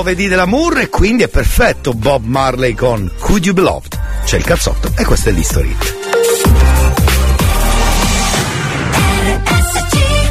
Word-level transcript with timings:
giovedì 0.00 0.28
dell'amour 0.28 0.78
e 0.78 0.88
quindi 0.88 1.24
è 1.24 1.28
perfetto 1.28 1.92
Bob 1.92 2.24
Marley 2.24 2.72
con 2.72 3.10
Could 3.18 3.44
You 3.44 3.52
Be 3.52 3.60
Loved. 3.60 4.00
C'è 4.24 4.38
il 4.38 4.44
cazzotto 4.44 4.90
e 4.96 5.04
questo 5.04 5.28
è 5.28 5.32
l'History. 5.32 5.76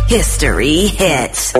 History 0.07 0.95
hits. 0.97 1.51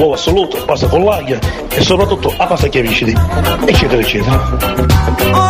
Buon 0.00 0.14
assoluto, 0.14 0.64
pasta 0.64 0.88
con 0.88 1.04
l'aglio 1.04 1.38
e 1.68 1.82
soprattutto 1.82 2.32
a 2.34 2.46
pasta 2.46 2.68
chiavicidi, 2.68 3.14
eccetera, 3.66 4.00
eccetera. 4.00 5.49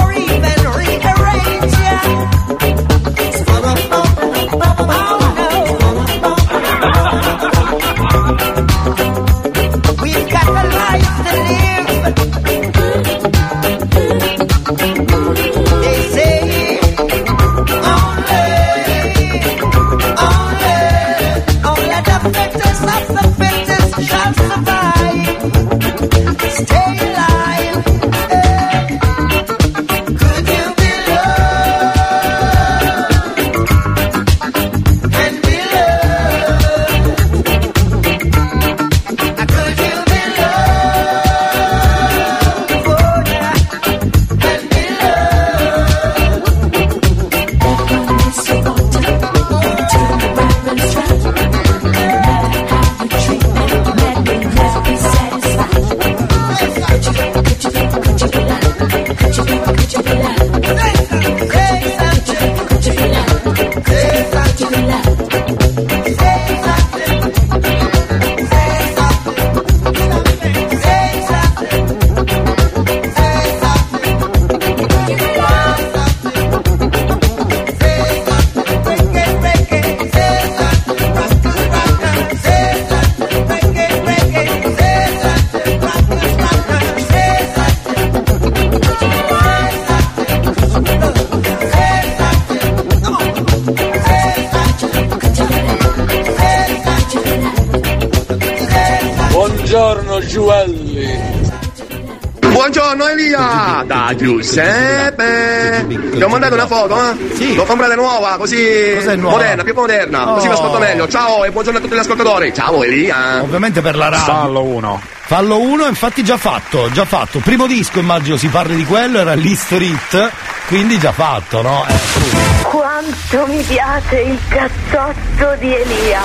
Da 104.21 104.27
Giuseppe. 104.27 105.87
Ti 106.13 106.23
ho 106.23 106.29
mandato 106.29 106.53
una 106.55 106.67
foto, 106.67 106.95
eh? 107.11 107.35
Sì. 107.35 107.55
L'ho 107.55 107.65
comprata 107.65 107.95
nuova, 107.95 108.37
così 108.37 108.93
Cos'è 108.97 109.17
nuova? 109.17 109.37
moderna, 109.37 109.63
più 109.63 109.73
moderna, 109.75 110.25
così 110.25 110.47
mi 110.47 110.53
Oh. 110.53 110.57
ascolto 110.57 110.79
meglio. 110.79 111.09
Ciao 111.09 111.45
e 111.45 111.51
buongiorno 111.51 111.79
a 111.79 111.83
tutti 111.83 111.95
gli 111.95 111.99
ascoltatori. 111.99 112.53
Ciao 112.53 112.83
Elia. 112.85 113.41
Ovviamente 113.43 113.81
per 113.81 113.97
la 113.97 114.11
radio. 114.11 114.25
Fallo 114.27 114.63
uno. 114.63 115.01
Fallo 115.23 115.59
uno, 115.61 115.87
infatti 115.87 116.23
già 116.23 116.37
fatto, 116.37 116.91
già 116.93 117.05
fatto. 117.07 117.39
Primo 117.39 117.67
disco, 117.67 117.99
immagino 118.01 118.37
si 118.37 118.49
parli 118.49 118.77
di 118.77 118.85
quello, 118.85 119.21
era 119.21 119.33
Hit, 119.35 120.31
quindi 120.67 120.99
già 120.99 121.13
fatto, 121.13 121.63
no? 121.63 121.87
Eh, 121.89 122.63
Quanto 122.65 123.47
mi 123.47 123.63
piace 123.63 124.21
il 124.21 124.39
cazzotto 124.49 125.57
di 125.59 125.75
Elia. 125.75 126.21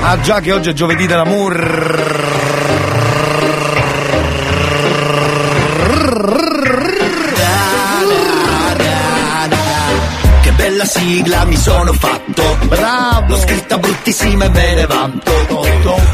Ah 0.00 0.18
già 0.20 0.40
che 0.40 0.52
oggi 0.52 0.70
è 0.70 0.72
giovedì 0.72 1.06
dell'amour. 1.06 2.13
Sigla 10.94 11.44
mi 11.44 11.56
sono 11.56 11.92
fatto. 11.92 12.56
Bravo. 12.68 13.34
L'ho 13.34 13.40
scritta 13.40 13.78
bruttissima 13.78 14.44
e 14.44 14.48
me 14.48 14.74
ne 14.74 14.86
vanto. 14.86 15.32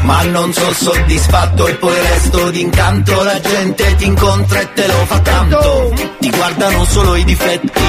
Ma 0.01 0.23
non 0.23 0.51
sono 0.53 0.73
soddisfatto 0.73 1.67
e 1.67 1.75
poi 1.75 1.95
resto 1.95 2.49
d'incanto 2.49 3.23
La 3.23 3.39
gente 3.39 3.95
ti 3.95 4.05
incontra 4.05 4.59
e 4.59 4.73
te 4.73 4.87
lo 4.87 5.05
fa 5.05 5.19
tanto. 5.19 5.93
Ti 6.19 6.29
guardano 6.29 6.85
solo 6.85 7.15
i 7.15 7.23
difetti 7.23 7.81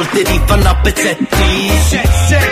Volte 0.00 0.22
ti 0.22 0.40
fanno 0.46 0.66
a 0.66 0.74
pezzetti. 0.76 1.70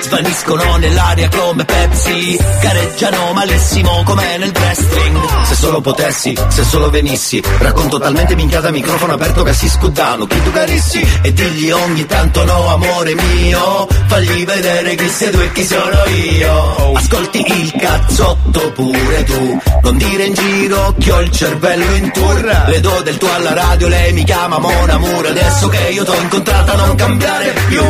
Svaniscono 0.03 0.77
nell'aria 0.77 1.31
come 1.31 1.65
Pepsi. 1.65 2.39
Gareggiano 2.61 3.33
malissimo 3.33 4.03
come 4.05 4.37
nel 4.37 4.53
wrestling. 4.55 5.45
Se 5.45 5.55
solo 5.55 5.81
potessi, 5.81 6.37
se 6.49 6.63
solo 6.63 6.91
venissi 6.91 7.43
Racconto 7.61 7.99
talmente 7.99 8.35
minchiata 8.35 8.71
microfono 8.71 9.15
aperto 9.15 9.43
che 9.45 9.55
si 9.55 9.67
scudano 9.67 10.27
Chi 10.27 10.43
tu 10.43 10.51
carissi? 10.53 11.01
E 11.23 11.33
digli 11.33 11.71
ogni 11.71 12.05
tanto 12.05 12.45
no 12.45 12.69
amore 12.69 13.15
mio 13.15 13.87
Fagli 14.09 14.45
vedere 14.45 14.95
chi 14.95 15.09
sei 15.09 15.31
tu 15.31 15.39
e 15.39 15.53
chi 15.53 15.65
sono 15.65 16.05
io. 16.07 16.93
Ascolti 16.97 17.45
il 17.47 17.73
cazzotto 17.73 18.73
pure 18.73 19.25
tu. 19.25 19.61
Non 19.83 19.97
dire 19.97 20.25
in 20.25 20.35
giro 20.35 20.95
che 20.99 21.13
ho 21.13 21.21
il 21.21 21.31
cervello 21.31 21.95
in 21.95 22.11
tour. 22.13 22.65
Le 22.67 22.81
do 22.81 23.01
del 23.03 23.17
tuo 23.17 23.33
alla 23.35 23.55
radio, 23.55 23.89
lei 23.89 24.13
mi 24.13 24.25
chiama 24.25 24.59
Mon 24.59 24.91
Amour 24.91 25.27
Adesso 25.27 25.69
che 25.69 25.89
io 25.91 26.05
t'ho 26.05 26.15
incontrata 26.15 26.75
non 26.75 26.95
cambiare 26.95 27.38
più 27.69 27.83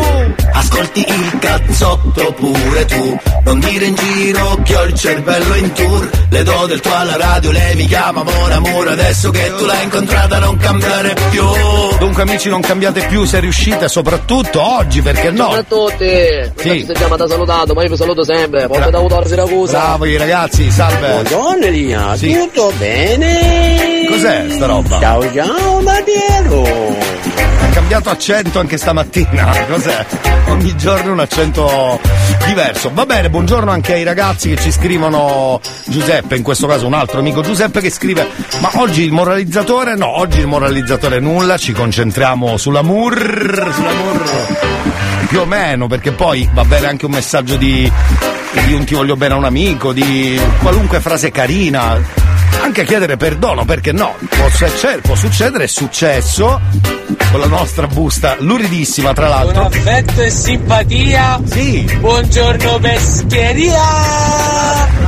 Ascolti 0.53 1.00
il 1.06 1.39
cazzotto 1.39 2.33
pure 2.33 2.85
tu 2.87 3.19
Non 3.45 3.61
dire 3.61 3.85
in 3.87 3.95
giro 3.95 4.59
che 4.62 4.77
ho 4.77 4.83
il 4.85 4.95
cervello 4.95 5.55
in 5.55 5.73
tour 5.73 6.11
Le 6.31 6.43
do 6.43 6.67
del 6.67 6.81
tuo 6.81 6.95
alla 6.95 7.17
radio, 7.17 7.50
lei 7.53 7.75
mi 7.77 7.87
chiama 7.87 8.23
Mon 8.23 8.53
Amour 8.53 8.89
Adesso 8.89 9.31
che 9.31 9.53
tu 9.56 9.65
l'hai 9.65 9.85
incontrata 9.85 10.39
non 10.39 10.56
cambiare 10.56 11.15
più 11.31 11.45
Dunque 11.99 12.23
amici 12.23 12.49
non 12.49 12.61
cambiate 12.61 13.06
più 13.06 13.25
se 13.25 13.41
riuscite, 13.41 13.89
soprattutto 13.89 14.62
oggi 14.62 15.03
perché 15.03 15.31
no? 15.31 15.49
Ciao 15.50 15.53
a 15.59 15.62
tutti! 15.62 16.53
Sì. 16.56 16.85
Sì. 16.87 16.93
Siamo 16.95 17.17
da 17.17 17.27
salutato, 17.27 17.75
ma 17.75 17.83
io 17.83 17.89
vi 17.91 17.97
saluto 17.97 18.23
sempre. 18.25 18.67
Porto 18.69 18.91
da 18.91 18.99
Udor 19.00 19.27
Siracusa. 19.27 19.79
Bravi 19.79 20.17
ragazzi, 20.17 20.71
salve. 20.71 21.09
Buongiorno 21.11 21.65
Elia, 21.67 22.17
Sì. 22.17 22.33
tutto 22.33 22.73
bene? 22.79 24.06
Cos'è 24.09 24.47
sta 24.49 24.67
roba? 24.67 25.00
Ciao 25.00 25.33
ciao 25.35 25.81
Mattiero! 25.81 27.57
Cambiato 27.78 28.10
accento 28.10 28.58
anche 28.58 28.76
stamattina. 28.76 29.54
Cos'è? 29.70 30.04
Ogni 30.48 30.76
giorno 30.76 31.12
un 31.12 31.20
accento 31.20 32.00
diverso. 32.44 32.90
Va 32.92 33.06
bene, 33.06 33.30
buongiorno 33.30 33.70
anche 33.70 33.92
ai 33.92 34.02
ragazzi 34.02 34.48
che 34.48 34.60
ci 34.60 34.72
scrivono 34.72 35.60
Giuseppe, 35.84 36.34
in 36.34 36.42
questo 36.42 36.66
caso 36.66 36.88
un 36.88 36.94
altro 36.94 37.20
amico 37.20 37.40
Giuseppe 37.40 37.80
che 37.80 37.90
scrive 37.90 38.26
"Ma 38.60 38.70
oggi 38.80 39.04
il 39.04 39.12
moralizzatore? 39.12 39.94
No, 39.94 40.19
oggi 40.19 40.40
il 40.40 40.48
moralizzatore 40.48 41.20
nulla, 41.20 41.56
ci 41.56 41.72
concentriamo 41.72 42.56
sull'amour, 42.56 43.70
sull'amour 43.72 44.56
più 45.28 45.40
o 45.40 45.46
meno, 45.46 45.86
perché 45.86 46.10
poi 46.10 46.50
va 46.52 46.64
bene 46.64 46.88
anche 46.88 47.04
un 47.04 47.12
messaggio 47.12 47.54
di 47.54 47.88
di 48.66 48.72
un 48.72 48.84
ti 48.84 48.94
voglio 48.94 49.14
bene 49.14 49.34
a 49.34 49.36
un 49.36 49.44
amico, 49.44 49.92
di 49.92 50.38
qualunque 50.60 50.98
frase 50.98 51.30
carina, 51.30 51.96
anche 52.60 52.84
chiedere 52.84 53.16
perdono, 53.16 53.64
perché 53.64 53.93
no? 53.93 54.14
Può, 54.28 54.49
succe- 54.49 55.00
può 55.02 55.14
succedere, 55.14 55.64
è 55.64 55.69
successo 55.69 56.60
con 57.31 57.40
la 57.40 57.46
nostra 57.46 57.87
busta 57.87 58.37
luridissima, 58.38 59.12
tra 59.12 59.28
l'altro. 59.28 59.64
affetto 59.64 60.22
e 60.22 60.31
simpatia. 60.31 61.40
Sì. 61.44 61.96
Buongiorno 61.99 62.78
pescheria. 62.78 63.82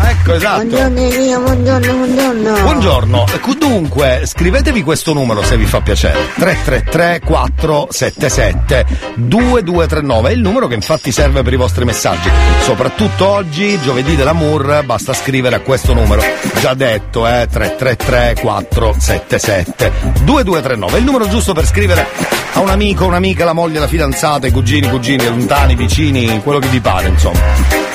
Ecco, 0.09 0.35
esatto. 0.35 0.65
Buongiorno 0.65 1.01
Elia, 1.01 1.39
buongiorno, 1.39 1.93
buongiorno. 1.93 2.61
Buongiorno, 2.63 3.25
dunque 3.71 4.23
scrivetevi 4.25 4.83
questo 4.83 5.13
numero 5.13 5.43
se 5.43 5.57
vi 5.57 5.65
fa 5.65 5.81
piacere 5.81 6.19
333 6.35 7.21
477 7.25 8.87
2239 9.15 10.31
è 10.31 10.33
il 10.33 10.41
numero 10.41 10.67
che 10.67 10.75
infatti 10.75 11.13
serve 11.13 11.43
per 11.43 11.53
i 11.53 11.57
vostri 11.57 11.85
messaggi 11.85 12.29
soprattutto 12.63 13.29
oggi, 13.29 13.81
giovedì 13.81 14.17
dell'amour 14.17 14.83
basta 14.85 15.13
scrivere 15.13 15.57
a 15.57 15.61
questo 15.61 15.95
numero 15.95 16.23
già 16.61 16.75
detto 16.75 17.29
eh 17.29 17.40
333 17.47 18.37
477 18.41 19.93
2239 20.23 20.97
è 20.97 20.99
il 20.99 21.05
numero 21.05 21.29
giusto 21.29 21.53
per 21.53 21.67
scrivere 21.67 22.07
a 22.53 22.61
un 22.61 22.69
amico, 22.69 23.07
un'amica, 23.07 23.45
la 23.45 23.53
moglie, 23.53 23.79
la 23.79 23.87
fidanzata, 23.87 24.47
i 24.47 24.51
cugini, 24.51 24.89
cugini, 24.89 25.25
lontani, 25.25 25.75
vicini, 25.77 26.41
quello 26.43 26.59
che 26.59 26.69
vi 26.69 26.81
pare 26.81 27.09
insomma 27.09 27.89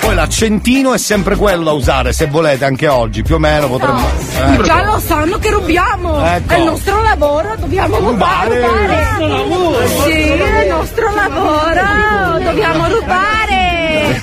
poi 0.00 0.14
l'accentino 0.14 0.92
è 0.94 0.98
sempre 0.98 1.36
quello 1.36 1.62
da 1.62 1.72
usare, 1.72 2.12
se 2.12 2.26
volete, 2.26 2.64
anche 2.64 2.88
oggi, 2.88 3.22
più 3.22 3.36
o 3.36 3.38
meno 3.38 3.68
potremmo. 3.68 4.08
eh. 4.08 4.62
Già 4.62 4.82
lo 4.82 4.98
sanno 4.98 5.38
che 5.38 5.50
rubiamo! 5.50 6.24
Ecco. 6.24 6.52
È 6.52 6.56
il 6.56 6.64
nostro 6.64 7.02
lavoro, 7.02 7.54
dobbiamo 7.56 7.98
rubare! 7.98 8.60
Rubare. 8.60 9.44
rubare. 9.44 9.88
Sì, 9.88 10.10
è 10.10 10.62
il 10.62 10.68
nostro 10.68 11.14
lavoro, 11.14 12.38
dobbiamo 12.42 12.88
rubare! 12.88 14.22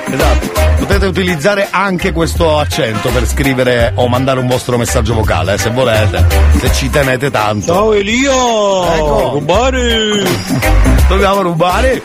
esatto. 0.13 0.59
Potete 0.79 1.05
utilizzare 1.05 1.67
anche 1.69 2.11
questo 2.11 2.57
accento 2.57 3.09
per 3.09 3.27
scrivere 3.27 3.91
o 3.95 4.07
mandare 4.07 4.39
un 4.39 4.47
vostro 4.47 4.77
messaggio 4.77 5.13
vocale, 5.13 5.53
eh, 5.53 5.57
se 5.57 5.69
volete, 5.69 6.25
se 6.59 6.71
ci 6.73 6.89
tenete 6.89 7.29
tanto. 7.29 7.73
Ciao 7.73 7.93
Elia! 7.93 8.31
Ecco. 8.31 9.29
Rubare! 9.33 10.23
Dobbiamo 11.07 11.41
rubare. 11.41 12.01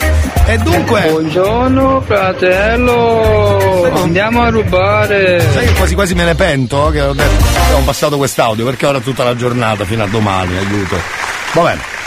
E 0.47 0.59
dunque. 0.59 1.01
Buongiorno 1.09 2.03
fratello, 2.03 3.91
andiamo 3.95 4.43
a 4.43 4.49
rubare. 4.51 5.41
Sai 5.53 5.67
che 5.67 5.73
quasi 5.73 5.95
quasi 5.95 6.15
me 6.15 6.25
ne 6.25 6.35
pento 6.35 6.91
che 6.91 7.01
ho 7.01 7.13
detto 7.13 7.45
abbiamo 7.65 7.85
passato 7.85 8.17
quest'audio 8.17 8.65
perché 8.65 8.87
ora 8.87 9.01
tutta 9.01 9.25
la 9.25 9.35
giornata 9.35 9.85
fino 9.85 10.05
a 10.05 10.07
domani, 10.07 10.57
aiuto. 10.57 10.97
Va 11.53 11.63
bene. 11.63 12.06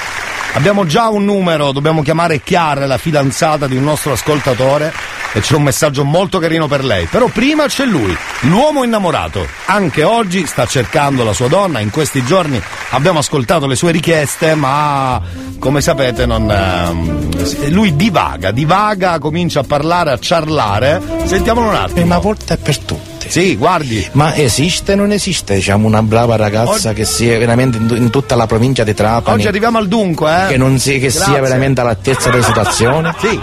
Abbiamo 0.54 0.86
già 0.86 1.10
un 1.10 1.26
numero, 1.26 1.72
dobbiamo 1.72 2.02
chiamare 2.02 2.42
Chiara, 2.42 2.86
la 2.86 2.98
fidanzata 2.98 3.68
di 3.68 3.78
un 3.78 3.84
nostro 3.84 4.12
ascoltatore 4.14 4.92
e 5.32 5.42
c'è 5.42 5.56
un 5.56 5.64
messaggio 5.64 6.04
molto 6.04 6.40
carino 6.40 6.68
per 6.68 6.84
lei. 6.84 7.06
Però 7.06 7.28
prima 7.28 7.68
c'è 7.68 7.86
lui, 7.86 8.16
l'uomo 8.42 8.84
innamorato. 8.84 9.48
Anche 9.66 10.04
oggi 10.04 10.46
sta 10.48 10.66
cercando 10.66 11.24
la 11.24 11.34
sua 11.34 11.48
donna, 11.48 11.80
in 11.80 11.92
questi 11.92 12.26
giorni 12.26 12.62
abbiamo 12.90 13.20
ascoltato 13.20 13.68
le 13.68 13.76
sue 13.76 13.92
richieste, 13.92 14.56
ma 14.56 15.22
come 15.60 15.82
sapete 15.82 16.26
non 16.26 16.50
ehm, 16.50 17.70
lui 17.70 17.96
divaga, 17.96 18.52
divaga, 18.52 19.20
comincia 19.20 19.62
a 19.62 19.64
parlare, 19.64 20.12
a 20.12 20.20
ciarlare. 20.20 21.02
Sentiamolo 21.26 21.70
un 21.70 21.76
attimo. 21.76 22.06
Una 22.06 22.20
volta 22.20 22.56
è 22.56 22.58
per 22.58 22.78
tutte. 22.80 23.09
Sì, 23.30 23.56
guardi. 23.56 24.08
Ma 24.14 24.36
esiste 24.36 24.94
o 24.94 24.96
non 24.96 25.12
esiste, 25.12 25.54
diciamo, 25.56 25.86
una 25.88 26.02
brava 26.02 26.36
ragazza 26.36 26.90
Oggi- 26.90 26.94
che 26.94 27.06
sia 27.06 27.38
veramente 27.38 27.78
in, 27.78 27.88
in 27.96 28.10
tutta 28.10 28.36
la 28.36 28.48
provincia 28.48 28.84
di 28.84 28.94
Trapani? 28.94 29.38
Oggi 29.38 29.48
arriviamo 29.48 29.78
al 29.78 29.88
dunque, 29.88 30.46
eh. 30.46 30.48
Che, 30.50 30.58
non 30.58 30.78
si- 30.80 31.00
che 31.00 31.10
sia 31.10 31.40
veramente 31.40 31.82
all'altezza 31.82 32.30
della 32.30 32.44
situazione? 32.44 33.14
Sì. 33.20 33.40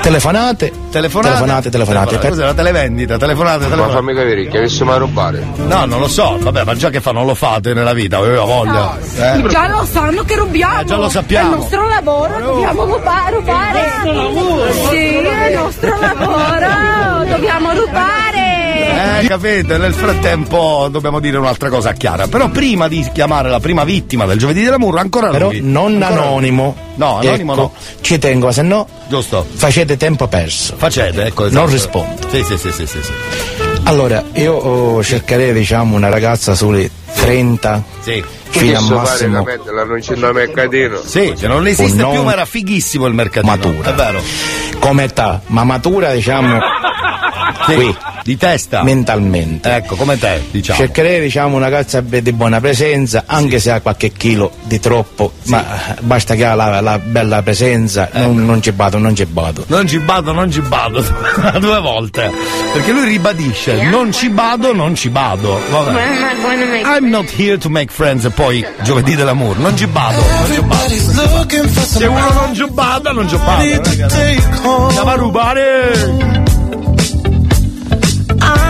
Telefonate, 0.00 0.72
Telefonate, 0.90 1.30
telefonate, 1.30 1.70
telefonate. 1.70 2.16
Per- 2.18 2.30
Cos'è 2.30 2.44
la 2.44 2.54
televendita? 2.54 3.16
Telefonate, 3.18 3.58
Ma 3.58 3.64
telefonate. 3.64 3.92
fammi 3.94 4.14
capire, 4.14 4.48
che 4.48 4.56
avessimo 4.58 4.92
a 4.92 4.96
rubare. 4.96 5.44
No, 5.66 5.84
non 5.84 6.00
lo 6.00 6.08
so, 6.08 6.36
vabbè, 6.40 6.64
ma 6.64 6.74
già 6.74 6.90
che 6.90 7.00
fa 7.00 7.12
non 7.12 7.26
lo 7.26 7.34
fate 7.34 7.74
nella 7.74 7.92
vita, 7.92 8.16
avevo 8.16 8.44
voglia. 8.46 8.98
Eh? 8.98 9.42
Già 9.48 9.68
lo 9.68 9.84
sanno 9.88 10.24
che 10.24 10.34
rubiamo! 10.36 10.80
Eh, 10.80 10.84
già 10.86 10.96
lo 10.96 11.08
sappiamo. 11.08 11.50
È 11.50 11.52
il 11.54 11.60
nostro 11.60 11.86
lavoro, 11.88 12.38
dobbiamo 12.40 12.84
ruba- 12.86 13.28
rubare! 13.30 13.90
Sì, 14.88 14.96
è 14.96 15.46
il 15.50 15.56
nostro 15.58 15.98
lavoro, 16.00 17.24
dobbiamo 17.28 17.72
rubare! 17.72 18.39
Eh, 18.92 19.26
capite? 19.26 19.78
Nel 19.78 19.94
frattempo 19.94 20.88
dobbiamo 20.90 21.20
dire 21.20 21.38
un'altra 21.38 21.68
cosa 21.68 21.90
a 21.90 21.92
Chiara. 21.92 22.26
Però 22.26 22.48
prima 22.48 22.88
di 22.88 23.06
chiamare 23.12 23.48
la 23.48 23.60
prima 23.60 23.84
vittima 23.84 24.26
del 24.26 24.38
giovedì 24.38 24.62
dell'amore, 24.62 25.00
ancora 25.00 25.30
Però 25.30 25.48
lui. 25.48 25.60
non 25.62 26.02
Ancora- 26.02 26.22
anonimo. 26.22 26.76
No, 26.96 27.18
anonimo 27.18 27.52
Ecco, 27.52 27.60
no. 27.62 27.72
Ci 28.00 28.18
tengo, 28.18 28.50
se 28.52 28.62
no 28.62 28.86
Giusto. 29.08 29.46
facete 29.50 29.96
tempo 29.96 30.26
perso. 30.26 30.74
Facete, 30.76 31.24
ecco. 31.26 31.42
Non 31.44 31.64
esatto. 31.68 31.70
rispondo. 31.70 32.28
Sì, 32.30 32.42
sì, 32.44 32.58
sì, 32.58 32.70
sì, 32.72 32.86
sì. 32.86 32.98
sì. 33.02 33.12
Allora, 33.84 34.22
io 34.34 34.54
oh, 34.54 35.02
cercherei, 35.02 35.52
diciamo, 35.52 35.96
una 35.96 36.08
ragazza 36.10 36.54
sulle 36.54 36.90
30 37.14 37.82
Sì. 38.00 38.22
fino 38.50 38.80
fare 38.80 38.94
massimo 39.28 39.44
non 39.86 40.00
c'è 40.00 40.14
mercatino. 40.32 41.00
Sì, 41.04 41.32
che 41.38 41.46
non 41.48 41.66
esiste 41.66 42.02
Un 42.02 42.08
più, 42.08 42.16
non 42.18 42.24
ma 42.26 42.32
era 42.32 42.44
fighissimo 42.44 43.06
il 43.06 43.14
mercatino. 43.14 43.50
matura. 43.52 43.90
È 43.90 43.94
vero. 43.94 44.20
come 44.78 45.04
età, 45.04 45.40
ma 45.46 45.64
matura, 45.64 46.12
diciamo, 46.12 46.58
Sì, 47.66 47.74
qui, 47.74 47.96
Di 48.24 48.36
testa. 48.36 48.82
mentalmente. 48.82 49.74
Ecco, 49.74 49.96
come 49.96 50.18
te, 50.18 50.42
diciamo. 50.50 50.78
Cercherei 50.78 51.20
diciamo 51.20 51.56
una 51.56 51.66
ragazza 51.66 52.02
be- 52.02 52.22
di 52.22 52.32
buona 52.32 52.60
presenza, 52.60 53.24
anche 53.26 53.58
se 53.58 53.70
ha 53.70 53.80
qualche 53.80 54.12
chilo 54.12 54.52
di 54.62 54.78
troppo, 54.80 55.32
ma 55.44 55.64
basta 56.00 56.34
che 56.34 56.44
ha 56.44 56.54
la, 56.54 56.80
la 56.80 56.98
bella 56.98 57.42
presenza, 57.42 58.08
non, 58.12 58.44
non 58.44 58.62
ci 58.62 58.72
bado, 58.72 58.98
non 58.98 59.14
ci 59.14 59.24
bado. 59.26 59.64
Non 59.68 59.86
ci 59.86 59.98
bado, 59.98 60.32
non 60.32 60.50
ci 60.50 60.60
bado. 60.60 61.00
Due 61.58 61.80
volte. 61.80 62.30
Perché 62.72 62.92
lui 62.92 63.04
ribadisce, 63.06 63.82
non 63.84 64.12
ci 64.12 64.28
bado, 64.30 64.72
non 64.72 64.94
ci 64.94 65.08
bado. 65.10 65.60
Vabbè. 65.70 66.18
I'm 66.96 67.08
not 67.10 67.28
here 67.38 67.58
to 67.58 67.68
make 67.68 67.92
friends 67.92 68.24
e 68.24 68.30
poi 68.30 68.64
giovedì 68.82 69.14
dell'amore. 69.14 69.58
Non 69.58 69.76
ci 69.76 69.86
bado, 69.86 70.20
non 70.20 70.52
ci 70.52 70.60
bado. 70.62 70.88
Se 71.84 72.06
uno 72.06 72.32
non 72.32 72.54
ci 72.54 72.64
bada, 72.70 73.10
non 73.12 73.28
ci 73.28 73.36
bada. 73.36 73.80
Andiamo 74.62 75.10
a 75.10 75.14
rubare. 75.14 76.39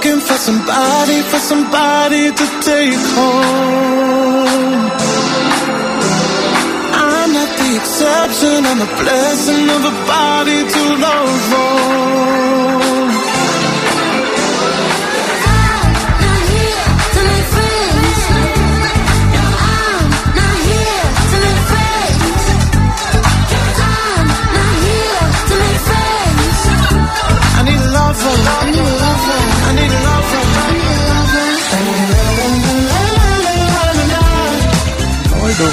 looking 0.00 0.20
for 0.20 0.38
somebody, 0.38 1.20
for 1.22 1.38
somebody 1.38 2.30
to 2.32 2.46
take 2.62 2.94
home. 3.16 4.99
corruption 8.20 8.66
and 8.66 8.80
the 8.80 8.86
blessing 9.02 9.70
of 9.70 9.84
a 9.84 10.06
body 10.06 10.68
too 10.68 10.96
low 10.96 11.26
for. 11.48 12.99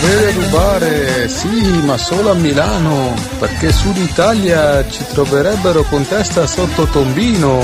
Dovere 0.08 0.32
rubare, 0.32 1.28
sì, 1.28 1.82
ma 1.84 1.98
solo 1.98 2.32
a 2.32 2.34
Milano, 2.34 3.14
perché 3.40 3.74
Sud 3.74 3.98
Italia 3.98 4.88
ci 4.90 5.06
troverebbero 5.06 5.84
con 5.84 6.08
testa 6.08 6.48
sotto 6.48 6.86
tombino. 6.86 7.60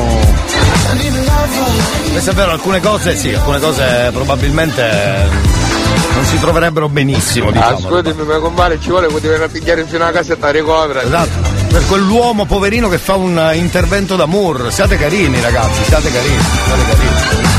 Questo 2.12 2.31
è 2.31 2.33
vero, 2.33 2.51
alcune 2.51 2.81
cose 2.81 3.15
sì, 3.15 3.33
alcune 3.33 3.59
cose 3.59 4.09
probabilmente 4.12 5.29
non 6.15 6.25
si 6.25 6.38
troverebbero 6.38 6.89
benissimo, 6.89 7.50
diciamo. 7.50 7.77
Ascoltami, 7.77 8.23
ma 8.23 8.38
compare 8.39 8.77
ci 8.77 8.89
vuole 8.89 9.07
poteva 9.07 9.47
pigliare 9.47 9.85
fino 9.85 10.03
a 10.03 10.12
casa 10.12 10.33
e 10.33 10.38
ti 10.38 10.51
ricovera. 10.51 11.01
Esatto. 11.01 11.50
Per 11.69 11.85
quell'uomo 11.88 12.43
poverino 12.43 12.89
che 12.89 12.97
fa 12.97 13.15
un 13.15 13.39
eh, 13.39 13.55
intervento 13.55 14.17
da 14.17 14.25
Moore. 14.25 14.69
Siate 14.69 14.97
carini, 14.97 15.39
ragazzi, 15.39 15.81
siate 15.85 16.12
carini, 16.12 16.41
siate 16.65 16.83
carini. 16.83 17.52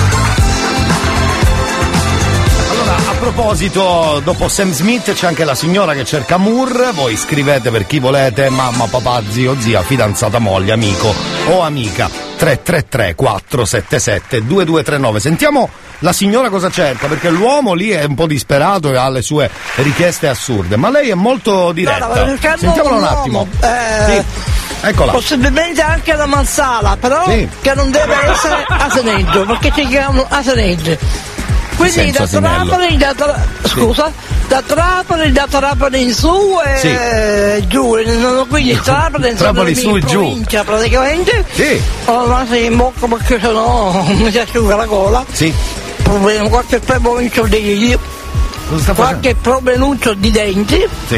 Proposito, 3.31 4.21
dopo 4.23 4.49
Sam 4.49 4.71
Smith 4.71 5.15
c'è 5.15 5.27
anche 5.27 5.45
la 5.45 5.55
signora 5.55 5.95
che 5.95 6.05
cerca 6.05 6.37
Moore. 6.37 6.91
Voi 6.93 7.17
scrivete 7.17 7.71
per 7.71 7.87
chi 7.87 7.99
volete, 7.99 8.51
mamma, 8.51 8.85
papà, 8.87 9.23
zio, 9.31 9.57
zia, 9.59 9.81
fidanzata, 9.83 10.39
moglie, 10.39 10.73
amico 10.73 11.15
o 11.49 11.63
amica. 11.63 12.07
333 12.37 13.15
477 13.15 14.45
2239. 14.45 15.21
Sentiamo 15.21 15.71
la 16.01 16.13
signora 16.13 16.51
cosa 16.51 16.69
cerca, 16.71 17.07
perché 17.07 17.31
l'uomo 17.31 17.73
lì 17.73 17.89
è 17.91 18.05
un 18.05 18.15
po' 18.15 18.27
disperato 18.27 18.93
e 18.93 18.97
ha 18.99 19.09
le 19.09 19.23
sue 19.23 19.49
richieste 19.77 20.29
assurde, 20.29 20.77
ma 20.77 20.91
lei 20.91 21.09
è 21.09 21.15
molto 21.15 21.73
diretta. 21.73 22.07
Guarda, 22.09 22.57
Sentiamola 22.59 22.95
un 22.97 23.03
un 23.03 23.05
attimo. 23.09 23.49
eh, 23.63 24.05
Sì. 24.13 24.25
Eccola. 24.87 25.13
Possibilmente 25.13 25.81
anche 25.81 26.15
la 26.15 26.27
marsala, 26.27 26.99
però 27.01 27.25
Sì. 27.27 27.49
che 27.63 27.73
non 27.75 27.91
deve 27.91 28.17
essere 28.31 28.67
aseneggio, 28.69 29.47
perché 29.47 29.73
ci 29.75 29.87
chiamano 29.87 30.27
aseneggi. 30.29 30.99
Quindi 31.77 32.11
da? 32.13 32.27
Trapani, 32.27 32.97
da 32.97 33.15
Tra- 33.15 33.47
scusa, 33.67 34.13
da 34.49 34.63
Trapani, 34.63 35.33
da 35.33 35.47
Trapani 35.49 36.03
in 36.03 36.15
su 36.15 36.59
e 36.65 36.79
Sì. 36.79 37.67
giù, 37.67 37.97
quindi 38.49 38.81
Trapani, 38.81 39.31
insomma, 39.31 39.53
Trapani 39.53 39.75
su 39.75 39.97
e 39.97 40.01
giù. 40.05 40.43
praticamente. 40.65 41.45
Sì. 41.53 41.81
Ho 42.07 42.27
la 42.27 42.39
naso 42.39 42.55
in 42.55 42.77
bocca 42.77 43.07
perché 43.07 43.39
sennò 43.41 44.03
mi 44.15 44.31
si 44.31 44.39
asciuga 44.39 44.77
la 44.77 44.85
gola. 44.87 45.25
Sì. 45.33 45.53
Problema, 46.03 46.49
qualche 46.49 46.79
problemuccio 46.81 47.43
di 47.47 47.99
qualche 48.95 49.35
problemuccio 49.35 50.15
di 50.15 50.31
denti 50.31 50.85
Sì. 51.09 51.17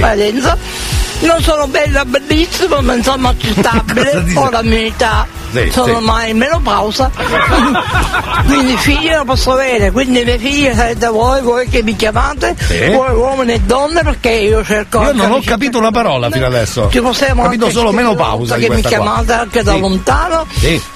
Non 1.18 1.42
sono 1.42 1.66
bella, 1.66 2.04
bellissima, 2.04 2.80
ma 2.80 2.94
insomma 2.94 3.30
accettabile. 3.36 4.24
Ho 4.34 4.50
la 4.50 4.62
mia 4.62 4.80
età, 4.86 5.26
Sì, 5.64 5.70
sono 5.70 5.86
sì. 5.86 5.92
ormai 5.92 6.30
in 6.30 6.36
menopausa. 6.38 7.10
quindi 8.46 8.76
figli 8.76 9.08
non 9.10 9.24
posso 9.24 9.52
avere, 9.52 9.90
quindi 9.90 10.24
le 10.24 10.38
figlie 10.38 10.74
sarete 10.74 11.06
voi, 11.08 11.40
voi 11.42 11.68
che 11.68 11.82
mi 11.82 11.96
chiamate, 11.96 12.54
Sì. 12.58 12.88
voi 12.90 13.14
uomini 13.14 13.54
e 13.54 13.60
donne, 13.60 14.02
perché 14.02 14.30
io 14.30 14.64
cerco 14.64 15.02
Io 15.02 15.12
non 15.12 15.32
ho 15.32 15.40
capito 15.44 15.78
una 15.78 15.90
parola 15.90 16.30
fino 16.30 16.46
adesso. 16.46 16.82
Ho 16.82 17.42
capito 17.42 17.70
solo 17.70 17.92
menopausa 17.92 18.54
che 18.56 18.62
mi 18.62 18.80
questa 18.80 18.88
qua. 18.88 18.98
chiamate 18.98 19.32
anche 19.32 19.62
da 19.62 19.72
Sì. 19.72 19.80
lontano 19.80 20.46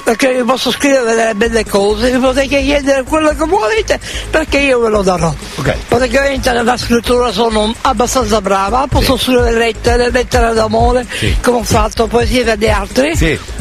perché 0.05 0.35
vi 0.35 0.43
posso 0.43 0.71
scrivere 0.71 1.05
delle 1.05 1.35
belle 1.35 1.64
cose 1.67 2.11
vi 2.11 2.19
potete 2.19 2.47
chiedere 2.49 3.02
quello 3.05 3.29
che 3.31 3.45
volete 3.47 3.99
perché 4.31 4.59
io 4.59 4.81
ve 4.81 4.88
lo 4.88 5.02
darò 5.02 5.33
Ok. 5.57 5.76
praticamente 5.88 6.50
nella 6.52 6.76
scrittura 6.76 7.31
sono 7.33 7.73
abbastanza 7.83 8.40
brava 8.40 8.87
posso 8.88 9.17
scrivere 9.17 9.52
lettere 9.57 10.11
lettere 10.11 10.52
d'amore 10.55 11.07
come 11.43 11.59
ho 11.59 11.62
fatto 11.64 12.07
poesie 12.07 12.45
degli 12.45 12.69
altri 12.69 13.14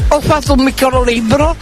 ho 0.08 0.20
fatto 0.20 0.52
un 0.54 0.62
piccolo 0.90 1.02
libro 1.04 1.56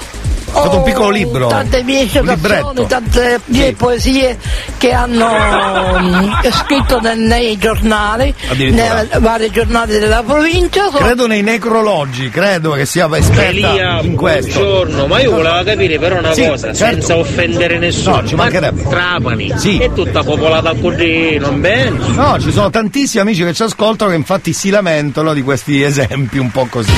Ho 0.51 0.63
fatto 0.63 0.79
un 0.79 0.83
piccolo 0.83 1.11
libro, 1.11 1.47
tante 1.49 1.83
mie 1.83 2.09
citazioni 2.09 2.87
tante 2.87 3.39
mie 3.47 3.67
Sì. 3.67 3.73
poesie 3.75 4.39
che 4.79 4.93
hanno 4.93 5.29
mm, 6.01 6.31
scritto 6.51 6.99
nei, 7.01 7.19
nei 7.19 7.59
giornali 7.59 8.35
nei 8.57 8.81
vari 9.21 9.51
giornali 9.51 9.99
della 9.99 10.23
provincia 10.23 10.89
Credo 10.91 11.27
nei 11.27 11.43
necrologi, 11.43 12.31
credo 12.31 12.71
che 12.73 12.87
sia 12.87 13.09
esperta 13.15 13.45
Elia, 13.45 14.01
in 14.01 14.17
questo. 14.17 14.59
buongiorno, 14.59 15.07
ma 15.07 15.21
io 15.21 15.31
volevo 15.33 15.63
capire 15.65 15.99
però 15.99 16.19
una 16.19 16.33
Sì, 16.33 16.47
cosa, 16.47 16.73
certo. 16.73 16.77
senza 16.79 17.17
offendere 17.19 17.79
nessuno. 17.79 18.21
No, 18.23 18.27
ci 18.27 18.35
ma 18.35 18.43
mancherebbe. 18.45 18.83
Trapani 18.89 19.53
Sì. 19.57 19.77
è 19.79 19.93
tutta 19.93 20.23
popolata 20.23 20.73
così, 20.81 21.37
non 21.39 21.61
bene? 21.61 21.99
No, 22.15 22.41
ci 22.41 22.51
sono 22.53 22.71
tantissimi 22.71 23.21
amici 23.23 23.45
che 23.45 23.53
ci 23.53 23.63
ascoltano 23.65 24.11
che 24.13 24.17
infatti 24.17 24.53
si 24.55 24.71
lamentano 24.71 25.35
di 25.35 25.43
questi 25.43 25.83
esempi 25.83 26.39
un 26.39 26.51
po' 26.51 26.67
così. 26.71 26.93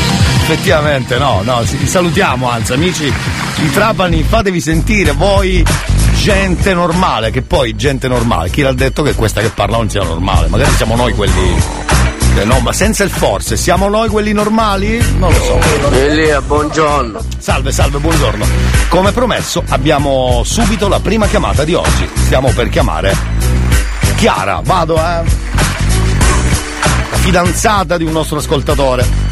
Effettivamente, 0.50 1.16
no, 1.16 1.42
no, 1.45 1.62
vi 1.62 1.87
salutiamo, 1.87 2.50
anzi, 2.50 2.73
amici 2.73 3.04
di 3.04 3.71
Trapani, 3.71 4.25
fatevi 4.25 4.61
sentire 4.61 5.12
voi 5.12 5.64
gente 6.16 6.75
normale, 6.75 7.30
che 7.30 7.42
poi 7.42 7.76
gente 7.76 8.09
normale, 8.09 8.50
chi 8.50 8.62
l'ha 8.62 8.73
detto 8.73 9.04
che 9.04 9.14
questa 9.14 9.40
che 9.40 9.50
parla 9.50 9.76
non 9.76 9.88
sia 9.88 10.02
normale? 10.02 10.49
Magari 10.49 10.73
siamo 10.73 10.97
noi 10.97 11.14
quelli. 11.14 11.57
No, 12.42 12.59
ma 12.59 12.73
senza 12.73 13.04
il 13.04 13.11
forse, 13.11 13.57
siamo 13.57 13.88
noi 13.88 14.09
quelli 14.09 14.33
normali? 14.33 15.00
Non 15.19 15.33
lo 15.33 15.40
so. 15.40 15.61
Elia, 15.92 16.40
buongiorno. 16.40 17.21
Salve, 17.38 17.71
salve, 17.71 17.99
buongiorno. 17.99 18.45
Come 18.88 19.12
promesso, 19.12 19.62
abbiamo 19.69 20.42
subito 20.45 20.88
la 20.88 20.99
prima 20.99 21.28
chiamata 21.28 21.62
di 21.62 21.75
oggi. 21.75 22.09
Stiamo 22.25 22.50
per 22.50 22.69
chiamare 22.71 23.16
Chiara. 24.16 24.61
Vado, 24.64 24.97
eh. 24.97 25.23
La 27.11 27.16
fidanzata 27.19 27.97
di 27.97 28.02
un 28.02 28.11
nostro 28.11 28.38
ascoltatore. 28.38 29.30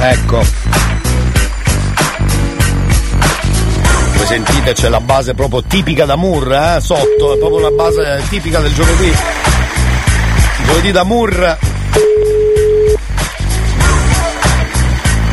Ecco. 0.00 0.44
Come 4.12 4.26
sentite 4.26 4.72
c'è 4.72 4.88
la 4.88 5.00
base 5.00 5.34
proprio 5.34 5.62
tipica 5.62 6.04
da 6.04 6.16
Mur, 6.16 6.52
eh? 6.52 6.80
Sotto, 6.80 7.34
è 7.34 7.38
proprio 7.38 7.58
una 7.58 7.70
base 7.70 8.22
tipica 8.28 8.60
del 8.60 8.72
giovedì. 8.74 9.12
Giovedì 10.66 10.92
da 10.92 11.04
Mur. 11.04 11.58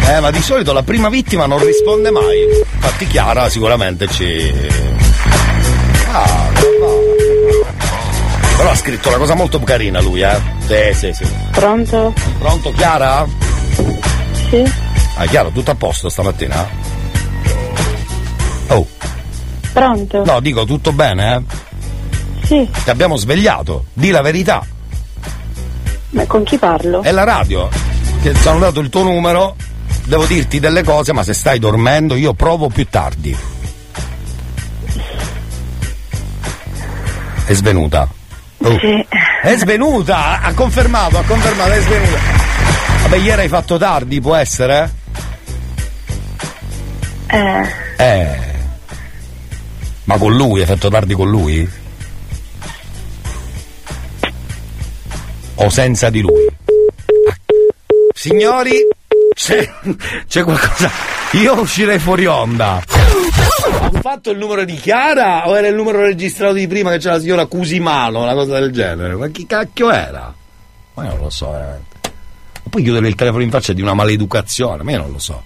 Eh, 0.07 0.19
ma 0.19 0.31
di 0.31 0.41
solito 0.41 0.72
la 0.72 0.84
prima 0.84 1.10
vittima 1.10 1.45
non 1.45 1.63
risponde 1.63 2.12
mai. 2.12 2.43
Infatti 2.75 3.07
Chiara 3.07 3.50
sicuramente 3.50 4.07
ci. 4.07 4.53
Ah, 6.12 6.48
però 8.55 8.69
ha 8.69 8.75
scritto 8.75 9.10
una 9.10 9.17
cosa 9.17 9.34
molto 9.36 9.60
carina 9.60 10.00
lui, 10.00 10.22
eh. 10.22 10.39
Sì, 10.65 10.93
sì, 10.93 11.13
sì. 11.13 11.31
Pronto? 11.51 12.13
Pronto 12.39 12.72
Chiara? 12.72 13.27
Sì. 14.49 14.63
Ah, 15.17 15.25
Chiara, 15.25 15.49
tutto 15.49 15.71
a 15.71 15.75
posto 15.75 16.09
stamattina? 16.09 16.67
Oh. 18.67 18.87
Pronto? 19.73 20.23
No, 20.23 20.39
dico 20.39 20.65
tutto 20.65 20.91
bene, 20.91 21.35
eh? 21.35 21.41
Sì. 22.45 22.69
Ti 22.83 22.89
abbiamo 22.89 23.15
svegliato, 23.15 23.85
di 23.93 24.11
la 24.11 24.21
verità. 24.21 24.65
Ma 26.09 26.25
con 26.25 26.43
chi 26.43 26.57
parlo? 26.57 27.01
È 27.01 27.11
la 27.11 27.23
radio. 27.23 27.69
Ti 28.21 28.29
hanno 28.47 28.59
dato 28.59 28.79
il 28.79 28.89
tuo 28.89 29.03
numero, 29.03 29.55
devo 30.05 30.25
dirti 30.25 30.59
delle 30.59 30.83
cose, 30.83 31.13
ma 31.13 31.23
se 31.23 31.33
stai 31.33 31.59
dormendo 31.59 32.15
io 32.15 32.33
provo 32.33 32.69
più 32.69 32.87
tardi. 32.87 33.37
È 37.45 37.53
svenuta. 37.53 38.07
Oh. 38.57 38.79
Sì. 38.79 39.05
È 39.43 39.55
svenuta! 39.57 40.41
Ha 40.41 40.53
confermato, 40.53 41.17
ha 41.19 41.23
confermato, 41.23 41.71
è 41.71 41.81
svenuta. 41.81 42.44
Vabbè, 43.05 43.17
ieri 43.17 43.41
hai 43.41 43.47
fatto 43.47 43.77
tardi, 43.77 44.19
può 44.19 44.33
essere? 44.33 44.91
Eh. 47.27 47.69
Eh. 47.97 48.39
Ma 50.05 50.17
con 50.17 50.35
lui, 50.35 50.62
hai 50.62 50.65
fatto 50.65 50.89
tardi 50.89 51.13
con 51.13 51.29
lui? 51.29 51.69
O 55.53 55.69
senza 55.69 56.09
di 56.09 56.21
lui? 56.21 56.47
Ah. 56.47 57.35
Signori, 58.12 58.74
c'è, 59.35 59.71
c'è 60.27 60.43
qualcosa. 60.43 60.89
Io 61.33 61.59
uscirei 61.59 62.00
fuori 62.00 62.25
onda. 62.25 62.81
Ho 63.81 64.00
fatto 64.01 64.31
il 64.31 64.39
numero 64.39 64.65
di 64.65 64.77
Chiara 64.77 65.47
o 65.47 65.55
era 65.55 65.67
il 65.67 65.75
numero 65.75 66.01
registrato 66.01 66.53
di 66.53 66.65
prima 66.65 66.89
che 66.89 66.97
c'era 66.97 67.13
la 67.13 67.19
signora 67.19 67.45
Cusimano, 67.45 68.24
una 68.24 68.33
cosa 68.33 68.59
del 68.59 68.71
genere? 68.71 69.13
Ma 69.13 69.27
chi 69.27 69.45
cacchio 69.45 69.91
era? 69.91 70.33
Ma 70.95 71.03
io 71.03 71.09
non 71.09 71.19
lo 71.19 71.29
so 71.29 71.51
veramente. 71.51 71.94
Ma 72.65 72.72
poi 72.72 72.81
chiudere 72.81 73.07
il 73.07 73.15
telefono 73.15 73.43
in 73.43 73.51
faccia 73.51 73.72
è 73.72 73.75
di 73.75 73.81
una 73.81 73.93
maleducazione, 73.93 74.81
ma 74.81 74.91
io 74.91 74.98
non 74.98 75.12
lo 75.12 75.19
so. 75.19 75.43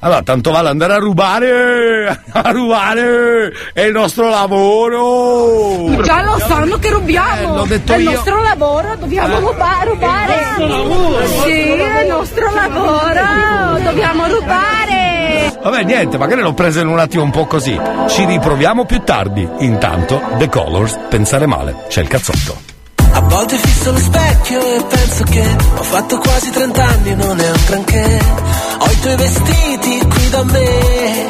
Allora, 0.00 0.22
tanto 0.22 0.50
vale 0.50 0.68
andare 0.68 0.92
a 0.94 0.98
rubare! 0.98 2.22
A 2.32 2.50
rubare! 2.52 3.52
È 3.72 3.80
il 3.80 3.92
nostro 3.92 4.28
lavoro! 4.28 6.02
Già 6.02 6.22
lo 6.22 6.38
sanno 6.38 6.78
che 6.78 6.90
rubiamo! 6.90 7.56
l'ho 7.56 7.64
detto 7.64 7.92
è 7.92 7.96
il 7.96 8.02
io. 8.04 8.10
nostro 8.12 8.42
lavoro, 8.42 8.94
dobbiamo 8.96 9.38
ruba- 9.40 9.82
rubare! 9.84 10.44
Sì, 11.42 11.50
è 11.50 12.02
il 12.02 12.08
nostro 12.08 12.50
lavoro, 12.52 13.80
dobbiamo 13.82 14.26
rubare! 14.28 15.58
Vabbè, 15.62 15.82
niente, 15.82 16.18
magari 16.18 16.42
l'ho 16.42 16.54
presa 16.54 16.80
in 16.80 16.88
un 16.88 16.98
attimo 16.98 17.24
un 17.24 17.30
po' 17.30 17.46
così. 17.46 17.76
Ci 18.08 18.24
riproviamo 18.24 18.84
più 18.84 19.00
tardi. 19.00 19.48
Intanto, 19.60 20.20
The 20.38 20.48
Colors, 20.48 20.96
pensare 21.08 21.46
male, 21.46 21.84
c'è 21.88 22.02
il 22.02 22.08
cazzotto. 22.08 22.75
A 23.16 23.20
volte 23.20 23.56
fisso 23.56 23.92
lo 23.92 23.98
specchio 23.98 24.60
e 24.60 24.84
penso 24.84 25.24
che 25.24 25.56
ho 25.78 25.82
fatto 25.82 26.18
quasi 26.18 26.50
30 26.50 26.84
anni, 26.84 27.14
non 27.14 27.40
è 27.40 27.50
un 27.50 27.62
granché. 27.66 28.20
Ho 28.78 28.90
i 28.90 29.00
tuoi 29.00 29.16
vestiti 29.16 30.06
qui 30.06 30.28
da 30.28 30.44
me. 30.44 31.28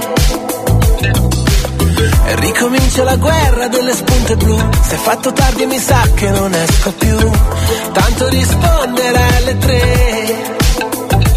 E 2.26 2.36
ricomincia 2.40 3.04
la 3.04 3.14
guerra 3.14 3.68
delle 3.68 3.94
spunte 3.94 4.34
blu. 4.34 4.58
Se 4.82 4.94
è 4.96 4.98
fatto 4.98 5.32
tardi 5.32 5.66
mi 5.66 5.78
sa 5.78 6.00
che 6.12 6.28
non 6.28 6.52
esco 6.52 6.90
più. 6.90 7.30
Tanto 7.92 8.28
rispondere 8.30 9.22
alle 9.36 9.58
tre. 9.58 10.54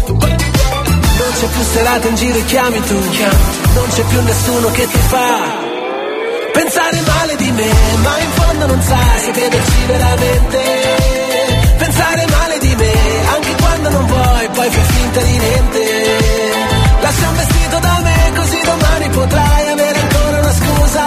Non 0.08 1.30
c'è 1.38 1.46
più 1.46 1.62
serata 1.72 2.08
in 2.08 2.14
giro 2.16 2.38
e 2.38 2.44
chiami 2.46 2.82
tu. 2.82 2.98
Non 3.74 3.88
c'è 3.88 4.02
più 4.02 4.20
nessuno 4.20 4.70
che 4.72 4.88
ti 4.88 4.98
fa 4.98 5.68
pensare 6.52 7.00
male 7.00 7.36
di 7.36 7.50
me, 7.52 7.72
ma 8.02 8.18
in 8.18 8.30
fondo 8.50 8.66
non 8.66 8.82
sai 8.82 9.18
se 9.20 9.30
crederci 9.30 9.86
veramente. 9.86 10.58
Pensare 11.78 12.26
male 12.26 12.58
di 12.58 12.74
me, 12.74 12.92
anche 13.34 13.54
quando 13.62 13.88
non 13.90 14.06
vuoi, 14.06 14.48
poi 14.48 14.70
fai 14.70 14.84
finta 14.84 15.20
di 15.20 15.38
niente. 15.38 15.84
Lascia 17.00 17.28
un 17.28 17.36
vestito 17.36 17.78
da 17.78 18.00
me, 18.02 18.32
così 18.36 18.60
domani 18.64 19.08
potrai 19.10 19.68
avere 19.68 20.00
ancora 20.00 20.38
una 20.40 20.52
scusa 20.52 21.06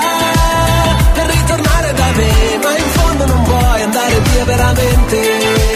per 1.13 1.25
ritornare 1.25 1.93
da 1.93 2.11
me, 2.15 2.31
ma 2.63 2.77
in 2.77 2.89
fondo 2.97 3.25
non 3.25 3.43
vuoi 3.43 3.81
andare 3.81 4.19
via 4.19 4.45
veramente. 4.45 5.72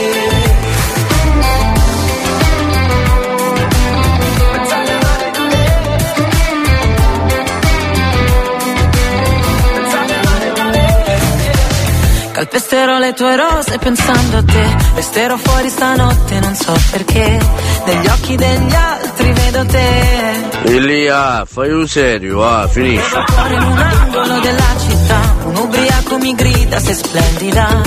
Calpesterò 12.49 12.97
le 12.97 13.11
tue 13.11 13.35
rose 13.35 13.77
pensando 13.77 14.37
a 14.37 14.43
te. 14.43 14.75
Resterò 14.95 15.35
fuori 15.35 15.67
stanotte, 15.67 16.39
non 16.39 16.55
so 16.55 16.73
perché. 16.91 17.39
Negli 17.85 18.07
occhi 18.07 18.35
degli 18.37 18.73
altri 18.73 19.33
vedo 19.33 19.65
te. 19.65 20.49
Elia, 20.63 21.43
fai 21.45 21.71
un 21.71 21.85
serio, 21.85 22.41
ah, 22.47 22.65
finisci. 22.69 23.15
Fuori 23.25 23.53
in 23.53 23.61
un 23.61 23.77
angolo 23.77 24.39
della 24.39 24.75
città 24.79 25.35
Un 25.43 25.57
ubriaco 25.57 26.17
mi 26.19 26.33
grida, 26.35 26.79
sei 26.79 26.95
splendida. 26.95 27.81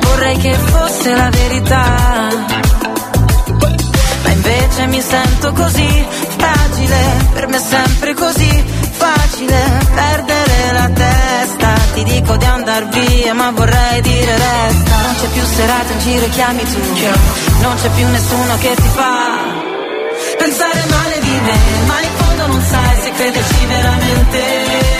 Vorrei 0.00 0.36
che 0.38 0.54
fosse 0.54 1.14
la 1.14 1.28
verità. 1.28 1.84
Ma 4.22 4.30
invece 4.30 4.86
mi 4.86 5.00
sento 5.02 5.52
così 5.52 6.06
fragile 6.38 6.96
Per 7.34 7.46
me 7.48 7.56
è 7.56 7.60
sempre 7.60 8.14
così 8.14 8.64
facile 8.92 9.56
Perdere 9.94 10.72
la 10.72 10.90
testa 10.90 11.59
Ti 12.00 12.12
dico 12.12 12.34
di 12.38 12.44
andar 12.46 12.88
via 12.88 13.34
ma 13.34 13.50
vorrei 13.50 14.00
dire 14.00 14.32
resta. 14.32 14.96
Non 15.02 15.14
c'è 15.20 15.28
più 15.34 15.44
serata 15.44 15.92
in 15.92 15.98
giro 15.98 16.24
e 16.24 16.28
chiami 16.30 16.62
tu. 16.64 16.78
Non 17.60 17.74
c'è 17.76 17.90
più 17.90 18.08
nessuno 18.08 18.56
che 18.58 18.74
ti 18.74 18.88
fa 18.94 19.68
Pensare 20.38 20.84
male 20.88 21.20
di 21.20 21.30
me 21.30 21.58
Ma 21.86 22.00
in 22.00 22.10
fondo 22.16 22.46
non 22.46 22.62
sai 22.62 23.00
se 23.02 23.10
crederci 23.12 23.66
veramente 23.66 24.99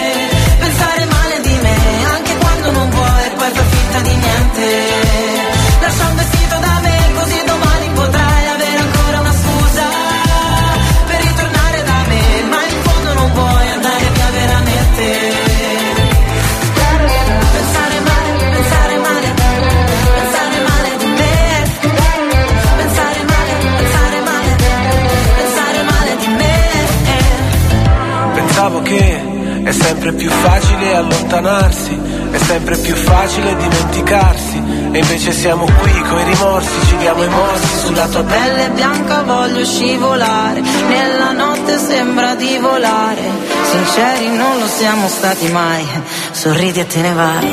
scivolare, 39.71 40.61
nella 40.61 41.31
notte 41.31 41.79
sembra 41.79 42.35
di 42.35 42.59
volare. 42.59 43.23
Sinceri 43.71 44.29
non 44.37 44.59
lo 44.59 44.67
siamo 44.67 45.09
stati 45.09 45.49
mai, 45.53 45.87
sorridi 46.33 46.81
e 46.81 46.87
te 46.87 47.01
ne 47.01 47.13
vai. 47.13 47.49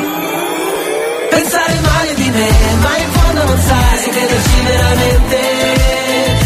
Pensare 1.30 1.76
male 1.80 2.14
di 2.16 2.30
me, 2.30 2.50
ma 2.82 2.98
in 2.98 3.10
fondo 3.12 3.44
non 3.44 3.60
sai 3.60 3.98
se 4.00 4.10
crederci 4.10 4.60
veramente. 4.66 5.40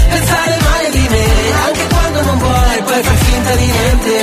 Pensare 0.10 0.58
male 0.70 0.90
di 0.92 1.08
me, 1.14 1.26
anche 1.66 1.88
quando 1.88 2.22
non 2.22 2.38
vuoi, 2.38 2.82
poi 2.84 3.04
fai 3.04 3.18
finta 3.18 3.56
di 3.56 3.66
niente. 3.66 4.21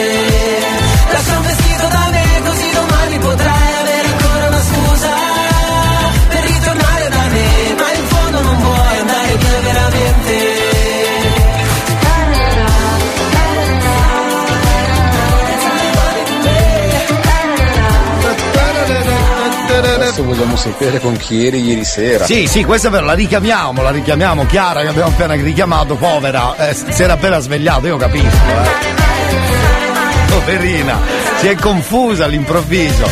Vogliamo 20.39 20.57
sapere 20.57 21.01
con 21.01 21.17
chi 21.17 21.49
eri 21.49 21.61
ieri 21.61 21.85
sera. 21.85 22.25
Sì, 22.25 22.47
sì, 22.47 22.63
questa 22.63 22.87
è 22.87 22.91
vero, 22.93 23.05
la 23.07 23.15
richiamiamo, 23.15 23.83
la 23.83 23.91
richiamiamo. 23.91 24.47
Chiara 24.47 24.83
che 24.83 24.87
abbiamo 24.87 25.09
appena 25.11 25.35
richiamato, 25.35 25.97
povera, 25.97 26.55
eh, 26.69 26.75
si 26.75 27.03
era 27.03 27.15
appena 27.15 27.41
svegliata, 27.41 27.89
io 27.89 27.97
capisco, 27.97 28.27
eh. 28.27 28.97
Poverina. 30.31 30.97
Si 31.41 31.49
è 31.49 31.57
confusa 31.57 32.27
all'improvviso. 32.27 33.09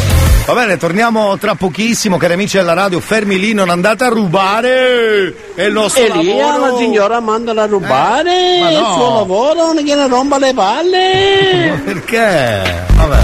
Va 0.47 0.55
bene, 0.55 0.77
torniamo 0.77 1.37
tra 1.37 1.57
pochissimo, 1.57 2.17
cari 2.17 2.35
amici 2.35 2.59
della 2.59 2.75
radio, 2.75 3.01
fermi 3.01 3.41
lì, 3.41 3.53
non 3.55 3.71
andate 3.71 4.05
a 4.05 4.09
rubare! 4.09 5.35
È 5.57 5.65
il 5.65 5.73
nostro 5.73 6.05
Elia, 6.05 6.47
lavoro! 6.53 6.71
la 6.71 6.79
signora 6.79 7.19
mandala 7.19 7.65
a 7.65 7.67
rubare 7.67 8.57
Eh, 8.57 8.61
ma 8.61 8.71
no. 8.71 8.79
il 8.79 8.85
suo 8.95 9.15
lavoro, 9.15 9.73
non 9.73 9.83
gliene 9.83 10.07
rompa 10.07 10.39
le 10.39 10.55
palle. 10.55 11.71
Ma 11.75 11.93
perché? 11.93 12.85
Vabbè. 12.95 13.19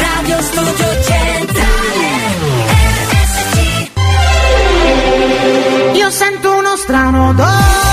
Radio 0.01 0.43
Studio 0.43 1.03
Centrale 1.03 2.09
Io 5.95 6.11
sento 6.11 6.53
uno 6.53 6.77
strano 6.77 7.29
odore, 7.29 7.90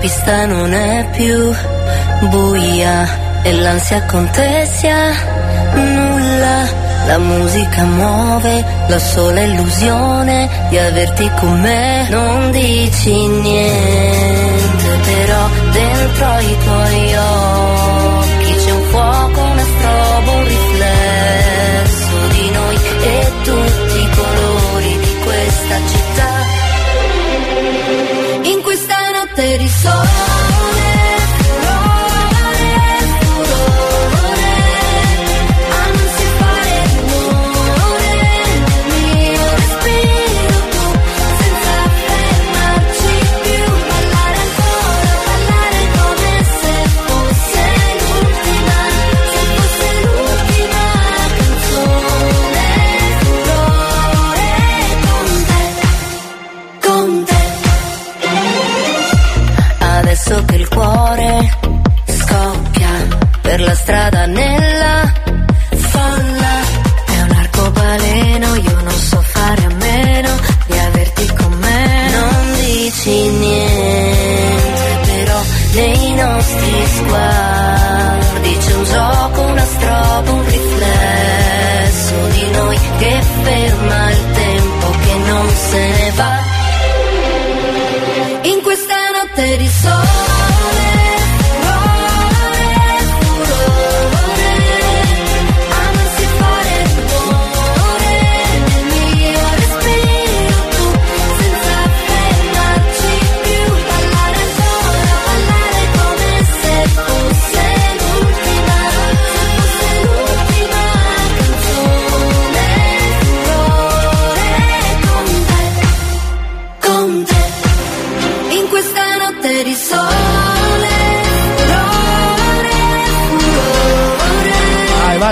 pista 0.00 0.46
non 0.46 0.72
è 0.72 1.06
più 1.12 1.54
buia 2.28 3.42
e 3.42 3.52
l'ansia 3.52 4.02
contessa 4.06 5.12
nulla. 5.74 6.88
La 7.06 7.18
musica 7.18 7.84
muove 7.84 8.64
la 8.88 8.98
sola 8.98 9.40
illusione 9.40 10.48
di 10.68 10.78
averti 10.78 11.30
con 11.38 11.60
me. 11.60 12.08
Non 12.08 12.50
dici 12.50 13.26
niente, 13.26 14.84
però 15.04 15.48
dentro 15.72 16.38
i 16.38 16.56
tuoi 16.64 17.14
occhi 17.14 18.19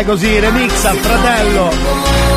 così, 0.08 0.38
al 0.88 0.96
fratello. 0.96 2.27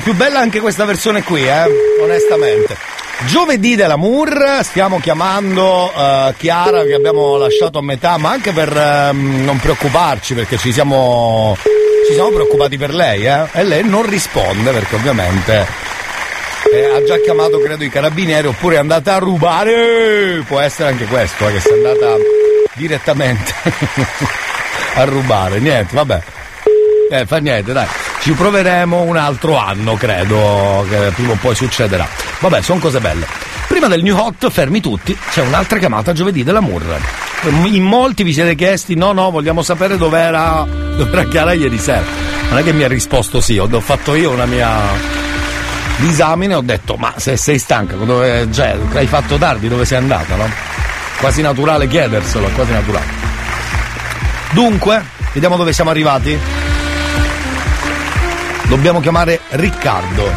Più 0.00 0.14
bella 0.14 0.40
anche 0.40 0.60
questa 0.60 0.84
versione 0.84 1.22
qui, 1.22 1.46
eh, 1.46 1.66
onestamente. 2.00 2.76
Giovedì 3.26 3.74
dell'Amour, 3.76 4.60
stiamo 4.62 4.98
chiamando 4.98 5.92
eh, 5.94 6.34
Chiara 6.38 6.84
che 6.84 6.94
abbiamo 6.94 7.36
lasciato 7.36 7.78
a 7.78 7.82
metà, 7.82 8.16
ma 8.16 8.30
anche 8.30 8.52
per 8.52 8.74
ehm, 8.74 9.44
non 9.44 9.58
preoccuparci 9.58 10.34
perché 10.34 10.56
ci 10.56 10.72
siamo, 10.72 11.56
ci 12.06 12.14
siamo 12.14 12.30
preoccupati 12.30 12.78
per 12.78 12.94
lei, 12.94 13.26
eh? 13.26 13.46
E 13.52 13.62
lei 13.62 13.84
non 13.84 14.08
risponde 14.08 14.70
perché 14.70 14.94
ovviamente 14.94 15.66
eh, 16.72 16.84
ha 16.84 17.04
già 17.04 17.18
chiamato 17.18 17.58
credo 17.58 17.84
i 17.84 17.90
carabinieri 17.90 18.46
oppure 18.46 18.76
è 18.76 18.78
andata 18.78 19.14
a 19.14 19.18
rubare 19.18 20.42
può 20.46 20.60
essere 20.60 20.90
anche 20.90 21.06
questo 21.06 21.48
eh, 21.48 21.52
che 21.52 21.60
sia 21.60 21.72
andata 21.72 22.16
direttamente 22.74 23.52
a 24.94 25.04
rubare 25.04 25.58
niente 25.58 25.94
vabbè 25.94 26.20
eh, 27.10 27.26
fa 27.26 27.38
niente 27.38 27.72
dai 27.72 27.86
ci 28.20 28.32
proveremo 28.32 29.02
un 29.02 29.16
altro 29.16 29.56
anno 29.56 29.94
credo 29.94 30.86
che 30.88 31.10
prima 31.14 31.32
o 31.32 31.38
poi 31.40 31.54
succederà. 31.54 32.06
Vabbè 32.40 32.60
sono 32.62 32.78
cose 32.78 33.00
belle. 33.00 33.26
Prima 33.66 33.88
del 33.88 34.02
new 34.02 34.16
hot 34.16 34.50
fermi 34.50 34.80
tutti 34.80 35.16
c'è 35.30 35.42
un'altra 35.42 35.78
chiamata 35.78 36.12
giovedì 36.12 36.42
dell'amour 36.42 36.98
in 37.42 37.82
molti 37.82 38.22
vi 38.22 38.32
siete 38.32 38.54
chiesti 38.54 38.94
no 38.94 39.12
no 39.12 39.30
vogliamo 39.30 39.62
sapere 39.62 39.96
dov'era 39.96 40.66
dov'era 40.96 41.24
Chiara 41.24 41.52
ieri 41.52 41.78
sera. 41.78 42.04
Non 42.50 42.58
è 42.58 42.62
che 42.62 42.72
mi 42.72 42.82
ha 42.82 42.88
risposto 42.88 43.40
sì 43.40 43.56
ho 43.56 43.80
fatto 43.80 44.14
io 44.14 44.30
una 44.30 44.44
mia 44.44 44.68
disamine 45.96 46.54
ho 46.54 46.60
detto 46.60 46.96
ma 46.96 47.14
se 47.16 47.36
sei 47.36 47.58
stanca 47.58 47.94
dove, 47.94 48.48
cioè, 48.52 48.76
hai 48.94 49.06
fatto 49.06 49.36
tardi 49.36 49.68
dove 49.68 49.84
sei 49.84 49.98
andata 49.98 50.34
no? 50.34 50.48
quasi 51.18 51.40
naturale 51.40 51.86
chiederselo 51.86 52.48
quasi 52.48 52.72
naturale. 52.72 53.28
Dunque 54.50 55.02
vediamo 55.32 55.56
dove 55.56 55.72
siamo 55.72 55.90
arrivati 55.90 56.38
Dobbiamo 58.70 59.00
chiamare 59.00 59.40
Riccardo. 59.48 60.30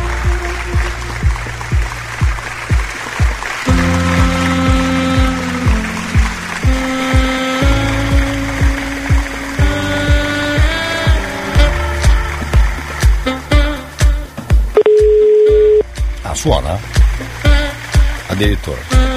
Ah, 16.23 16.33
suona? 16.33 16.79
Addirittura. 18.29 19.12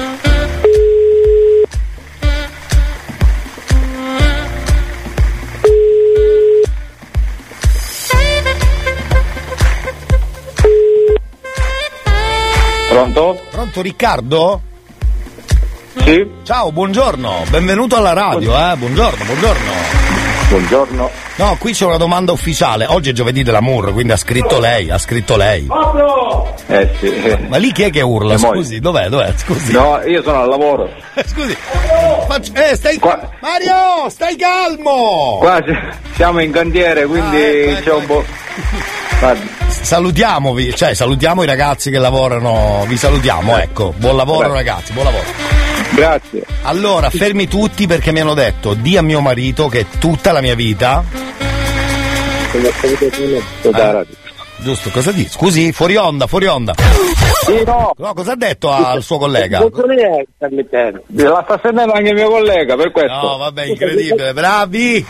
Pronto? 13.11 13.41
Pronto 13.51 13.81
Riccardo? 13.81 14.61
Sì. 16.03 16.29
Ciao, 16.43 16.71
buongiorno, 16.71 17.43
benvenuto 17.49 17.95
alla 17.95 18.13
radio, 18.13 18.51
eh? 18.53 18.75
Buongiorno, 18.75 19.23
buongiorno. 19.25 19.71
Buongiorno. 20.49 21.09
No, 21.37 21.55
qui 21.59 21.73
c'è 21.73 21.85
una 21.85 21.97
domanda 21.97 22.31
ufficiale. 22.31 22.85
Oggi 22.85 23.09
è 23.09 23.13
giovedì 23.13 23.43
dell'amour, 23.43 23.91
quindi 23.93 24.11
ha 24.13 24.17
scritto 24.17 24.59
lei, 24.59 24.89
ha 24.89 24.97
scritto 24.97 25.35
lei. 25.37 25.67
Eh 26.67 26.89
sì. 26.99 27.37
Ma 27.47 27.57
lì 27.57 27.71
chi 27.71 27.83
è 27.83 27.89
che 27.89 28.01
urla? 28.01 28.37
Moglie. 28.37 28.55
Scusi, 28.61 28.79
dov'è? 28.79 29.07
Dov'è? 29.09 29.33
Scusi. 29.35 29.71
No, 29.71 29.99
io 30.05 30.21
sono 30.21 30.41
al 30.41 30.49
lavoro. 30.49 30.89
Scusi. 31.25 31.55
Faccio- 32.27 32.53
Eh, 32.53 32.75
stai. 32.75 32.99
Mario, 33.41 34.09
stai 34.09 34.35
calmo! 34.35 35.37
Qua 35.39 35.61
si- 35.65 35.77
siamo 36.15 36.41
in 36.41 36.51
cantiere, 36.51 37.05
quindi 37.05 37.37
ecco, 37.41 37.81
c'è 37.83 37.93
un 37.93 38.05
po'. 38.05 38.23
Guardi, 39.19 39.49
Salutiamovi, 39.87 40.75
cioè 40.75 40.93
salutiamo 40.93 41.43
i 41.43 41.45
ragazzi 41.45 41.89
che 41.89 41.97
lavorano, 41.97 42.83
vi 42.89 42.97
salutiamo, 42.97 43.57
ecco. 43.57 43.93
Buon 43.95 44.17
lavoro 44.17 44.39
Grazie. 44.39 44.55
ragazzi, 44.55 44.91
buon 44.91 45.05
lavoro. 45.05 45.23
Grazie. 45.95 46.43
Allora, 46.63 47.09
fermi 47.09 47.47
tutti 47.47 47.87
perché 47.87 48.11
mi 48.11 48.19
hanno 48.19 48.33
detto 48.33 48.73
di 48.73 48.97
a 48.97 49.01
mio 49.01 49.21
marito 49.21 49.69
che 49.69 49.85
tutta 49.97 50.33
la 50.33 50.41
mia 50.41 50.55
vita. 50.55 51.05
Eh, 54.01 54.05
giusto, 54.57 54.89
cosa 54.89 55.13
dici? 55.13 55.29
Scusi, 55.29 55.71
fuori 55.71 55.95
onda, 55.95 56.27
fuori 56.27 56.47
onda. 56.47 56.75
Sì, 57.45 57.63
no. 57.65 57.93
No, 57.95 58.13
cosa 58.13 58.33
ha 58.33 58.35
detto 58.35 58.69
al 58.69 59.01
suo 59.01 59.17
collega? 59.17 59.59
La 61.05 61.43
sta 61.45 61.61
sentendo 61.63 61.93
anche 61.93 62.09
il 62.09 62.15
mio 62.15 62.29
collega, 62.29 62.75
per 62.75 62.91
questo. 62.91 63.15
No, 63.15 63.37
vabbè, 63.37 63.63
incredibile, 63.63 64.33
bravi! 64.33 65.05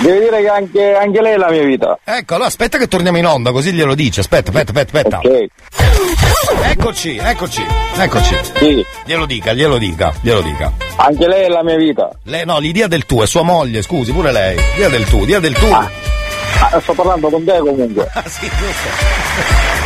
Devi 0.00 0.18
dire 0.20 0.40
che 0.42 0.48
anche, 0.48 0.94
anche 0.94 1.20
lei 1.20 1.34
è 1.34 1.36
la 1.36 1.50
mia 1.50 1.64
vita. 1.64 1.98
Ecco, 2.04 2.34
allora 2.34 2.48
aspetta 2.48 2.78
che 2.78 2.86
torniamo 2.86 3.18
in 3.18 3.26
onda, 3.26 3.50
così 3.50 3.72
glielo 3.72 3.94
dice. 3.94 4.20
Aspetta, 4.20 4.50
aspetta, 4.50 4.70
aspetta, 4.70 5.16
aspetta. 5.16 6.70
Eccoci, 6.70 7.16
eccoci, 7.16 7.66
eccoci. 7.96 8.36
Sì. 8.58 8.86
Glielo 9.04 9.26
dica, 9.26 9.52
glielo 9.52 9.76
dica, 9.76 10.12
glielo 10.20 10.40
dica. 10.40 10.72
Anche 10.96 11.26
lei 11.26 11.44
è 11.44 11.48
la 11.48 11.64
mia 11.64 11.76
vita. 11.76 12.10
Lei, 12.24 12.44
no, 12.44 12.60
gli 12.60 12.70
dia 12.70 12.86
del 12.86 13.06
tu, 13.06 13.20
è 13.20 13.26
sua 13.26 13.42
moglie, 13.42 13.82
scusi, 13.82 14.12
pure 14.12 14.30
lei. 14.30 14.56
Dia 14.76 14.88
del 14.88 15.04
tu, 15.04 15.24
dia 15.24 15.40
del 15.40 15.54
tu. 15.54 15.66
Ah, 15.66 16.80
sto 16.80 16.92
parlando 16.92 17.28
con 17.28 17.44
te 17.44 17.58
comunque. 17.58 18.08
Ah, 18.14 18.28
sì, 18.28 18.48
giusto. 18.48 19.77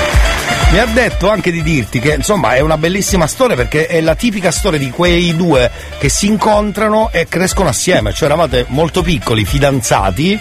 Mi 0.73 0.79
ha 0.79 0.87
detto 0.87 1.29
anche 1.29 1.53
di 1.53 1.63
dirti 1.63 2.01
che 2.01 2.15
insomma 2.15 2.55
è 2.55 2.61
una 2.61 2.79
bellissima 2.79 3.27
storia 3.27 3.55
perché 3.55 3.87
è 3.87 4.01
la 4.01 4.15
tipica 4.15 4.51
storia 4.51 4.79
di 4.79 4.89
quei 4.89 5.37
due 5.37 5.71
che 5.99 6.09
si 6.09 6.27
incontrano 6.29 7.11
e 7.13 7.27
crescono 7.29 7.69
assieme, 7.69 8.15
cioè 8.15 8.25
eravate 8.29 8.65
molto 8.69 9.03
piccoli, 9.03 9.45
fidanzati. 9.45 10.41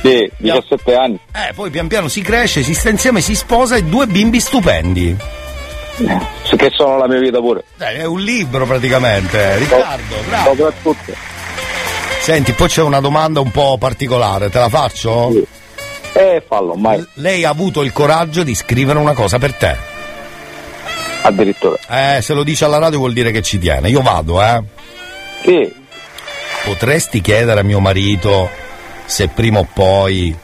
Sì, 0.00 0.30
17 0.36 0.94
anni. 0.94 1.18
Eh, 1.34 1.52
poi 1.54 1.70
pian 1.70 1.88
piano 1.88 2.06
si 2.06 2.20
cresce, 2.22 2.62
si 2.62 2.72
sta 2.72 2.90
insieme, 2.90 3.20
si 3.20 3.34
sposa 3.34 3.74
e 3.74 3.82
due 3.82 4.06
bimbi 4.06 4.38
stupendi. 4.38 5.16
Sì, 6.44 6.56
Che 6.56 6.70
sono 6.72 6.96
la 6.96 7.08
mia 7.08 7.18
vita 7.18 7.40
pure. 7.40 7.64
Dai, 7.76 7.96
è 7.96 8.04
un 8.04 8.20
libro 8.20 8.64
praticamente, 8.64 9.56
Riccardo, 9.56 10.14
bravo. 10.28 10.54
Soprattutto. 10.54 11.12
Senti, 12.20 12.52
poi 12.52 12.68
c'è 12.68 12.82
una 12.82 13.00
domanda 13.00 13.40
un 13.40 13.50
po' 13.50 13.76
particolare, 13.76 14.50
te 14.50 14.58
la 14.60 14.68
faccio? 14.68 15.32
Eh, 16.12 16.42
fallo, 16.46 16.74
mai. 16.74 17.04
Lei 17.14 17.44
ha 17.44 17.50
avuto 17.50 17.82
il 17.82 17.92
coraggio 17.92 18.42
di 18.42 18.54
scrivere 18.54 18.98
una 18.98 19.14
cosa 19.14 19.38
per 19.38 19.54
te. 19.54 19.76
Addirittura. 21.22 21.76
Eh, 21.88 22.22
se 22.22 22.34
lo 22.34 22.42
dice 22.42 22.64
alla 22.64 22.78
radio 22.78 22.98
vuol 22.98 23.12
dire 23.12 23.30
che 23.30 23.42
ci 23.42 23.58
tiene. 23.58 23.88
Io 23.88 24.02
vado, 24.02 24.42
eh. 24.42 24.62
Sì. 25.42 25.74
Potresti 26.64 27.20
chiedere 27.20 27.60
a 27.60 27.62
mio 27.62 27.80
marito 27.80 28.48
se 29.04 29.28
prima 29.28 29.60
o 29.60 29.66
poi, 29.72 30.36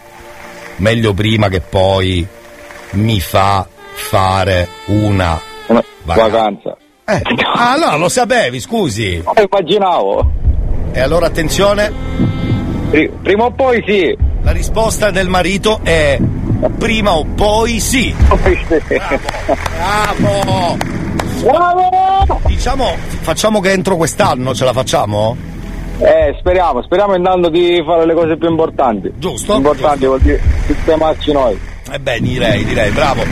meglio 0.76 1.12
prima 1.12 1.48
che 1.48 1.60
poi, 1.60 2.26
mi 2.92 3.20
fa 3.20 3.66
fare 3.92 4.68
una 4.86 5.40
vacanza. 6.04 6.76
Eh, 7.04 7.20
ah, 7.56 7.72
allora 7.72 7.96
lo 7.96 8.08
sapevi, 8.08 8.60
scusi. 8.60 9.22
Lo 9.22 9.32
immaginavo. 9.36 10.32
E 10.92 11.00
allora 11.00 11.26
attenzione. 11.26 11.92
prima 13.22 13.44
o 13.44 13.50
poi 13.50 13.82
sì. 13.86 14.16
La 14.44 14.52
risposta 14.52 15.10
del 15.10 15.28
marito 15.30 15.80
è 15.82 16.20
prima 16.76 17.14
o 17.14 17.24
poi 17.24 17.80
sì. 17.80 18.14
Bravo! 19.78 20.76
Bravo! 21.40 22.40
Diciamo, 22.44 22.94
facciamo 23.22 23.60
che 23.60 23.70
entro 23.70 23.96
quest'anno 23.96 24.54
ce 24.54 24.66
la 24.66 24.74
facciamo? 24.74 25.34
Eh, 25.98 26.36
speriamo, 26.38 26.82
speriamo 26.82 27.14
intanto 27.14 27.48
di 27.48 27.82
fare 27.86 28.04
le 28.04 28.12
cose 28.12 28.36
più 28.36 28.50
importanti. 28.50 29.10
Giusto? 29.16 29.54
Importanti 29.54 30.04
vuol 30.04 30.20
dire 30.20 30.42
sistemarci 30.66 31.32
noi. 31.32 31.58
Eh 31.90 31.98
beh, 31.98 32.20
direi, 32.20 32.64
direi, 32.64 32.90
bravo. 32.90 33.24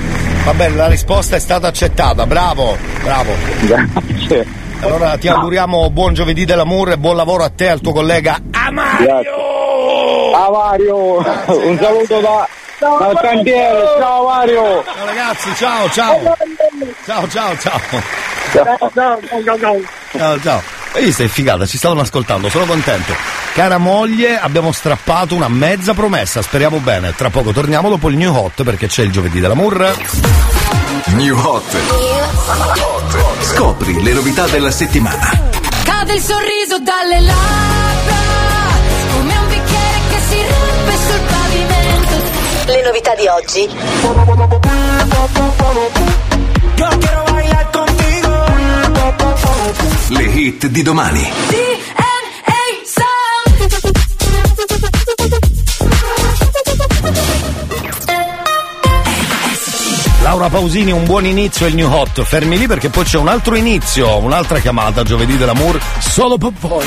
Va 0.46 0.55
bene, 0.55 0.77
la 0.77 0.88
risposta 0.88 1.37
è 1.37 1.40
stata 1.40 1.66
accettata, 1.66 2.27
bravo, 2.27 2.75
bravo. 3.03 3.33
Grazie. 3.66 4.46
Allora 4.81 5.18
ti 5.18 5.29
auguriamo 5.29 5.90
buon 5.90 6.14
giovedì 6.14 6.46
dell'amore 6.46 6.94
e 6.94 6.98
buon 6.98 7.16
lavoro 7.16 7.44
a 7.44 7.51
te 7.51 7.66
e 7.66 7.68
al 7.68 7.81
tuo 7.81 7.92
collega 7.92 8.38
Amario! 8.51 9.51
Ah 10.34 10.50
Mario, 10.50 11.16
un 11.18 11.78
saluto 11.80 12.20
da, 12.20 12.48
dal 12.78 13.18
cantiere, 13.20 13.84
ciao 13.98 14.24
Mario! 14.24 14.84
Ciao 14.84 15.06
ragazzi, 15.06 15.54
ciao, 15.56 15.90
ciao! 15.90 16.36
Ciao, 17.04 17.28
ciao, 17.28 17.56
ciao! 17.58 17.80
Ciao, 20.12 20.40
ciao! 20.40 20.62
Hai 20.94 21.04
visto, 21.04 21.22
è 21.22 21.28
figata, 21.28 21.64
ci 21.66 21.78
stavano 21.78 22.00
ascoltando, 22.00 22.48
sono 22.48 22.64
contento. 22.66 23.14
Cara 23.54 23.78
moglie, 23.78 24.38
abbiamo 24.38 24.72
strappato 24.72 25.34
una 25.34 25.48
mezza 25.48 25.94
promessa, 25.94 26.42
speriamo 26.42 26.78
bene. 26.78 27.14
Tra 27.14 27.30
poco 27.30 27.52
torniamo 27.52 27.88
dopo 27.88 28.08
il 28.08 28.16
New 28.16 28.34
Hot 28.34 28.62
perché 28.62 28.88
c'è 28.88 29.02
il 29.02 29.10
giovedì 29.10 29.40
dell'amore. 29.40 29.94
New 31.06 31.38
Hot. 31.38 31.76
Scopri 33.40 34.02
le 34.02 34.12
novità 34.12 34.46
della 34.46 34.70
settimana. 34.70 35.30
Cade 35.84 36.14
il 36.14 36.20
sorriso 36.20 36.78
dalle 36.78 37.20
labbra, 37.20 37.81
Le 42.64 42.83
novità 42.83 43.14
di 43.14 43.27
oggi. 43.27 43.68
Yo 46.77 46.88
quiero 46.98 47.25
bailar 47.33 47.70
contigo. 47.70 48.44
Le 50.09 50.25
hit 50.25 50.66
di 50.66 50.83
domani. 50.83 51.31
Laura 60.22 60.48
Pausini, 60.48 60.92
un 60.92 61.05
buon 61.05 61.27
inizio 61.27 61.66
il 61.66 61.75
New 61.75 61.92
Hot. 61.92 62.22
Fermi 62.22 62.57
lì 62.57 62.68
perché 62.68 62.88
poi 62.90 63.05
c'è 63.05 63.18
un 63.18 63.27
altro 63.29 63.57
inizio, 63.57 64.18
un'altra 64.18 64.61
chiamata 64.61 65.03
giovedì 65.03 65.37
dell'amore 65.37 65.81
solo 65.98 66.38
per 66.38 66.53
voi. 66.61 66.87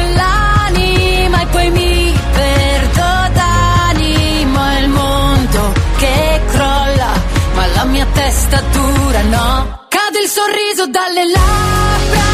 statura, 8.51 9.21
no? 9.23 9.85
Cade 9.87 10.19
il 10.19 10.27
sorriso 10.27 10.85
dalle 10.87 11.23
labbra, 11.23 12.27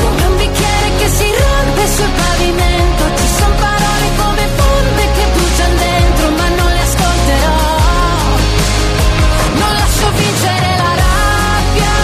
come 0.00 0.22
un 0.30 0.36
bicchiere 0.36 0.88
che 0.98 1.08
si 1.08 1.26
rompe 1.42 1.82
sul 1.96 2.12
pavimento. 2.22 3.02
Ci 3.18 3.28
sono 3.38 3.54
parole 3.58 4.06
come 4.22 4.44
bombe 4.60 5.02
che 5.16 5.24
bruciano 5.34 5.74
dentro, 5.74 6.24
ma 6.38 6.46
non 6.60 6.70
le 6.76 6.82
ascolterò. 6.86 7.58
Non 9.58 9.72
lascio 9.80 10.06
vincere 10.22 10.70
la 10.82 10.92
rabbia, 11.02 11.94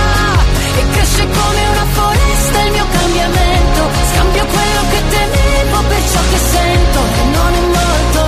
e 0.80 0.82
cresce 0.90 1.24
come 1.38 1.60
una 1.74 1.86
foresta 1.98 2.56
il 2.66 2.70
mio 2.72 2.86
cambiamento. 2.98 3.80
Scambio 4.10 4.44
quello 4.54 4.82
che 4.90 5.00
temevo 5.14 5.78
per 5.86 6.02
ciò 6.10 6.20
che 6.30 6.40
sento, 6.50 6.98
e 7.20 7.24
non 7.36 7.50
è 7.54 7.64
morto, 7.78 8.22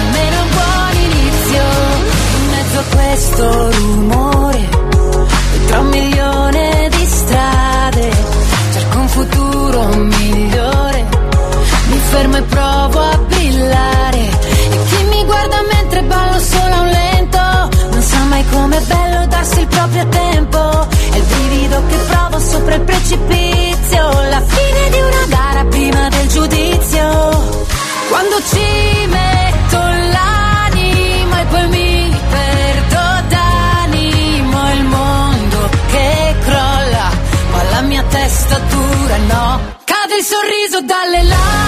almeno 0.00 0.36
un 0.40 0.50
buon 0.56 0.94
inizio. 1.04 1.64
In 2.38 2.44
mezzo 2.48 2.78
a 2.78 2.86
questo 2.96 3.44
rumore 3.76 4.37
fermo 12.18 12.36
e 12.38 12.42
provo 12.42 12.98
a 13.00 13.16
brillare. 13.16 14.22
E 14.74 14.78
chi 14.88 15.04
mi 15.04 15.24
guarda 15.24 15.58
mentre 15.72 16.02
ballo 16.02 16.38
solo 16.40 16.74
a 16.74 16.80
un 16.80 16.88
lento 16.88 17.38
Non 17.92 18.02
sa 18.02 18.18
mai 18.24 18.44
com'è 18.50 18.80
bello 18.80 19.26
darsi 19.26 19.60
il 19.60 19.66
proprio 19.68 20.08
tempo. 20.08 20.60
È 21.12 21.16
il 21.16 21.22
brivido 21.22 21.82
che 21.86 21.96
provo 22.10 22.38
sopra 22.40 22.74
il 22.74 22.82
precipizio 22.82 24.02
La 24.34 24.42
fine 24.54 24.82
di 24.94 25.00
una 25.10 25.24
gara 25.28 25.64
prima 25.66 26.08
del 26.08 26.28
giudizio. 26.28 27.06
Quando 28.10 28.36
ci 28.50 29.06
metto 29.18 29.78
l'anima 30.14 31.40
e 31.40 31.44
poi 31.52 31.68
mi 31.68 32.20
perdo 32.30 33.02
d'animo 33.28 34.72
Il 34.72 34.84
mondo 34.84 35.68
che 35.92 36.34
crolla 36.46 37.10
ma 37.52 37.62
la 37.74 37.80
mia 37.82 38.02
testa 38.08 38.58
dura 38.58 39.16
no. 39.32 39.60
Cade 39.84 40.16
il 40.16 40.24
sorriso 40.24 40.80
dalle 40.82 41.22
labbra. 41.22 41.67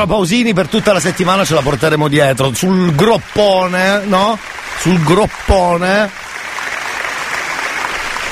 Laura 0.00 0.06
Pausini 0.14 0.54
per 0.54 0.68
tutta 0.68 0.94
la 0.94 1.00
settimana 1.00 1.44
ce 1.44 1.52
la 1.52 1.60
porteremo 1.60 2.08
dietro. 2.08 2.54
Sul 2.54 2.94
groppone, 2.94 4.00
no? 4.06 4.38
Sul 4.78 5.02
groppone. 5.02 6.10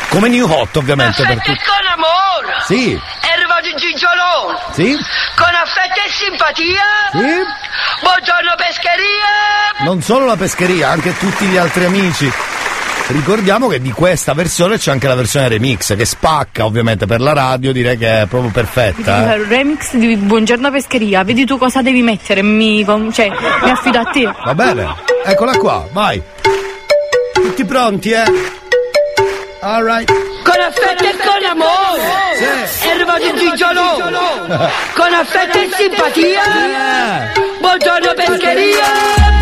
Come 0.09 0.29
New 0.29 0.51
Hot, 0.51 0.75
ovviamente. 0.77 1.23
Per 1.27 1.43
tutti. 1.43 1.61
con 1.67 1.87
amore. 1.93 2.63
Sì. 2.65 2.99
Arrivato 3.35 3.69
il 3.69 3.75
Gigiolone. 3.75 4.59
Sì? 4.73 4.97
Con 5.37 5.55
affetto 5.55 6.01
e 6.07 6.11
simpatia. 6.11 6.85
Sì. 7.13 8.01
Buongiorno 8.01 8.55
pescheria. 8.57 9.85
Non 9.85 10.01
solo 10.01 10.25
la 10.25 10.37
pescheria, 10.37 10.89
anche 10.89 11.19
tutti 11.19 11.45
gli 11.45 11.59
altri 11.59 11.85
amici. 11.85 12.33
Ricordiamo 13.11 13.69
che 13.69 13.81
di 13.81 13.91
questa 13.91 14.35
versione 14.35 14.77
c'è 14.77 14.91
anche 14.91 15.09
la 15.09 15.15
versione 15.15 15.49
remix 15.49 15.97
che 15.97 16.05
spacca 16.05 16.67
ovviamente 16.67 17.07
per 17.07 17.21
la 17.23 17.33
radio, 17.33 17.73
direi 17.73 17.97
che 17.97 18.23
è 18.23 18.27
proprio 18.27 18.51
perfetta. 18.51 19.33
eh. 19.35 19.45
Remix 19.47 19.95
di 19.95 20.15
Buongiorno 20.17 20.71
Pescheria, 20.71 21.25
vedi 21.25 21.47
tu 21.47 21.57
cosa 21.57 21.81
devi 21.81 22.03
mettere, 22.03 22.43
mi, 22.43 22.85
con- 22.85 23.11
cioè, 23.11 23.31
mi 23.63 23.71
affido 23.71 23.99
a 24.01 24.05
te. 24.05 24.31
Va 24.45 24.55
bene? 24.55 24.95
Eccola 25.25 25.57
qua, 25.57 25.89
vai. 25.91 26.21
Tutti 27.33 27.65
pronti, 27.65 28.11
eh? 28.11 28.25
Alright. 29.61 30.13
Con 30.43 30.61
affetto 30.61 31.05
e 31.05 31.17
con 31.17 31.45
amore. 31.51 32.03
È 32.83 32.91
arrivato 32.91 33.25
il 33.25 33.39
Gigiolone. 33.39 34.17
Con 34.95 35.13
affetto 35.15 35.59
e 35.59 35.69
simpatia. 35.77 37.33
Buongiorno 37.61 38.13
pescheria. 38.15 39.38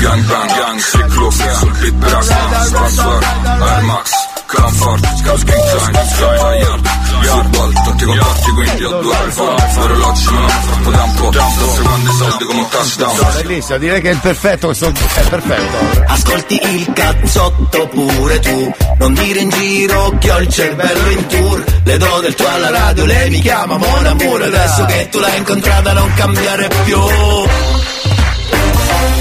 Young 0.00 0.22
Bang, 0.26 0.78
Sick 0.78 1.14
Look, 1.16 1.32
sul 1.32 1.72
beat 1.80 1.94
Brass, 1.94 2.28
Password, 2.28 3.24
Air 3.24 3.82
Max, 3.82 4.10
Comfort, 4.46 5.04
Scout 5.18 5.44
King 5.44 5.64
Time, 5.70 6.06
Sky, 6.06 6.58
Yard, 6.60 6.86
Football, 7.22 7.72
tutti 7.84 8.04
comporti 8.04 8.50
quindi 8.50 8.84
ho 8.84 9.00
due 9.00 9.16
iPhone, 9.26 9.62
orologi 9.78 10.24
non 10.30 10.44
ho 10.44 10.48
troppo 10.62 10.90
tempo, 10.90 11.32
sto 11.32 11.70
seguendo 11.74 12.10
i 12.10 12.14
soldi 12.14 12.44
come 12.44 12.60
un 12.60 12.68
touchdown. 12.68 13.16
Bellissimo, 13.34 13.78
direi 13.78 14.00
che 14.00 14.08
è 14.08 14.12
il 14.12 14.20
perfetto 14.20 14.66
questo. 14.66 14.86
È 14.88 15.28
perfetto. 15.28 16.04
Ascolti 16.06 16.60
il 16.62 16.92
cazzotto 16.92 17.88
pure 17.88 18.38
tu 18.40 18.74
Non 18.98 19.14
dire 19.14 19.40
in 19.40 19.50
giro 19.50 20.16
che 20.18 20.30
ho 20.30 20.38
il 20.38 20.48
cervello 20.48 21.10
in 21.10 21.26
tour 21.26 21.64
Le 21.84 21.96
do 21.96 22.20
del 22.20 22.34
tuo 22.34 22.48
alla 22.48 22.70
radio, 22.70 23.04
lei 23.04 23.30
mi 23.30 23.40
chiama 23.40 23.76
Mon 23.76 24.06
Amour 24.06 24.42
Adesso 24.42 24.84
che 24.86 25.08
tu 25.10 25.18
l'hai 25.18 25.36
incontrata 25.38 25.92
non 25.92 26.12
cambiare 26.14 26.68
più 26.84 26.98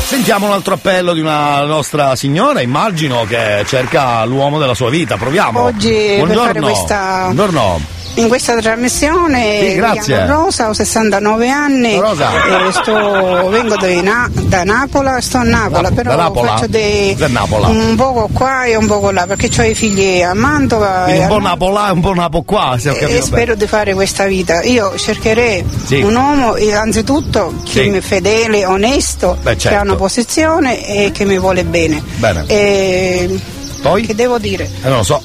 Sentiamo 0.07 0.45
un 0.45 0.53
altro 0.53 0.75
appello 0.75 1.11
di 1.13 1.19
una 1.19 1.65
nostra 1.65 2.15
signora, 2.15 2.61
immagino 2.61 3.25
che 3.25 3.63
cerca 3.67 4.23
l'uomo 4.23 4.57
della 4.57 4.73
sua 4.73 4.89
vita. 4.89 5.17
Proviamo. 5.17 5.63
Oggi 5.63 5.89
per 5.91 6.17
Buongiorno. 6.19 6.45
fare 6.45 6.59
questa- 6.61 7.21
Buongiorno. 7.25 7.81
In 8.17 8.27
questa 8.29 8.55
trasmissione 8.55 9.59
Sì, 9.59 9.65
mi 9.67 9.75
grazie. 9.75 10.01
chiamo 10.15 10.43
Rosa, 10.45 10.69
ho 10.69 10.73
69 10.73 11.49
anni, 11.49 11.99
Rosa. 11.99 12.29
e 12.67 12.71
sto- 12.71 13.47
vengo 13.49 13.75
Na- 14.01 14.27
da 14.33 14.63
Napola, 14.63 15.21
sto 15.21 15.37
a 15.37 15.43
Napola, 15.43 15.89
Da- 15.89 15.95
però 15.95 16.15
da 16.15 16.23
Napola? 16.23 16.51
faccio 16.53 16.67
dei, 16.67 17.15
Napola. 17.27 17.67
un 17.67 17.95
poco 17.95 18.27
qua 18.33 18.65
e 18.65 18.75
un 18.75 18.87
poco 18.87 19.11
là, 19.11 19.27
perché 19.27 19.49
ho 19.59 19.63
i 19.63 19.75
figli 19.75 20.21
a 20.23 20.33
Mantova 20.33 21.03
Quindi 21.03 21.19
e, 21.21 21.23
un 21.23 21.27
po' 21.29 21.39
Napolà 21.39 21.89
e 21.89 21.91
un 21.91 22.01
po' 22.01 22.13
Napo 22.15 22.41
qua, 22.41 22.75
se 22.79 22.89
ho 22.89 22.93
e 22.95 22.97
capito 22.99 23.21
spero 23.25 23.53
di 23.55 23.67
fare 23.67 23.93
questa 23.93 24.25
vita. 24.25 24.63
Io 24.63 24.97
cercherei 24.97 25.63
Sì. 25.85 26.01
un 26.01 26.15
uomo 26.15 26.55
eh, 26.55 26.73
anzitutto 26.73 27.53
che 27.65 27.83
Sì. 27.83 27.89
mi 27.89 27.99
è 27.99 28.01
fedele, 28.01 28.65
onesto, 28.65 29.37
Beh, 29.43 29.51
che 29.53 29.59
certo. 29.59 29.77
ha 29.77 29.81
una 29.83 29.95
posizione 29.95 30.85
e 30.87 31.11
che 31.11 31.23
mi 31.23 31.37
vuole 31.37 31.63
bene. 31.65 32.01
Bene. 32.15 32.43
E 32.47 33.39
Poi? 33.79 34.01
Che 34.07 34.15
devo 34.15 34.39
dire? 34.39 34.63
Eh, 34.83 34.87
non 34.89 34.97
lo 34.97 35.03
so. 35.03 35.21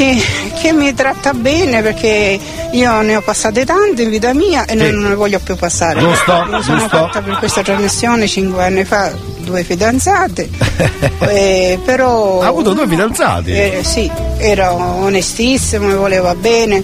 Che, 0.00 0.18
che 0.62 0.72
mi 0.72 0.94
tratta 0.94 1.34
bene 1.34 1.82
perché 1.82 2.40
io 2.70 3.00
ne 3.02 3.16
ho 3.16 3.20
passate 3.20 3.66
tante 3.66 4.00
in 4.00 4.08
vita 4.08 4.32
mia 4.32 4.64
e 4.64 4.70
Sì. 4.70 4.90
non 4.92 5.02
ne 5.10 5.14
voglio 5.14 5.38
più 5.40 5.56
passare. 5.56 6.00
Giusto, 6.00 6.42
Mi 6.50 6.62
sono 6.62 6.78
giusto. 6.78 6.96
fatta 6.96 7.20
per 7.20 7.36
questa 7.36 7.60
trasmissione 7.60 8.26
cinque 8.26 8.64
anni 8.64 8.84
fa 8.86 9.12
due 9.40 9.62
fidanzate, 9.62 10.48
eh, 11.28 11.78
però... 11.84 12.40
Ha 12.40 12.46
avuto 12.46 12.72
due 12.72 12.88
fidanzati? 12.88 13.52
Eh, 13.52 13.80
sì, 13.82 14.10
ero 14.38 14.72
onestissimo, 15.02 15.86
mi 15.88 15.94
voleva 15.94 16.34
bene, 16.34 16.82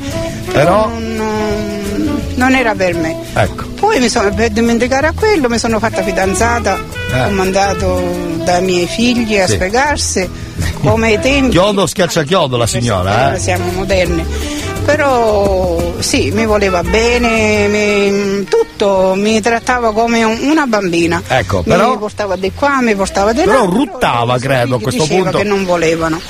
però, 0.53 0.85
Però? 0.85 0.89
non, 0.99 1.76
non 2.37 2.55
era 2.55 2.74
per 2.74 2.95
me. 2.95 3.14
Ecco. 3.34 3.64
Poi 3.78 3.99
mi 4.01 4.09
sono, 4.09 4.32
per 4.32 4.51
dimenticare 4.51 5.09
a 5.09 5.12
quello 5.12 5.49
mi 5.49 5.59
sono 5.59 5.78
fatta 5.78 6.03
fidanzata, 6.03 6.78
Eh. 7.12 7.24
ho 7.24 7.30
mandato 7.30 8.01
dai 8.45 8.62
miei 8.62 8.87
figli 8.87 9.37
a 9.39 9.47
Sì. 9.47 9.55
spiegarsi 9.55 10.28
come 10.80 11.09
ai 11.09 11.20
tempi. 11.20 11.51
Chiodo 11.51 11.87
schiaccia 11.87 12.22
chiodo 12.22 12.57
la 12.57 12.66
signora, 12.66 13.11
Ora 13.12 13.34
eh? 13.34 13.39
siamo 13.39 13.70
moderni. 13.72 14.24
Però 14.84 15.95
sì, 15.99 16.30
mi 16.30 16.47
voleva 16.47 16.82
bene, 16.84 17.66
mi- 17.66 18.45
tutto, 18.45 19.14
mi 19.16 19.41
trattava 19.41 19.93
come 19.93 20.22
un- 20.22 20.39
una 20.43 20.66
bambina. 20.66 21.20
Ecco, 21.26 21.59
Mi 21.59 21.64
però- 21.64 21.99
portava 21.99 22.37
di 22.37 22.53
qua, 22.55 22.80
mi 22.80 22.95
portava 22.95 23.32
di 23.32 23.39
là. 23.45 23.53
Però 23.53 23.64
ruttava, 23.66 24.39
credo, 24.39 24.76
a 24.76 24.80
questo 24.80 25.05
punto. 25.07 25.39
che 25.39 25.43
non 25.45 25.64
volevano. 25.64 26.20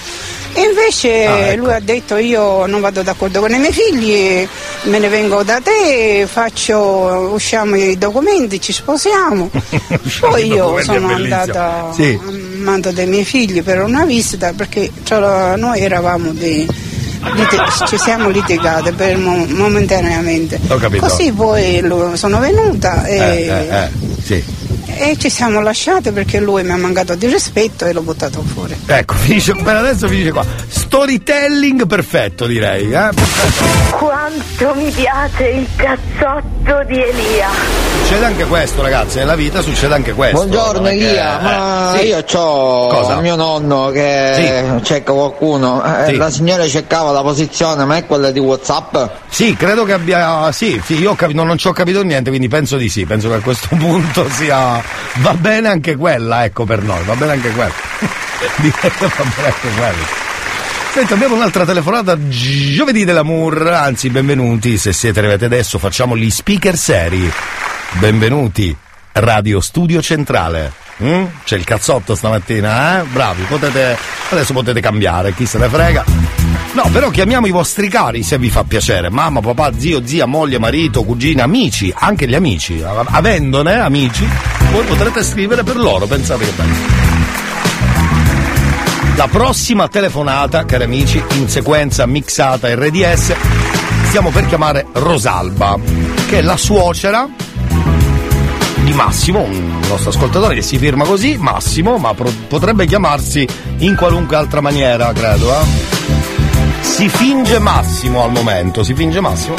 E 0.55 0.61
invece 0.63 1.27
Ah, 1.27 1.39
ecco. 1.49 1.65
lui 1.65 1.73
ha 1.75 1.81
detto 1.81 2.17
io 2.17 2.67
non 2.67 2.81
vado 2.81 3.03
d'accordo 3.03 3.41
con 3.41 3.53
i 3.53 3.59
miei 3.59 3.73
figli, 3.73 4.47
me 4.85 4.99
ne 4.99 5.09
vengo 5.09 5.43
da 5.43 5.61
te, 5.61 6.27
faccio, 6.31 7.31
usciamo 7.35 7.77
i 7.77 7.99
documenti, 7.99 8.61
ci 8.61 8.73
sposiamo. 8.73 9.51
Poi 10.21 10.47
io 10.47 10.83
sono 10.83 11.09
andata 11.09 11.91
Sì. 11.95 12.19
a 12.21 12.31
mando 12.59 12.91
dei 12.93 13.07
miei 13.07 13.25
figli 13.25 13.63
per 13.63 13.81
una 13.83 14.05
visita 14.07 14.53
perché 14.57 14.91
cioè, 15.05 15.57
noi 15.57 15.81
eravamo 15.81 16.31
liti- 16.33 16.67
ci 17.89 17.99
siamo 17.99 18.29
litigate 18.31 18.93
per 18.93 19.17
mo- 19.19 19.45
momentaneamente. 19.49 20.59
Così 20.99 21.33
poi 21.33 21.83
sono 22.15 22.39
venuta 22.39 23.05
e, 23.05 23.17
Eh, 23.17 23.47
eh, 23.47 23.75
eh, 23.75 23.89
sì. 24.25 24.45
E 24.99 25.17
ci 25.19 25.29
siamo 25.31 25.61
lasciate 25.61 26.13
perché 26.13 26.41
lui 26.41 26.63
mi 26.63 26.71
ha 26.73 26.77
mancato 26.77 27.15
di 27.15 27.27
rispetto 27.27 27.85
e 27.85 27.93
l'ho 27.93 28.03
buttato 28.03 28.43
fuori. 28.43 28.77
Ecco, 28.87 29.15
finisce, 29.15 29.55
per 29.55 29.77
adesso 29.77 30.09
finisce 30.09 30.33
qua. 30.33 30.45
Storytelling 30.69 31.87
perfetto, 31.87 32.47
direi. 32.47 32.91
Eh? 32.93 33.09
Quanto 33.91 34.75
mi 34.75 34.91
piace 34.91 35.45
il 35.49 35.67
cazzotto 35.77 36.85
di 36.87 37.03
Elia. 37.03 37.49
Succede 38.03 38.25
anche 38.25 38.45
questo, 38.45 38.83
ragazzi, 38.83 39.19
nella 39.19 39.35
vita 39.35 39.61
succede 39.63 39.95
anche 39.95 40.13
questo. 40.13 40.37
Buongiorno 40.37 40.83
che- 40.89 40.91
Elia, 40.91 41.39
eh, 41.39 41.43
ma 41.43 41.97
sì. 41.99 42.07
io 42.07 42.25
ho 42.41 42.89
Cosa? 42.89 43.21
mio 43.21 43.35
nonno 43.37 43.91
che 43.91 44.81
cerca 44.83 45.13
qualcuno, 45.13 45.83
Eh, 45.85 46.07
Sì. 46.07 46.17
la 46.17 46.31
signora 46.31 46.67
cercava 46.69 47.11
la 47.13 47.23
posizione, 47.23 47.85
ma 47.85 47.97
è 47.97 48.07
quella 48.07 48.31
di 48.31 48.39
Whatsapp? 48.39 48.97
Sì, 49.29 49.55
credo 49.57 49.85
che 49.85 49.93
abbia. 49.93 50.51
Sì, 50.53 50.81
sì, 50.85 50.99
io 50.99 51.11
ho 51.13 51.15
capi- 51.15 51.35
non, 51.35 51.47
non 51.47 51.59
ci 51.59 51.67
ho 51.69 51.73
capito 51.73 52.03
niente, 52.03 52.31
quindi 52.31 52.49
penso 52.49 52.77
di 52.77 52.89
sì. 52.89 53.05
Penso 53.05 53.29
che 53.29 53.35
a 53.35 53.41
questo 53.41 53.69
punto 53.77 54.27
sia. 54.31 54.83
Va 55.17 55.35
bene 55.35 55.69
anche 55.69 55.97
quella, 55.97 56.45
ecco 56.45 56.65
per 56.65 56.83
noi, 56.83 57.03
va 57.05 57.15
bene 57.15 57.33
anche 57.33 57.51
quella. 57.51 57.73
Direi 58.57 58.91
che 58.91 59.07
va 59.07 59.25
bene 59.35 59.49
anche 59.49 59.69
quella. 59.77 60.25
Senti, 60.93 61.13
abbiamo 61.13 61.35
un'altra 61.35 61.65
telefonata 61.65 62.17
giovedì 62.29 63.05
dell'amour, 63.05 63.67
anzi 63.67 64.09
benvenuti, 64.09 64.79
se 64.79 64.93
siete 64.93 65.19
arrivati 65.19 65.45
adesso 65.45 65.79
facciamo 65.79 66.17
gli 66.17 66.31
speaker 66.31 66.77
seri. 66.77 67.31
Benvenuti, 67.99 68.75
Radio 69.13 69.61
Studio 69.61 70.01
Centrale. 70.01 70.73
Mm? 71.03 71.25
C'è 71.45 71.57
il 71.57 71.65
cazzotto 71.65 72.15
stamattina, 72.15 73.01
eh? 73.01 73.05
Bravi, 73.05 73.43
potete. 73.43 73.97
Adesso 74.31 74.55
potete 74.55 74.81
cambiare, 74.81 75.35
chi 75.35 75.45
se 75.45 75.59
ne 75.59 75.69
frega. 75.69 76.36
No, 76.77 76.91
però 76.93 77.09
chiamiamo 77.09 77.47
i 77.47 77.51
vostri 77.51 77.89
cari 77.89 78.23
se 78.23 78.37
vi 78.37 78.51
fa 78.51 78.63
piacere. 78.65 79.09
Mamma, 79.09 79.41
papà, 79.41 79.73
zio, 79.79 80.07
zia, 80.07 80.27
moglie, 80.27 80.59
marito, 80.59 81.05
cugina, 81.05 81.45
amici, 81.45 81.91
anche 81.97 82.29
gli 82.29 82.35
amici. 82.35 82.85
Avendone 82.85 83.81
amici, 83.81 84.29
voi 84.73 84.85
potrete 84.85 85.25
scrivere 85.25 85.63
per 85.63 85.77
loro, 85.77 86.05
pensate 86.05 86.45
che 86.45 86.51
bello. 86.55 86.75
La 89.17 89.27
prossima 89.29 89.89
telefonata, 89.89 90.67
cari 90.67 90.85
amici, 90.85 91.23
in 91.39 91.49
sequenza 91.49 92.05
mixata 92.05 92.69
RDS, 92.75 93.35
stiamo 94.09 94.29
per 94.29 94.45
chiamare 94.45 94.87
Rosalba, 94.93 95.79
che 96.29 96.41
è 96.41 96.43
la 96.43 96.59
suocera 96.59 97.27
di 98.85 98.93
Massimo, 98.93 99.41
un 99.41 99.81
nostro 99.89 100.11
ascoltatore 100.11 100.55
che 100.57 100.63
si 100.63 100.77
firma 100.77 101.07
così, 101.07 101.39
Massimo, 101.39 101.97
ma 101.97 102.13
pro- 102.13 102.31
potrebbe 102.47 102.85
chiamarsi 102.85 103.49
in 103.79 103.97
qualunque 103.97 104.37
altra 104.37 104.61
maniera, 104.61 105.11
credo, 105.15 105.59
eh? 105.59 106.16
Si 106.81 107.09
finge 107.09 107.59
Massimo 107.59 108.23
al 108.23 108.31
momento, 108.31 108.83
si 108.83 108.95
finge 108.95 109.21
Massimo. 109.21 109.55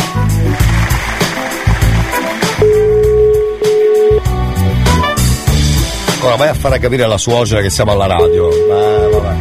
Ora 6.22 6.36
vai 6.36 6.49
a 6.49 6.53
fare 6.53 6.80
capire 6.80 7.03
alla 7.03 7.18
suocera 7.18 7.61
che 7.61 7.70
siamo 7.70 7.91
alla 7.91 8.07
radio. 8.07 8.49
Eh, 8.49 9.09
vabbè. 9.09 9.36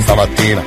Stamattina. 0.00 0.64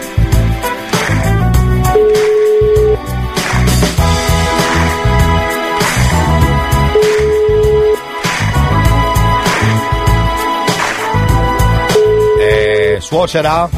Eh, 12.39 12.98
suocera? 13.02 13.70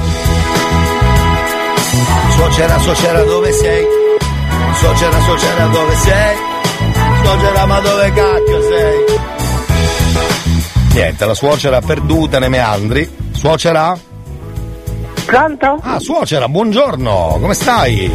Suocera, 2.36 2.78
suocera, 2.80 3.24
dove 3.24 3.52
sei? 3.52 3.86
Suocera, 4.76 5.20
suocera, 5.22 5.66
dove 5.68 5.96
sei? 5.96 6.36
Suocera, 7.24 7.66
ma 7.66 7.80
dove 7.80 8.12
cacchio 8.14 8.62
sei? 8.62 9.04
Niente, 10.94 11.26
la 11.26 11.34
suocera 11.34 11.82
perduta 11.82 12.40
nei 12.40 12.50
meandri. 12.50 13.10
Suocera? 13.32 13.98
Pronto? 15.26 15.80
Ah, 15.82 16.00
suocera, 16.00 16.48
buongiorno, 16.48 17.38
come 17.42 17.54
stai? 17.54 18.12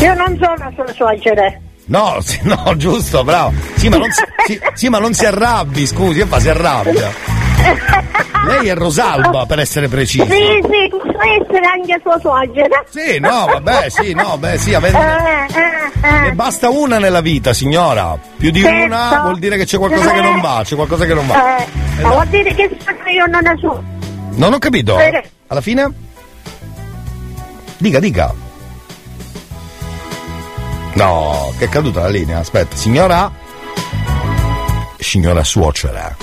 Io 0.00 0.14
non 0.14 0.38
sono 0.40 0.72
sua 0.74 0.92
suocera. 0.94 1.52
No, 1.86 2.18
sì, 2.22 2.38
no, 2.42 2.76
giusto, 2.76 3.24
bravo. 3.24 3.52
Sì, 3.76 3.88
ma 3.88 3.96
non 3.96 4.10
si, 4.10 4.22
sì, 4.46 4.60
sì, 4.74 4.88
ma 4.88 4.98
non 4.98 5.12
si 5.12 5.26
arrabbi, 5.26 5.86
scusi, 5.86 6.20
che 6.20 6.26
fa? 6.26 6.40
Si 6.40 6.48
arrabbia. 6.48 7.10
Lei 8.48 8.68
è 8.68 8.74
Rosalba, 8.74 9.46
per 9.46 9.58
essere 9.58 9.88
precisi. 9.88 10.24
Sì, 10.24 10.60
sì, 10.62 10.88
posso 10.90 11.18
essere 11.20 11.66
anche 11.66 12.00
sua 12.02 12.18
suocera. 12.18 12.84
Sì, 12.88 13.18
no, 13.18 13.46
vabbè, 13.46 13.90
sì, 13.90 14.14
no, 14.14 14.36
beh, 14.38 14.58
sì, 14.58 14.74
avendo... 14.74 14.98
Eh, 14.98 15.02
eh, 15.02 16.08
eh. 16.08 16.20
Ne 16.20 16.32
basta 16.32 16.70
una 16.70 16.98
nella 16.98 17.20
vita, 17.20 17.52
signora. 17.52 18.18
Più 18.36 18.50
di 18.50 18.60
Certo. 18.60 18.84
una 18.84 19.20
vuol 19.22 19.38
dire 19.38 19.56
che 19.56 19.64
c'è 19.64 19.78
qualcosa 19.78 20.10
che 20.12 20.20
non 20.20 20.40
va, 20.40 20.62
c'è 20.64 20.74
qualcosa 20.74 21.04
che 21.04 21.14
non 21.14 21.26
va. 21.26 21.58
Eh, 21.58 21.66
ma 22.02 22.08
vuol 22.10 22.26
dire 22.28 22.54
che 22.54 22.62
io 23.12 23.26
non 23.26 23.42
la 23.42 23.54
so. 23.60 23.82
Non 24.30 24.52
ho 24.52 24.58
capito. 24.58 24.98
Eh. 24.98 25.30
Alla 25.48 25.60
fine? 25.60 25.92
Dica, 27.78 27.98
dica. 28.00 28.34
No, 30.94 31.52
che 31.58 31.66
è 31.66 31.68
caduta 31.68 32.00
la 32.02 32.08
linea. 32.08 32.38
Aspetta, 32.38 32.76
signora? 32.76 33.30
Signora 34.98 35.44
suocera. 35.44 36.16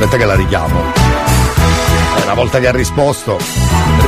Aspetta 0.00 0.16
che 0.16 0.24
la 0.24 0.34
richiamo. 0.34 0.80
Eh, 2.16 2.22
Una 2.22 2.32
volta 2.32 2.58
che 2.58 2.68
ha 2.68 2.72
risposto, 2.72 3.36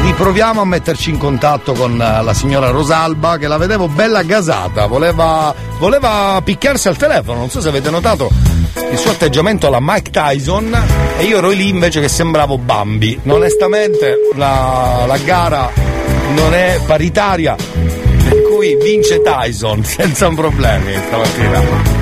riproviamo 0.05 0.63
a 0.63 0.65
metterci 0.65 1.11
in 1.11 1.19
contatto 1.19 1.75
con 1.75 2.01
eh, 2.01 2.23
la 2.23 2.33
signora 2.33 2.71
Rosalba 2.71 3.37
che 3.37 3.47
la 3.47 3.59
vedevo 3.59 3.89
bella 3.89 4.23
gasata, 4.23 4.87
voleva, 4.87 5.55
voleva 5.79 6.41
picchiarsi 6.43 6.89
al 6.89 6.97
telefono, 6.97 7.41
non 7.41 7.51
so 7.51 7.61
se 7.61 7.69
avete 7.69 7.91
notato 7.91 8.31
il 8.91 8.97
suo 8.97 9.11
atteggiamento 9.11 9.67
alla 9.67 9.81
Mike 9.83 10.11
Tyson 10.11 10.75
e 11.19 11.25
io 11.25 11.37
ero 11.37 11.51
lì 11.51 11.69
invece 11.69 12.01
che 12.01 12.09
sembravo 12.09 12.57
Bambi. 12.57 13.21
Onestamente 13.27 14.17
la, 14.35 15.05
la 15.07 15.19
gara 15.19 15.71
non 16.35 16.55
è 16.55 16.81
paritaria, 16.87 17.55
per 17.55 18.43
cui 18.51 18.79
vince 18.83 19.21
Tyson 19.21 19.85
senza 19.85 20.27
problemi 20.31 20.95
stamattina. 21.07 22.02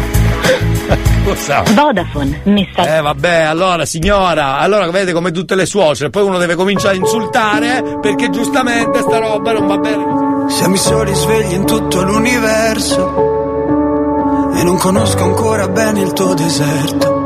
Cosa? 1.25 1.63
Vodafone, 1.75 2.41
messaggio. 2.45 2.89
Eh 2.89 3.01
vabbè, 3.01 3.43
allora 3.43 3.85
signora, 3.85 4.59
allora 4.59 4.91
vedete 4.91 5.13
come 5.13 5.31
tutte 5.31 5.55
le 5.55 5.67
suocere, 5.67 6.11
poi 6.11 6.23
uno 6.25 6.39
deve 6.39 6.55
cominciare 6.55 6.95
a 6.95 6.99
insultare 6.99 7.99
perché 8.01 8.31
giustamente 8.31 9.01
sta 9.01 9.19
roba 9.19 9.53
non 9.53 9.67
va 9.67 9.77
bene. 9.79 10.49
Siamo 10.49 10.75
i 10.75 10.79
soli 10.79 11.15
svegli 11.15 11.53
in 11.53 11.67
tutto 11.67 12.03
l'universo 12.03 13.29
e 14.55 14.63
non 14.65 14.77
conosco 14.79 15.23
ancora 15.23 15.69
bene 15.69 16.01
il 16.01 16.13
tuo 16.13 16.35
deserto. 16.35 17.19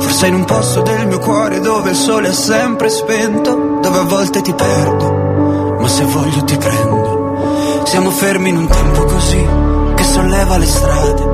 Forse 0.00 0.26
in 0.26 0.34
un 0.34 0.44
posto 0.44 0.82
del 0.82 1.06
mio 1.06 1.18
cuore 1.18 1.60
dove 1.60 1.90
il 1.90 1.96
sole 1.96 2.28
è 2.28 2.32
sempre 2.32 2.88
spento, 2.88 3.78
dove 3.80 3.98
a 3.98 4.02
volte 4.02 4.40
ti 4.40 4.52
perdo, 4.52 5.76
ma 5.78 5.88
se 5.88 6.04
voglio 6.04 6.42
ti 6.44 6.56
prendo. 6.56 7.82
Siamo 7.84 8.10
fermi 8.10 8.48
in 8.48 8.56
un 8.56 8.66
tempo 8.66 9.04
così 9.04 9.46
che 9.94 10.02
solleva 10.02 10.56
le 10.56 10.66
strade, 10.66 11.33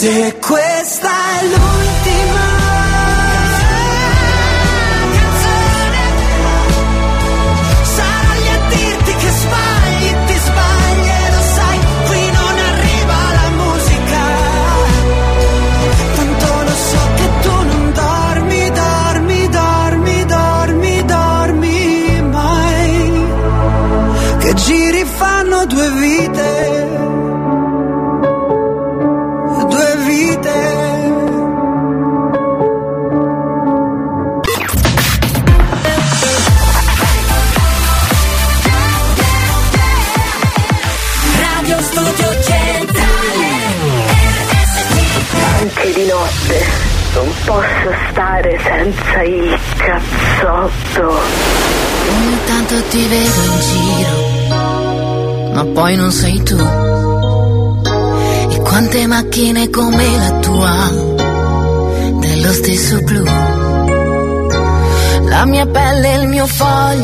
Se 0.00 0.32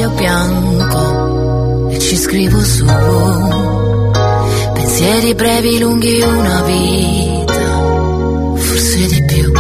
foglio 0.07 0.11
bianco, 0.11 1.89
e 1.91 1.99
ci 1.99 2.17
scrivo 2.17 2.63
su. 2.63 2.85
Pensieri 4.75 5.35
brevi, 5.35 5.79
lunghi, 5.79 6.21
una 6.21 6.63
vita, 6.63 7.55
forse 8.55 9.07
di 9.07 9.25
più. 9.25 9.53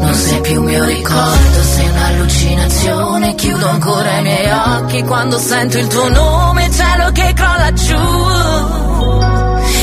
Non 0.00 0.14
sei 0.14 0.40
più 0.40 0.62
mio 0.62 0.84
ricordo, 0.84 1.62
sei 1.62 1.88
un'allucinazione. 1.88 3.34
Chiudo 3.34 3.68
ancora 3.68 4.18
i 4.18 4.22
miei 4.22 4.50
occhi 4.50 5.02
quando 5.04 5.38
sento 5.38 5.78
il 5.78 5.86
tuo 5.86 6.08
nome, 6.08 6.70
cielo 6.70 7.10
che 7.12 7.32
crolla 7.34 7.72
giù. 7.72 7.96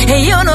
E 0.07 0.19
io 0.21 0.41
non 0.43 0.54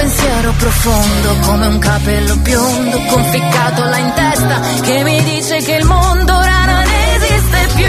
Pensiero 0.00 0.54
profondo 0.56 1.36
come 1.42 1.66
un 1.66 1.78
capello 1.78 2.34
biondo 2.36 2.98
conficcato 3.10 3.84
là 3.84 3.98
in 3.98 4.12
testa 4.14 4.60
che 4.80 5.02
mi 5.02 5.22
dice 5.24 5.58
che 5.58 5.74
il 5.74 5.84
mondo 5.84 6.34
ora 6.34 6.64
non 6.64 6.84
esiste 7.16 7.68
più. 7.74 7.84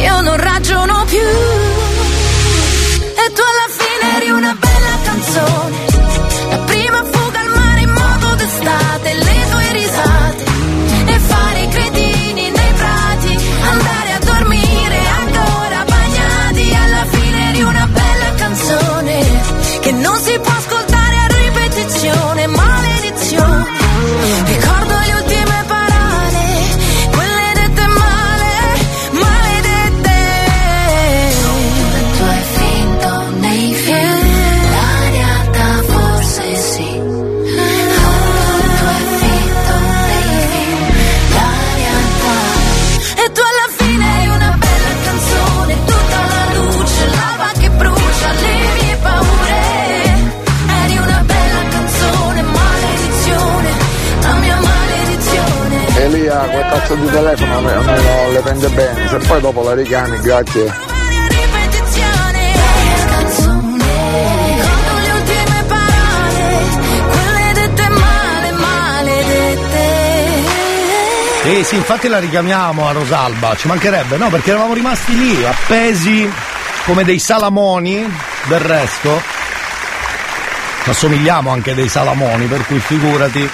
Io 0.00 0.20
non 0.20 0.36
ragiono 0.36 1.02
più. 1.06 1.28
E 3.22 3.32
tu 3.32 3.40
alla 3.40 3.68
fine 3.78 4.16
eri 4.16 4.28
una 4.28 4.54
bella 4.60 4.98
canzone. 5.02 5.76
La 6.50 6.58
prima 6.58 7.04
fuga 7.04 7.40
al 7.40 7.48
mare 7.48 7.80
in 7.80 7.90
modo 7.90 8.34
d'estate, 8.34 9.14
Elia, 56.28 56.40
quel 56.40 56.62
cazzo 56.68 56.94
di 56.94 57.10
telefono 57.10 57.56
a 57.56 57.60
me, 57.62 57.72
a 57.72 57.80
me 57.80 58.02
non 58.02 58.32
le 58.34 58.40
prende 58.40 58.68
bene, 58.68 59.08
se 59.08 59.16
poi 59.16 59.40
dopo 59.40 59.62
la 59.62 59.74
richiami, 59.74 60.20
grazie. 60.20 60.74
Maledette. 71.42 71.64
Sì, 71.64 71.76
infatti 71.76 72.08
la 72.08 72.18
richiamiamo 72.18 72.86
a 72.86 72.92
Rosalba, 72.92 73.56
ci 73.56 73.66
mancherebbe, 73.66 74.18
no? 74.18 74.28
Perché 74.28 74.50
eravamo 74.50 74.74
rimasti 74.74 75.16
lì, 75.16 75.46
appesi 75.46 76.30
come 76.84 77.04
dei 77.04 77.18
salamoni, 77.18 78.06
del 78.44 78.60
resto. 78.60 79.22
Ci 80.84 80.90
assomigliamo 80.90 81.50
anche 81.50 81.74
dei 81.74 81.88
salamoni, 81.88 82.44
per 82.46 82.66
cui 82.66 82.78
figurati. 82.80 83.50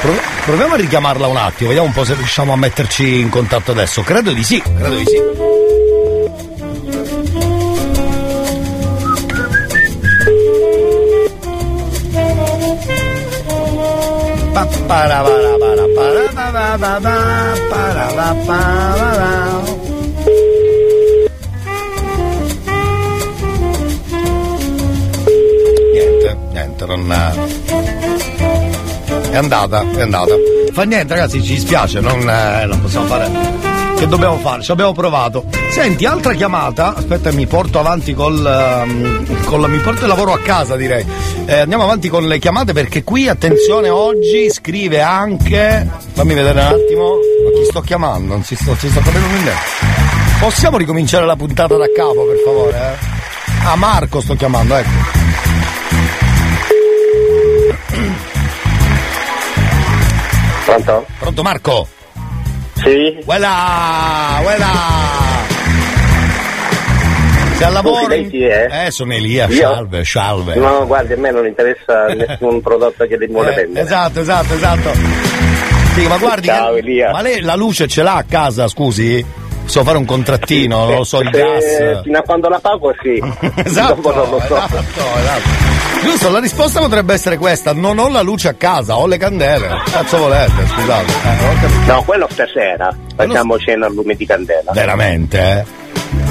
Prov- 0.00 0.35
proviamo 0.46 0.74
a 0.74 0.76
richiamarla 0.76 1.26
un 1.26 1.36
attimo, 1.36 1.70
vediamo 1.70 1.88
un 1.88 1.92
po' 1.92 2.04
se 2.04 2.14
riusciamo 2.14 2.52
a 2.52 2.56
metterci 2.56 3.18
in 3.18 3.28
contatto 3.30 3.72
adesso. 3.72 4.02
Credo 4.02 4.30
di 4.30 4.44
sì, 4.44 4.62
credo 4.62 4.94
di 4.94 5.04
sì. 5.04 5.20
Niente, 25.92 26.36
niente, 26.52 26.86
non. 26.86 28.15
È 29.30 29.36
andata, 29.36 29.84
è 29.96 30.00
andata. 30.00 30.34
Fa 30.72 30.82
niente, 30.84 31.14
ragazzi, 31.14 31.42
ci 31.42 31.54
dispiace, 31.54 32.00
non, 32.00 32.28
eh, 32.28 32.64
non 32.66 32.80
possiamo 32.80 33.06
fare. 33.06 33.30
Che 33.96 34.06
dobbiamo 34.06 34.36
fare? 34.38 34.62
Ci 34.62 34.70
abbiamo 34.72 34.92
provato. 34.92 35.44
Senti, 35.70 36.04
altra 36.04 36.34
chiamata. 36.34 36.94
Aspetta, 36.94 37.32
mi 37.32 37.46
porto 37.46 37.78
avanti 37.78 38.12
col. 38.14 38.44
ehm, 38.46 39.44
col- 39.44 39.70
mi 39.70 39.78
porto 39.78 40.02
il 40.02 40.08
lavoro 40.08 40.32
a 40.34 40.38
casa, 40.40 40.76
direi. 40.76 41.04
Eh, 41.46 41.60
andiamo 41.60 41.84
avanti 41.84 42.08
con 42.08 42.26
le 42.26 42.38
chiamate 42.38 42.72
perché 42.74 43.02
qui, 43.04 43.26
attenzione, 43.28 43.88
oggi 43.88 44.50
scrive 44.50 45.00
anche. 45.00 45.86
Fammi 46.12 46.34
vedere 46.34 46.60
un 46.60 46.66
attimo. 46.66 47.14
Ma 47.44 47.58
chi 47.58 47.64
sto 47.64 47.80
chiamando? 47.80 48.34
Non 48.34 48.42
si 48.44 48.54
sto, 48.54 48.74
si 48.78 48.88
sto 48.90 49.00
capendo 49.00 49.28
niente. 49.28 49.52
Possiamo 50.40 50.76
ricominciare 50.76 51.24
la 51.24 51.36
puntata 51.36 51.76
da 51.76 51.86
capo, 51.94 52.26
per 52.26 52.36
favore? 52.44 52.76
eh? 52.76 53.64
Ah, 53.64 53.76
Marco 53.76 54.20
sto 54.20 54.34
chiamando, 54.34 54.76
ecco. 54.76 55.15
Pronto? 60.66 61.06
Pronto 61.20 61.42
Marco? 61.42 61.88
Sì. 62.74 63.18
Quella, 63.24 64.40
quella. 64.42 64.66
Sei 67.56 67.66
al 67.66 67.72
lavoro? 67.72 68.06
Chi 68.28 68.42
è? 68.44 68.84
Eh, 68.86 68.90
sono 68.90 69.14
Elia, 69.14 69.46
Io? 69.46 69.56
salve, 69.72 70.04
salve. 70.04 70.54
No, 70.56 70.84
guardi, 70.86 71.14
a 71.14 71.16
me 71.16 71.30
non 71.30 71.46
interessa 71.46 72.06
nessun 72.12 72.60
prodotto 72.60 73.06
che 73.06 73.16
lei 73.16 73.28
vuole 73.28 73.52
Eh, 73.52 73.54
vendere. 73.54 73.84
esatto, 73.86 74.20
esatto, 74.20 74.54
esatto. 74.54 74.90
Sì, 75.94 76.06
ma 76.06 76.18
guardi, 76.18 76.48
Ciao, 76.48 76.72
che- 76.74 76.78
Elia. 76.80 77.10
ma 77.12 77.22
lei 77.22 77.40
la 77.40 77.54
luce 77.54 77.86
ce 77.88 78.02
l'ha 78.02 78.16
a 78.16 78.24
casa, 78.28 78.68
scusi? 78.68 79.24
So 79.64 79.82
fare 79.84 79.96
un 79.96 80.04
contrattino, 80.04 80.84
non 80.84 80.94
lo 80.96 81.04
so, 81.04 81.20
il 81.20 81.30
Se- 81.32 81.40
gas. 81.40 82.02
Fino 82.02 82.18
a 82.18 82.22
quando 82.22 82.48
la 82.50 82.58
pago, 82.58 82.92
sì. 83.00 83.18
Esatto, 83.64 83.94
Dopo 83.94 84.12
non 84.12 84.28
lo 84.30 84.38
so. 84.40 84.56
esatto, 84.56 84.76
esatto. 84.76 85.75
Giusto, 86.02 86.30
la 86.30 86.38
risposta 86.40 86.80
potrebbe 86.80 87.14
essere 87.14 87.36
questa: 87.38 87.72
non 87.72 87.98
ho 87.98 88.08
la 88.08 88.22
luce 88.22 88.48
a 88.48 88.54
casa, 88.54 88.96
ho 88.96 89.06
le 89.06 89.16
candele. 89.18 89.68
Cazzo 89.90 90.18
volete, 90.18 90.66
scusate. 90.66 91.12
Eh. 91.12 91.86
No, 91.86 92.02
quello 92.04 92.26
stasera. 92.30 92.94
Facciamo 93.14 93.58
cena 93.58 93.86
a 93.86 93.88
lume 93.88 94.14
di 94.14 94.26
candela. 94.26 94.72
Veramente? 94.72 95.38
eh? 95.40 95.84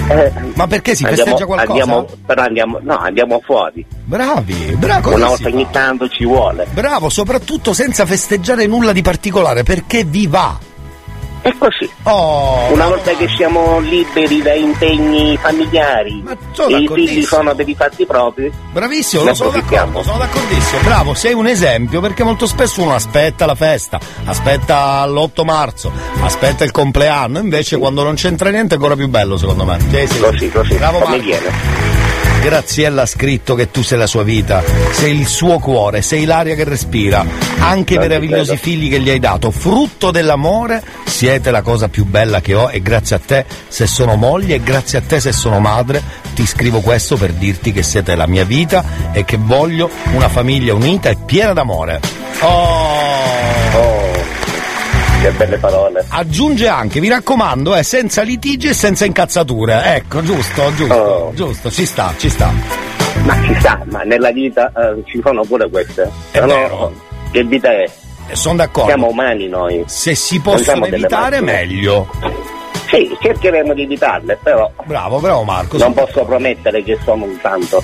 Eh, 0.07 0.31
Ma 0.53 0.67
perché 0.67 0.93
si 0.93 1.03
andiamo- 1.03 1.31
festeggia 1.31 1.45
qualcosa? 1.47 1.79
Andiamo, 1.81 2.07
però 2.25 2.43
andiamo, 2.43 2.79
no, 2.83 2.97
andiamo 2.97 3.41
fuori. 3.43 3.83
Bravi, 4.03 4.75
bravo. 4.77 5.13
Una 5.15 5.27
volta 5.27 5.47
ogni 5.47 5.67
tanto 5.71 6.07
ci 6.09 6.25
vuole. 6.25 6.67
Bravo, 6.71 7.09
soprattutto 7.09 7.73
senza 7.73 8.05
festeggiare 8.05 8.67
nulla 8.67 8.91
di 8.93 9.01
particolare, 9.01 9.63
perché 9.63 10.03
vi 10.03 10.27
va. 10.27 10.57
È 11.45 11.53
così. 11.59 11.87
Oh, 12.03 12.71
Una 12.73 12.87
volta 12.87 13.11
che 13.13 13.27
siamo 13.37 13.77
liberi 13.79 14.41
da 14.41 14.53
impegni 14.55 15.37
familiari 15.37 16.23
e 16.67 16.75
i 16.75 16.89
figli 16.91 17.21
sono 17.23 17.53
per 17.53 17.69
i 17.69 17.75
fatti 17.75 18.03
propri, 18.07 18.51
Bravissimo, 18.71 19.31
sono 19.35 19.51
d'accordo, 19.51 20.01
sono 20.01 20.17
d'accordissimo. 20.17 20.81
Bravo, 20.81 21.13
sei 21.13 21.33
un 21.33 21.45
esempio 21.45 22.01
perché 22.01 22.23
molto 22.23 22.47
spesso 22.47 22.81
uno 22.81 22.95
aspetta 22.95 23.45
la 23.45 23.53
festa, 23.53 23.99
aspetta 24.25 25.05
l'8 25.05 25.43
marzo, 25.43 25.91
aspetta 26.21 26.63
il 26.63 26.71
compleanno, 26.71 27.37
invece 27.37 27.77
quando 27.77 28.01
non 28.01 28.15
c'entra 28.15 28.49
niente 28.49 28.73
è 28.73 28.77
ancora 28.77 28.95
più 28.95 29.07
bello 29.07 29.37
secondo 29.37 29.65
me. 29.65 29.77
Sì, 29.79 30.07
sì. 30.07 30.19
Così, 30.19 30.49
così, 30.49 30.75
Bravo 30.77 30.97
come 30.97 31.17
Marco. 31.17 31.23
viene. 31.31 32.04
Graziella 32.45 33.01
ha 33.01 33.05
scritto 33.07 33.55
che 33.55 33.71
tu 33.71 33.81
sei 33.81 33.97
la 33.97 34.05
sua 34.05 34.21
vita, 34.21 34.63
sei 34.91 35.19
il 35.19 35.25
suo 35.25 35.57
cuore, 35.57 36.03
sei 36.03 36.25
l'aria 36.25 36.53
che 36.53 36.63
respira, 36.63 37.25
anche 37.57 37.95
i 37.95 37.97
meravigliosi 37.97 38.49
credo. 38.49 38.61
figli 38.61 38.87
che 38.87 38.99
gli 38.99 39.09
hai 39.09 39.17
dato, 39.17 39.49
frutto 39.49 40.11
dell'amore, 40.11 40.83
siete 41.05 41.49
la 41.49 41.63
cosa 41.63 41.89
più 41.89 42.05
bella 42.05 42.41
che 42.41 42.53
ho 42.53 42.69
e 42.69 42.83
grazie 42.83 43.15
a 43.15 43.19
te 43.25 43.45
se 43.67 43.87
sono 43.87 44.13
moglie 44.15 44.57
e 44.57 44.61
grazie 44.61 44.99
a 44.99 45.01
te 45.01 45.19
se 45.19 45.31
sono 45.31 45.59
madre, 45.59 46.03
ti 46.35 46.45
scrivo 46.45 46.81
questo 46.81 47.17
per 47.17 47.33
dirti 47.33 47.71
che 47.71 47.81
siete 47.81 48.13
la 48.13 48.27
mia 48.27 48.45
vita 48.45 49.11
e 49.11 49.25
che 49.25 49.37
voglio 49.37 49.89
una 50.13 50.29
famiglia 50.29 50.75
unita 50.75 51.09
e 51.09 51.17
piena 51.25 51.53
d'amore. 51.53 51.99
Oh! 52.41 54.14
Che 55.25 55.31
belle 55.31 55.57
parole. 55.57 56.05
Aggiunge 56.09 56.67
anche, 56.67 56.99
vi 56.99 57.09
raccomando, 57.09 57.75
eh, 57.75 57.81
senza 57.81 58.21
litigi 58.21 58.67
e 58.67 58.73
senza 58.73 59.05
incazzature. 59.05 59.81
Ecco, 59.95 60.21
giusto, 60.21 60.71
giusto, 60.75 60.93
Oh. 60.93 61.33
giusto, 61.33 61.71
ci 61.71 61.83
sta, 61.87 62.13
ci 62.15 62.29
sta. 62.29 62.51
Ma 63.23 63.41
ci 63.43 63.55
sta, 63.55 63.81
ma 63.89 64.03
nella 64.03 64.29
vita 64.31 64.71
eh, 64.75 65.01
ci 65.07 65.19
sono 65.23 65.41
pure 65.43 65.67
queste. 65.67 66.11
È 66.29 66.39
No, 66.41 66.45
vero. 66.45 66.93
Che 67.31 67.43
vita 67.43 67.71
è? 67.71 67.89
Sono 68.33 68.57
d'accordo. 68.57 68.89
Siamo 68.89 69.07
umani 69.07 69.47
noi. 69.47 69.83
Se 69.87 70.13
si 70.13 70.39
possono 70.41 70.85
evitare, 70.85 71.41
meglio. 71.41 72.07
Sì, 72.87 73.17
cercheremo 73.19 73.73
di 73.73 73.81
evitarle, 73.81 74.37
però 74.43 74.69
Bravo, 74.85 75.17
bravo 75.19 75.41
Marco. 75.41 75.77
non 75.79 75.93
posso 75.95 76.23
promettere 76.23 76.83
che 76.83 76.99
sono 77.03 77.23
un 77.23 77.35
santo. 77.41 77.81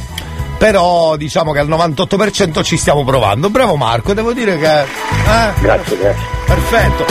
Però 0.61 1.15
diciamo 1.15 1.53
che 1.53 1.57
al 1.59 1.67
98% 1.67 2.61
ci 2.63 2.77
stiamo 2.77 3.03
provando. 3.03 3.49
Bravo 3.49 3.77
Marco, 3.77 4.13
devo 4.13 4.31
dire 4.31 4.59
che. 4.59 4.81
Eh, 4.81 5.53
Grazie, 5.59 5.97
grazie. 5.97 6.25
perfetto. 6.45 7.05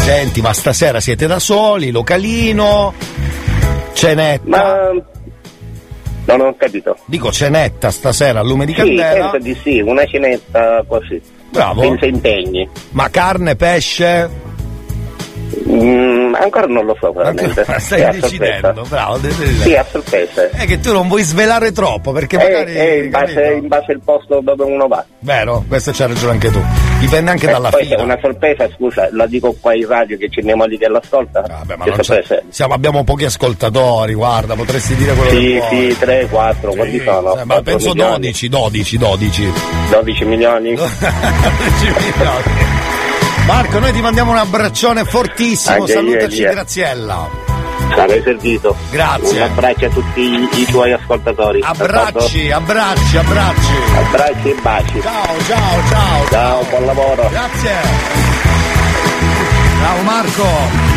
Senti, 0.00 0.40
ma 0.40 0.54
stasera 0.54 0.98
siete 0.98 1.26
da 1.26 1.38
soli, 1.38 1.90
localino, 1.90 2.94
cenetta. 3.92 4.42
Ma 4.46 6.34
non 6.34 6.40
ho 6.46 6.54
capito. 6.56 6.96
Dico 7.04 7.30
cenetta 7.30 7.90
stasera 7.90 8.40
a 8.40 8.42
lume 8.42 8.64
di 8.64 8.72
Sì, 8.72 8.78
candela. 8.78 9.28
penso 9.30 9.38
di 9.38 9.58
sì, 9.62 9.80
una 9.80 10.06
cenetta 10.06 10.82
così. 10.88 11.20
Bravo. 11.50 11.82
Senza 11.82 12.06
impegni. 12.06 12.66
Ma 12.92 13.10
carne, 13.10 13.54
pesce? 13.54 14.30
Mm, 15.68 16.34
ancora 16.34 16.66
non 16.66 16.84
lo 16.84 16.96
so 17.00 17.12
veramente. 17.12 17.64
Stai 17.78 18.00
È 18.00 18.04
a 18.04 18.10
decidendo, 18.12 18.84
bravo. 18.88 19.18
Sì, 19.62 19.74
a 19.74 19.84
sorpresa. 19.90 20.50
È 20.50 20.66
che 20.66 20.80
tu 20.80 20.92
non 20.92 21.08
vuoi 21.08 21.22
svelare 21.22 21.72
troppo 21.72 22.12
perché 22.12 22.36
Eh, 22.36 22.42
magari. 22.42 22.74
eh, 22.76 22.98
in, 23.04 23.10
base, 23.10 23.52
in 23.60 23.68
base 23.68 23.92
al 23.92 24.00
posto 24.04 24.40
dove 24.42 24.64
uno 24.64 24.86
va. 24.88 25.04
Vero, 25.20 25.64
questo 25.68 25.90
c'ha 25.92 26.06
ragione 26.06 26.32
anche 26.32 26.50
tu. 26.50 26.60
Dipende 27.00 27.30
anche 27.30 27.48
Eh, 27.48 27.52
dalla 27.52 27.70
poi 27.70 27.84
fila. 27.84 28.02
una 28.02 28.18
sorpresa, 28.20 28.68
scusa, 28.74 29.08
la 29.12 29.26
dico 29.26 29.54
qua 29.60 29.74
in 29.74 29.86
radio 29.86 30.16
che 30.16 30.28
c'è 30.28 30.42
mia 30.42 30.56
moglie 30.56 30.78
che 30.78 30.88
l'ascolta. 30.88 31.40
Vabbè, 31.42 31.76
ma 31.76 31.84
sorpresa 31.94 32.36
è? 32.36 32.42
siamo- 32.50 32.74
abbiamo 32.74 33.04
pochi 33.04 33.24
ascoltatori, 33.24 34.14
guarda, 34.14 34.54
potresti 34.54 34.94
dire 34.96 35.14
quello 35.14 35.30
Sì, 35.30 35.52
che 35.52 35.60
vuoi. 35.70 35.90
sì, 35.92 35.98
3, 35.98 36.26
4, 36.30 36.72
quanti 36.74 37.00
sono? 37.04 37.32
Eh, 37.32 37.44
ma 37.44 37.54
4 37.54 37.62
penso 37.62 37.88
milioni? 37.88 38.10
12, 38.20 38.48
12, 38.48 38.98
12. 38.98 39.52
12 39.90 40.24
milioni? 40.24 40.74
12 40.78 40.96
milioni. 40.96 42.96
Marco, 43.48 43.78
noi 43.78 43.92
ti 43.92 44.02
mandiamo 44.02 44.30
un 44.32 44.36
abbraccione 44.36 45.06
fortissimo, 45.06 45.76
Anche 45.76 45.92
io, 45.92 45.98
salutaci 45.98 46.36
Elia. 46.36 46.50
Graziella. 46.50 47.28
Sarei 47.96 48.22
servito. 48.22 48.76
Grazie. 48.90 49.40
Un 49.40 49.50
abbraccio 49.50 49.86
a 49.86 49.88
tutti 49.88 50.20
i, 50.20 50.48
i 50.60 50.64
tuoi 50.66 50.92
ascoltatori. 50.92 51.60
Abbracci, 51.62 52.50
abbracci, 52.50 53.16
abbracci. 53.16 53.72
Abbracci 53.96 54.48
e 54.50 54.56
baci. 54.60 55.00
Ciao, 55.00 55.42
ciao, 55.46 55.88
ciao. 55.88 56.28
Ciao, 56.28 56.64
buon 56.68 56.84
lavoro. 56.84 57.28
Grazie. 57.30 57.74
Ciao 59.80 60.02
Marco. 60.02 60.87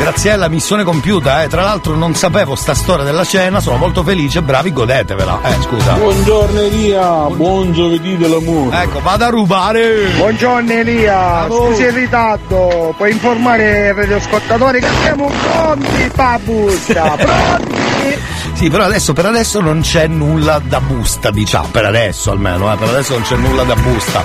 Graziella, 0.00 0.48
missione 0.48 0.82
compiuta, 0.82 1.42
eh. 1.42 1.48
Tra 1.48 1.60
l'altro 1.60 1.94
non 1.94 2.14
sapevo 2.14 2.54
sta 2.54 2.72
storia 2.72 3.04
della 3.04 3.22
cena, 3.24 3.60
sono 3.60 3.76
molto 3.76 4.02
felice, 4.02 4.40
bravi, 4.40 4.72
godetevela. 4.72 5.40
Eh, 5.42 5.60
scusa. 5.60 5.92
Buongiorno 5.92 6.58
Elia, 6.58 7.26
buon 7.26 7.74
giovedì 7.74 8.16
dell'amore. 8.16 8.82
Ecco, 8.82 9.00
vado 9.02 9.24
a 9.26 9.28
rubare. 9.28 10.06
Buongiorno 10.16 10.72
Elia, 10.72 11.44
scusi 11.46 11.82
il 11.82 11.92
ritardo, 11.92 12.94
puoi 12.96 13.12
informare 13.12 13.88
i 13.88 13.92
radioascoltatori 13.92 14.80
che 14.80 14.88
siamo 15.02 15.30
pronti 15.42 16.10
pa 16.14 16.38
busta, 16.42 17.02
pronti? 17.20 18.18
Sì, 18.54 18.70
però 18.70 18.84
adesso 18.84 19.12
per 19.12 19.26
adesso 19.26 19.60
non 19.60 19.82
c'è 19.82 20.06
nulla 20.06 20.60
da 20.64 20.80
busta, 20.80 21.30
diciamo, 21.30 21.68
per 21.70 21.84
adesso 21.84 22.30
almeno, 22.30 22.72
eh, 22.72 22.76
per 22.76 22.88
adesso 22.88 23.12
non 23.12 23.22
c'è 23.22 23.36
nulla 23.36 23.64
da 23.64 23.74
busta. 23.74 24.22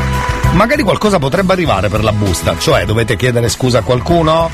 Magari 0.53 0.83
qualcosa 0.83 1.19
potrebbe 1.19 1.51
arrivare 1.51 1.89
per 1.89 2.01
la 2.01 2.13
busta, 2.13 2.57
cioè 2.57 2.85
dovete 2.85 3.17
chiedere 3.17 3.49
scusa 3.49 3.79
a 3.79 3.81
qualcuno? 3.81 4.49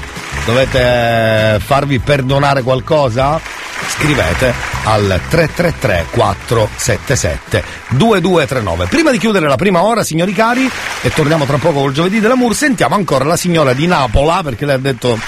Dovete 0.45 1.10
farvi 1.59 1.99
perdonare 1.99 2.61
qualcosa? 2.61 3.39
Scrivete 3.87 4.53
al 4.83 5.19
333 5.29 6.05
477 6.11 7.63
2239. 7.89 8.87
Prima 8.87 9.11
di 9.11 9.17
chiudere 9.17 9.47
la 9.47 9.55
prima 9.55 9.83
ora, 9.83 10.03
signori 10.03 10.33
cari, 10.33 10.69
e 11.01 11.09
torniamo 11.13 11.45
tra 11.45 11.57
poco 11.57 11.81
col 11.81 11.93
giovedì 11.93 12.19
dell'amour, 12.19 12.55
sentiamo 12.55 12.95
ancora 12.95 13.25
la 13.25 13.35
signora 13.35 13.73
di 13.73 13.87
Napola, 13.87 14.41
perché 14.43 14.65
lei 14.65 14.75
ha 14.75 14.79
detto 14.79 15.19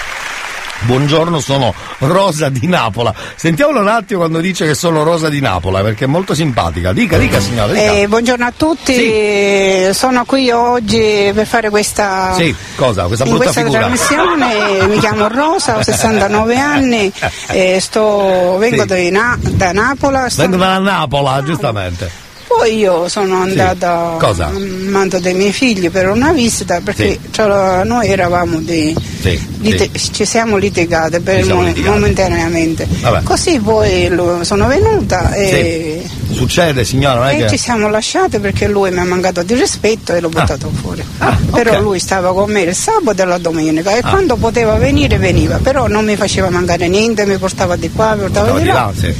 Buongiorno, 0.80 1.40
sono 1.40 1.72
Rosa 1.98 2.50
di 2.50 2.66
Napola. 2.66 3.14
Sentiamolo 3.36 3.80
un 3.80 3.88
attimo 3.88 4.20
quando 4.20 4.40
dice 4.40 4.66
che 4.66 4.74
sono 4.74 5.02
Rosa 5.02 5.30
di 5.30 5.40
Napola, 5.40 5.80
perché 5.80 6.04
è 6.04 6.08
molto 6.08 6.34
simpatica. 6.34 6.92
Dica, 6.92 7.16
dica 7.16 7.40
signora, 7.40 7.72
dica. 7.72 7.92
Eh, 7.92 8.06
buongiorno 8.08 8.44
a 8.44 8.52
tutti, 8.54 9.88
sono 9.94 10.24
qui 10.26 10.50
oggi 10.50 11.30
per 11.34 11.46
fare 11.46 11.70
questa, 11.70 12.34
Sì, 12.34 12.54
cosa? 12.76 13.04
Questa 13.04 13.24
questa 13.24 13.62
trasmissione. 13.64 14.86
Mi 14.88 14.98
chiamo 14.98 15.26
Rosa, 15.28 15.78
ho 15.78 15.82
69 15.82 16.56
anni, 16.58 17.10
eh, 17.48 17.78
sto- 17.80 18.56
vengo 18.58 18.82
Sì. 18.82 18.86
da, 18.86 19.10
Na- 19.20 19.38
da 19.40 19.72
Napola. 19.72 20.28
sto- 20.28 20.42
Vengo 20.42 20.56
da 20.58 20.78
Napola, 20.78 21.42
giustamente. 21.42 22.22
Poi 22.56 22.76
io 22.78 23.08
sono 23.08 23.42
andata 23.42 24.14
Cosa? 24.18 24.46
a 24.46 24.52
mando 24.88 25.18
dei 25.18 25.34
miei 25.34 25.52
figli 25.52 25.90
per 25.90 26.08
una 26.08 26.32
visita 26.32 26.80
perché 26.82 27.10
Sì. 27.12 27.20
cioè, 27.30 27.82
noi 27.84 28.08
eravamo 28.08 28.58
di, 28.60 28.96
Sì, 29.20 29.38
lite- 29.58 29.90
sì. 29.98 30.12
ci 30.12 30.24
siamo 30.24 30.56
litigate 30.56 31.20
per 31.20 31.42
siamo 31.44 31.60
mo- 31.60 31.66
litigate. 31.66 31.90
momentaneamente. 31.92 32.86
Vabbè. 33.00 33.22
Così 33.24 33.58
poi 33.58 34.08
sono 34.42 34.66
venuta 34.66 35.32
e, 35.32 36.06
Succede, 36.30 36.84
signora, 36.84 37.20
non 37.20 37.28
è 37.28 37.34
e 37.34 37.38
che. 37.42 37.48
ci 37.50 37.56
siamo 37.58 37.88
lasciate 37.88 38.38
perché 38.40 38.66
lui 38.68 38.90
mi 38.90 38.98
ha 38.98 39.04
mancato 39.04 39.42
di 39.42 39.54
rispetto 39.54 40.12
e 40.14 40.20
l'ho 40.20 40.28
buttato 40.28 40.70
fuori. 40.80 41.04
Però 41.52 41.72
Ah. 41.72 41.76
ok. 41.76 41.80
lui 41.82 41.98
stava 41.98 42.32
con 42.32 42.50
me 42.50 42.62
il 42.62 42.74
sabato 42.74 43.22
e 43.22 43.24
la 43.24 43.38
domenica 43.38 43.94
e 43.94 44.00
Ah. 44.02 44.10
quando 44.10 44.36
poteva 44.36 44.74
venire 44.76 45.18
veniva, 45.18 45.58
però 45.62 45.86
non 45.88 46.04
mi 46.04 46.16
faceva 46.16 46.50
mancare 46.50 46.88
niente, 46.88 47.26
mi 47.26 47.36
portava 47.36 47.76
di 47.76 47.90
qua, 47.90 48.14
mi 48.14 48.22
portava 48.22 48.52
di 48.52 48.60
di 48.62 48.66
là. 48.68 48.72
là, 48.74 48.92
sì. 48.96 49.14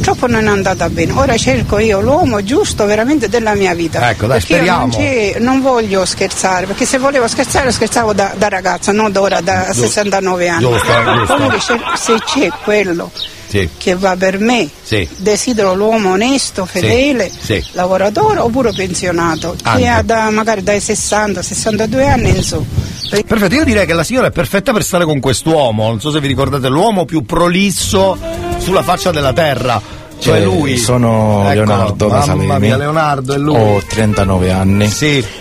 Purtroppo 0.00 0.26
non 0.32 0.46
è 0.46 0.48
andata 0.48 0.88
bene. 0.88 1.12
Ora 1.12 1.36
cerco 1.36 1.78
io 1.78 2.00
l'uomo 2.00 2.42
giusto 2.42 2.86
veramente 2.86 3.28
della 3.28 3.54
mia 3.54 3.74
vita. 3.74 4.08
Ecco, 4.08 4.26
dai, 4.26 4.40
perché 4.40 4.64
io 4.64 4.74
non, 4.74 4.90
speriamo. 4.90 5.44
non 5.44 5.60
voglio 5.60 6.06
scherzare, 6.06 6.64
perché 6.64 6.86
se 6.86 6.96
volevo 6.96 7.28
scherzare 7.28 7.70
scherzavo 7.70 8.14
da, 8.14 8.32
da 8.34 8.48
ragazza, 8.48 8.92
non 8.92 9.12
da 9.12 9.20
ora 9.20 9.42
da 9.42 9.66
Giusto. 9.66 9.82
69 9.88 10.48
anni. 10.48 10.62
Giusto, 10.62 10.86
eh, 10.90 11.04
giusto. 11.18 11.34
Comunque 11.34 11.58
se 11.98 12.14
c'è 12.24 12.48
quello 12.64 13.10
Sì, 13.46 13.68
che 13.76 13.94
va 13.94 14.16
per 14.16 14.38
me, 14.38 14.66
sì. 14.82 15.06
desidero 15.18 15.74
l'uomo 15.74 16.12
onesto, 16.12 16.64
fedele, 16.64 17.30
sì. 17.38 17.62
lavoratore 17.72 18.38
oppure 18.40 18.72
pensionato, 18.72 19.54
Anche. 19.64 19.82
che 19.82 19.86
ha 19.88 20.00
da- 20.00 20.30
magari 20.30 20.62
dai 20.62 20.80
60, 20.80 21.42
62 21.42 22.06
anni 22.06 22.30
in 22.30 22.42
su. 22.42 22.64
Perfetto, 23.10 23.54
io 23.54 23.64
direi 23.64 23.86
che 23.86 23.92
la 23.92 24.04
signora 24.04 24.28
è 24.28 24.30
perfetta 24.30 24.72
per 24.72 24.84
stare 24.84 25.04
con 25.04 25.18
quest'uomo. 25.20 25.88
Non 25.88 26.00
so 26.00 26.10
se 26.10 26.20
vi 26.20 26.28
ricordate, 26.28 26.68
l'uomo 26.68 27.04
più 27.04 27.24
prolisso 27.24 28.16
sulla 28.58 28.82
faccia 28.82 29.10
della 29.10 29.32
terra. 29.32 29.80
Cioè 30.18 30.38
Eh, 30.40 30.44
lui. 30.44 30.76
Sono 30.76 31.40
Eccolo, 31.50 31.52
Leonardo 31.54 32.08
Mamma 32.08 32.18
Casalini. 32.20 32.58
mia, 32.58 32.76
Leonardo 32.76 33.34
è 33.34 33.38
lui. 33.38 33.56
Ho 33.56 33.82
39 33.88 34.50
anni. 34.52 34.88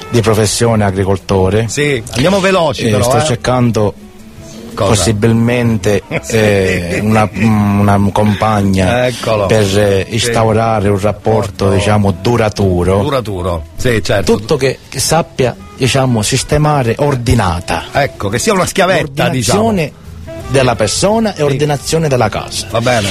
Di 0.09 0.21
professione 0.21 0.83
agricoltore. 0.85 1.65
Sì, 1.67 2.01
andiamo 2.13 2.39
veloci 2.39 2.85
Eh, 2.87 2.91
però. 2.91 3.03
sto 3.03 3.17
eh. 3.17 3.23
cercando 3.25 3.93
Cosa? 4.73 4.89
possibilmente 4.91 6.01
Sì. 6.23 6.35
eh, 6.37 6.99
una, 7.03 7.29
una 7.33 7.99
compagna 8.13 9.05
Eccolo. 9.07 9.47
per 9.47 9.63
eh, 9.77 10.05
Sì. 10.07 10.13
instaurare 10.13 10.87
un 10.87 10.99
rapporto 10.99 11.69
diciamo 11.71 12.11
duraturo. 12.21 13.01
Duraturo. 13.01 13.63
Sì, 13.75 14.01
certo. 14.01 14.37
Tutto 14.37 14.55
che, 14.55 14.79
che 14.87 14.99
sappia 15.01 15.53
diciamo 15.79 16.21
sistemare 16.21 16.95
ordinata. 16.99 17.85
Ecco, 17.93 18.27
che 18.27 18.37
sia 18.37 18.51
una 18.53 18.65
schiavetta, 18.65 19.29
diciamo. 19.29 19.63
Ordinazione 19.67 19.91
della 20.49 20.75
persona 20.75 21.35
e 21.35 21.41
ordinazione 21.41 22.09
della 22.09 22.27
casa. 22.27 22.67
Va 22.69 22.81
bene. 22.81 23.09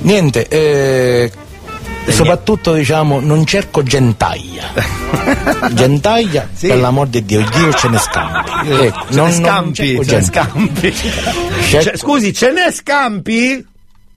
Niente, 0.00 0.46
eh, 0.48 1.32
soprattutto 2.08 2.74
diciamo 2.74 3.18
non 3.20 3.46
cerco 3.46 3.82
gentaglia. 3.82 4.64
gentaglia 5.72 6.46
per 6.60 6.76
l'amor 6.78 7.06
di 7.06 7.24
Dio, 7.24 7.40
Dio 7.48 7.72
ce 7.72 7.88
ne 7.88 7.98
scampi. 7.98 8.50
Ecco, 8.70 9.06
Ce 9.08 9.14
non- 9.14 9.28
ne 9.30 9.38
non 9.38 9.44
scampi, 9.44 9.74
cerco 9.74 10.04
ce 10.04 10.16
ne 10.16 10.22
scampi. 10.22 10.94
Cioè, 11.70 11.96
scusi, 11.96 12.34
ce 12.34 12.50
ne 12.52 12.70
scampi? 12.72 13.66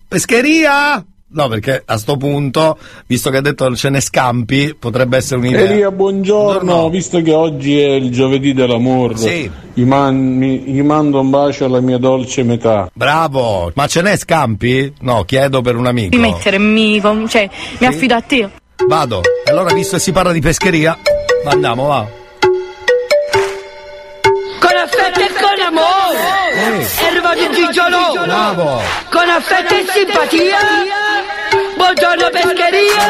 Pescheria? 0.06 1.02
No, 1.38 1.48
perché 1.50 1.84
a 1.86 1.98
sto 1.98 2.18
punto, 2.18 2.80
visto 3.06 3.30
che 3.30 3.38
ha 3.38 3.42
detto 3.42 3.76
ce 3.76 3.90
ne 3.90 4.02
scampi, 4.02 4.76
potrebbe 4.78 5.18
essere 5.18 5.40
un'idea. 5.40 5.70
Elia, 5.70 5.92
buongiorno. 5.92 6.90
Visto 6.90 7.22
che 7.22 7.32
oggi 7.32 7.80
è 7.80 7.90
il 7.92 8.10
giovedì 8.12 8.54
dell'amore, 8.56 9.16
Sì. 9.18 9.52
gli, 9.72 9.84
man- 9.84 10.16
mi- 10.18 10.62
gli 10.62 10.82
mando 10.82 11.20
un 11.20 11.30
bacio 11.30 11.66
alla 11.66 11.80
mia 11.80 12.00
dolce 12.00 12.42
metà. 12.42 12.90
Bravo, 12.92 13.72
ma 13.76 13.86
ce 13.86 14.02
n'è 14.02 14.18
scampi? 14.18 14.92
No, 15.02 15.26
chiedo 15.26 15.62
per 15.62 15.76
un 15.76 15.86
amico. 15.86 16.10
Rimettere, 16.16 16.58
mi, 16.58 17.00
com- 17.00 17.28
cioè, 17.28 17.48
mi 17.78 17.86
affido 17.86 18.16
a 18.16 18.22
te. 18.22 18.50
Vado. 18.88 19.22
Allora, 19.48 19.72
visto 19.76 19.98
che 19.98 20.02
si 20.02 20.12
parla 20.12 20.32
di 20.32 20.42
pescheria, 20.42 20.98
andiamo, 21.46 21.86
va. 21.86 22.08
Con 24.60 24.76
affetto 24.76 25.20
e 25.20 25.28
con 25.40 25.66
amore. 25.68 26.86
Arrivato 27.08 27.40
il 27.40 27.50
gigiolo. 27.56 28.26
Bravo. 28.26 28.82
Con 29.12 29.30
affetto 29.30 29.74
e 29.76 29.86
simpatia. 29.88 30.58
Buongiorno 31.78 32.30
pescheria. 32.32 33.06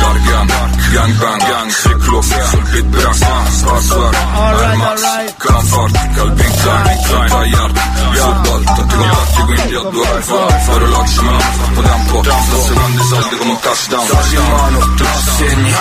Dargan, 0.00 0.46
gang 0.92 1.14
bang, 1.18 1.42
gang, 1.46 1.70
cyklos, 1.70 2.26
sul 2.50 2.62
beat 2.70 2.84
brassa, 2.86 3.44
spassar, 3.48 4.14
Air 4.34 4.76
Max, 4.76 5.00
Comfort, 5.38 6.14
Calvin 6.14 6.52
Klein, 6.62 6.98
Klein, 7.06 7.28
Bayard, 7.28 7.80
sul 8.14 8.40
volta, 8.42 8.72
ti 8.72 8.94
contatti 8.96 9.40
quindi 9.42 9.74
ho 9.76 9.82
due 9.90 10.18
iPhone, 10.18 10.64
orologio 10.68 11.22
me 11.22 11.30
l'hanno 11.30 11.52
fatto 11.52 11.80
tempo, 11.80 12.22
sto 12.22 12.60
seguendo 12.62 13.02
i 13.02 13.06
soldi 13.06 13.36
come 13.36 13.50
un 13.50 13.60
touchdown, 13.60 14.06
in 14.32 14.50
mano, 14.50 14.78
tu 14.78 15.04
ci 15.04 15.30
segni, 15.36 15.74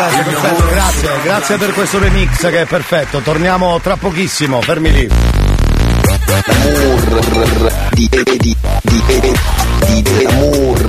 grazie, 0.69 1.09
grazie 1.23 1.57
per 1.57 1.73
questo 1.73 1.99
remix 1.99 2.39
che 2.39 2.61
è 2.61 2.65
perfetto. 2.65 3.19
Torniamo 3.19 3.79
tra 3.81 3.97
pochissimo, 3.97 4.61
fermi 4.61 4.91
lì. 4.91 5.09
Di 7.91 8.09
di 8.09 8.23
di 8.23 8.55
di 8.81 9.01
di 9.85 10.01
dell'amor 10.01 10.79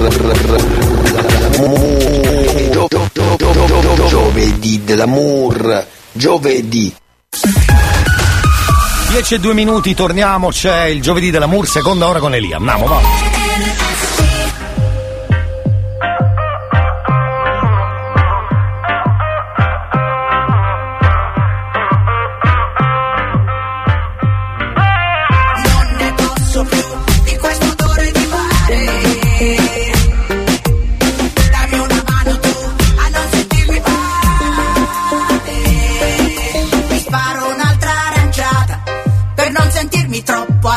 gio- 2.70 2.89
gio- 3.12 4.09
giovedì 4.09 4.85
dell'amor 4.85 5.87
giovedì 6.12 6.95
10 9.11 9.35
e 9.35 9.39
2 9.41 9.53
minuti, 9.53 9.93
torniamo, 9.95 10.49
c'è 10.49 10.85
il 10.85 11.03
giovedì 11.03 11.30
della 11.30 11.45
Mur, 11.47 11.68
seconda 11.68 12.09
ora 12.09 12.18
con 12.18 12.35
Elia. 12.35 12.57
Andiamo, 12.57 12.87
va. 12.87 12.99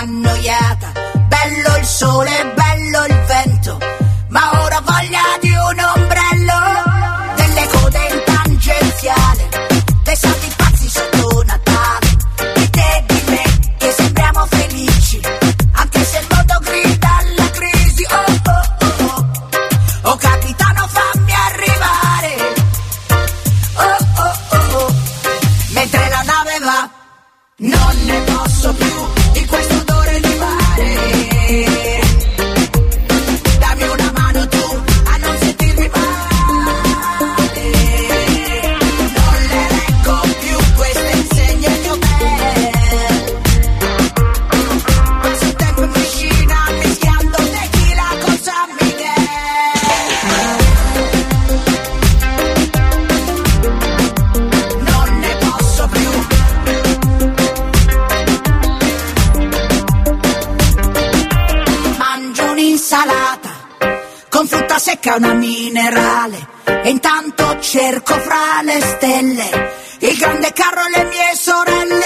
Annoiata. 0.06 0.92
Bello 1.28 1.78
il 1.80 1.86
sole, 1.86 2.54
bello 2.54 2.75
cerco 67.76 68.18
fra 68.22 68.62
le 68.64 68.80
stelle 68.80 69.74
il 70.00 70.18
grande 70.18 70.54
carro 70.54 70.88
le 70.96 71.04
mie 71.10 71.36
sorelle. 71.36 72.05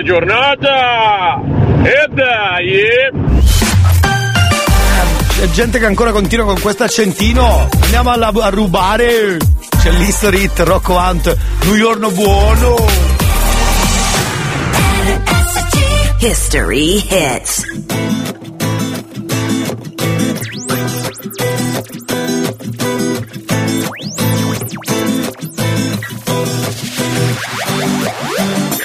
Bella 0.00 0.02
giornata, 0.02 1.40
e 1.82 2.08
dai! 2.12 2.88
C'è 5.38 5.50
gente 5.50 5.78
che 5.78 5.86
ancora 5.86 6.12
continua 6.12 6.44
con 6.44 6.60
questo 6.60 6.84
accentino. 6.84 7.68
Andiamo 7.82 8.10
alla- 8.10 8.32
a 8.34 8.48
rubare. 8.50 9.38
C'è 9.80 9.90
l'History 9.90 10.42
Hit, 10.44 10.58
Rocco 10.60 10.94
Hunt, 10.94 11.36
New 11.64 11.74
York 11.74 12.12
buono. 12.12 12.76
History 16.18 17.02
hits. 17.08 17.69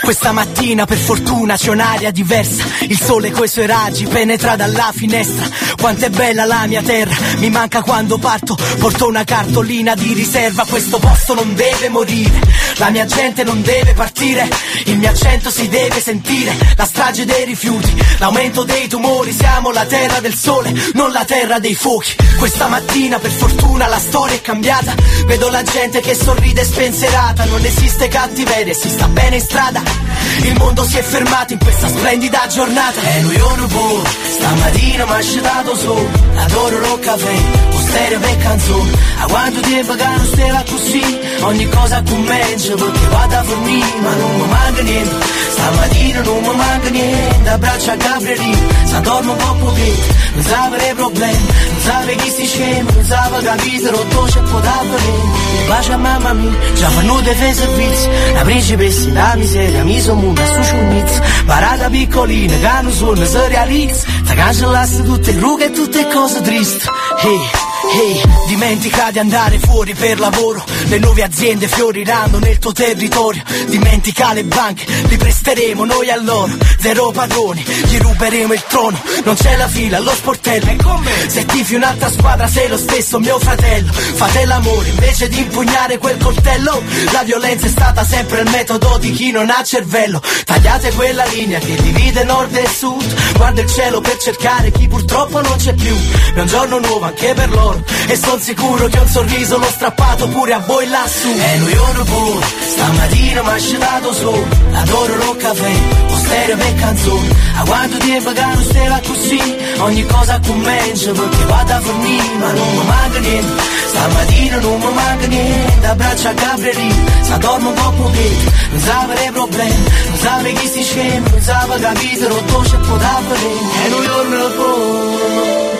Questa 0.06 0.32
mattina 0.34 0.86
per 0.86 0.98
fortuna 0.98 1.58
c'è 1.58 1.72
un'aria 1.72 2.12
diversa. 2.12 2.64
Il 2.82 3.02
sole 3.02 3.32
coi 3.32 3.48
suoi 3.48 3.66
raggi 3.66 4.06
penetra 4.06 4.56
dalla 4.56 4.92
finestra. 4.94 5.50
Quanto 5.78 6.06
è 6.06 6.10
bella 6.12 6.46
la 6.46 6.68
mia 6.68 6.84
terra 6.84 7.16
Mi 7.40 7.50
manca 7.50 7.82
quando 7.82 8.20
parto. 8.20 8.56
Porto 8.78 9.08
una 9.08 9.24
cartolina 9.24 9.96
di 9.96 10.14
riserva 10.14 10.64
Questo 10.66 11.00
posto 11.00 11.34
non 11.34 11.56
deve 11.56 11.90
morire 11.90 12.40
La 12.78 12.90
mia 12.90 13.06
gente 13.06 13.44
non 13.44 13.62
deve 13.62 13.94
partire 13.94 14.50
Il 14.86 14.98
mio 14.98 15.10
accento 15.10 15.50
si 15.50 15.68
deve 15.68 16.00
sentire. 16.02 16.56
La 16.76 16.86
strage 16.86 17.26
dei 17.26 17.46
rifiuti 17.46 17.94
L'aumento 18.20 18.64
dei 18.64 18.88
tumori 18.88 19.32
Siamo 19.32 19.72
la 19.72 19.86
terra 19.86 20.20
del 20.20 20.36
sole 20.36 20.74
Non 20.94 21.12
la 21.12 21.24
terra 21.26 21.60
dei 21.60 21.76
fuochi. 21.76 22.16
Questa 22.38 22.68
mattina 22.68 23.20
per 23.20 23.32
fortuna 23.32 23.88
la 23.88 24.00
storia 24.00 24.36
è 24.36 24.42
cambiata. 24.42 24.94
Vedo 25.26 25.50
la 25.50 25.64
gente 25.64 26.02
che 26.02 26.14
sorride 26.16 26.64
spensierata 26.64 27.46
Non 27.46 27.64
esiste 27.64 28.08
cattiveria 28.08 28.74
Si 28.74 28.90
sta 28.90 29.08
bene 29.08 29.36
in 29.36 29.42
strada 29.42 30.05
il 30.40 30.58
mondo 30.58 30.84
si 30.84 30.98
è 30.98 31.02
fermato 31.02 31.54
in 31.54 31.60
questa 31.60 31.88
splendida 31.88 32.48
giornata. 32.48 33.02
E 33.02 33.22
lui 33.22 33.36
un 33.36 33.68
po', 33.68 34.04
stamattina 34.38 35.06
mi 35.06 35.12
ha 35.12 35.16
asciutato 35.16 35.76
su. 35.76 36.08
Adoro 36.36 36.80
lo 36.80 37.00
caffè, 37.00 37.36
o 37.72 37.80
stereo 37.80 38.20
per 38.20 38.38
canzone. 38.38 39.06
A 39.18 39.26
quanto 39.28 39.60
tempo 39.62 39.94
che 39.94 40.06
non 40.06 40.26
stava 40.26 40.64
così 40.70 41.20
Ogni 41.42 41.70
cosa 41.70 42.04
commence 42.04 42.74
perché 42.74 43.08
vado 43.10 43.36
a 43.36 43.44
dormire 43.44 44.00
Ma 44.02 44.14
non 44.14 44.36
mi 44.36 44.48
manca 44.48 44.82
niente. 44.82 45.26
Stamattina 45.52 46.22
non 46.22 46.42
mi 46.42 46.56
manca 46.56 46.90
niente 46.90 47.50
Abbraccio 47.50 47.92
a 47.92 47.96
Gabrielino 47.96 48.68
Se 48.86 49.02
dormo 49.02 49.32
un 49.32 49.38
po' 49.38 49.54
pochetto 49.66 50.14
Non 50.34 50.44
sapere 50.44 50.94
problemi. 50.96 51.46
Non 51.72 51.82
sapere 51.82 52.16
chi 52.16 52.30
si 52.30 52.46
scema 52.46 52.92
Non 52.92 53.06
sapere 53.06 53.44
capire 53.44 53.90
rotto 53.90 54.22
c'è 54.24 54.40
può 54.42 54.60
da 54.60 54.82
Un 54.82 55.68
bacio 55.68 55.92
a 55.94 55.98
mamma 55.98 56.34
mia 56.34 56.52
Già 56.76 56.90
fanno 56.90 57.22
dei 57.22 57.36
fai 57.36 57.54
servizi. 57.54 58.10
La 58.34 58.42
principessa 58.42 59.10
la 59.12 59.36
miseria 59.36 59.84
Mi 59.84 60.02
sono 60.02 60.20
una 60.26 60.46
su 60.46 60.64
ciunnizza 60.64 61.22
Parata 61.46 61.90
piccolina 61.90 62.58
Che 62.58 62.82
non 62.82 62.92
suona 62.92 63.26
si 63.26 63.38
realizza 63.48 64.08
Ti 64.26 64.34
cancellasse 64.34 65.04
tutte 65.04 65.32
le 65.32 65.40
rughe 65.40 65.66
e 65.66 65.72
tutte 65.72 66.08
cose 66.08 66.42
tristi 66.42 66.88
Hey 67.22 67.55
Ehi, 67.96 68.22
dimentica 68.48 69.10
di 69.10 69.20
andare 69.20 69.58
fuori 69.58 69.94
per 69.94 70.20
lavoro. 70.20 70.62
Le 70.88 70.98
nuove 70.98 71.24
aziende 71.24 71.66
fioriranno 71.70 72.40
nel 72.40 72.60
tuo 72.60 72.74
territorio. 72.74 73.42
Dimentica 73.68 74.34
le 74.34 74.44
banche, 74.44 74.84
li 75.08 75.16
presteremo 75.16 75.86
noi 75.86 76.10
a 76.10 76.22
loro. 76.22 76.52
Zero 76.78 77.12
padroni, 77.12 77.64
gli 77.64 77.98
ruberemo 77.98 78.52
il 78.52 78.64
trono. 78.68 79.02
Non 79.24 79.36
c'è 79.36 79.56
la 79.56 79.70
fila 79.70 79.98
allo 79.98 80.12
sportello. 80.12 81.04
Se 81.28 81.46
tifi 81.46 81.76
un'altra 81.76 82.12
squadra 82.12 82.48
sei 82.48 82.68
lo 82.68 82.78
stesso 82.78 83.18
mio 83.20 83.40
fratello. 83.40 83.94
Fate 83.94 84.46
l'amore 84.46 84.90
invece 84.90 85.30
di 85.30 85.40
impugnare 85.40 85.98
quel 85.98 86.18
coltello. 86.18 86.84
La 87.14 87.24
violenza 87.24 87.66
è 87.68 87.70
stata 87.70 88.04
sempre 88.04 88.42
il 88.42 88.50
metodo 88.50 88.98
di 88.98 89.12
chi 89.14 89.32
non 89.32 89.50
ha 89.50 89.64
cervello. 89.64 90.22
Tagliate 90.44 90.92
quella 90.92 91.24
linea 91.28 91.60
che 91.60 91.76
divide 91.82 92.26
nord 92.26 92.54
e 92.56 92.68
sud. 92.68 93.38
Guarda 93.38 93.62
il 93.62 93.72
cielo 93.72 94.02
per 94.02 94.18
cercare 94.18 94.72
chi 94.72 94.86
purtroppo 94.86 95.40
non 95.40 95.56
c'è 95.58 95.74
più. 95.74 95.96
È 96.34 96.40
un 96.42 96.48
giorno 96.48 96.80
nuovo 96.80 97.06
anche 97.06 97.34
per 97.34 97.50
loro 97.50 97.84
E 98.08 98.16
son 98.16 98.40
sicuro 98.40 98.88
che 98.88 99.00
un 99.00 99.08
sorriso 99.08 99.58
l'ho 99.58 99.70
strappato 99.70 100.28
pure 100.28 100.54
a 100.54 100.60
voi 100.60 100.88
lassù. 100.88 101.28
E 101.28 101.58
lui 101.60 101.76
ora 101.76 102.04
pure 102.04 102.46
Stamattina 102.74 103.42
mi 103.42 103.48
ha 103.50 103.54
asciutato 103.54 104.14
su. 104.14 104.46
Adoro 104.74 105.16
lo 105.16 105.36
caffè 105.38 105.72
O 106.12 106.16
stereo 106.18 106.58
per 106.58 106.76
canzone 106.76 107.30
A 107.56 107.64
quanto 107.64 107.98
che 107.98 108.20
non 108.20 108.64
stava 108.64 109.02
così 109.06 109.56
Ogni 109.80 110.06
cosa 110.06 110.40
comincia 110.46 111.12
perché 111.12 111.46
vado 111.46 111.74
a 111.74 111.80
dormire 111.80 112.36
Ma 112.40 112.52
non 112.52 112.70
mi 112.76 112.86
manca 112.86 113.20
niente. 113.20 113.64
Stamattina 113.88 114.60
non 114.60 114.80
mi 114.80 114.94
manca 114.94 115.28
niente 115.28 115.88
Abbraccio 115.88 116.28
a 116.28 116.34
Gabrielino 116.34 117.06
Se 117.22 117.38
dormo 117.38 117.70
un 117.70 117.76
po' 117.76 117.92
pochetto 117.92 118.52
Non 118.72 118.80
sapere 118.82 119.26
i 119.26 119.32
problemi. 119.32 119.84
Non 120.10 120.18
sapere 120.18 120.54
chi 120.54 120.68
si 120.68 120.84
scema 120.84 121.30
Non 121.30 121.42
sapere 121.42 121.80
capire 121.80 122.28
rotto 122.28 122.60
c'è 122.60 122.78
può 122.78 122.98
da 122.98 123.22
vedere 123.28 123.86
E 123.86 123.90
lui 123.90 124.06
ora 124.06 124.50
pure 124.50 125.75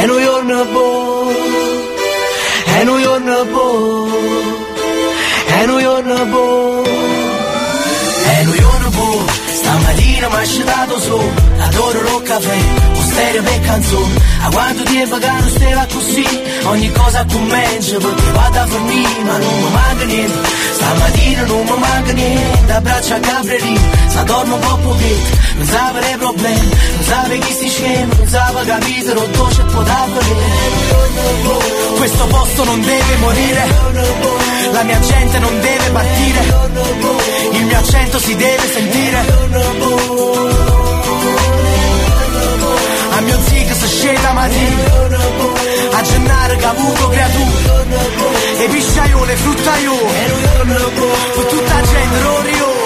e 0.00 0.06
New 0.06 0.18
York 0.20 0.44
no 0.44 0.64
boy. 0.64 1.34
E 2.80 2.84
New 2.84 2.98
York 2.98 3.24
no 3.24 3.44
boy. 3.44 4.10
E 5.60 5.66
New 5.66 5.80
York 5.80 6.06
no 6.06 6.26
boy. 6.26 6.84
E 8.30 8.44
New 8.44 8.54
York 8.54 8.80
no 8.82 8.90
boy. 8.90 9.26
Stamattina 9.52 10.28
mi 10.28 10.34
ha 10.34 10.38
asciutato 10.40 11.00
su. 11.00 11.18
Adoro 11.58 12.00
lo 12.02 12.22
caffè 12.22 12.58
O 12.91 12.91
stereo 13.12 13.42
per 13.42 13.60
canzone 13.60 14.14
A 14.42 14.48
quanto 14.50 14.82
tempo 14.84 15.18
che 15.18 15.26
non 15.26 15.48
stava 15.48 15.86
così 15.92 16.26
Ogni 16.64 16.92
cosa 16.92 17.24
comincia 17.30 17.96
perché 17.98 18.30
vado 18.32 18.58
a 18.58 18.64
dormire 18.64 19.22
Ma 19.24 19.36
non 19.38 19.54
mi 19.62 19.70
manca 19.70 20.04
niente. 20.04 20.48
Stamattina 20.72 21.42
non 21.44 21.64
mi 21.64 21.78
manca 21.78 22.12
niente 22.12 22.72
Abbraccio 22.72 23.14
a 23.14 23.18
Gabrielino. 23.18 23.80
Se 24.08 24.24
dormo 24.24 24.54
un 24.54 24.60
po' 24.60 24.76
pochetto 24.76 25.36
Non 25.56 25.66
sapere 25.66 26.16
problemi 26.16 26.68
Non 26.96 27.04
sapere 27.04 27.38
chi 27.38 27.52
si 27.52 27.68
scema 27.68 28.14
Non 28.16 28.28
sapere 28.28 28.66
capire 28.66 29.12
rotto 29.12 29.44
c'è 29.54 29.62
può 29.64 29.82
da 29.82 30.06
vedere 30.12 31.96
Questo 31.96 32.26
posto 32.26 32.64
non 32.64 32.80
deve 32.80 33.16
morire. 33.18 33.64
La 34.72 34.82
mia 34.82 34.98
gente 35.00 35.38
non 35.38 35.60
deve 35.60 35.90
partire. 35.90 36.40
Il 37.52 37.64
mio 37.64 37.78
accento 37.78 38.18
si 38.18 38.34
deve 38.34 38.66
sentire 38.72 39.24
mio 43.22 43.38
zig 43.42 43.70
si 43.72 43.86
scende 43.88 44.32
mattina 44.32 44.82
A 45.92 46.02
gennaro 46.02 46.56
che 46.56 46.64
ha 46.64 46.70
avuto 46.70 47.08
creatura. 47.08 47.84
E 48.58 48.68
pisciaiole, 48.68 49.36
fruttaiole. 49.36 50.30
Per 51.34 51.44
tutta 51.44 51.82
gente, 51.82 52.20
rorio. 52.22 52.82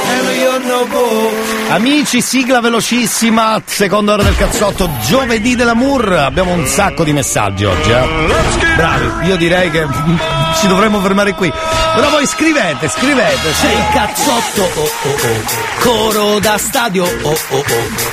Amici, 1.69 2.23
sigla 2.23 2.61
velocissima, 2.61 3.61
seconda 3.65 4.13
ora 4.13 4.23
del 4.23 4.37
cazzotto, 4.37 4.89
giovedì 5.03 5.57
dell'amour. 5.57 6.13
Abbiamo 6.13 6.53
un 6.53 6.67
sacco 6.67 7.05
di 7.05 7.13
messaggi 7.13 7.65
oggi, 7.65 7.91
eh. 7.91 8.07
Bravi, 8.77 9.27
io 9.29 9.37
direi 9.37 9.71
che 9.71 9.87
ci 10.61 10.67
dovremmo 10.67 11.01
fermare 11.01 11.35
qui. 11.35 11.53
Però 11.95 12.11
voi 12.11 12.27
scrivete, 12.27 12.89
scrivete. 12.89 13.51
C'è 13.61 13.73
il 13.73 13.87
cazzotto, 13.93 14.63
oh 14.63 14.91
oh 15.03 15.09
oh, 15.09 15.81
coro 15.81 16.39
da 16.41 16.59
stadio, 16.59 17.05
oh 17.05 17.39
oh 17.51 17.57
oh. 17.57 17.65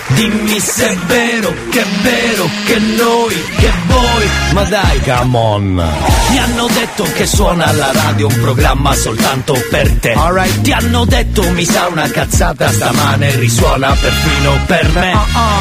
Dimmi 0.07 0.59
se 0.59 0.89
è 0.89 0.95
vero, 1.05 1.53
che 1.69 1.81
è 1.81 1.85
vero, 2.01 2.49
che 2.65 2.79
noi, 2.79 3.43
che 3.57 3.71
voi. 3.87 4.29
Ma 4.53 4.63
dai, 4.63 5.01
come 5.01 5.37
on. 5.37 5.93
Mi 6.29 6.39
hanno 6.39 6.67
detto 6.67 7.03
che 7.13 7.25
suona 7.25 7.65
alla 7.65 7.91
radio 7.91 8.27
un 8.27 8.39
programma 8.39 8.93
soltanto 8.95 9.55
per 9.69 9.91
te. 9.99 10.15
Ti 10.61 10.71
hanno 10.71 11.05
detto 11.05 11.49
mi 11.51 11.65
sa 11.65 11.87
una 11.87 12.09
cazzata 12.09 12.71
stamane 12.71 13.35
risuona 13.35 13.95
perfino 13.99 14.59
per 14.65 14.89
me. 14.93 15.13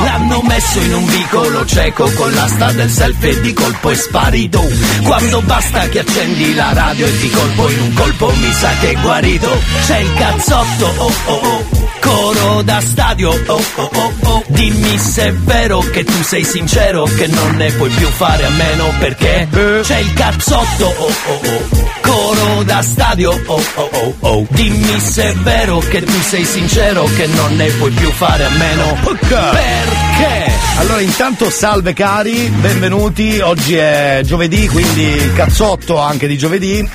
L'hanno 0.04 0.42
messo 0.42 0.78
in 0.78 0.94
un 0.94 1.06
vicolo 1.06 1.64
cieco 1.66 2.10
con 2.12 2.32
l'asta 2.32 2.72
del 2.72 2.90
selfie 2.90 3.30
e 3.30 3.40
di 3.40 3.52
colpo 3.52 3.90
è 3.90 3.94
sparito. 3.94 4.62
Quando 5.02 5.40
basta 5.42 5.88
che 5.88 6.00
accendi 6.00 6.54
la 6.54 6.71
radio 6.72 7.06
e 7.06 7.18
di 7.18 7.30
colpo 7.30 7.70
in 7.70 7.80
un 7.80 7.94
colpo 7.94 8.32
mi 8.34 8.52
sa 8.52 8.70
che 8.80 8.90
è 8.90 9.00
guarito. 9.00 9.48
C'è 9.84 9.98
il 9.98 10.12
cazzotto, 10.14 10.86
oh 10.98 11.12
oh 11.26 11.34
oh. 11.34 12.00
Coro 12.12 12.60
da 12.62 12.80
stadio, 12.80 13.30
oh 13.30 13.64
oh 13.76 13.90
oh 13.94 14.12
oh. 14.24 14.44
Dimmi 14.48 14.98
se 14.98 15.28
è 15.28 15.32
vero 15.32 15.78
che 15.80 16.04
tu 16.04 16.22
sei 16.22 16.44
sincero 16.44 17.04
Che 17.04 17.26
non 17.26 17.56
ne 17.56 17.70
puoi 17.72 17.88
più 17.90 18.06
fare 18.08 18.44
a 18.44 18.50
meno 18.50 18.92
perché 18.98 19.48
C'è 19.82 19.96
il 19.98 20.12
cazzotto, 20.12 20.84
oh 20.84 21.12
oh 21.26 21.40
oh. 21.42 21.90
Coro 22.02 22.62
da 22.64 22.82
stadio, 22.82 23.30
oh 23.46 23.62
oh 23.74 23.88
oh 23.92 24.14
oh. 24.20 24.46
Dimmi 24.50 25.00
se 25.00 25.30
è 25.30 25.34
vero 25.36 25.78
che 25.78 26.02
tu 26.02 26.20
sei 26.20 26.44
sincero 26.44 27.04
Che 27.16 27.26
non 27.28 27.56
ne 27.56 27.68
puoi 27.70 27.90
più 27.92 28.10
fare 28.10 28.44
a 28.44 28.50
meno. 28.50 28.96
Perché? 29.02 30.52
Allora, 30.76 31.00
intanto 31.00 31.48
salve 31.50 31.94
cari, 31.94 32.48
benvenuti. 32.60 33.38
Oggi 33.40 33.74
è 33.76 34.20
giovedì, 34.24 34.68
quindi 34.68 35.32
cazzotto 35.34 35.98
anche 35.98 36.26
di 36.26 36.36
giovedì. 36.36 36.86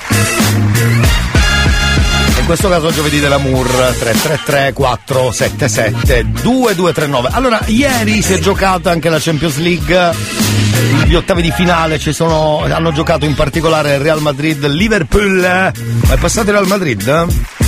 Questo 2.48 2.70
caso 2.70 2.90
giovedì 2.90 3.20
dell'Amour 3.20 3.66
333 3.66 4.72
477 4.72 6.30
2239. 6.40 7.28
Allora, 7.32 7.60
ieri 7.66 8.22
si 8.22 8.32
è 8.32 8.38
giocata 8.38 8.90
anche 8.90 9.10
la 9.10 9.18
Champions 9.20 9.58
League. 9.58 10.14
Gli 11.04 11.14
ottavi 11.14 11.42
di 11.42 11.50
finale 11.50 11.98
ci 11.98 12.14
sono, 12.14 12.64
hanno 12.64 12.90
giocato 12.90 13.26
in 13.26 13.34
particolare 13.34 13.98
Real 13.98 14.22
Madrid 14.22 14.66
Liverpool. 14.66 15.40
Ma 15.40 16.14
è 16.14 16.16
passato 16.16 16.48
il 16.48 16.54
Real 16.54 16.66
Madrid? 16.66 17.26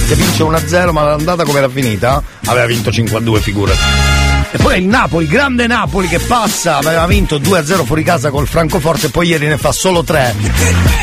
Che 0.08 0.14
vince 0.14 0.44
1-0, 0.44 0.90
ma 0.92 1.02
l'andata 1.02 1.44
come 1.44 1.58
era 1.58 1.68
finita? 1.68 2.22
Aveva 2.46 2.64
vinto 2.64 2.88
5-2, 2.88 3.38
figurati. 3.38 4.29
E 4.53 4.59
poi 4.59 4.78
il 4.80 4.86
Napoli, 4.86 5.26
grande 5.26 5.66
Napoli 5.68 6.09
che 6.09 6.18
passa, 6.18 6.78
aveva 6.78 7.07
vinto 7.07 7.38
2-0 7.38 7.84
fuori 7.84 8.03
casa 8.03 8.30
col 8.30 8.48
Francoforte 8.48 9.07
e 9.07 9.11
poi 9.11 9.28
ieri 9.28 9.46
ne 9.46 9.57
fa 9.57 9.70
solo 9.70 10.03
3. 10.03 10.34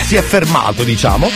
Si 0.05 0.15
è 0.15 0.21
fermato, 0.21 0.83
diciamo. 0.83 1.29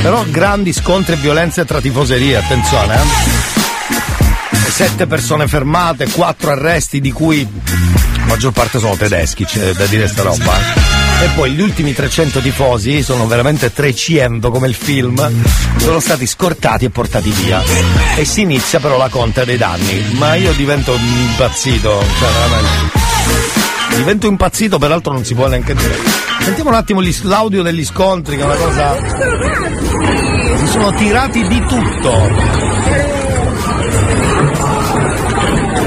Però 0.00 0.24
grandi 0.28 0.72
scontri 0.72 1.14
e 1.14 1.16
violenze 1.16 1.64
tra 1.66 1.80
tifoserie, 1.80 2.36
attenzione, 2.36 2.94
eh. 2.94 4.68
Sette 4.70 5.06
persone 5.06 5.46
fermate, 5.46 6.08
quattro 6.10 6.52
arresti 6.52 7.00
di 7.00 7.12
cui 7.12 7.46
la 8.16 8.24
maggior 8.24 8.52
parte 8.52 8.78
sono 8.78 8.96
tedeschi, 8.96 9.44
c'è 9.44 9.72
da 9.72 9.84
dire 9.84 10.08
sta 10.08 10.22
roba. 10.22 10.56
eh. 10.56 11.09
E 11.22 11.28
poi 11.34 11.52
gli 11.52 11.60
ultimi 11.60 11.92
300 11.92 12.40
tifosi, 12.40 13.02
sono 13.02 13.26
veramente 13.26 13.72
300 13.72 14.50
come 14.50 14.68
il 14.68 14.74
film, 14.74 15.30
sono 15.76 16.00
stati 16.00 16.26
scortati 16.26 16.86
e 16.86 16.90
portati 16.90 17.30
via. 17.30 17.62
E 18.16 18.24
si 18.24 18.40
inizia 18.40 18.80
però 18.80 18.96
la 18.96 19.08
conta 19.08 19.44
dei 19.44 19.58
danni. 19.58 20.14
Ma 20.18 20.34
io 20.34 20.52
divento 20.52 20.94
impazzito, 20.94 22.02
cioè 22.18 22.28
veramente. 22.30 22.98
Divento 23.96 24.26
impazzito, 24.28 24.78
peraltro 24.78 25.12
non 25.12 25.24
si 25.24 25.34
può 25.34 25.46
neanche 25.48 25.74
dire. 25.74 25.98
Sentiamo 26.40 26.70
un 26.70 26.76
attimo 26.76 27.02
gli- 27.02 27.14
l'audio 27.22 27.62
degli 27.62 27.84
scontri, 27.84 28.36
che 28.36 28.42
è 28.42 28.44
una 28.46 28.54
cosa. 28.54 28.96
Si 30.56 30.66
sono 30.68 30.92
tirati 30.94 31.46
di 31.46 31.60
tutto. 31.66 32.28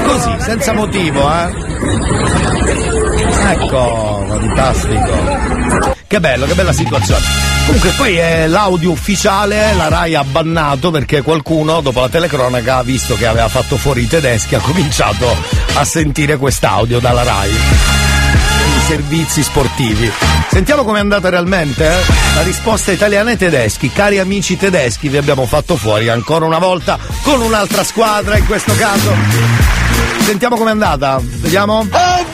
Così, 0.06 0.30
senza 0.38 0.72
motivo, 0.74 1.28
eh. 1.28 3.02
Ecco, 3.46 4.24
fantastico. 4.28 5.92
Che 6.06 6.20
bello, 6.20 6.46
che 6.46 6.54
bella 6.54 6.72
situazione. 6.72 7.22
Comunque 7.66 7.90
poi 7.90 8.16
è 8.16 8.46
l'audio 8.46 8.90
ufficiale, 8.90 9.74
la 9.74 9.88
RAI 9.88 10.14
ha 10.14 10.24
bannato 10.24 10.90
perché 10.90 11.22
qualcuno 11.22 11.80
dopo 11.80 12.00
la 12.00 12.08
telecronaca, 12.08 12.82
visto 12.82 13.14
che 13.16 13.26
aveva 13.26 13.48
fatto 13.48 13.76
fuori 13.76 14.02
i 14.02 14.06
tedeschi, 14.06 14.54
ha 14.54 14.60
cominciato 14.60 15.34
a 15.74 15.84
sentire 15.84 16.36
quest'audio 16.36 17.00
dalla 17.00 17.22
RAI. 17.22 17.50
I 17.50 18.80
servizi 18.86 19.42
sportivi. 19.42 20.10
Sentiamo 20.50 20.84
com'è 20.84 21.00
andata 21.00 21.28
realmente? 21.30 21.86
eh? 21.86 22.02
La 22.34 22.42
risposta 22.42 22.92
italiana 22.92 23.30
ai 23.30 23.36
tedeschi. 23.36 23.90
Cari 23.90 24.18
amici 24.18 24.56
tedeschi, 24.56 25.08
vi 25.08 25.16
abbiamo 25.16 25.46
fatto 25.46 25.76
fuori 25.76 26.08
ancora 26.08 26.44
una 26.44 26.58
volta 26.58 26.98
con 27.22 27.40
un'altra 27.40 27.82
squadra 27.82 28.36
in 28.36 28.46
questo 28.46 28.74
caso. 28.76 29.12
Sentiamo 30.20 30.56
com'è 30.56 30.70
andata. 30.70 31.18
Vediamo. 31.22 31.82
E 31.90 32.24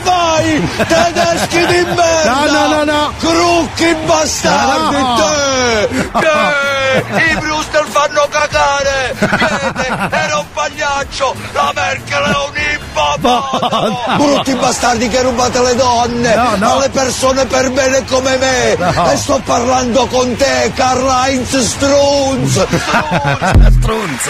vai, 0.41 0.85
tedeschi 0.87 1.65
di 1.65 1.85
merda! 1.85 2.33
No, 2.33 2.45
no, 2.51 2.67
no, 2.67 2.83
no! 2.83 3.13
Crucchi 3.19 3.95
bastardi, 4.05 4.95
No. 4.97 5.15
te! 5.15 6.09
Te! 6.19 7.29
I 7.31 7.35
Brewster 7.37 7.85
fanno 7.87 8.27
cagare! 8.29 9.15
Viete, 9.17 10.09
era 10.11 10.37
un 10.39 10.45
pagliaccio! 10.53 11.35
La 11.53 11.71
Merkel 11.73 12.23
è 12.23 12.27
un 12.27 12.57
ippopotamo! 12.73 14.17
Brutti 14.17 14.53
bastardi 14.55 15.07
che 15.07 15.21
rubate 15.21 15.61
le 15.61 15.75
donne! 15.75 16.35
No, 16.35 16.55
no. 16.57 16.73
Alle 16.73 16.89
persone 16.89 17.45
per 17.45 17.71
bene 17.71 18.03
come 18.05 18.37
me! 18.37 18.75
No. 18.77 19.11
E 19.11 19.17
sto 19.17 19.41
parlando 19.45 20.05
con 20.07 20.35
te, 20.35 20.71
Karl-Heinz 20.75 21.57
Strunz! 21.59 22.65
Strunz. 23.79 24.29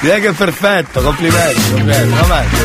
Direi 0.00 0.20
che 0.20 0.28
è 0.28 0.32
perfetto, 0.32 1.00
complimenti, 1.00 1.70
complimenti. 1.70 2.56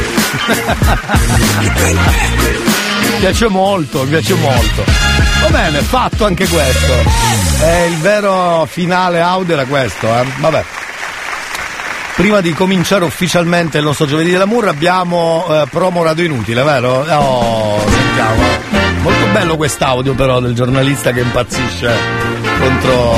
Mi 3.12 3.18
piace 3.20 3.48
molto, 3.48 4.04
mi 4.04 4.10
piace 4.10 4.34
molto. 4.36 4.84
Va 5.42 5.50
bene, 5.50 5.80
fatto 5.82 6.26
anche 6.26 6.48
questo. 6.48 6.94
Eh, 7.64 7.88
il 7.88 7.98
vero 7.98 8.68
finale 8.70 9.22
audio 9.22 9.54
era 9.54 9.66
questo, 9.66 10.08
eh. 10.08 10.26
Vabbè. 10.38 10.64
Prima 12.16 12.42
di 12.42 12.54
cominciare 12.54 13.06
ufficialmente 13.06 13.78
il 13.78 13.86
nostro 13.86 14.06
giovedì 14.06 14.32
dell'amour 14.32 14.68
abbiamo 14.68 15.46
eh, 15.50 15.66
promo 15.70 16.04
radio 16.04 16.26
inutile, 16.26 16.62
vero? 16.62 17.00
Oh, 17.08 17.80
sentiamo. 17.90 18.44
Molto 19.02 19.26
bello 19.32 19.56
quest'audio 19.56 20.14
però 20.14 20.40
del 20.40 20.54
giornalista 20.54 21.12
che 21.12 21.22
impazzisce 21.22 21.92
contro, 22.60 23.18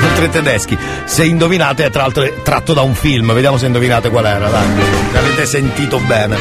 contro 0.00 0.24
i 0.24 0.30
tedeschi. 0.30 0.76
Se 1.04 1.24
indovinate, 1.24 1.84
è 1.84 1.90
tra 1.90 2.02
l'altro 2.02 2.22
è 2.24 2.42
tratto 2.42 2.72
da 2.74 2.82
un 2.82 2.94
film, 2.94 3.32
vediamo 3.32 3.56
se 3.58 3.66
indovinate 3.66 4.08
qual 4.10 4.26
era, 4.26 4.48
dai. 4.48 4.66
Se 5.12 5.18
avete 5.18 5.46
sentito 5.46 5.98
bene. 6.00 6.36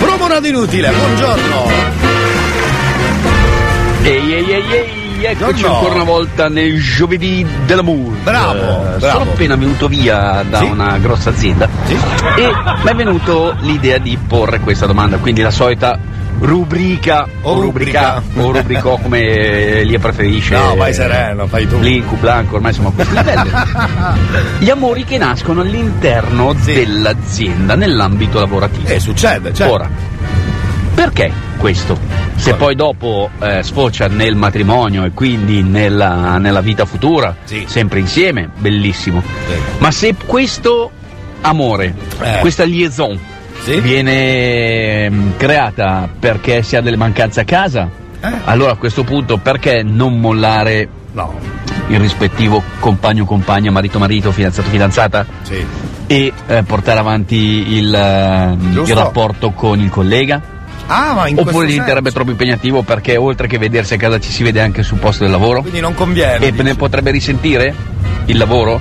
Promo 0.00 0.26
radio 0.28 0.50
inutile, 0.50 0.90
buongiorno! 0.90 2.22
Ehi 4.02 4.34
ehi 4.34 4.50
ehi 4.50 4.64
ehi, 4.70 5.24
eccoci 5.24 5.38
Buongiorno. 5.38 5.76
ancora 5.78 5.94
una 5.94 6.04
volta 6.04 6.48
nel 6.48 6.78
giovedì 6.82 7.46
dell'amour. 7.64 8.12
Bravo, 8.22 8.58
Eh, 8.94 8.98
bravo. 8.98 9.18
Sono 9.18 9.30
appena 9.30 9.56
venuto 9.56 9.88
via 9.88 10.44
da 10.46 10.58
Sì. 10.58 10.64
una 10.66 10.98
grossa 10.98 11.30
azienda 11.30 11.66
e 12.36 12.50
mi 12.82 12.90
è 12.90 12.94
venuto 12.94 13.56
l'idea 13.60 13.96
di 13.96 14.18
porre 14.26 14.60
questa 14.60 14.84
domanda, 14.84 15.16
quindi 15.16 15.40
la 15.40 15.50
solita 15.50 15.98
rubrica 16.40 17.26
O 17.42 17.60
rubrica. 17.60 18.22
o 18.36 18.50
rubricò 18.52 18.98
come 18.98 19.82
li 19.84 19.98
preferisce. 19.98 20.54
No, 20.56 20.74
vai 20.76 20.92
sereno, 20.92 21.46
fai 21.46 21.66
tu. 21.66 21.78
Blinco, 21.78 22.16
Blanco, 22.16 22.56
ormai 22.56 22.72
siamo 22.72 22.88
a 22.88 22.92
questi 22.92 23.14
livelli. 23.14 23.50
Gli 24.58 24.70
amori 24.70 25.04
che 25.04 25.18
nascono 25.18 25.60
all'interno 25.62 26.52
dell'azienda, 26.52 27.74
nell'ambito 27.76 28.38
lavorativo. 28.40 28.88
Eh, 28.88 29.00
succede, 29.00 29.52
certo. 29.54 29.72
Ora, 29.72 29.88
perché 30.94 31.32
questo? 31.58 31.98
Se 32.36 32.54
poi 32.54 32.74
dopo 32.74 33.30
eh, 33.40 33.62
sfocia 33.62 34.06
nel 34.08 34.34
matrimonio 34.36 35.04
e 35.04 35.12
quindi 35.12 35.62
nella, 35.62 36.36
nella 36.38 36.60
vita 36.60 36.84
futura, 36.84 37.34
sempre 37.66 38.00
insieme, 38.00 38.50
bellissimo. 38.56 39.22
Ma 39.78 39.90
se 39.90 40.14
questo 40.26 40.90
amore, 41.40 41.94
Eh. 42.20 42.38
questa 42.40 42.64
liaison 42.64 43.18
viene 43.80 45.08
mm, 45.10 45.30
creata 45.36 46.08
perché 46.18 46.62
si 46.62 46.76
ha 46.76 46.80
delle 46.80 46.96
mancanze 46.96 47.40
a 47.40 47.44
casa, 47.44 47.88
allora 48.44 48.72
a 48.72 48.76
questo 48.76 49.04
punto 49.04 49.38
perché 49.38 49.82
non 49.82 50.18
mollare 50.20 50.88
il 51.88 52.00
rispettivo 52.00 52.62
compagno 52.80 53.24
compagna, 53.24 53.70
marito 53.70 53.98
marito, 53.98 54.32
fidanzato 54.32 54.68
fidanzata? 54.68 55.26
E 56.06 56.32
eh, 56.46 56.62
portare 56.64 56.98
avanti 56.98 57.76
il, 57.76 57.94
eh, 57.94 58.56
il 58.82 58.94
rapporto 58.94 59.50
con 59.52 59.80
il 59.80 59.88
collega? 59.90 60.52
Ah, 60.86 61.14
ma 61.14 61.28
in 61.28 61.38
Oppure 61.38 61.66
diventerebbe 61.66 62.10
troppo 62.10 62.30
impegnativo 62.30 62.82
perché 62.82 63.16
oltre 63.16 63.46
che 63.46 63.56
vedersi 63.56 63.94
a 63.94 63.96
casa 63.96 64.18
ci 64.18 64.30
si 64.30 64.42
vede 64.42 64.60
anche 64.60 64.82
sul 64.82 64.98
posto 64.98 65.22
del 65.22 65.32
lavoro? 65.32 65.60
Quindi 65.62 65.80
non 65.80 65.94
conviene. 65.94 66.46
E 66.46 66.52
ne 66.62 66.74
potrebbe 66.74 67.10
risentire 67.10 67.74
il 68.26 68.36
lavoro? 68.36 68.80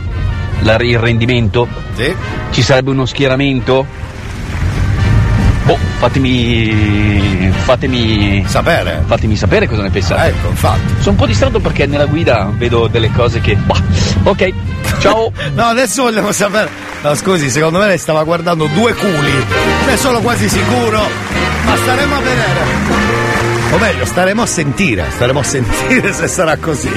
La- 0.63 0.75
il 0.75 0.99
rendimento? 0.99 1.67
Ci 2.51 2.61
sarebbe 2.61 2.89
uno 2.91 3.05
schieramento? 3.05 3.85
Boh, 5.63 5.77
fatemi. 5.99 7.51
fatemi. 7.63 8.43
sapere. 8.47 9.03
Fatemi 9.05 9.35
sapere 9.35 9.67
cosa 9.67 9.81
ne 9.81 9.89
pensate. 9.89 10.29
Ecco, 10.29 10.49
infatti. 10.49 10.93
Sono 10.99 11.11
un 11.11 11.15
po' 11.15 11.25
distratto 11.25 11.59
perché 11.59 11.85
nella 11.85 12.05
guida 12.05 12.51
vedo 12.55 12.87
delle 12.87 13.11
cose 13.11 13.39
che. 13.39 13.55
Bah, 13.55 13.81
ok, 14.23 14.53
ciao! 14.99 15.31
No, 15.55 15.63
adesso 15.65 16.03
vogliamo 16.03 16.31
sapere. 16.31 16.69
No, 17.01 17.15
scusi, 17.15 17.49
secondo 17.49 17.79
me 17.79 17.87
lei 17.87 17.97
stava 17.97 18.23
guardando 18.23 18.67
due 18.67 18.93
culi. 18.93 19.45
Ne 19.85 19.97
sono 19.97 20.19
quasi 20.19 20.49
sicuro. 20.49 21.01
Ma 21.65 21.75
staremo 21.75 22.15
a 22.15 22.19
vedere. 22.19 22.59
O 23.71 23.77
meglio, 23.77 24.05
staremo 24.05 24.41
a 24.41 24.45
sentire. 24.45 25.05
Staremo 25.11 25.39
a 25.39 25.43
sentire 25.43 26.11
se 26.13 26.27
sarà 26.27 26.57
così. 26.57 26.91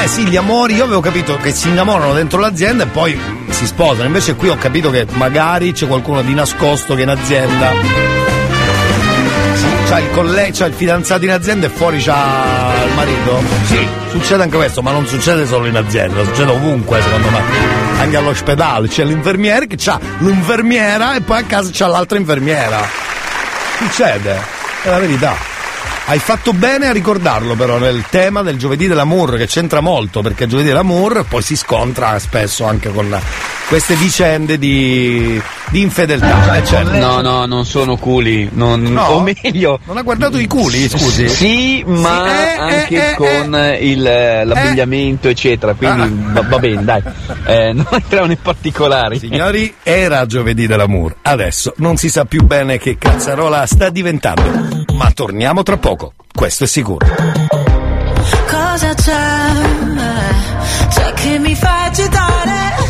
Vabbè, 0.00 0.12
sì, 0.12 0.24
gli 0.24 0.36
amori, 0.36 0.76
io 0.76 0.84
avevo 0.84 1.00
capito 1.00 1.36
che 1.36 1.52
si 1.52 1.68
innamorano 1.68 2.14
dentro 2.14 2.40
l'azienda 2.40 2.84
e 2.84 2.86
poi 2.86 3.14
mm, 3.14 3.50
si 3.50 3.66
sposano. 3.66 4.06
Invece 4.06 4.34
qui 4.34 4.48
ho 4.48 4.56
capito 4.56 4.88
che 4.88 5.06
magari 5.12 5.72
c'è 5.72 5.86
qualcuno 5.86 6.22
di 6.22 6.32
nascosto 6.32 6.94
che 6.94 7.02
in 7.02 7.10
azienda. 7.10 7.70
C'ha 9.90 9.98
il 9.98 10.10
collega, 10.12 10.52
c'ha 10.54 10.64
il 10.64 10.72
fidanzato 10.72 11.24
in 11.24 11.32
azienda 11.32 11.66
e 11.66 11.68
fuori 11.68 12.00
c'ha 12.00 12.72
il 12.86 12.94
marito? 12.94 13.42
Sì, 13.66 13.86
succede 14.08 14.42
anche 14.44 14.56
questo, 14.56 14.80
ma 14.80 14.90
non 14.90 15.06
succede 15.06 15.46
solo 15.46 15.66
in 15.66 15.76
azienda, 15.76 16.24
succede 16.24 16.50
ovunque 16.50 17.02
secondo 17.02 17.28
me. 17.28 17.42
Anche 17.98 18.16
all'ospedale 18.16 18.88
c'è 18.88 19.04
l'infermiere 19.04 19.66
che 19.66 19.76
c'ha 19.76 20.00
l'infermiera 20.20 21.14
e 21.14 21.20
poi 21.20 21.40
a 21.40 21.44
casa 21.44 21.68
c'ha 21.70 21.86
l'altra 21.86 22.16
infermiera. 22.16 22.88
Succede, 23.76 24.40
è 24.82 24.88
la 24.88 24.98
verità. 24.98 25.49
Hai 26.10 26.18
fatto 26.18 26.52
bene 26.52 26.88
a 26.88 26.92
ricordarlo 26.92 27.54
però 27.54 27.78
nel 27.78 28.04
tema 28.10 28.42
del 28.42 28.58
giovedì 28.58 28.88
dell'amour 28.88 29.36
che 29.36 29.46
c'entra 29.46 29.78
molto 29.78 30.22
perché 30.22 30.48
giovedì 30.48 30.66
dell'amour 30.66 31.24
poi 31.28 31.40
si 31.40 31.54
scontra 31.54 32.18
spesso 32.18 32.64
anche 32.64 32.90
con 32.90 33.16
queste 33.70 33.94
vicende 33.94 34.58
di, 34.58 35.40
di 35.70 35.80
infedeltà. 35.80 36.56
Eh, 36.56 36.64
certo. 36.64 36.98
No, 36.98 37.20
no, 37.20 37.46
non 37.46 37.64
sono 37.64 37.96
culi, 37.96 38.48
non, 38.52 38.82
No? 38.82 39.02
o 39.04 39.20
meglio. 39.20 39.78
Non 39.84 39.96
ha 39.96 40.02
guardato 40.02 40.38
i 40.38 40.48
culi, 40.48 40.88
scusi? 40.88 41.28
Sì, 41.28 41.84
ma 41.86 42.24
Sì, 42.26 42.34
eh, 42.40 42.58
anche 42.58 43.10
eh, 43.10 43.14
con 43.14 43.76
il, 43.80 44.04
eh, 44.04 44.44
l'abbigliamento, 44.44 45.28
eccetera. 45.28 45.74
Quindi 45.74 46.02
Ah. 46.02 46.32
va, 46.32 46.42
va 46.48 46.58
bene, 46.58 46.82
dai. 46.82 47.02
Eh, 47.46 47.72
non 47.72 47.86
entriamo 47.92 48.26
nei 48.26 48.36
particolari. 48.42 49.20
Signori, 49.20 49.72
era 49.84 50.26
giovedì 50.26 50.66
dell'amour. 50.66 51.14
Adesso 51.22 51.74
non 51.76 51.96
si 51.96 52.10
sa 52.10 52.24
più 52.24 52.42
bene 52.42 52.76
che 52.78 52.98
cazzarola 52.98 53.64
sta 53.66 53.88
diventando. 53.88 54.84
Ma 54.94 55.12
torniamo 55.12 55.62
tra 55.62 55.76
poco, 55.76 56.14
questo 56.34 56.64
è 56.64 56.66
sicuro. 56.66 57.06
Cosa 58.50 58.94
c'è? 58.94 59.38
C'è 60.88 61.12
che 61.14 61.38
mi 61.38 61.54
fa 61.54 61.84
agitare? 61.84 62.89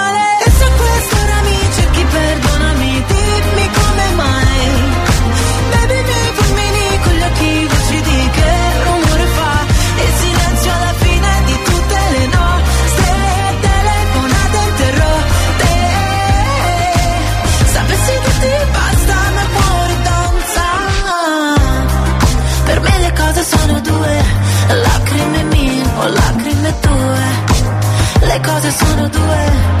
Cose 29.01 29.09
sono 29.09 29.09
due, 29.09 29.09
due. 29.09 29.80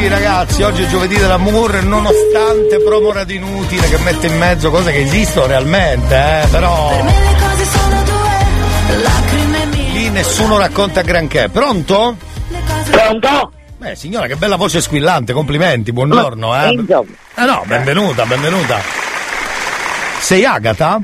Sì 0.00 0.08
ragazzi, 0.08 0.62
oggi 0.62 0.82
è 0.82 0.86
giovedì 0.88 1.16
dell'amour, 1.16 1.82
nonostante 1.82 2.80
promo 2.82 3.12
radio 3.12 3.36
inutile 3.36 3.86
che 3.88 3.98
mette 3.98 4.28
in 4.28 4.38
mezzo 4.38 4.70
cose 4.70 4.92
che 4.92 5.00
esistono 5.02 5.46
realmente, 5.46 6.14
eh, 6.14 6.46
però 6.50 6.88
Per 6.88 7.02
me 7.02 7.12
le 7.12 7.38
cose 7.38 7.64
sono 7.64 8.02
due, 8.04 9.02
lacrime 9.02 9.66
mie. 9.66 9.92
lì 9.92 10.08
nessuno 10.10 10.56
racconta 10.58 11.02
granché. 11.02 11.48
Pronto? 11.50 12.16
Pronto? 12.90 13.52
Beh 13.76 13.94
signora, 13.94 14.26
che 14.26 14.36
bella 14.36 14.56
voce 14.56 14.80
squillante, 14.80 15.32
complimenti, 15.34 15.92
buongiorno, 15.92 16.54
eh. 16.64 16.68
Eh 17.34 17.44
no, 17.44 17.62
benvenuta, 17.66 18.24
benvenuta. 18.24 18.80
Sei 20.20 20.44
Agata? 20.44 21.00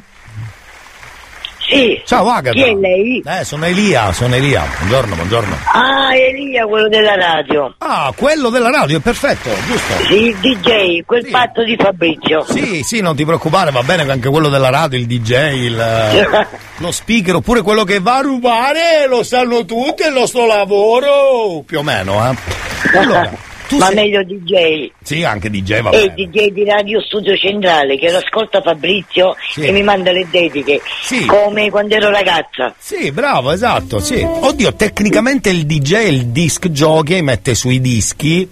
Sì. 1.69 2.01
Ciao 2.05 2.29
Agata. 2.29 2.55
Chi 2.55 2.63
è 2.63 2.73
lei? 2.75 3.23
Eh, 3.27 3.45
sono 3.45 3.65
Elia, 3.65 4.13
sono 4.13 4.35
Elia. 4.35 4.65
Buongiorno, 4.79 5.15
buongiorno. 5.17 5.57
Ah, 5.73 6.15
Elia, 6.15 6.65
quello 6.67 6.89
della 6.89 7.17
radio. 7.17 7.75
Ah, 7.79 8.13
quello 8.17 8.51
della 8.51 8.71
radio, 8.71 9.01
perfetto, 9.01 9.51
giusto? 9.67 10.05
Sì, 10.07 10.27
il 10.27 10.37
DJ, 10.37 11.01
quel 11.05 11.27
patto 11.29 11.65
di 11.65 11.77
Fabrizio. 11.77 12.45
Sì, 12.49 12.83
sì, 12.85 13.01
non 13.01 13.17
ti 13.17 13.25
preoccupare, 13.25 13.73
va 13.73 13.83
bene 13.83 14.09
anche 14.11 14.29
quello 14.29 14.49
della 14.49 14.71
radio, 14.71 14.97
il 14.97 15.07
DJ, 15.07 15.65
il, 15.65 15.81
eh, 15.81 16.47
lo 16.79 16.93
speaker, 16.93 17.35
oppure 17.37 17.63
quello 17.63 17.83
che 17.83 17.99
va 17.99 18.19
a 18.19 18.21
rubare, 18.21 19.07
lo 19.09 19.25
sanno 19.25 19.65
tutti, 19.65 20.05
è 20.05 20.09
il 20.09 20.15
nostro 20.15 20.47
lavoro, 20.47 21.63
più 21.67 21.79
o 21.79 21.83
meno, 21.83 22.31
eh. 22.31 22.97
Allora, 22.97 23.31
tu 23.69 23.77
Ma 23.79 23.87
sei... 23.87 23.95
meglio 23.95 24.23
DJ. 24.23 24.91
Sì, 25.03 25.25
anche 25.25 25.51
DJ, 25.51 25.81
va 25.81 25.91
E 25.91 26.11
bene. 26.13 26.15
DJ 26.31 26.51
di 26.53 26.65
Radio 26.65 27.01
Studio 27.01 27.37
Centrale 27.37 27.97
che 27.99 28.11
lo 28.11 28.19
ascolta 28.19 28.61
Fabrizio 28.61 29.35
e 29.57 29.71
mi 29.73 29.83
manda 29.83 30.13
le 30.13 30.27
dediche. 30.31 30.81
Come 31.27 31.71
quando 31.71 31.95
ero 31.95 32.11
ragazza. 32.11 32.75
Sì, 32.79 33.11
bravo, 33.13 33.51
esatto, 33.53 33.99
sì. 33.99 34.25
Oddio, 34.27 34.75
tecnicamente 34.75 35.51
il 35.51 35.67
DJ 35.67 36.09
il 36.09 36.27
disc 36.27 36.69
jockey, 36.69 37.21
mette 37.23 37.55
sui 37.55 37.81
dischi. 37.81 38.49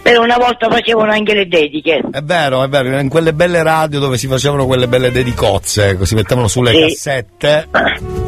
Però 0.00 0.22
una 0.22 0.38
volta 0.38 0.70
facevano 0.70 1.12
anche 1.12 1.34
le 1.34 1.46
dediche. 1.48 2.00
È 2.10 2.22
vero, 2.22 2.62
è 2.62 2.68
vero, 2.68 2.98
in 2.98 3.10
quelle 3.10 3.34
belle 3.34 3.62
radio 3.62 3.98
dove 3.98 4.16
si 4.16 4.26
facevano 4.26 4.64
quelle 4.64 4.88
belle 4.88 5.10
dedicozze, 5.10 5.98
si 6.06 6.14
mettevano 6.14 6.48
sulle 6.48 6.72
Sì. 6.72 6.80
cassette, 6.80 7.68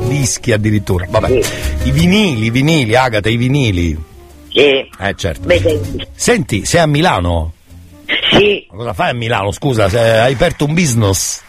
dischi 0.07 0.53
addirittura. 0.53 1.07
Vabbè. 1.09 1.41
I 1.85 1.91
vinili, 1.91 2.47
i 2.47 2.51
vinili, 2.51 2.95
Agata, 2.97 3.31
i 3.31 3.37
vinili. 3.37 3.97
Sì. 4.51 4.89
Eh, 4.99 5.15
certo. 5.17 5.47
Vedi. 5.47 6.07
Senti, 6.15 6.65
sei 6.65 6.81
a 6.81 6.87
Milano? 6.87 7.53
Sì. 8.33 8.67
Ma 8.71 8.77
Cosa 8.79 8.93
fai 8.93 9.11
a 9.11 9.15
Milano? 9.15 9.53
Scusa, 9.53 9.85
hai 9.85 10.33
aperto 10.33 10.65
un 10.65 10.75
business? 10.75 11.43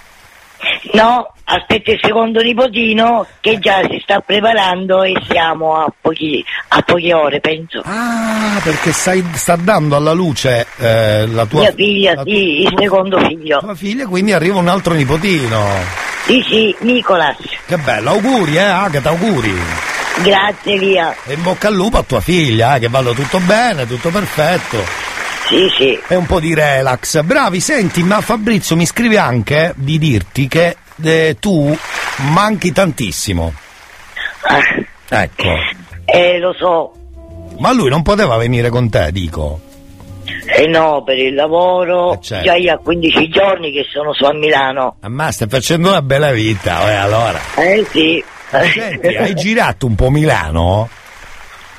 No, 0.93 1.33
aspetta 1.45 1.91
il 1.91 1.99
secondo 2.01 2.41
nipotino 2.41 3.25
che 3.39 3.57
già 3.57 3.81
si 3.89 3.99
sta 4.03 4.19
preparando 4.19 5.01
e 5.03 5.13
siamo 5.27 5.75
a, 5.75 5.91
pochi, 5.99 6.43
a 6.69 6.81
poche 6.81 7.13
ore, 7.13 7.39
penso. 7.39 7.81
Ah, 7.83 8.59
perché 8.63 8.91
stai, 8.91 9.23
sta 9.33 9.55
dando 9.55 9.95
alla 9.95 10.11
luce 10.11 10.67
eh, 10.77 11.25
la 11.27 11.45
tua 11.47 11.61
Mia 11.61 11.71
figlia, 11.73 12.13
la 12.13 12.23
sì, 12.23 12.61
il 12.61 12.73
secondo 12.77 13.17
figlio. 13.19 13.57
tua 13.59 13.73
figlia, 13.75 14.05
quindi 14.05 14.33
arriva 14.33 14.57
un 14.59 14.67
altro 14.67 14.93
nipotino. 14.93 15.65
Sì, 16.25 16.43
sì, 16.47 16.75
Nicolas. 16.81 17.37
Che 17.65 17.77
bello, 17.77 18.11
auguri, 18.11 18.55
eh, 18.57 18.59
Agata, 18.59 19.09
auguri. 19.09 19.53
Grazie 20.23 20.77
Lia. 20.77 21.15
E 21.25 21.33
in 21.33 21.41
bocca 21.41 21.67
al 21.67 21.73
lupo 21.73 21.97
a 21.97 22.03
tua 22.03 22.21
figlia, 22.21 22.75
eh, 22.75 22.79
che 22.79 22.89
vada 22.89 23.11
tutto 23.11 23.39
bene, 23.39 23.87
tutto 23.87 24.09
perfetto. 24.09 24.77
Sì, 25.47 25.67
sì. 25.77 25.99
E 26.07 26.15
un 26.15 26.25
po' 26.25 26.39
di 26.39 26.53
relax. 26.53 27.21
Bravi, 27.21 27.59
senti, 27.59 28.03
ma 28.03 28.21
Fabrizio 28.21 28.75
mi 28.75 28.85
scrive 28.85 29.17
anche 29.17 29.73
di 29.75 29.97
dirti 29.97 30.47
che 30.47 30.77
eh, 31.03 31.37
tu 31.39 31.75
manchi 32.33 32.71
tantissimo. 32.71 33.53
Ecco. 35.09 35.49
Eh, 36.05 36.39
lo 36.39 36.53
so. 36.53 36.93
Ma 37.57 37.73
lui 37.73 37.89
non 37.89 38.01
poteva 38.01 38.37
venire 38.37 38.69
con 38.69 38.89
te, 38.89 39.11
dico. 39.11 39.59
Eh 40.45 40.67
no, 40.67 41.03
per 41.03 41.17
il 41.17 41.33
lavoro. 41.33 42.17
certo. 42.21 42.45
Già 42.45 42.55
io 42.55 42.73
a 42.73 42.77
15 42.77 43.29
giorni 43.29 43.71
che 43.71 43.85
sono 43.91 44.13
su 44.13 44.23
a 44.23 44.33
Milano. 44.33 44.97
Ma 45.01 45.31
stai 45.31 45.47
facendo 45.49 45.89
una 45.89 46.01
bella 46.01 46.31
vita, 46.31 46.89
eh, 46.89 46.95
allora. 46.95 47.39
Eh 47.55 47.85
sì. 47.89 48.23
Senti, 48.51 49.07
hai 49.15 49.33
girato 49.33 49.85
un 49.85 49.95
po' 49.95 50.09
Milano? 50.09 50.89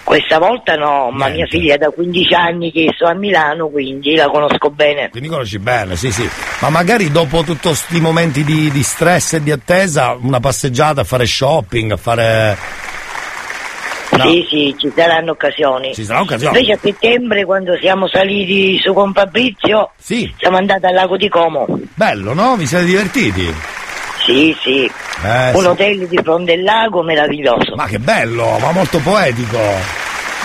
Questa 0.04 0.38
volta 0.38 0.74
no, 0.74 1.10
ma 1.10 1.26
Niente. 1.26 1.32
mia 1.36 1.46
figlia 1.46 1.74
è 1.74 1.78
da 1.78 1.90
15 1.90 2.34
anni 2.34 2.72
che 2.72 2.90
sto 2.94 3.06
a 3.06 3.14
Milano, 3.14 3.68
quindi 3.68 4.14
la 4.16 4.28
conosco 4.28 4.68
bene. 4.70 5.08
Quindi 5.10 5.28
conosci 5.28 5.58
bene, 5.58 5.96
sì, 5.96 6.10
sì. 6.10 6.28
Ma 6.58 6.70
magari 6.70 7.10
dopo 7.10 7.42
tutti 7.44 7.68
questi 7.68 8.00
momenti 8.00 8.42
di, 8.42 8.70
di 8.70 8.82
stress 8.82 9.34
e 9.34 9.42
di 9.42 9.52
attesa, 9.52 10.16
una 10.20 10.40
passeggiata 10.40 11.02
a 11.02 11.04
fare 11.04 11.24
shopping, 11.24 11.92
a 11.92 11.96
fare. 11.96 12.56
No. 14.10 14.28
Sì, 14.28 14.46
sì, 14.50 14.74
ci 14.78 14.92
saranno 14.94 15.30
occasioni. 15.30 15.94
Ci 15.94 16.04
saranno 16.04 16.24
occasioni. 16.24 16.58
Invece 16.58 16.72
a 16.74 16.78
settembre, 16.82 17.44
quando 17.46 17.78
siamo 17.80 18.08
saliti 18.08 18.78
su 18.78 18.92
con 18.92 19.12
Fabrizio, 19.14 19.92
siamo 19.98 20.56
andati 20.58 20.84
al 20.84 20.94
lago 20.94 21.16
di 21.16 21.28
Como. 21.28 21.66
Bello, 21.94 22.34
no? 22.34 22.56
Vi 22.56 22.66
siete 22.66 22.84
divertiti? 22.84 23.54
Sì, 24.24 24.56
sì. 24.60 24.84
Eh, 25.24 25.50
Un 25.54 25.60
sì. 25.60 25.66
hotel 25.66 26.06
di 26.08 26.18
fronte 26.22 26.52
al 26.52 26.62
lago 26.62 27.02
meraviglioso. 27.02 27.74
Ma 27.74 27.86
che 27.86 27.98
bello, 27.98 28.58
ma 28.58 28.70
molto 28.72 28.98
poetico. 28.98 29.58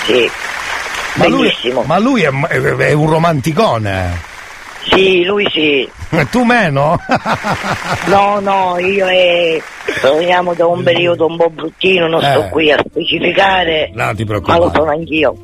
Sì. 0.05 0.29
Ma 1.15 1.27
lui, 1.27 1.47
Bellissimo. 1.47 1.81
ma 1.83 1.97
lui 1.99 2.21
è, 2.23 2.29
è- 2.29 2.93
un 2.93 3.09
romanticone. 3.09 4.25
Sì, 4.89 5.23
lui 5.25 5.45
sì. 5.51 5.87
E 6.11 6.29
tu 6.29 6.43
meno? 6.43 6.97
No, 8.05 8.39
no, 8.39 8.77
io 8.79 9.05
e 9.07 9.61
proveniamo 9.99 10.53
da 10.53 10.65
un 10.65 10.81
periodo 10.83 11.25
un 11.25 11.35
po' 11.35 11.49
bruttino, 11.49 12.07
non 12.07 12.21
sto 12.21 12.45
Eh. 12.45 12.49
qui 12.49 12.71
a 12.71 12.77
specificare, 12.87 13.91
No, 13.93 14.13
ti 14.15 14.23
ma 14.23 14.33
lo 14.35 14.41
preoccupare. 14.41 14.71
sono 14.73 14.91
anch'io. 14.91 15.35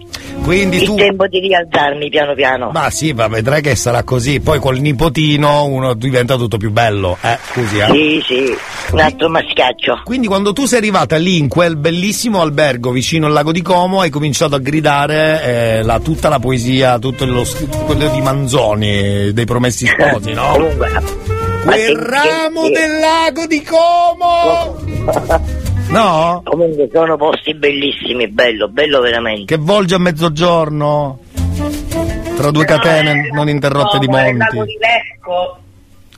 Quindi 0.41 0.77
Il 0.77 0.83
tu. 0.85 0.95
tempo 0.95 1.25
di 1.27 1.39
rialzarmi 1.39 2.09
piano 2.09 2.33
piano. 2.33 2.69
Ma 2.73 2.89
sì, 2.89 3.13
ma 3.13 3.27
vedrai 3.27 3.61
che 3.61 3.75
sarà 3.75 4.03
così. 4.03 4.39
Poi 4.41 4.59
col 4.59 4.79
nipotino 4.79 5.63
uno 5.65 5.93
diventa 5.93 6.35
tutto 6.35 6.57
più 6.57 6.69
bello. 6.71 7.17
Eh, 7.21 7.37
scusi, 7.51 7.77
eh. 7.77 7.85
Sì, 7.91 8.23
sì, 8.25 8.57
un 8.91 8.99
altro 8.99 9.29
mascaccio. 9.29 10.01
Quindi 10.03 10.27
quando 10.27 10.51
tu 10.51 10.65
sei 10.65 10.79
arrivata 10.79 11.15
lì 11.15 11.37
in 11.37 11.47
quel 11.47 11.77
bellissimo 11.77 12.41
albergo 12.41 12.91
vicino 12.91 13.27
al 13.27 13.31
lago 13.33 13.51
di 13.53 13.61
Como 13.61 14.01
hai 14.01 14.09
cominciato 14.09 14.55
a 14.55 14.59
gridare 14.59 15.43
eh, 15.43 15.81
la- 15.83 15.99
tutta 15.99 16.27
la 16.27 16.39
poesia, 16.39 16.99
tutto 16.99 17.25
lo, 17.25 17.45
quello 17.85 18.09
di 18.09 18.21
Manzoni, 18.21 19.31
dei 19.31 19.45
promessi 19.45 19.87
sposi, 19.87 20.33
no? 20.33 20.51
Comunque, 20.59 20.91
Quel 21.63 21.95
ramo 21.95 22.63
del 22.67 22.99
lago 22.99 23.45
di 23.47 23.63
Como! 23.63 25.61
No? 25.89 26.41
Comunque 26.43 26.89
sono 26.91 27.17
posti 27.17 27.53
bellissimi, 27.53 28.27
bello, 28.27 28.67
bello 28.67 28.99
veramente. 29.01 29.55
Che 29.55 29.61
volge 29.61 29.95
a 29.95 29.99
mezzogiorno 29.99 31.19
tra 32.35 32.49
due 32.51 32.65
catene 32.65 33.29
non 33.31 33.47
interrotte 33.49 33.99
di 33.99 34.05
Il 34.05 34.11
lago 34.11 34.31
monti. 34.31 34.57
di 34.71 34.77
Lecco. 34.79 35.57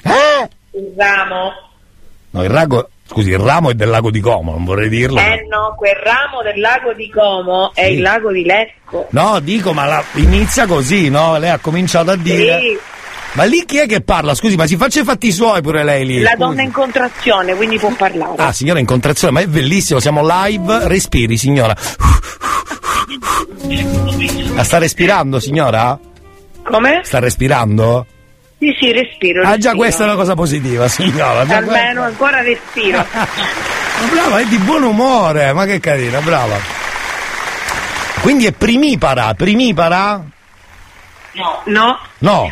Eh? 0.03 0.49
Il 0.77 0.93
ramo. 0.95 1.51
No, 2.31 2.43
il 2.43 2.49
rago, 2.49 2.89
scusi, 3.07 3.29
il 3.31 3.37
ramo 3.39 3.69
è 3.69 3.73
del 3.73 3.89
lago 3.89 4.11
di 4.11 4.19
Como, 4.21 4.51
non 4.51 4.63
vorrei 4.65 4.87
dirlo. 4.89 5.19
Eh 5.19 5.45
no, 5.49 5.73
quel 5.77 5.95
ramo 5.95 6.41
del 6.41 6.59
lago 6.59 6.93
di 6.93 7.09
Como 7.09 7.71
è 7.73 7.85
Sì. 7.85 7.93
il 7.93 8.01
lago 8.01 8.31
di 8.31 8.43
Lecco. 8.45 9.07
No, 9.11 9.39
dico, 9.39 9.73
ma 9.73 9.85
la- 9.85 10.03
inizia 10.15 10.65
così, 10.67 11.09
no? 11.09 11.37
Lei 11.37 11.49
ha 11.49 11.59
cominciato 11.59 12.11
a 12.11 12.15
dire. 12.15 12.59
Sì, 12.59 12.77
Ma 13.35 13.43
lì 13.43 13.65
chi 13.65 13.79
è 13.79 13.85
che 13.85 14.01
parla? 14.01 14.33
Scusi, 14.33 14.55
ma 14.55 14.65
si 14.65 14.77
faccia 14.77 15.01
i 15.01 15.03
fatti 15.03 15.29
suoi 15.31 15.61
pure 15.61 15.83
lei 15.83 16.05
lì. 16.05 16.21
la 16.21 16.29
scusi. 16.29 16.39
donna 16.39 16.61
in 16.61 16.71
contrazione, 16.71 17.53
quindi 17.55 17.77
può 17.77 17.91
parlare. 17.91 18.41
Ah, 18.41 18.53
signora 18.53 18.79
in 18.79 18.85
contrazione, 18.85 19.33
ma 19.33 19.39
è 19.41 19.47
bellissimo, 19.47 19.99
siamo 19.99 20.21
live, 20.25 20.87
respiri 20.87 21.37
signora. 21.37 21.75
La 24.55 24.63
sta 24.63 24.77
respirando 24.77 25.41
signora? 25.41 25.99
Come? 26.63 27.01
Sta 27.03 27.19
respirando? 27.19 28.05
Sì, 28.57 28.73
sì, 28.79 28.91
respiro. 28.93 29.43
Ah 29.45 29.57
già 29.57 29.73
questa 29.73 30.03
è 30.03 30.05
una 30.07 30.15
cosa 30.15 30.33
positiva 30.33 30.87
signora. 30.87 31.41
Almeno 31.41 32.03
ancora 32.03 32.41
respiro. 32.41 33.05
Ma 33.11 34.07
brava, 34.11 34.39
è 34.39 34.45
di 34.45 34.57
buon 34.59 34.83
umore, 34.83 35.51
ma 35.51 35.65
che 35.65 35.81
carina, 35.81 36.21
brava. 36.21 36.57
Quindi 38.21 38.45
è 38.45 38.53
primipara, 38.53 39.33
primipara? 39.33 40.23
No. 41.33 41.61
No. 41.65 41.99
No. 42.19 42.51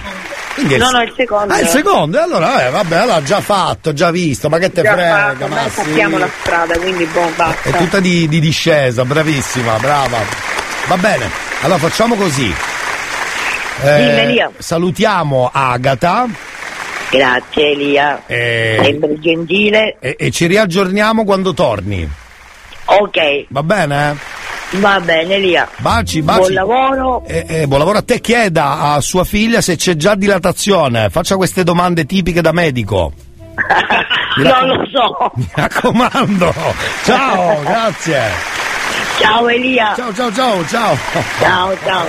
Quindi 0.54 0.78
No, 0.78 0.90
no, 0.92 1.02
il 1.02 1.14
secondo. 1.16 1.54
Ah, 1.54 1.60
il 1.62 1.68
secondo, 1.68 2.20
e 2.20 2.22
allora, 2.22 2.68
eh, 2.68 2.70
vabbè, 2.70 2.96
allora 2.98 3.24
già 3.24 3.42
fatto, 3.42 3.92
già 3.94 4.12
visto, 4.12 4.50
ma 4.50 4.60
che 4.60 4.72
te 4.72 4.82
Già 4.84 4.94
frega, 4.94 5.16
fatto, 5.16 5.48
ma 5.48 5.64
sì. 5.64 5.70
sappiamo 5.70 6.18
la 6.20 6.30
strada, 6.42 6.78
quindi 6.78 7.06
boh, 7.06 7.32
basta. 7.36 7.70
È 7.70 7.78
tutta 7.78 8.00
di, 8.00 8.28
di 8.28 8.40
discesa, 8.40 9.04
bravissima, 9.04 9.78
brava. 9.80 10.20
Va 10.88 10.98
bene, 10.98 11.30
allora 11.62 11.80
facciamo 11.80 12.16
così. 12.16 12.54
Eh, 13.82 14.20
Elia. 14.22 14.52
salutiamo 14.56 15.50
Agata 15.52 16.28
Grazie 17.10 17.72
Elia, 17.72 18.22
e, 18.28 18.80
sempre 18.84 19.20
gentile. 19.20 19.98
e- 20.00 20.16
e 20.18 20.30
ci 20.32 20.46
riaggiorniamo 20.46 21.24
quando 21.26 21.54
torni. 21.54 22.08
Ok, 22.86 23.46
Va 23.50 23.64
bene? 23.64 24.18
Va 24.80 25.00
bene 25.00 25.36
Elia. 25.36 25.68
Baci, 25.78 26.22
baci. 26.22 26.40
Buon 26.40 26.54
lavoro. 26.54 27.24
Eh, 27.26 27.46
eh, 27.48 27.68
buon 27.68 27.80
lavoro 27.80 28.00
a 28.00 28.02
te, 28.02 28.20
chieda 28.20 28.80
a 28.94 29.02
sua 29.02 29.24
figlia 29.24 29.62
se 29.62 29.76
c'è 29.76 29.96
già 29.96 30.16
dilatazione, 30.16 31.10
faccia 31.10 31.36
queste 31.36 31.64
domande 31.64 32.06
tipiche 32.06 32.42
da 32.42 32.52
medico. 32.52 33.12
Mi 34.36 34.44
Non 34.44 34.68
lo 34.68 34.84
so. 34.92 35.32
Mi 35.36 35.48
raccomando. 35.54 36.54
Ciao, 37.04 37.62
grazie. 37.62 38.22
Ciao 39.20 39.48
Elia. 39.48 39.94
Ciao, 39.96 40.14
ciao, 40.14 40.34
ciao, 40.34 40.66
ciao. 40.68 40.98
Ciao, 41.40 41.78
ciao. 41.86 42.06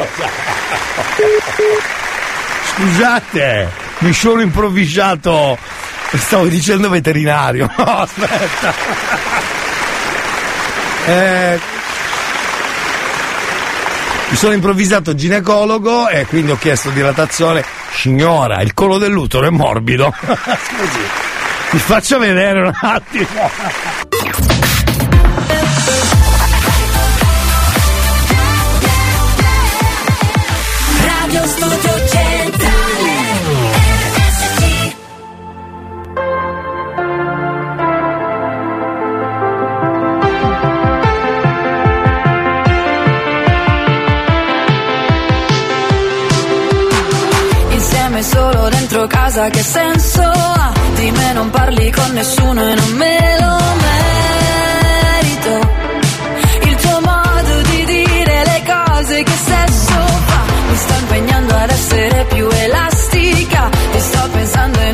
Scusate, 2.63 3.71
mi 3.99 4.13
sono 4.13 4.41
improvvisato. 4.41 5.59
Stavo 6.15 6.47
dicendo 6.47 6.89
veterinario. 6.89 7.71
No, 7.77 7.85
aspetta. 7.85 8.73
Eh, 11.07 11.61
mi 14.35 14.41
sono 14.41 14.55
improvvisato 14.55 15.15
ginecologo 15.15 16.09
e 16.09 16.27
quindi 16.27 16.51
ho 16.51 16.59
chiesto 16.59 16.91
dilatazione. 16.91 17.65
Signora, 17.93 18.63
il 18.63 18.75
collo 18.75 18.99
dell'utero 18.99 19.47
è 19.47 19.51
morbido. 19.51 20.13
Scusi, 20.13 20.99
mi 21.71 21.79
faccia 21.79 22.19
vedere 22.19 22.63
un 22.63 22.73
attimo. 22.75 23.29
casa 49.25 49.49
che 49.49 49.63
senso 49.63 50.21
ha? 50.23 50.71
Di 50.97 51.11
me 51.11 51.33
non 51.33 51.49
parli 51.49 51.91
con 51.91 52.13
nessuno 52.13 52.61
e 52.61 52.75
non 52.75 52.93
me 52.93 53.37
lo 53.41 53.57
merito. 55.09 55.53
Il 56.69 56.75
tuo 56.75 57.01
modo 57.01 57.63
di 57.71 57.85
dire 57.87 58.45
le 58.45 58.63
cose 58.67 59.23
che 59.23 59.37
sesso 59.47 59.95
fa? 60.27 60.43
Mi 60.69 60.77
sto 60.77 60.95
impegnando 61.01 61.55
ad 61.55 61.71
essere 61.71 62.27
più 62.27 62.47
elastica. 62.51 63.71
Ti 63.93 64.01
sto 64.01 64.29
pensando 64.31 64.79
e 64.81 64.94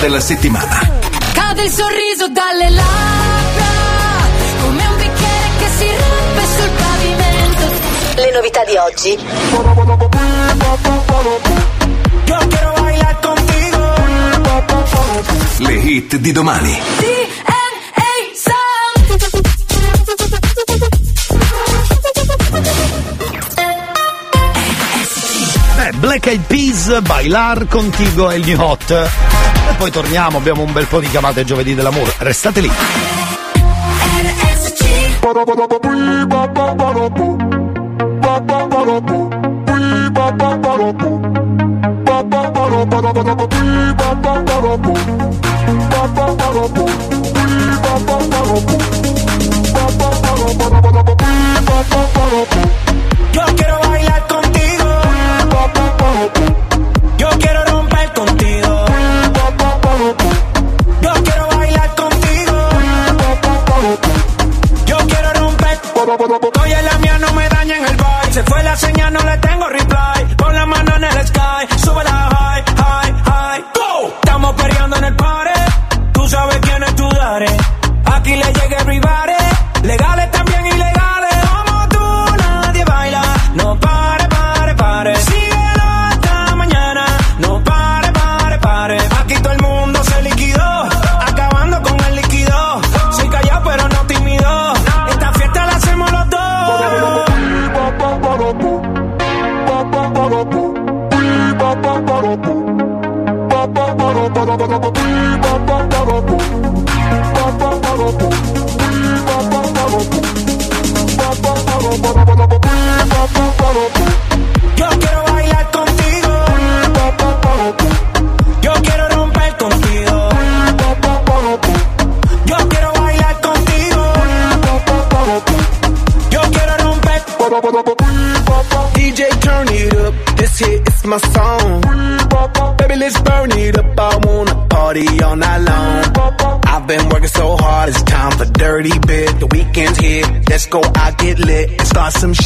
della 0.00 0.20
settimana. 0.20 0.78
Cade 1.34 1.64
il 1.64 1.70
sorriso 1.70 2.26
dalle 2.28 2.70
labbra, 2.70 3.64
come 4.62 4.86
un 4.86 4.96
bicchiere 4.96 5.50
che 5.58 5.68
si 5.76 5.86
rompe 5.86 6.42
sul 6.56 6.70
pavimento. 6.70 7.66
Le 8.14 8.32
novità 8.32 8.64
di 8.64 8.76
oggi. 8.76 9.18
Le 15.58 15.74
hit 15.74 16.16
di 16.16 16.32
domani. 16.32 16.78
Black 25.98 26.26
Eyed 26.28 26.42
Peas, 26.46 27.02
Bailar 27.02 27.66
Contigo 27.68 28.30
e 28.30 28.38
gli 28.40 28.54
Hot 28.54 29.49
e 29.70 29.74
poi 29.74 29.90
torniamo, 29.92 30.38
abbiamo 30.38 30.62
un 30.62 30.72
bel 30.72 30.86
po' 30.86 30.98
di 30.98 31.08
chiamate 31.08 31.44
giovedì 31.44 31.76
dell'amore. 31.76 32.12
Restate 32.18 32.60
lì. 32.60 32.70
Ba 35.20 35.32
ba 35.32 35.44
ba 35.44 35.54
ba 35.54 35.78
ba 35.78 35.90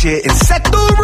shit 0.05 0.27
and 0.27 0.37
set 0.37 0.63
the 0.65 0.95
room. 0.99 1.04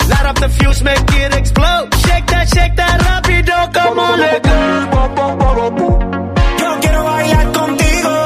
Light 0.31 0.39
the 0.39 0.47
fuse, 0.47 0.81
make 0.81 0.97
it 0.97 1.35
explode. 1.35 1.93
Shake 2.05 2.25
that, 2.27 2.47
shake 2.47 2.75
that 2.77 3.01
rápido, 3.01 3.73
come 3.73 3.99
on, 3.99 4.17
let 4.17 4.41
go. 4.41 4.49
Yo 6.61 6.79
quiero 6.79 7.03
bailar 7.03 7.51
contigo. 7.51 8.21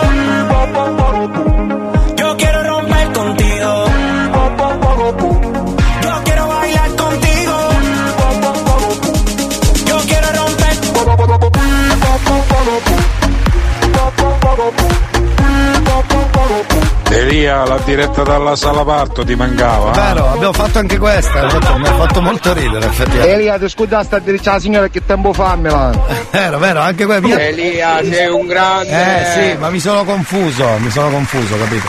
Elia, 17.15 17.65
la 17.65 17.77
diretta 17.85 18.23
dalla 18.23 18.55
sala 18.57 18.83
parto 18.83 19.23
ti 19.23 19.35
mancava. 19.35 19.91
eh? 19.91 19.93
Vero, 20.13 20.31
abbiamo 20.33 20.51
fatto 20.53 20.79
anche 20.79 20.97
questa, 20.97 21.47
fatto- 21.49 21.77
mi 21.77 21.87
ha 21.87 21.93
fatto 21.93 22.21
molto 22.21 22.51
ridere 22.53 22.85
effettivamente. 22.87 23.33
Elia, 23.33 23.57
ti 23.57 23.69
scusa 23.69 24.03
sta 24.03 24.19
dicendo 24.19 24.51
la 24.51 24.59
signora 24.59 24.87
che 24.89 25.05
tempo 25.05 25.31
fa 25.31 25.55
Milano. 25.55 26.05
Vero, 26.31 26.57
vero, 26.57 26.81
anche 26.81 27.05
quella 27.05 27.21
via. 27.21 27.39
Elia, 27.39 27.99
sei 28.03 28.27
un 28.27 28.45
grande. 28.47 28.89
Eh 28.89 29.25
sì, 29.51 29.57
ma 29.57 29.69
mi 29.69 29.79
sono 29.79 30.03
confuso, 30.03 30.67
mi 30.79 30.89
sono 30.89 31.09
confuso, 31.09 31.57
capito? 31.57 31.87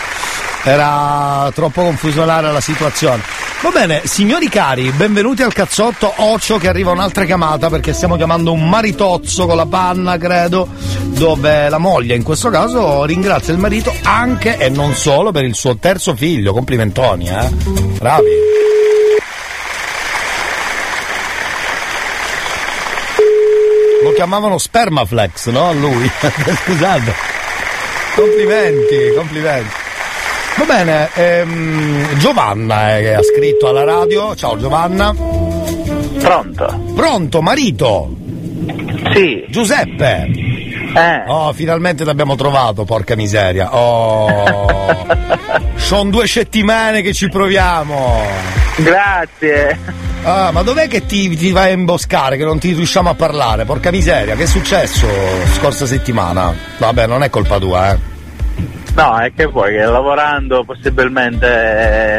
Era 0.62 1.50
troppo 1.54 1.82
confusionale 1.82 2.52
la 2.52 2.60
situazione. 2.60 3.22
Va 3.66 3.72
bene, 3.72 4.02
signori 4.04 4.48
cari, 4.48 4.92
benvenuti 4.92 5.42
al 5.42 5.52
cazzotto 5.52 6.12
Ocio 6.18 6.56
che 6.56 6.68
arriva 6.68 6.92
un'altra 6.92 7.24
chiamata 7.24 7.68
perché 7.68 7.92
stiamo 7.92 8.14
chiamando 8.14 8.52
un 8.52 8.68
maritozzo 8.68 9.44
con 9.44 9.56
la 9.56 9.66
panna, 9.66 10.16
credo, 10.18 10.68
dove 11.06 11.68
la 11.68 11.78
moglie 11.78 12.14
in 12.14 12.22
questo 12.22 12.48
caso 12.48 13.04
ringrazia 13.04 13.52
il 13.52 13.58
marito 13.58 13.92
anche 14.04 14.56
e 14.56 14.68
non 14.68 14.94
solo 14.94 15.32
per 15.32 15.42
il 15.42 15.56
suo 15.56 15.76
terzo 15.78 16.14
figlio. 16.14 16.52
Complimentoni, 16.52 17.28
eh? 17.28 17.48
Bravi. 17.98 18.30
Lo 24.04 24.12
chiamavano 24.12 24.58
Spermaflex, 24.58 25.48
no? 25.48 25.72
Lui. 25.72 26.08
Scusate. 26.62 27.12
Complimenti, 28.14 29.12
complimenti. 29.16 29.85
Va 30.56 30.64
bene, 30.64 31.10
ehm, 31.12 32.16
Giovanna 32.16 32.96
eh, 32.96 33.12
ha 33.12 33.22
scritto 33.22 33.68
alla 33.68 33.84
radio. 33.84 34.34
Ciao 34.34 34.56
Giovanna. 34.56 35.14
Pronto? 36.18 36.82
Pronto, 36.94 37.42
marito? 37.42 38.16
Sì. 39.12 39.44
Giuseppe. 39.50 40.28
Eh. 40.94 41.24
Oh, 41.26 41.52
finalmente 41.52 42.04
l'abbiamo 42.04 42.36
trovato, 42.36 42.84
porca 42.84 43.14
miseria. 43.16 43.76
Oh. 43.76 45.06
Sono 45.76 46.10
due 46.10 46.26
settimane 46.26 47.02
che 47.02 47.12
ci 47.12 47.28
proviamo. 47.28 48.22
Grazie. 48.76 49.78
Ah, 50.22 50.50
ma 50.52 50.62
dov'è 50.62 50.88
che 50.88 51.04
ti, 51.04 51.36
ti 51.36 51.50
vai 51.50 51.70
a 51.70 51.74
imboscare, 51.74 52.38
che 52.38 52.44
non 52.44 52.58
ti 52.58 52.72
riusciamo 52.72 53.10
a 53.10 53.14
parlare? 53.14 53.66
Porca 53.66 53.90
miseria, 53.90 54.34
che 54.34 54.44
è 54.44 54.46
successo 54.46 55.06
scorsa 55.52 55.84
settimana? 55.84 56.54
Vabbè, 56.78 57.06
non 57.06 57.22
è 57.22 57.28
colpa 57.28 57.58
tua, 57.58 57.92
eh. 57.92 58.15
No, 58.96 59.18
è 59.18 59.30
che 59.34 59.46
poi 59.48 59.72
che 59.72 59.84
lavorando 59.84 60.64
possibilmente 60.64 61.46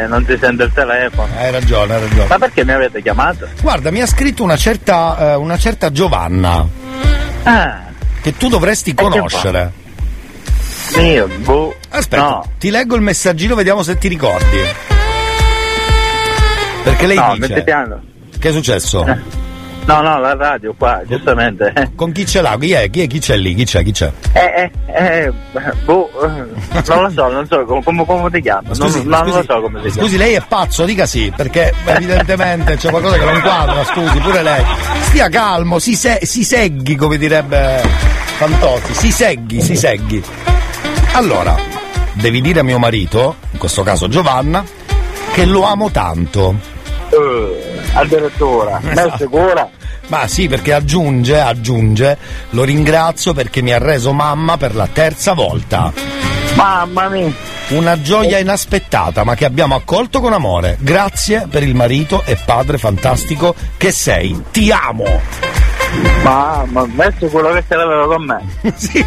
eh, 0.04 0.06
non 0.06 0.24
ti 0.24 0.38
sente 0.38 0.62
il 0.62 0.72
telefono. 0.72 1.26
Hai 1.36 1.50
ragione, 1.50 1.94
hai 1.94 2.00
ragione. 2.02 2.26
Ma 2.28 2.38
perché 2.38 2.64
mi 2.64 2.70
avete 2.72 3.02
chiamato? 3.02 3.48
Guarda, 3.60 3.90
mi 3.90 4.00
ha 4.00 4.06
scritto 4.06 4.44
una 4.44 4.56
certa, 4.56 5.32
eh, 5.32 5.34
una 5.34 5.58
certa 5.58 5.90
Giovanna. 5.90 6.64
Che 8.22 8.36
tu 8.36 8.48
dovresti 8.48 8.94
conoscere. 8.94 9.72
Io, 11.00 11.26
boh. 11.38 11.74
Aspetta, 11.90 12.22
No. 12.22 12.44
ti 12.58 12.70
leggo 12.70 12.94
il 12.94 13.02
messaggino, 13.02 13.56
vediamo 13.56 13.82
se 13.82 13.98
ti 13.98 14.06
ricordi. 14.06 14.58
Perché 16.84 17.06
lei 17.06 17.16
no, 17.16 17.34
dice. 17.34 17.48
metti 17.48 17.62
piano. 17.64 18.00
Che 18.38 18.48
è 18.48 18.52
successo? 18.52 19.04
No, 19.86 20.02
no, 20.02 20.18
la 20.18 20.34
radio 20.34 20.74
qua, 20.76 21.00
giustamente. 21.06 21.92
Con 21.96 22.12
chi 22.12 22.26
ce 22.26 22.42
l'ha? 22.42 22.56
Chi 22.58 22.72
è? 22.72 22.90
Chi, 22.90 23.02
è? 23.02 23.06
Chi 23.06 23.18
c'è 23.20 23.36
lì? 23.36 23.54
Chi 23.54 23.64
c'è? 23.64 23.82
Chi 23.82 23.92
c'è? 23.92 24.12
Eh, 24.32 24.70
eh, 24.86 25.24
eh, 25.24 25.32
boh, 25.84 26.10
non 26.20 27.02
lo 27.02 27.10
so, 27.10 27.28
non 27.28 27.46
so 27.46 27.64
come, 27.64 27.82
come, 27.82 28.04
come 28.04 28.30
ti 28.30 28.42
chiamo. 28.42 28.74
Scusi, 28.74 28.98
non, 29.04 29.08
non 29.08 29.32
scusi, 29.32 29.36
lo 29.36 29.42
so 29.54 29.60
come 29.62 29.80
ti 29.80 29.88
chiamo. 29.90 30.00
Scusi, 30.02 30.16
lei 30.18 30.34
è 30.34 30.42
pazzo, 30.46 30.84
dica 30.84 31.06
sì, 31.06 31.32
perché 31.34 31.72
evidentemente 31.86 32.76
c'è 32.76 32.90
qualcosa 32.90 33.16
che 33.16 33.24
non 33.24 33.40
quadra, 33.40 33.84
scusi, 33.84 34.18
pure 34.18 34.42
lei. 34.42 34.64
Stia 35.02 35.28
calmo, 35.30 35.78
si, 35.78 35.94
se- 35.94 36.20
si 36.22 36.44
seghi, 36.44 36.94
come 36.94 37.16
direbbe 37.16 37.80
Fantozzi, 38.38 38.94
si 38.94 39.10
seghi, 39.10 39.60
si 39.60 39.74
seghi. 39.74 40.22
Allora, 41.14 41.56
devi 42.12 42.40
dire 42.40 42.60
a 42.60 42.62
mio 42.62 42.78
marito, 42.78 43.36
in 43.50 43.58
questo 43.58 43.82
caso 43.82 44.06
Giovanna, 44.06 44.62
che 45.32 45.44
lo 45.44 45.64
amo 45.64 45.90
tanto. 45.90 46.76
Eh, 47.10 47.80
addirittura, 47.94 48.80
ma 48.82 49.06
è 49.06 49.12
sicura? 49.16 49.70
Ma 50.08 50.26
sì, 50.26 50.48
perché 50.48 50.72
aggiunge, 50.72 51.38
aggiunge, 51.38 52.16
lo 52.50 52.64
ringrazio 52.64 53.34
perché 53.34 53.60
mi 53.60 53.72
ha 53.72 53.78
reso 53.78 54.12
mamma 54.12 54.56
per 54.56 54.74
la 54.74 54.88
terza 54.90 55.34
volta. 55.34 55.92
Mamma 56.54 57.08
mia! 57.08 57.32
Una 57.68 58.00
gioia 58.00 58.38
inaspettata, 58.38 59.24
ma 59.24 59.34
che 59.34 59.44
abbiamo 59.44 59.74
accolto 59.74 60.20
con 60.20 60.32
amore. 60.32 60.78
Grazie 60.80 61.46
per 61.50 61.62
il 61.62 61.74
marito 61.74 62.22
e 62.24 62.38
padre 62.42 62.78
fantastico 62.78 63.54
che 63.76 63.92
sei. 63.92 64.44
Ti 64.50 64.72
amo! 64.72 65.47
Mamma, 66.22 66.86
ma 66.86 67.12
sicuro 67.18 67.52
che 67.52 67.64
ce 67.68 67.74
l'aveva 67.76 68.06
con 68.06 68.24
me? 68.24 68.42
sì, 68.76 69.04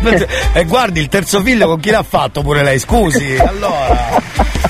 e 0.54 0.64
guardi 0.66 1.00
il 1.00 1.08
terzo 1.08 1.42
figlio 1.42 1.68
con 1.68 1.80
chi 1.80 1.90
l'ha 1.92 2.04
fatto 2.04 2.42
pure 2.42 2.64
lei, 2.64 2.80
scusi. 2.80 3.36
Allora. 3.40 4.20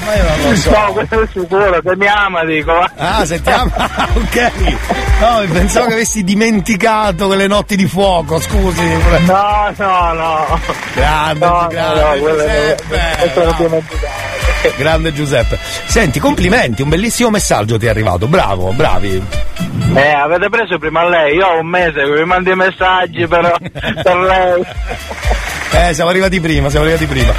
Ma 0.04 0.16
io 0.16 0.24
non 0.24 0.50
lo 0.52 0.56
so. 0.56 0.72
No, 0.72 0.92
questo 0.94 1.22
è 1.22 1.28
sicuro, 1.32 1.80
se 1.86 1.96
mi 1.96 2.08
ama 2.08 2.44
dico. 2.44 2.72
Ah, 2.98 3.24
sentiamo. 3.26 3.72
Ah, 3.76 4.08
ok. 4.14 4.52
No, 5.20 5.44
pensavo 5.52 5.86
che 5.88 5.94
avessi 5.94 6.24
dimenticato 6.24 7.28
quelle 7.28 7.46
notti 7.48 7.76
di 7.76 7.86
fuoco, 7.88 8.40
scusi. 8.40 8.84
No, 9.28 9.72
no, 9.78 10.14
no. 10.14 10.60
Grande, 10.96 11.46
No, 11.46 11.62
no, 11.62 11.68
grande 11.68 12.02
no, 12.02 12.10
quello- 12.20 12.38
Giuseppe. 12.44 13.32
Grande 14.78 15.14
Giuseppe. 15.14 15.60
Senti, 15.86 16.20
complimenti, 16.20 16.82
un 16.82 16.90
bellissimo 16.90 17.30
messaggio 17.30 17.78
ti 17.78 17.86
è 17.86 17.90
arrivato. 17.90 18.28
Bravo, 18.28 18.72
bravi. 18.74 19.24
Eh, 19.94 20.12
avete 20.14 20.50
preso 20.50 20.78
prima 20.78 21.08
lei, 21.08 21.36
io 21.36 21.48
ho 21.48 21.60
un 21.60 21.68
mese 21.68 22.04
che 22.04 22.14
vi 22.14 22.24
mando 22.24 22.52
i 22.52 22.56
messaggi 22.56 23.28
per, 23.28 23.56
per 24.04 24.18
lei. 24.18 24.64
Eh, 25.74 25.94
siamo 25.94 26.10
arrivati 26.10 26.40
prima, 26.40 26.70
siamo 26.70 26.86
arrivati 26.86 27.08
prima. 27.08 27.34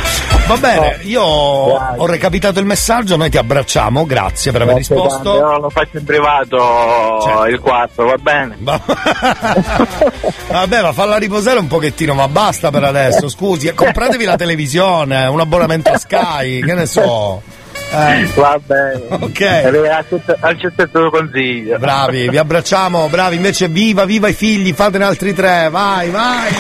Va 0.47 0.57
bene, 0.57 0.99
io 1.03 1.23
ho 1.23 2.07
recapitato 2.07 2.61
il 2.61 2.67
messaggio, 2.67 3.17
noi 3.17 3.31
ti 3.31 3.39
abbracciamo, 3.39 4.05
grazie 4.05 4.53
per 4.53 4.63
aver 4.63 4.75
Grazie 4.75 4.97
risposto. 4.97 5.35
Io 5.35 5.59
lo 5.59 5.71
faccio 5.71 5.99
in 5.99 6.05
privato 6.05 7.47
il 7.49 7.61
4, 7.61 8.05
va 8.05 8.17
bene? 8.17 8.59
Vabbè, 10.49 10.83
ma 10.83 10.93
falla 10.93 11.17
riposare 11.17 11.59
un 11.59 11.69
pochettino, 11.69 12.13
ma 12.15 12.29
basta 12.29 12.71
per 12.71 12.85
adesso, 12.85 13.29
scusi. 13.29 13.73
Compratevi 13.73 14.25
la 14.25 14.37
televisione, 14.37 15.27
un 15.27 15.41
abbonamento 15.41 15.91
a 15.91 15.99
Sky, 15.99 16.61
che 16.61 16.75
ne 16.75 16.87
so. 16.87 17.61
Eh. 17.93 18.27
Va 18.35 18.59
bene. 18.65 19.03
Ok. 19.11 19.41
Eh, 19.41 19.89
accetto, 20.41 20.83
il 20.83 20.91
tuo 20.91 21.11
consiglio. 21.11 21.79
Bravi, 21.79 22.29
vi 22.29 22.39
abbracciamo, 22.39 23.09
bravi, 23.09 23.37
invece 23.37 23.69
viva, 23.69 24.07
viva 24.07 24.29
i 24.29 24.33
figli, 24.33 24.73
fatene 24.73 25.05
altri 25.05 25.35
tre, 25.35 25.69
vai, 25.71 26.09
vai. 26.09 26.53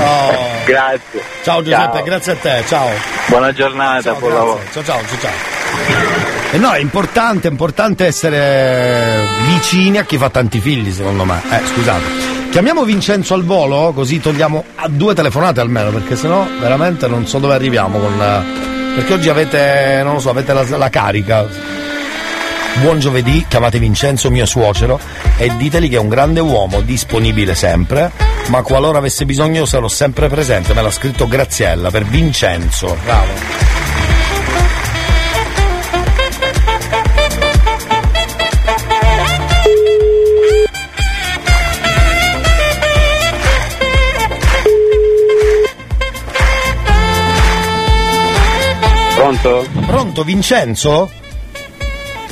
Oh. 0.00 0.52
Grazie. 0.64 1.22
Ciao 1.42 1.62
Giuseppe, 1.62 1.96
Ciao. 1.96 2.02
grazie 2.04 2.32
a 2.32 2.36
te, 2.36 2.64
ciao. 2.66 2.88
Buona 3.26 3.52
giornata, 3.52 4.12
buon 4.14 4.32
lavoro. 4.32 4.60
Ciao 4.72 4.84
ciao, 4.84 5.00
ciao 5.06 5.18
ciao. 5.18 6.52
E 6.52 6.58
no, 6.58 6.70
è 6.72 6.78
importante, 6.78 7.48
è 7.48 7.50
importante 7.50 8.06
essere 8.06 9.26
vicini 9.46 9.98
a 9.98 10.04
chi 10.04 10.16
fa 10.16 10.30
tanti 10.30 10.60
figli, 10.60 10.92
secondo 10.92 11.24
me. 11.24 11.40
Eh, 11.50 11.60
scusate. 11.66 12.32
Chiamiamo 12.50 12.84
Vincenzo 12.84 13.34
al 13.34 13.42
volo, 13.42 13.92
così 13.92 14.20
togliamo 14.20 14.64
a 14.76 14.88
due 14.88 15.14
telefonate 15.14 15.60
almeno, 15.60 15.90
perché 15.90 16.14
sennò 16.14 16.46
veramente 16.60 17.08
non 17.08 17.26
so 17.26 17.40
dove 17.40 17.54
arriviamo 17.54 17.98
con 17.98 18.73
Perché 18.94 19.12
oggi 19.12 19.28
avete, 19.28 20.02
non 20.04 20.14
lo 20.14 20.20
so, 20.20 20.30
avete 20.30 20.52
la, 20.52 20.64
la 20.76 20.88
carica. 20.88 21.46
Buon 22.80 22.98
giovedì, 23.00 23.44
chiamate 23.48 23.78
Vincenzo, 23.78 24.30
mio 24.30 24.46
suocero, 24.46 24.98
e 25.36 25.54
diteli 25.56 25.88
che 25.88 25.96
è 25.96 25.98
un 25.98 26.08
grande 26.08 26.40
uomo, 26.40 26.80
disponibile 26.80 27.54
sempre, 27.54 28.10
ma 28.48 28.62
qualora 28.62 28.98
avesse 28.98 29.24
bisogno 29.24 29.64
sarò 29.64 29.88
sempre 29.88 30.28
presente. 30.28 30.74
Me 30.74 30.82
l'ha 30.82 30.90
scritto 30.90 31.26
Graziella 31.26 31.90
per 31.90 32.04
Vincenzo. 32.04 32.96
Bravo. 33.04 33.73
Pronto? 49.44 49.66
Pronto 49.86 50.24
Vincenzo? 50.24 51.10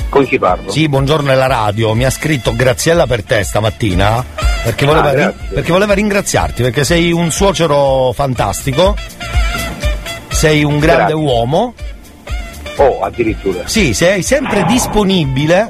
Con 0.09 0.25
chi 0.25 0.39
parlo? 0.39 0.71
Sì, 0.71 0.89
buongiorno 0.89 1.31
è 1.31 1.35
la 1.35 1.45
radio. 1.45 1.93
Mi 1.93 2.05
ha 2.05 2.09
scritto 2.09 2.55
Graziella 2.55 3.05
per 3.05 3.23
te 3.23 3.43
stamattina 3.43 4.25
perché 4.63 4.85
voleva, 4.87 5.09
Ah, 5.09 5.27
ri- 5.27 5.33
perché 5.53 5.71
voleva 5.71 5.93
ringraziarti 5.93 6.63
perché 6.63 6.83
sei 6.83 7.11
un 7.11 7.29
suocero 7.29 8.11
fantastico. 8.13 8.95
Sei 10.29 10.63
un 10.63 10.79
grande 10.79 11.11
Grazie. 11.13 11.13
uomo. 11.23 11.73
Oh, 12.77 13.01
addirittura. 13.01 13.61
Sì, 13.67 13.93
sei 13.93 14.23
sempre 14.23 14.63
disponibile. 14.65 15.69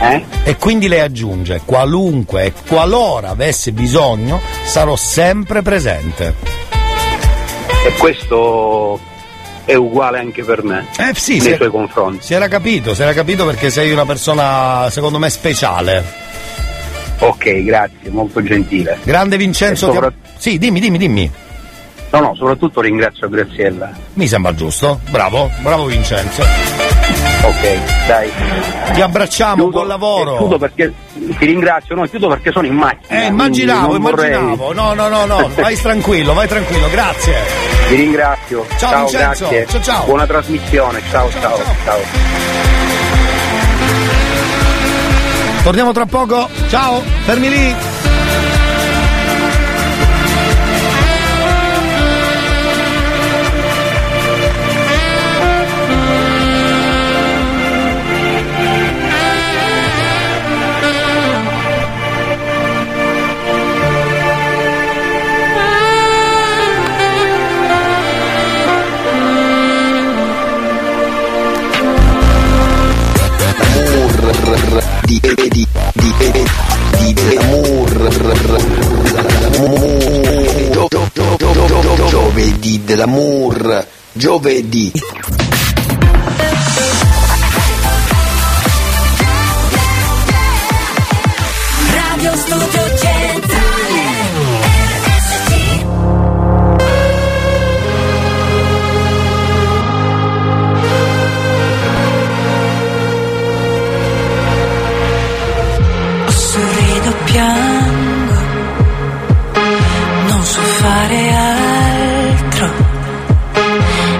Eh? 0.00 0.24
E 0.42 0.56
quindi 0.56 0.88
lei 0.88 1.00
aggiunge, 1.00 1.62
qualunque 1.64 2.46
e 2.46 2.52
qualora 2.66 3.28
avesse 3.30 3.70
bisogno, 3.70 4.40
sarò 4.64 4.96
sempre 4.96 5.62
presente. 5.62 6.34
E 7.86 7.92
questo 7.98 8.98
è 9.68 9.74
uguale 9.74 10.18
anche 10.18 10.42
per 10.42 10.62
me. 10.64 10.86
Eh 10.96 11.12
sì, 11.14 11.38
nei 11.40 11.54
suoi 11.56 11.68
confronti. 11.68 12.24
Si 12.24 12.32
era 12.32 12.48
capito, 12.48 12.94
si 12.94 13.02
era 13.02 13.12
capito 13.12 13.44
perché 13.44 13.68
sei 13.68 13.92
una 13.92 14.06
persona, 14.06 14.88
secondo 14.90 15.18
me, 15.18 15.28
speciale. 15.28 16.02
Ok, 17.18 17.64
grazie, 17.64 18.08
molto 18.10 18.42
gentile. 18.42 18.98
Grande 19.02 19.36
Vincenzo. 19.36 19.92
Sopra- 19.92 20.08
ti- 20.10 20.16
Sì, 20.38 20.58
dimmi, 20.58 20.80
dimmi, 20.80 20.96
dimmi. 20.96 21.30
No, 22.10 22.20
no, 22.20 22.34
soprattutto 22.34 22.80
ringrazio 22.80 23.28
Graziella. 23.28 23.90
Mi 24.14 24.26
sembra 24.26 24.54
giusto. 24.54 25.00
Bravo, 25.10 25.50
bravo 25.60 25.84
Vincenzo. 25.84 26.87
Ok, 27.42 28.06
dai. 28.06 28.30
Ti 28.94 29.00
abbracciamo, 29.00 29.54
Chiudo- 29.54 29.70
buon 29.70 29.86
lavoro. 29.86 30.36
Chiudo 30.38 30.58
perché 30.58 30.92
ti 31.38 31.46
ringrazio, 31.46 31.94
no, 31.94 32.04
chiudo 32.06 32.28
perché 32.28 32.50
sono 32.52 32.66
in 32.66 32.74
macchina. 32.74 33.22
Eh, 33.22 33.26
immaginavo, 33.26 33.92
non 33.92 34.00
vorrei- 34.02 34.34
immaginavo. 34.34 34.72
No, 34.72 34.92
no, 34.94 35.08
no, 35.08 35.24
no, 35.24 35.50
vai 35.56 35.76
tranquillo, 35.76 36.34
vai 36.34 36.48
tranquillo, 36.48 36.90
grazie. 36.90 37.34
Vi 37.88 37.94
ringrazio. 37.96 38.66
Ciao, 38.76 39.06
Vincenzo. 39.06 39.48
grazie. 39.48 39.66
Ciao, 39.66 39.80
ciao. 39.82 40.04
Buona 40.04 40.26
trasmissione. 40.26 41.00
Ciao, 41.10 41.30
ciao, 41.40 41.58
ciao. 41.84 41.98
Torniamo 45.62 45.92
tra 45.92 46.06
poco. 46.06 46.48
Ciao, 46.68 47.00
fermi 47.24 47.48
lì. 47.48 47.74
di 75.04 75.20
di 75.20 75.34
di 75.52 75.66
di 76.96 77.12
di 77.12 77.36
amor 77.36 77.90
giovedì 82.08 82.84
dell'amor 82.84 83.86
giovedì. 84.12 84.92
Fare 111.08 111.32
altro. 111.32 112.70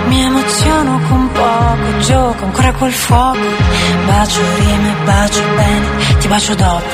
Mi 0.06 0.22
emoziono 0.22 1.00
con 1.08 1.30
poco, 1.32 1.98
gioco 2.00 2.44
ancora 2.44 2.72
col 2.72 2.90
fuoco. 2.90 3.46
Bacio 4.06 4.40
rime, 4.56 4.94
bacio 5.04 5.42
bene, 5.54 5.86
ti 6.18 6.28
bacio 6.28 6.54
dopo. 6.54 6.86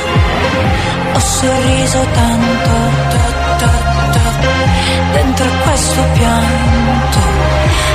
Ho 1.14 1.18
sorriso 1.18 2.06
tanto, 2.12 2.70
to, 3.10 3.18
to, 3.58 3.66
to, 4.12 4.20
dentro 5.12 5.46
questo 5.62 6.02
pianto. 6.14 7.18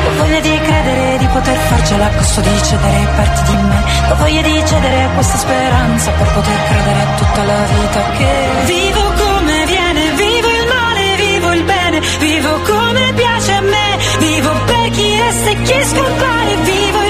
Ho 0.07 0.17
voglia 0.17 0.39
di 0.39 0.59
credere 0.61 1.17
di 1.17 1.27
poter 1.27 1.57
farcela 1.57 2.05
a 2.05 2.09
costo 2.15 2.41
di 2.41 2.63
cedere 2.63 3.07
parti 3.15 3.51
di 3.51 3.61
me. 3.61 3.83
Ho 4.09 4.15
voglia 4.15 4.41
di 4.41 4.63
cedere 4.65 5.09
questa 5.15 5.37
speranza 5.37 6.11
per 6.11 6.27
poter 6.31 6.57
credere 6.69 7.01
a 7.01 7.15
tutta 7.17 7.43
la 7.43 7.63
vita 7.65 8.03
che 8.17 8.49
vivo 8.65 9.01
come 9.17 9.28
vivo 12.19 12.59
come 12.61 13.13
piace 13.15 13.51
a 13.51 13.61
me, 13.61 13.97
vivo 14.19 14.51
per 14.65 14.89
chi 14.91 15.17
resta 15.17 15.49
e 15.49 15.61
chi 15.61 15.83
scompare, 15.83 16.55
vivo 16.63 17.08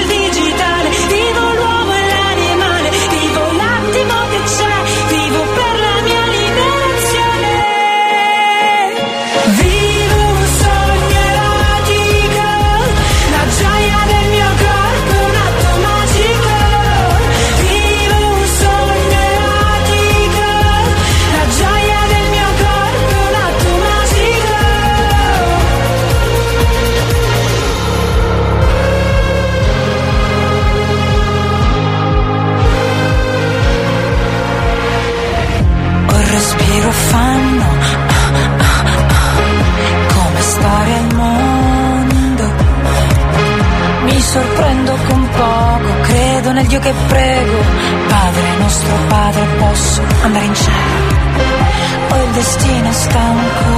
Dio 46.70 46.78
che 46.78 46.94
prego. 47.08 47.58
Padre 48.06 48.56
nostro 48.58 48.94
Padre, 49.08 49.44
posso 49.58 50.02
andare 50.22 50.44
in 50.44 50.54
cielo. 50.54 52.10
Ho 52.10 52.22
il 52.22 52.30
destino 52.30 52.92
stanco. 52.92 53.70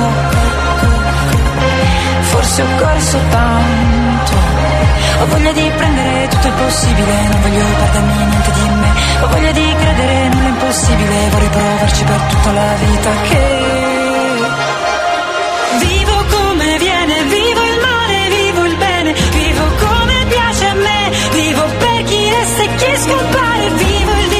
Forse 2.20 2.60
ho 2.60 2.66
corso 2.76 3.18
tanto. 3.30 4.32
Ho 5.20 5.26
voglia 5.26 5.52
di 5.52 5.72
prendere 5.74 6.28
tutto 6.28 6.46
il 6.48 6.52
possibile, 6.52 7.28
non 7.28 7.40
voglio 7.40 7.64
perdermi 7.64 8.14
niente 8.14 8.52
di 8.52 8.68
me. 8.68 8.92
Ho 9.22 9.26
voglia 9.28 9.52
di 9.52 9.74
credere 9.80 10.28
nell'impossibile, 10.28 11.28
vorrei 11.30 11.48
provarci 11.48 12.04
per 12.04 12.20
tutta 12.20 12.52
la 12.52 12.74
vita 12.74 13.10
che 13.22 13.62
Vivo 15.78 16.24
come 16.28 16.76
viene, 16.76 17.22
vivo 17.22 17.62
il 17.62 17.78
male, 17.80 18.28
vivo 18.28 18.64
il 18.66 18.76
bene, 18.76 19.12
vivo 19.12 19.71
c'est 22.56 22.70
qu'est-ce 22.78 23.06
qu'on 23.08 23.32
parle 23.32 23.68
vivre 23.78 24.31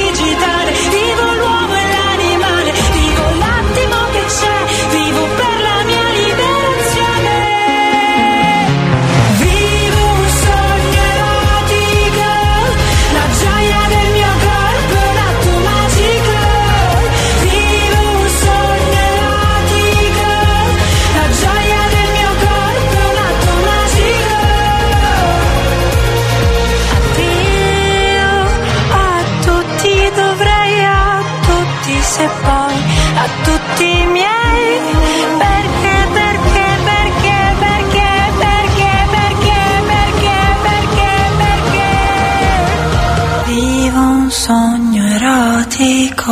Ecco. 46.22 46.30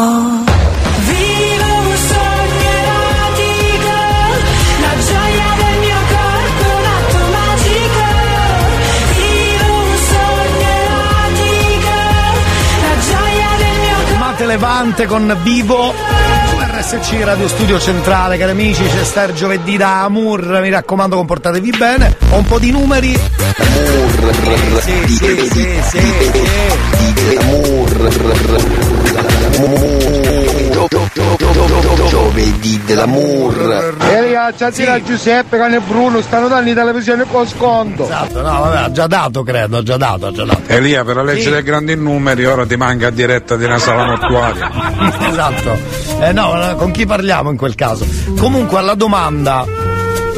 Mate 14.19 14.47
Levante 14.47 15.07
con 15.07 15.37
Vivo. 15.43 15.93
RSC 16.57 17.25
Radio 17.25 17.49
Studio 17.49 17.81
Centrale, 17.81 18.39
cari 18.39 18.53
amici, 18.53 18.85
c'è 18.85 19.05
Star 19.05 19.33
Giovedì 19.33 19.77
da 19.77 20.05
Amur, 20.05 20.61
mi 20.61 20.71
raccomando 20.71 21.17
comportatevi 21.17 21.71
bene, 21.77 22.17
ho 22.31 22.37
un 22.37 22.45
po' 22.45 22.61
di 22.61 22.71
numeri. 22.71 23.19
Amur, 23.57 24.81
sì, 24.81 24.93
sì, 25.09 25.49
sì, 25.51 25.83
sì, 25.91 26.03
sì. 27.19 27.37
Amur. 27.39 28.90
Giovedì 32.09 32.81
dell'amour. 32.85 33.95
Elia, 33.99 34.53
Giazzina 34.57 35.03
Giuseppe, 35.03 35.59
Cane 35.59 35.77
e 35.77 35.81
Bruno 35.81 36.23
stanno 36.23 36.49
dando 36.49 36.71
in 36.71 36.75
televisione 36.75 37.25
con 37.25 37.47
sconto. 37.47 38.05
Esatto, 38.05 38.41
no, 38.41 38.61
vabbè, 38.61 38.77
ha 38.79 38.91
già 38.91 39.07
dato, 39.07 39.43
credo, 39.43 39.79
ha 39.79 39.83
già 39.83 39.97
dato, 39.97 40.27
ha 40.27 40.33
già 40.33 40.45
dato. 40.45 40.63
Elia, 40.67 41.05
per 41.05 41.17
la 41.17 41.23
legge 41.23 41.51
dei 41.51 41.63
grandi 41.63 41.95
numeri 41.95 42.47
ora 42.47 42.65
ti 42.65 42.77
manca 42.77 43.11
diretta 43.11 43.57
di 43.57 43.65
una 43.65 43.79
sala 43.79 44.07
mortuaria. 44.07 44.71
esatto. 45.29 45.79
Eh, 46.21 46.33
no, 46.33 46.75
con 46.77 46.91
chi 46.91 47.05
parliamo 47.05 47.51
in 47.51 47.57
quel 47.57 47.75
caso? 47.75 48.07
Comunque 48.39 48.79
alla 48.79 48.95
domanda 48.95 49.67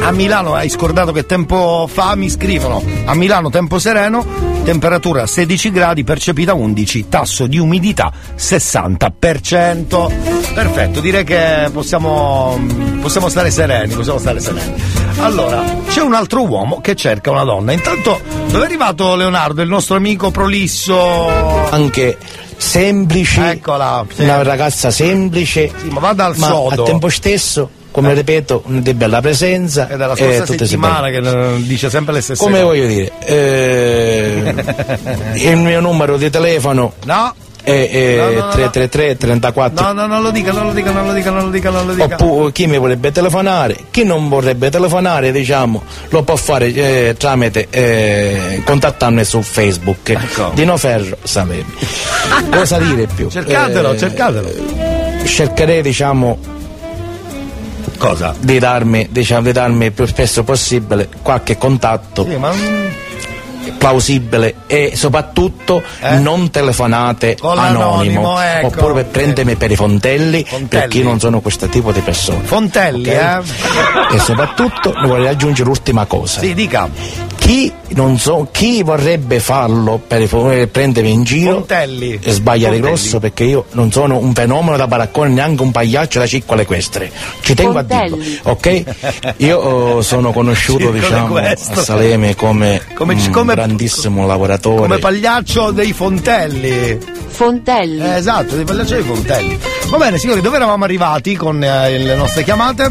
a 0.01 0.11
Milano 0.11 0.53
hai 0.53 0.69
scordato 0.69 1.11
che 1.11 1.25
tempo 1.25 1.89
fa 1.91 2.15
mi 2.15 2.29
scrivono. 2.29 2.83
A 3.05 3.15
Milano 3.15 3.49
tempo 3.49 3.79
sereno 3.79 4.51
temperatura 4.63 5.27
16 5.27 5.71
gradi 5.71 6.03
percepita 6.03 6.53
11 6.53 7.09
tasso 7.09 7.47
di 7.47 7.57
umidità 7.57 8.13
60% 8.37 10.53
perfetto 10.53 11.01
direi 11.01 11.25
che 11.25 11.69
possiamo, 11.73 12.57
possiamo 13.01 13.27
stare 13.27 13.51
sereni 13.51 13.93
possiamo 13.93 14.19
stare 14.19 14.39
sereni. 14.39 14.81
Allora 15.17 15.61
c'è 15.87 16.01
un 16.01 16.13
altro 16.13 16.47
uomo 16.47 16.79
che 16.81 16.95
cerca 16.95 17.29
una 17.29 17.43
donna. 17.43 17.73
Intanto 17.73 18.19
dove 18.47 18.61
è 18.61 18.65
arrivato 18.65 19.15
Leonardo 19.15 19.61
il 19.61 19.69
nostro 19.69 19.95
amico 19.95 20.31
prolisso? 20.31 21.27
Anche 21.69 22.17
semplice 22.55 23.51
eccola 23.51 24.05
sì. 24.13 24.23
una 24.23 24.43
ragazza 24.43 24.91
semplice 24.91 25.71
sì, 25.75 25.89
ma 25.89 25.99
vada 25.99 26.25
al 26.25 26.37
ma 26.37 26.47
sodo. 26.47 26.83
al 26.83 26.87
tempo 26.87 27.09
stesso 27.09 27.69
come 27.93 28.13
ripeto 28.15 28.63
di 28.65 28.93
bella 28.95 29.21
presenza 29.21 29.87
è 29.87 29.95
dalla 29.95 30.13
e 30.13 30.17
scorsa 30.17 30.45
tutte 30.45 30.65
settimana 30.65 31.09
che 31.09 31.17
eh, 31.17 31.61
dice 31.61 31.91
sempre 31.91 32.13
le 32.13 32.21
stesse 32.21 32.43
come 32.43 32.61
cose 32.61 32.63
voglio 32.63 32.87
dire 32.87 33.11
eh, 33.19 34.53
il 35.35 35.57
mio 35.57 35.79
numero 35.79 36.17
di 36.17 36.29
telefono 36.31 36.93
no 37.05 37.35
è, 37.61 37.89
è 37.89 38.15
No, 38.17 38.23
no, 38.25 38.31
no, 38.31 38.45
no. 38.45 38.49
333 38.49 39.17
34 39.17 39.85
no 39.85 39.93
no 39.93 40.07
non 40.07 40.21
lo 40.23 40.31
dica 40.31 40.51
non 40.51 40.65
lo 40.65 40.73
dica 40.73 40.91
non 40.91 41.05
lo 41.05 41.13
dica 41.13 41.29
non 41.29 41.43
lo 41.43 41.49
dica 41.49 41.69
non 41.69 41.85
lo 41.85 41.93
dica 41.93 42.15
Oppure 42.15 42.51
chi 42.51 42.67
mi 42.67 42.77
vorrebbe 42.77 43.11
telefonare, 43.11 43.77
chi 43.89 44.03
non 44.03 44.27
vorrebbe 44.27 44.69
telefonare, 44.69 45.31
diciamo, 45.31 45.81
lo 46.09 46.23
può 46.23 46.35
fare 46.35 46.73
eh, 46.73 47.15
tramite 47.17 47.67
eh, 47.69 48.61
contattarmi 48.65 49.23
su 49.23 49.41
Facebook. 49.41 50.09
Ecco. 50.09 50.51
Dino 50.53 50.75
Ferro 50.75 51.15
Salerno. 51.23 51.73
Cosa 52.51 52.79
dire 52.79 53.07
più? 53.07 53.29
cercatelo 53.29 53.93
Eh, 53.93 53.97
cercatelo 53.97 54.51
Cercherei, 55.25 55.81
diciamo, 55.81 56.37
cosa? 57.97 58.33
di 58.39 58.59
darmi, 58.59 59.07
diciamo, 59.11 59.41
di 59.43 59.51
darmi 59.51 59.85
il 59.85 59.91
più 59.91 60.05
spesso 60.05 60.43
possibile 60.43 61.09
qualche 61.21 61.57
contatto 61.57 62.25
Sì, 62.27 62.35
ma 62.37 62.51
plausibile 63.77 64.55
e 64.67 64.91
soprattutto 64.95 65.81
non 66.19 66.49
telefonate 66.49 67.31
Eh? 67.31 67.37
Anonimo 67.41 68.39
ecco. 68.41 68.67
oppure 68.67 68.93
per 68.93 69.05
prendermi 69.07 69.55
per 69.55 69.71
i 69.71 69.75
fontelli, 69.75 70.43
Fontelli. 70.45 70.67
perché 70.67 70.97
io 70.99 71.03
non 71.05 71.19
sono 71.19 71.39
questo 71.41 71.67
tipo 71.67 71.91
di 71.91 71.99
persona 72.01 72.39
Fontelli 72.43 73.09
Ok? 73.09 73.15
eh 73.15 74.15
e 74.15 74.19
soprattutto 74.19 74.93
vorrei 75.05 75.27
aggiungere 75.27 75.67
l'ultima 75.67 76.05
cosa 76.05 76.39
sì 76.41 76.53
dica 76.53 76.89
chi, 77.43 77.69
non 77.89 78.17
so, 78.17 78.47
chi 78.51 78.83
vorrebbe 78.83 79.41
farlo 79.41 80.01
per 80.07 80.29
per 80.29 80.69
prendermi 80.69 81.11
in 81.11 81.23
giro 81.23 81.55
Fontelli 81.55 82.17
e 82.23 82.31
sbaglia 82.31 82.69
di 82.69 82.75
Fontelli. 82.75 82.81
grosso 82.81 83.19
perché 83.19 83.43
io 83.43 83.65
non 83.71 83.91
sono 83.91 84.17
un 84.17 84.33
fenomeno 84.33 84.77
da 84.77 84.87
baraccone 84.87 85.29
neanche 85.33 85.61
un 85.61 85.71
pagliaccio 85.71 86.19
da 86.19 86.25
circola 86.25 86.61
equestre 86.61 87.11
ci 87.41 87.53
tengo 87.53 87.79
a 87.79 87.83
dirlo 87.83 88.17
ok? 88.43 88.83
Io 89.37 89.57
oh, 89.59 90.01
sono 90.01 90.31
conosciuto 90.31 90.89
diciamo 90.91 91.35
a. 91.35 91.53
Saleme 91.57 92.33
come, 92.35 92.81
Come- 92.93 93.13
un 93.15 93.29
come- 93.31 93.55
grandissimo 93.55 94.25
lavoratore. 94.25 94.77
come 94.77 94.97
pagliaccio 94.99 95.71
dei 95.71 95.91
Fontelli. 95.91 96.97
Fontelli. 97.27 97.99
Eh, 98.01 98.15
esatto 98.15 98.55
dei 98.55 98.63
pagliacci 98.63 98.93
dei 98.93 99.03
Fontelli. 99.03 99.59
Va 99.89 99.97
bene 99.97 100.17
signori 100.17 100.39
dove 100.39 100.55
eravamo 100.55 100.85
arrivati 100.85 101.35
con 101.35 101.61
eh, 101.61 101.97
le 101.97 102.15
nostre 102.15 102.43
chiamate? 102.45 102.89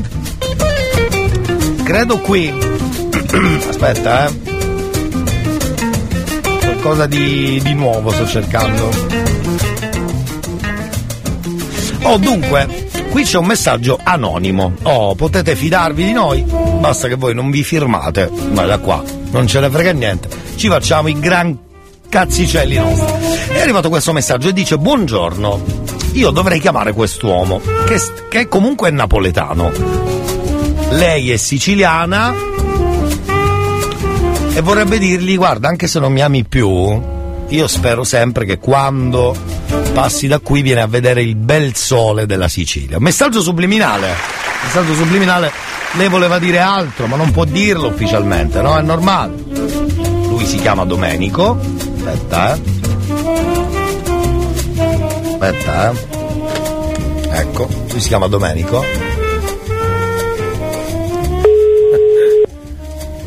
Credo 1.84 2.18
qui 2.18 2.71
aspetta 3.68 4.26
eh. 4.26 4.32
Qualcosa 6.60 7.06
di, 7.06 7.60
di 7.62 7.74
nuovo 7.74 8.10
sto 8.10 8.26
cercando. 8.26 8.90
Oh 12.02 12.18
dunque 12.18 12.90
qui 13.10 13.24
c'è 13.24 13.38
un 13.38 13.46
messaggio 13.46 13.98
anonimo. 14.02 14.74
Oh 14.82 15.14
potete 15.14 15.54
fidarvi 15.56 16.04
di 16.04 16.12
noi? 16.12 16.42
Basta 16.42 17.08
che 17.08 17.14
voi 17.14 17.34
non 17.34 17.50
vi 17.50 17.62
firmate. 17.62 18.30
Ma 18.52 18.64
da 18.64 18.78
qua 18.78 19.02
non 19.30 19.46
ce 19.46 19.60
ne 19.60 19.70
frega 19.70 19.92
niente. 19.92 20.28
Ci 20.56 20.68
facciamo 20.68 21.08
i 21.08 21.18
gran 21.18 21.56
cazzicelli 22.08 22.76
nostri. 22.76 23.12
È 23.48 23.60
arrivato 23.60 23.88
questo 23.88 24.12
messaggio 24.12 24.48
e 24.48 24.52
dice 24.52 24.76
buongiorno. 24.76 25.80
Io 26.12 26.30
dovrei 26.30 26.60
chiamare 26.60 26.92
quest'uomo 26.92 27.60
che, 27.86 27.98
che 28.28 28.48
comunque 28.48 28.88
è 28.88 28.92
napoletano. 28.92 29.70
Lei 30.90 31.30
è 31.30 31.36
siciliana 31.38 32.34
e 34.54 34.60
vorrebbe 34.60 34.98
dirgli 34.98 35.36
guarda 35.36 35.68
anche 35.68 35.86
se 35.86 35.98
non 35.98 36.12
mi 36.12 36.20
ami 36.20 36.44
più 36.44 37.20
io 37.48 37.68
spero 37.68 38.04
sempre 38.04 38.44
che 38.44 38.58
quando 38.58 39.36
passi 39.92 40.26
da 40.26 40.38
qui 40.38 40.62
vieni 40.62 40.80
a 40.80 40.86
vedere 40.86 41.22
il 41.22 41.36
bel 41.36 41.74
sole 41.74 42.24
della 42.24 42.48
Sicilia. 42.48 42.98
Messaggio 42.98 43.42
subliminale 43.42 44.40
messaggio 44.62 44.94
subliminale. 44.94 45.50
Lei 45.94 46.08
voleva 46.08 46.38
dire 46.38 46.58
altro 46.58 47.06
ma 47.06 47.16
non 47.16 47.30
può 47.30 47.44
dirlo 47.44 47.88
ufficialmente 47.88 48.62
no? 48.62 48.78
È 48.78 48.82
normale. 48.82 49.34
Lui 50.28 50.46
si 50.46 50.56
chiama 50.56 50.84
Domenico. 50.84 51.58
Aspetta 51.96 52.54
eh. 52.54 52.60
Aspetta 55.32 55.90
eh. 55.90 57.40
Ecco 57.40 57.68
lui 57.90 58.00
si 58.00 58.08
chiama 58.08 58.28
Domenico 58.28 59.11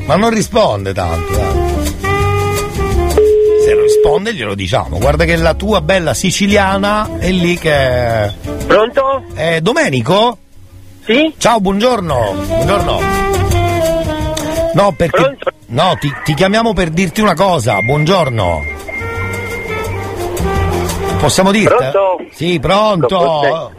Ma 0.05 0.15
non 0.15 0.29
risponde 0.29 0.93
tanto, 0.93 1.33
dai. 1.33 1.73
Se 3.63 3.73
non 3.73 3.81
risponde 3.81 4.33
glielo 4.35 4.53
diciamo. 4.53 4.99
Guarda 4.99 5.25
che 5.25 5.35
la 5.35 5.55
tua 5.55 5.81
bella 5.81 6.13
siciliana 6.13 7.17
è 7.17 7.31
lì 7.31 7.57
che. 7.57 8.31
Pronto? 8.67 9.23
Eh, 9.35 9.61
Domenico? 9.61 10.37
Sì? 11.05 11.33
Ciao, 11.37 11.59
buongiorno. 11.59 12.33
Buongiorno. 12.47 12.99
No, 14.73 14.91
perché. 14.91 15.37
No, 15.67 15.97
ti, 15.99 16.13
ti 16.23 16.33
chiamiamo 16.35 16.73
per 16.73 16.89
dirti 16.89 17.21
una 17.21 17.33
cosa. 17.33 17.81
Buongiorno. 17.81 18.61
Possiamo 21.19 21.51
dirti? 21.51 21.75
Pronto? 21.75 22.17
Sì, 22.31 22.59
pronto. 22.59 23.71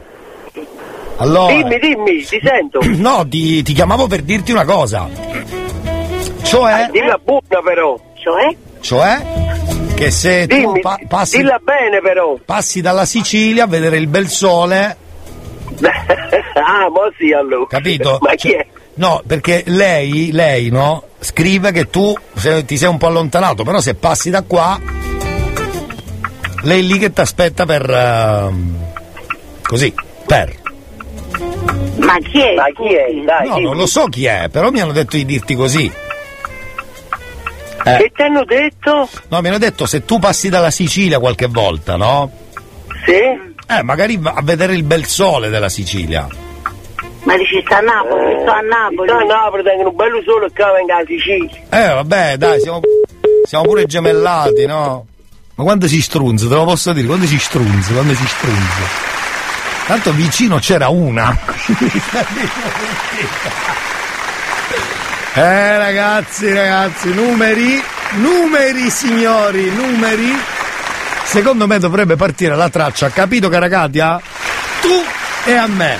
Allora. 1.18 1.54
Dimmi, 1.54 1.78
dimmi, 1.78 2.24
ti 2.24 2.40
sento. 2.42 2.80
No, 2.96 3.26
ti, 3.28 3.62
ti 3.62 3.72
chiamavo 3.72 4.08
per 4.08 4.22
dirti 4.22 4.50
una 4.50 4.64
cosa. 4.64 5.08
Cioè. 6.46 6.88
Dilla 6.92 7.18
buona 7.22 7.62
però. 7.64 7.98
Cioè? 8.14 8.56
Cioè? 8.80 9.22
Che 9.94 10.10
se 10.10 10.46
tu 10.46 10.56
Dimmi, 10.56 10.80
pa- 10.80 10.98
passi, 11.08 11.38
dilla 11.38 11.58
bene 11.62 12.00
però. 12.00 12.36
passi 12.44 12.80
dalla 12.80 13.04
Sicilia 13.06 13.64
a 13.64 13.66
vedere 13.66 13.96
il 13.96 14.06
bel 14.08 14.28
sole, 14.28 14.96
ah, 15.80 16.90
ma 16.90 17.00
sì 17.18 17.32
allora. 17.32 17.66
capito? 17.66 18.18
Ma 18.20 18.34
chi 18.34 18.50
Cioè- 18.50 18.58
è? 18.60 18.66
No, 18.94 19.22
perché 19.26 19.62
lei, 19.66 20.30
lei, 20.32 20.68
no? 20.70 21.02
Scrive 21.18 21.70
che 21.72 21.88
tu 21.90 22.14
se- 22.34 22.64
ti 22.64 22.76
sei 22.76 22.88
un 22.88 22.98
po' 22.98 23.06
allontanato, 23.06 23.62
però 23.64 23.80
se 23.80 23.94
passi 23.94 24.28
da 24.30 24.42
qua, 24.42 24.78
lei 26.62 26.78
è 26.80 26.82
lì 26.82 26.98
che 26.98 27.12
ti 27.12 27.20
aspetta 27.20 27.64
per. 27.66 27.88
ehm, 27.90 28.76
così, 29.62 29.92
per. 30.26 30.54
Ma 31.98 32.16
chi 32.18 32.40
è? 32.40 32.54
Ma 32.54 32.64
chi 32.74 32.94
è? 32.94 33.06
Dai, 33.24 33.48
No, 33.48 33.54
dimmi. 33.54 33.66
non 33.66 33.76
lo 33.76 33.86
so 33.86 34.04
chi 34.06 34.24
è, 34.26 34.48
però 34.50 34.70
mi 34.70 34.80
hanno 34.80 34.92
detto 34.92 35.16
di 35.16 35.24
dirti 35.24 35.54
così. 35.54 35.90
Che 37.94 38.10
ti 38.14 38.22
hanno 38.22 38.44
detto? 38.44 39.08
No, 39.28 39.40
mi 39.40 39.48
hanno 39.48 39.58
detto 39.58 39.86
se 39.86 40.04
tu 40.04 40.18
passi 40.18 40.48
dalla 40.48 40.72
Sicilia 40.72 41.20
qualche 41.20 41.46
volta, 41.46 41.96
no? 41.96 42.28
Sì? 43.04 43.12
Eh, 43.68 43.82
magari 43.84 44.16
va 44.16 44.32
a 44.32 44.42
vedere 44.42 44.74
il 44.74 44.82
bel 44.82 45.06
sole 45.06 45.50
della 45.50 45.68
Sicilia. 45.68 46.26
Ma 47.22 47.36
dici 47.36 47.62
sta 47.64 47.78
a 47.78 47.80
Napoli, 47.80 48.40
sto 48.40 48.50
a 48.50 48.60
Napoli. 48.60 49.08
Sto 49.08 49.18
a 49.18 49.24
Napoli, 49.24 49.62
tengono 49.62 49.90
un 49.90 49.96
bello 49.96 50.20
sole 50.24 50.50
che 50.52 50.64
venga 50.64 50.96
a 50.96 51.04
Sicilia. 51.06 51.60
Eh, 51.70 51.94
vabbè, 51.94 52.36
dai, 52.36 52.60
siamo, 52.60 52.80
siamo 53.44 53.64
pure 53.64 53.86
gemellati, 53.86 54.66
no? 54.66 55.06
Ma 55.54 55.64
quando 55.64 55.86
si 55.86 56.02
strunza, 56.02 56.48
te 56.48 56.54
lo 56.54 56.64
posso 56.64 56.92
dire, 56.92 57.06
quando 57.06 57.26
si 57.26 57.38
strunza, 57.38 57.92
quando 57.92 58.14
si 58.14 58.26
strunza. 58.26 59.04
Tanto 59.86 60.10
vicino 60.12 60.58
c'era 60.58 60.88
una. 60.88 61.36
eh, 65.36 65.78
ragazzi, 65.78 66.52
ragazzi, 66.52 67.12
numeri, 67.12 67.82
numeri, 68.14 68.90
signori, 68.90 69.70
numeri. 69.70 70.34
secondo 71.24 71.66
me 71.66 71.78
dovrebbe 71.78 72.16
partire 72.16 72.56
la 72.56 72.68
traccia, 72.68 73.10
capito 73.10 73.48
Caragatia? 73.48 74.20
Tu 74.80 75.04
e 75.44 75.54
a 75.54 75.66
me. 75.66 75.98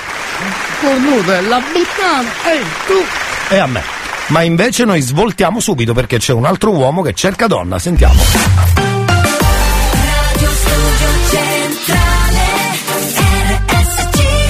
Cornuta, 0.81 1.41
la 1.41 1.61
buttata, 1.71 2.49
ehi, 2.49 2.65
tu 2.87 3.03
e 3.49 3.57
a 3.57 3.67
me. 3.67 3.83
Ma 4.27 4.41
invece 4.41 4.83
noi 4.83 5.01
svoltiamo 5.01 5.59
subito 5.59 5.93
perché 5.93 6.17
c'è 6.17 6.33
un 6.33 6.45
altro 6.45 6.71
uomo 6.71 7.01
che 7.01 7.13
cerca 7.13 7.47
donna, 7.47 7.79
sentiamo. 7.79 8.76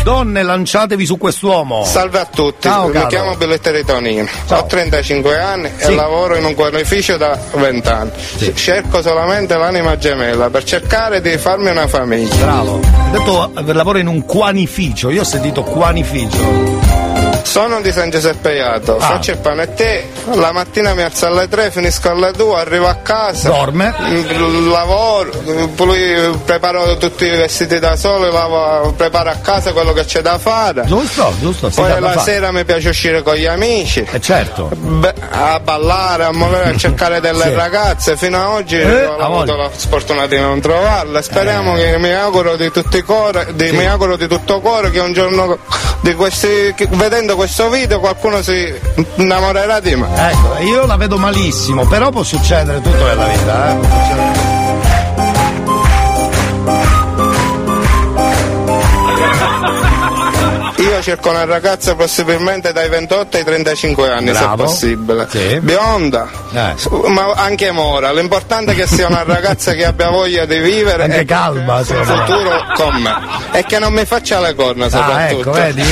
Donne, 0.07 0.41
lanciatevi 0.41 1.05
su 1.05 1.17
quest'uomo. 1.17 1.84
Salve 1.84 2.19
a 2.21 2.25
tutti, 2.34 2.69
Ciao, 2.69 2.88
mi 2.88 2.93
caro. 2.93 3.07
chiamo 3.07 3.35
Belletteri 3.35 3.84
Tonino, 3.84 4.25
ho 4.51 4.65
35 4.65 5.38
anni 5.38 5.69
Sì. 5.75 5.91
e 5.91 5.95
lavoro 5.95 6.38
in 6.38 6.45
un 6.45 6.53
qualificio 6.55 7.17
da 7.17 7.38
20 7.51 7.89
anni. 7.89 8.11
Cerco 8.55 9.01
solamente 9.01 9.57
l'anima 9.57 9.97
gemella 9.97 10.49
per 10.49 10.63
cercare 10.63 11.19
di 11.19 11.38
farmi 11.38 11.71
una 11.71 11.88
famiglia. 11.89 12.34
Bravo. 12.35 12.79
Hai 12.81 13.11
detto 13.11 13.51
eh, 13.53 13.73
lavoro 13.73 13.97
in 13.97 14.07
un 14.07 14.23
quanificio, 14.23 15.09
io 15.09 15.23
ho 15.23 15.25
sentito 15.25 15.63
quanificio. 15.63 16.76
Sono 17.48 17.80
di 17.80 17.94
San 17.94 18.10
Giuseppe 18.10 18.56
Iato, 18.56 18.98
Ah. 18.98 18.99
faccio 18.99 19.32
il 19.32 19.38
panette, 19.38 20.10
la 20.34 20.52
mattina 20.52 20.94
mi 20.94 21.02
alzo 21.02 21.28
alle 21.28 21.48
3, 21.48 21.72
finisco 21.72 22.10
alle 22.10 22.32
2, 22.34 22.60
arrivo 22.60 22.88
a 22.88 22.95
casa. 22.95 23.49
Dorme. 23.49 23.95
Lavoro, 24.69 25.32
poi 25.74 26.38
preparo 26.44 26.98
tutti 26.98 27.24
i 27.26 27.30
vestiti 27.30 27.80
da 27.80 27.95
sole, 27.95 28.30
lavo- 28.32 28.91
preparo 28.98 29.30
a 29.30 29.36
casa 29.41 29.72
quello 29.72 29.94
che 29.94 30.03
c'è 30.03 30.22
da 30.22 30.38
fare. 30.38 30.84
Giusto, 30.86 31.34
giusto, 31.40 31.69
Poi 31.74 31.99
la 32.02 32.19
sera 32.19 32.52
mi 32.52 32.65
piace 32.65 32.90
uscire 32.90 33.22
con 33.24 33.36
gli 33.36 33.45
amici. 33.45 34.06
Eh 34.11 34.19
certo. 34.22 34.69
Beh, 34.76 35.14
a 35.32 35.60
ballare, 35.61 36.26
a 36.26 36.34
muovere, 36.34 36.72
a 36.72 36.76
cercare 36.78 37.22
delle 37.22 37.44
Sì. 37.45 37.53
ragazze. 37.53 38.18
Fino 38.18 38.38
ad 38.40 38.49
oggi 38.57 38.76
Eh, 38.78 39.06
ho 39.06 39.18
a 39.18 39.26
avuto 39.26 39.56
la 39.56 39.69
sfortuna 39.74 40.28
di 40.28 40.38
non 40.38 40.60
trovarle. 40.60 41.22
Speriamo 41.24 41.76
che 41.76 41.98
mi 41.98 42.11
auguro 42.11 42.57
di 42.57 42.69
tutti 42.72 42.98
i 42.98 43.02
cuore, 43.03 43.48
di, 43.56 43.72
mi 43.72 43.86
auguro 43.88 44.18
di 44.18 44.28
tutto 44.28 44.60
cuore 44.60 44.91
che 44.91 44.99
un 44.99 45.14
giorno 45.14 45.57
di 46.02 46.14
questi, 46.14 46.74
che- 46.76 46.88
vedendo 46.91 47.36
questo 47.38 47.69
video 47.69 47.99
qualcuno 47.99 48.41
si 48.41 48.73
innamorerà 49.18 49.80
di 49.80 49.95
me. 49.95 50.07
Ecco, 50.31 50.57
io 50.64 50.88
la 50.88 50.97
vedo 50.97 51.19
malissimo, 51.19 51.85
però 51.85 52.09
può 52.09 52.23
succedere 52.23 52.81
tutto 52.81 53.05
nella 53.05 53.27
vita, 53.27 53.80
eh. 53.80 54.56
Io 60.98 61.03
cerco 61.03 61.30
una 61.30 61.45
ragazza 61.45 61.94
possibilmente 61.94 62.74
dai 62.74 62.90
28 62.90 63.38
ai 63.38 63.44
35 63.44 64.11
anni, 64.11 64.28
se 64.34 64.40
Bravo. 64.40 64.64
possibile. 64.64 65.28
Sì. 65.30 65.60
Bionda, 65.60 66.28
Eh. 66.52 66.74
ma 67.10 67.34
anche 67.36 67.69
mora. 67.72 68.11
L'importante 68.11 68.72
è 68.72 68.76
che 68.76 68.88
sia 68.88 69.06
una 69.06 69.22
ragazza 69.24 69.74
che 69.74 69.86
abbia 69.86 70.10
voglia 70.10 70.45
di 70.45 70.57
vivere 70.57 71.03
Anche 71.03 71.19
e 71.19 71.26
calma, 71.26 71.80
il 71.82 71.88
insomma. 71.88 72.26
futuro 72.26 72.64
con 72.74 72.95
me. 72.99 73.15
E 73.52 73.64
che 73.65 73.78
non 73.78 73.94
mi 73.94 74.06
faccia 74.06 74.40
le 74.40 74.56
corna 74.56 74.86
Ah, 74.86 74.90
soprattutto. 74.90 75.40
ecco, 75.40 75.52
vedi? 75.52 75.84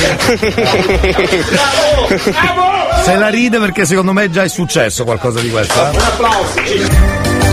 Se 3.04 3.16
la 3.16 3.28
ride 3.30 3.60
perché 3.60 3.86
secondo 3.86 4.12
me 4.12 4.30
già 4.32 4.42
è 4.42 4.48
successo 4.50 5.04
qualcosa 5.04 5.40
di 5.40 5.52
questo. 5.52 5.80
eh. 5.86 5.90
Un 5.90 6.00
applauso. 6.02 6.54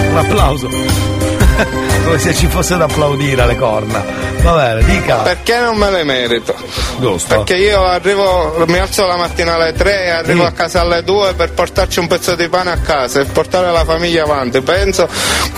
Un 0.09 0.17
applauso. 0.17 0.69
Come 2.05 2.19
se 2.19 2.35
ci 2.35 2.47
fosse 2.49 2.79
da 2.79 2.85
applaudire 2.85 3.43
alle 3.43 3.57
corna. 3.57 4.22
Va 4.43 4.53
bene, 4.57 4.83
dica. 4.85 5.17
Perché 5.19 5.59
non 5.59 5.77
me 5.77 5.91
le 5.91 6.03
merito? 6.05 6.55
Giusto. 6.99 7.37
Perché 7.37 7.55
io 7.57 7.85
arrivo, 7.85 8.65
mi 8.67 8.79
alzo 8.79 9.07
la 9.07 9.17
mattina 9.17 9.55
alle 9.55 9.73
3 9.73 10.05
e 10.05 10.11
arrivo 10.11 10.41
Sì. 10.43 10.49
a 10.49 10.53
casa 10.53 10.81
alle 10.81 11.03
2 11.05 11.35
per 11.35 11.53
portarci 11.53 12.01
un 12.01 12.09
pezzo 12.09 12.35
di 12.35 12.49
pane 12.49 12.71
a 12.73 12.79
casa 12.79 13.21
e 13.21 13.25
portare 13.27 13.71
la 13.71 13.85
famiglia 13.85 14.25
avanti. 14.25 14.61
Penso, 14.61 15.09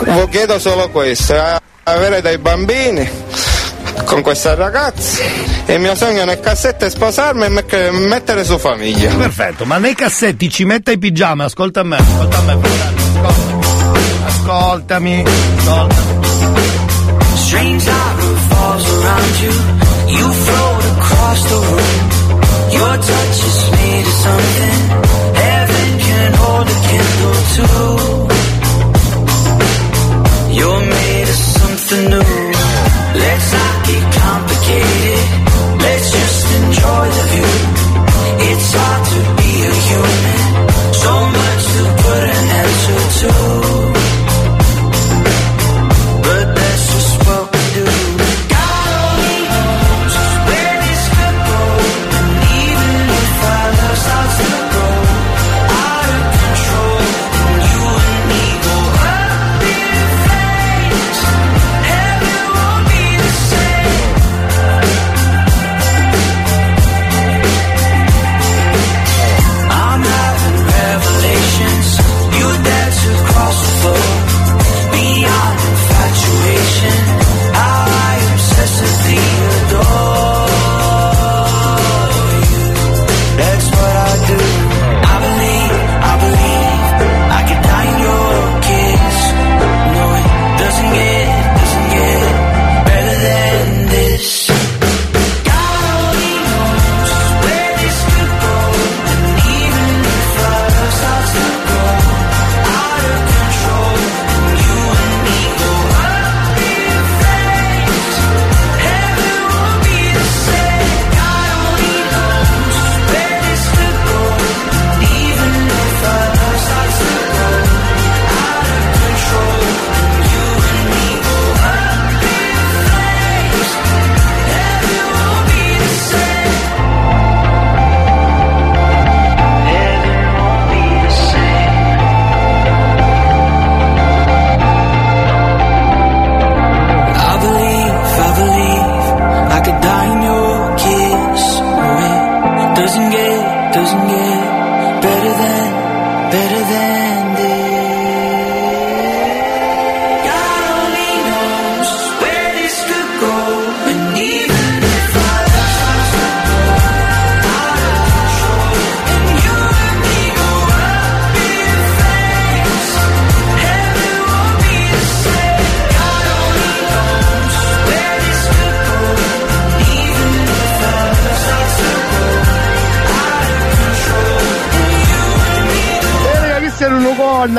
vi 0.00 0.28
chiedo 0.28 0.58
solo 0.58 0.90
questo, 0.90 1.34
eh, 1.34 1.58
avere 1.84 2.20
dei 2.20 2.36
bambini 2.38 3.08
con 4.04 4.20
questa 4.22 4.54
ragazza 4.54 5.22
e 5.66 5.74
il 5.74 5.80
mio 5.80 5.94
sogno 5.94 6.24
nel 6.24 6.40
cassetto 6.40 6.84
è 6.84 6.90
sposarmi 6.90 7.44
e 7.46 7.90
mettere 7.90 8.44
su 8.44 8.58
famiglia. 8.58 9.10
Perfetto, 9.14 9.64
ma 9.64 9.78
nei 9.78 9.94
cassetti 9.94 10.50
ci 10.50 10.64
metta 10.64 10.90
i 10.90 10.98
pigiama, 10.98 11.44
ascolta 11.44 11.82
me, 11.82 11.96
ascolta 11.96 12.40
me, 12.42 12.58
fratello, 12.60 13.28
ascoltami. 14.26 14.26
Ascoltami, 14.26 15.24
ascoltami. 15.64 16.62
Around 19.04 19.36
you. 19.44 19.52
You 20.16 20.26
float 20.44 20.84
across 20.96 21.40
the 21.52 21.60
room. 21.68 22.00
Your 22.72 22.94
touch 23.10 23.38
is 23.50 23.58
made 23.76 24.06
of 24.12 24.16
something. 24.24 24.80
Heaven 25.44 25.90
can 26.06 26.30
hold 26.40 26.66
a 26.74 26.78
candle 26.88 27.40
to. 27.56 27.66
You're 30.56 30.84
made 30.96 31.28
of 31.34 31.40
something 31.58 32.04
new. 32.12 32.32
Let's 33.20 33.48
not 33.52 33.76
get 33.88 34.04
complicated. 34.24 35.22
Let's 35.84 36.06
just 36.16 36.46
enjoy 36.60 37.04
the 37.16 37.24
view. 37.32 37.52
It's 38.48 38.68
hard 38.72 39.02
to 39.12 39.20
be 39.36 39.50
a 39.68 39.72
human. 39.88 40.40
So 41.02 41.12
much 41.36 41.62
to 41.76 41.82
put 42.04 42.24
an 42.36 42.46
answer 42.62 43.02
to. 43.20 44.03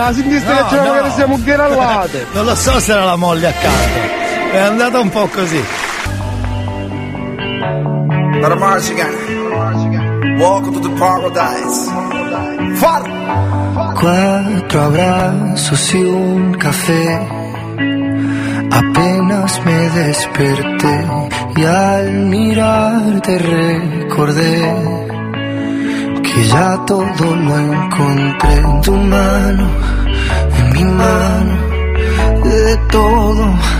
Donna, 0.05 0.07
a 0.07 0.13
sinistra 0.13 0.53
No, 0.53 0.67
che 0.67 0.75
c'era 0.75 0.95
no. 0.95 1.03
che 1.03 1.09
siamo 1.11 1.37
ghirallate. 1.37 2.27
Non 2.33 2.45
lo 2.45 2.55
so 2.55 2.79
se 2.79 2.91
era 2.91 3.03
la 3.05 3.15
moglie 3.15 3.47
accanto. 3.47 3.99
È 4.51 4.57
andata 4.57 4.99
un 4.99 5.09
po' 5.09 5.27
così. 5.27 5.63
Welcome 10.37 10.73
to 10.73 10.79
the 10.79 10.89
paradise. 10.97 11.89
Far. 12.75 13.03
Cuatro 13.95 14.81
abrazos 14.81 15.93
y 15.93 16.03
un 16.03 16.53
café. 16.55 17.27
Apenas 18.71 19.61
me 19.65 19.89
desperté 19.89 21.05
y 21.55 21.63
al 21.63 22.11
mirarte 22.27 23.37
recordé 23.37 24.94
que 26.35 26.47
ya 26.47 26.77
todo 26.85 27.35
lo 27.35 27.57
encontré 27.57 28.53
en 28.57 28.81
tu 28.81 28.91
mano, 28.91 29.67
en 30.57 30.73
mi 30.73 30.83
mano, 30.83 31.53
de 32.43 32.77
todo 32.91 33.75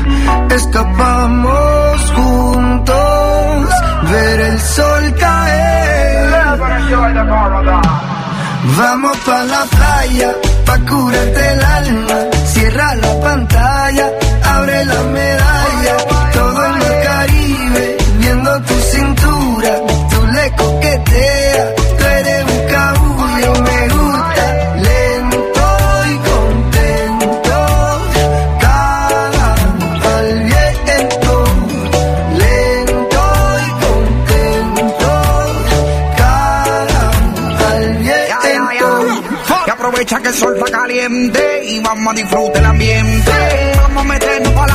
escapamos 0.56 2.12
juntos, 2.16 3.70
ver 4.12 4.40
el 4.40 4.60
sol 4.60 5.16
caer. 5.20 5.76
Vamos 8.78 9.18
pa' 9.26 9.44
la 9.44 9.64
playa, 9.76 10.30
pa' 10.66 10.80
curarte 10.90 11.54
el 11.54 11.64
alma. 11.64 12.18
Cierra 12.46 12.96
la 12.96 13.20
pantalla, 13.22 14.08
abre 14.44 14.86
la 14.86 15.02
medalla. 15.18 15.94
Todo 16.34 16.66
en 16.66 16.82
el 16.82 17.04
Caribe, 17.08 17.98
viendo 18.20 18.62
tu 18.62 18.74
cintura. 18.92 19.72
Tú 20.10 20.20
le 20.36 20.52
coqueteas, 20.62 21.55
que 40.26 40.30
el 40.30 40.36
sol 40.36 40.58
está 40.58 40.80
caliente 40.80 41.62
y 41.66 41.80
vamos 41.82 42.12
a 42.12 42.16
disfrutar 42.16 42.58
el 42.58 42.66
ambiente. 42.66 43.32
Vamos 43.78 44.04
a 44.04 44.08
meternos 44.08 44.54
para 44.54 44.74
el 44.74 44.75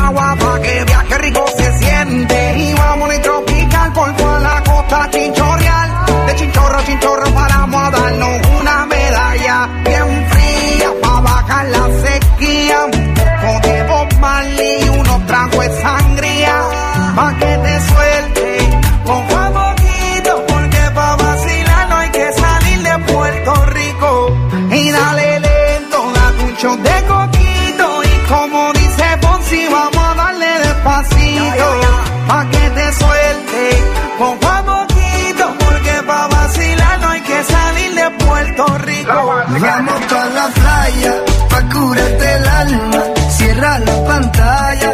Cierra 43.31 43.79
la 43.79 44.05
pantalla, 44.05 44.90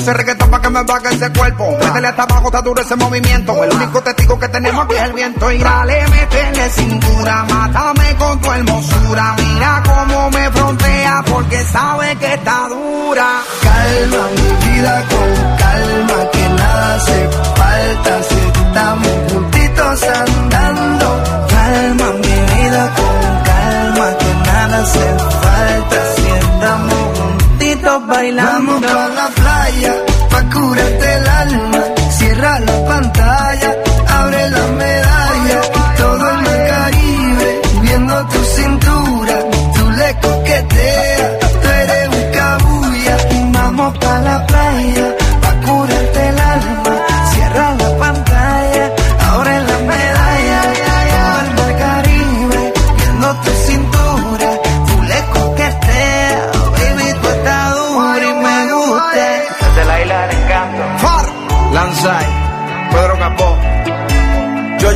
puse 0.00 0.14
reggaetón 0.14 0.50
para 0.50 0.62
que 0.62 0.70
me 0.70 0.82
baje 0.82 1.14
ese 1.14 1.30
cuerpo. 1.30 1.76
Métele 1.78 2.08
hasta 2.08 2.22
abajo, 2.22 2.46
está 2.46 2.62
duro 2.62 2.80
ese 2.80 2.96
movimiento. 2.96 3.62
El 3.62 3.70
único 3.74 4.00
testigo 4.00 4.38
que 4.38 4.48
tenemos 4.48 4.84
aquí 4.86 4.94
es 4.94 5.02
el 5.02 5.12
viento. 5.12 5.52
Y 5.52 5.58
dale, 5.58 6.06
métele 6.08 6.70
cintura, 6.70 7.44
mátame 7.44 8.16
con 8.16 8.40
tu 8.40 8.50
hermosura. 8.50 9.34
Mira 9.36 9.82
cómo 9.84 10.30
me 10.30 10.50
frontea 10.50 11.22
porque 11.26 11.62
sabe 11.64 12.16
que 12.16 12.34
está 12.34 12.68
dura. 12.68 13.42
Calma 13.62 14.24
mi 14.36 14.72
vida 14.72 15.04
con 15.10 15.56
calma, 15.58 16.30
que 16.32 16.48
nada 16.48 16.94
hace 16.94 17.28
falta 17.56 18.22
si 18.28 18.60
estamos 18.64 19.32
juntitos 19.32 20.02
andando. 20.02 21.22
Calma 21.50 22.12
mi 22.12 22.54
vida 22.54 22.94
con 22.96 23.42
calma, 23.44 24.18
que 24.18 24.50
nada 24.50 24.78
hace 24.78 25.06
falta 25.42 25.96
si 26.16 26.26
estamos 26.26 27.18
juntitos 27.18 28.06
bailando. 28.06 28.80
Vamos 28.80 29.39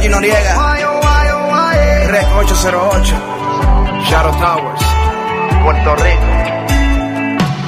Georgie 0.04 0.08
Noriega. 0.08 0.54
Rec 2.06 2.26
808. 2.36 3.14
Shadow 4.04 4.32
Towers. 4.38 4.82
Puerto 5.62 5.94
Rico. 5.94 6.26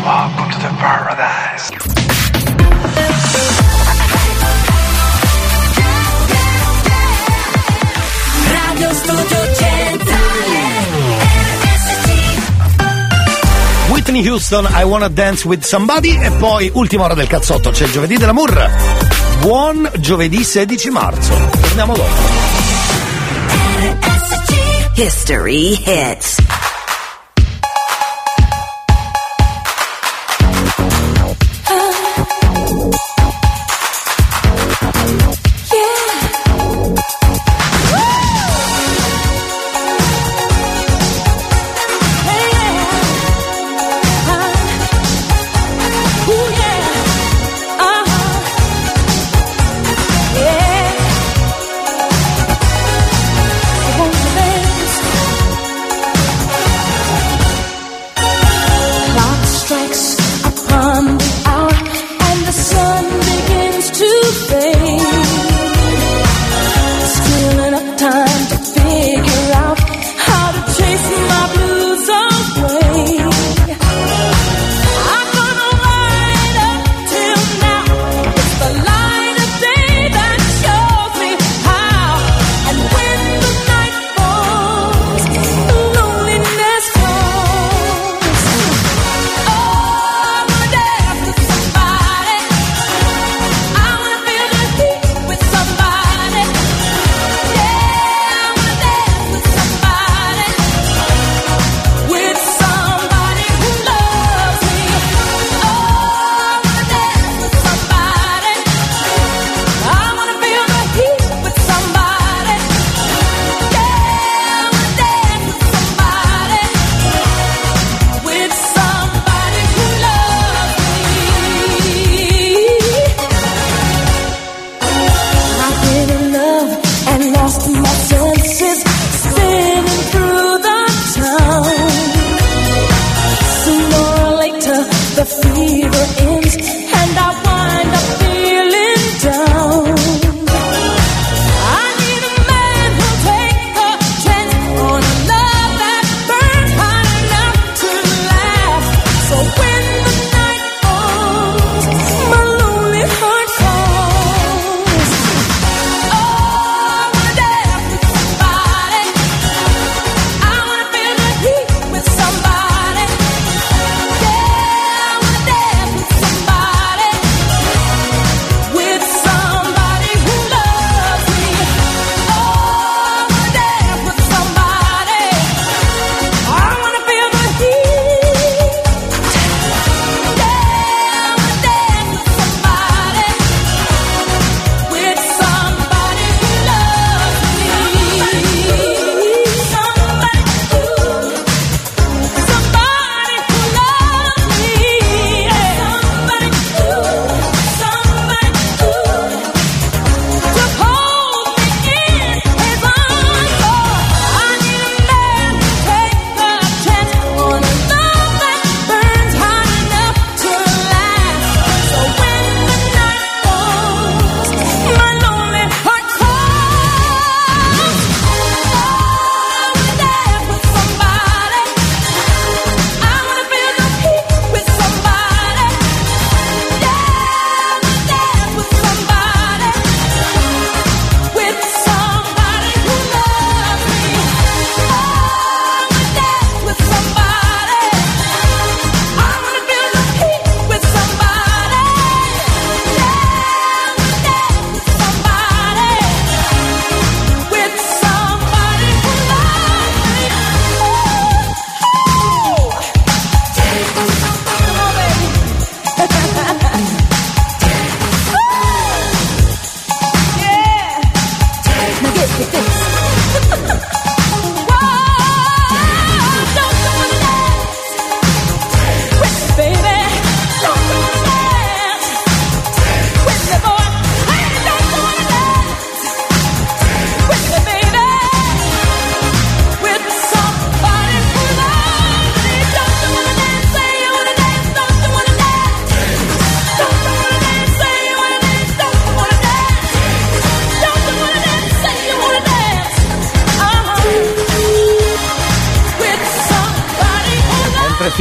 Welcome 0.04 0.50
to 0.50 0.58
the 0.58 0.68
paradise. 0.78 1.70
Radio 8.50 8.92
Studio 8.92 9.54
Centrale 9.54 10.04
Whitney 13.88 14.28
Houston, 14.28 14.66
I 14.70 14.84
Wanna 14.84 15.08
Dance 15.08 15.46
With 15.48 15.64
Somebody 15.64 16.18
e 16.20 16.30
poi 16.32 16.70
ultima 16.74 17.04
ora 17.04 17.14
del 17.14 17.26
cazzotto, 17.26 17.70
c'è 17.70 17.84
il 17.84 17.92
giovedì 17.92 18.16
dell'amour. 18.16 19.15
Buon 19.40 19.90
giovedì 19.98 20.42
16 20.42 20.90
marzo. 20.90 21.34
Torniamo 21.60 21.94
dopo. 21.94 22.14
History 24.94 25.82
hits. 25.84 26.45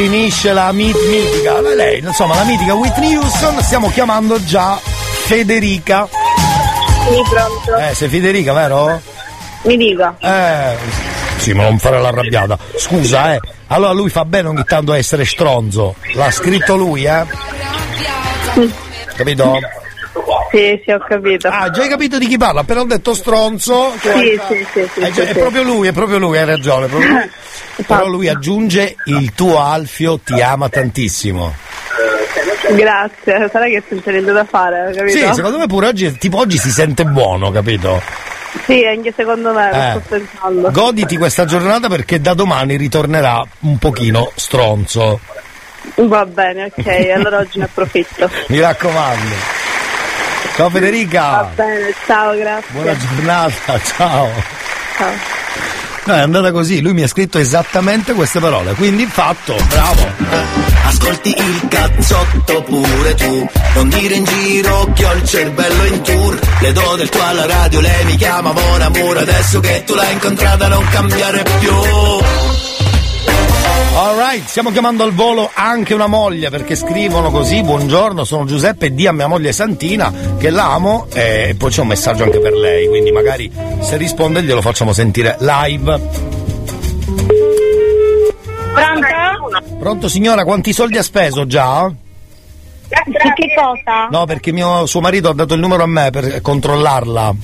definisce 0.10 0.54
la 0.54 0.72
mit- 0.72 0.96
mitica, 1.08 1.60
lei, 1.62 2.00
insomma, 2.00 2.36
la 2.36 2.44
mitica 2.44 2.76
Whitney 2.76 3.16
Houston, 3.16 3.60
stiamo 3.64 3.90
chiamando 3.90 4.44
già 4.44 4.76
Federica. 4.78 6.08
Sì, 6.08 7.22
pronto. 7.30 7.76
Eh, 7.76 7.94
sei 7.96 8.10
Federica, 8.10 8.54
vero? 8.54 9.02
Mi 9.64 9.78
dica. 9.78 10.16
Eh, 10.20 10.76
sì, 11.38 11.54
ma 11.54 11.64
non 11.64 11.80
fare 11.80 12.00
l'arrabbiata. 12.00 12.58
Scusa, 12.78 13.34
eh. 13.34 13.40
Allora 13.68 13.94
lui 13.94 14.10
fa 14.10 14.26
bene 14.26 14.50
ogni 14.50 14.64
tanto 14.64 14.92
a 14.92 14.98
essere 14.98 15.26
stronzo. 15.26 15.96
L'ha 16.14 16.30
scritto 16.30 16.76
lui, 16.76 17.06
eh? 17.06 17.26
Capito? 19.16 19.58
Sì, 20.52 20.82
sì, 20.84 20.92
ho 20.92 21.00
capito. 21.00 21.48
Ah, 21.48 21.70
già 21.70 21.82
hai 21.82 21.90
capito 21.90 22.18
di 22.18 22.28
chi 22.28 22.38
parla, 22.38 22.64
però 22.64 22.82
ho 22.82 22.86
detto 22.86 23.14
stronzo. 23.14 23.94
Sì, 24.00 24.40
sì, 24.48 24.66
sì, 24.72 24.90
sì, 24.94 25.00
hai... 25.02 25.12
sì, 25.12 25.20
eh, 25.22 25.30
È 25.30 25.38
proprio 25.38 25.64
lui, 25.64 25.88
è 25.88 25.92
proprio 25.92 26.18
lui, 26.18 26.38
hai 26.38 26.46
ragione. 26.46 26.88
Proprio 26.88 27.10
lui. 27.10 27.30
Però 27.76 28.00
esatto. 28.00 28.10
lui 28.10 28.30
aggiunge 28.30 28.96
il 29.06 29.34
tuo 29.34 29.62
Alfio 29.62 30.18
ti 30.24 30.40
ama 30.42 30.70
tantissimo. 30.70 31.54
Grazie, 32.74 33.50
sarà 33.52 33.66
che 33.66 33.84
non 33.90 34.02
c'è 34.02 34.12
niente 34.12 34.32
da 34.32 34.46
fare, 34.46 34.94
capito? 34.96 35.18
Sì, 35.18 35.34
secondo 35.34 35.58
me 35.58 35.68
pure 35.68 35.88
oggi, 35.88 36.18
tipo 36.18 36.38
oggi 36.38 36.58
si 36.58 36.72
sente 36.72 37.04
buono, 37.04 37.52
capito? 37.52 38.02
Sì, 38.64 38.84
anche 38.86 39.14
secondo 39.16 39.52
me, 39.54 39.70
eh. 39.70 40.00
sto 40.00 40.02
pensando. 40.08 40.72
Goditi 40.72 41.18
questa 41.18 41.46
giornata 41.46 41.90
perché 41.90 42.22
da 42.22 42.34
domani 42.34 42.78
ritornerà 42.78 43.46
un 43.62 43.78
pochino 43.78 44.32
stronzo. 44.36 45.20
Va 45.96 46.26
bene, 46.26 46.72
ok, 46.76 47.12
allora 47.14 47.40
oggi 47.40 47.60
ne 47.60 47.66
approfitto. 47.66 48.30
Mi 48.48 48.60
raccomando. 48.60 49.65
Ciao 50.56 50.70
Federica. 50.70 51.22
Va 51.22 51.52
bene, 51.56 51.94
ciao, 52.06 52.36
grazie. 52.36 52.72
Buona 52.72 52.98
giornata, 52.98 53.80
ciao. 53.84 54.30
Ciao. 54.98 55.12
No, 56.06 56.14
è 56.14 56.20
andata 56.20 56.52
così, 56.52 56.82
lui 56.82 56.94
mi 56.94 57.02
ha 57.02 57.08
scritto 57.08 57.40
esattamente 57.40 58.14
queste 58.14 58.40
parole, 58.40 58.74
quindi 58.76 59.06
fatto, 59.08 59.56
bravo. 59.68 60.08
Ascolti 60.86 61.30
il 61.36 61.68
cazzotto 61.68 62.62
pure 62.62 63.16
tu, 63.16 63.50
non 63.74 63.90
dire 63.90 64.14
in 64.14 64.24
giro 64.24 64.92
che 64.94 65.04
ho 65.06 65.14
il 65.14 65.24
cervello 65.28 65.84
in 65.86 66.02
tour. 66.04 66.40
Le 66.62 66.72
do 66.72 66.96
del 66.96 67.10
tuo 67.10 67.24
alla 67.24 67.48
radio, 67.48 67.82
lei 67.82 68.06
mi 68.06 68.16
chiama 68.16 68.54
buon 68.54 68.82
amore, 68.82 69.20
adesso 69.22 69.60
che 69.60 69.84
tu 69.84 69.96
l'hai 69.96 70.14
incontrata 70.14 70.68
non 70.68 70.88
cambiare 70.90 71.44
più. 71.60 71.74
Alright, 73.94 74.46
stiamo 74.46 74.72
chiamando 74.72 75.04
al 75.04 75.14
volo 75.14 75.50
anche 75.54 75.94
una 75.94 76.08
moglie 76.08 76.50
perché 76.50 76.76
scrivono 76.76 77.32
così, 77.32 77.62
buongiorno, 77.62 78.24
sono 78.24 78.46
Giuseppe, 78.46 78.94
di 78.94 79.08
a 79.08 79.12
mia 79.12 79.28
moglie 79.28 79.52
Santina 79.52 80.12
che 80.38 80.50
l'amo 80.50 81.08
e 81.14 81.56
poi 81.58 81.70
c'è 81.70 81.82
un 81.82 81.88
messaggio 81.88 82.24
anche 82.24 82.40
per 82.40 82.54
lei, 82.54 82.88
quindi 82.88 83.12
magari 83.12 83.52
se 83.80 83.98
risponde 83.98 84.44
glielo 84.44 84.62
facciamo 84.62 84.92
sentire 84.92 85.38
live. 85.40 86.02
Pronto? 88.74 89.78
Pronto 89.80 90.10
signora, 90.10 90.44
quanti 90.44 90.74
soldi 90.74 90.98
ha 90.98 91.04
speso 91.04 91.46
già? 91.46 91.92
Su 92.88 93.34
che 93.34 93.54
cosa? 93.56 94.08
No, 94.10 94.26
perché 94.26 94.52
mio, 94.52 94.86
suo 94.86 95.02
marito 95.02 95.30
ha 95.30 95.34
dato 95.34 95.54
il 95.54 95.60
numero 95.60 95.84
a 95.84 95.88
me 95.88 96.10
per 96.12 96.42
controllarla. 96.42 97.36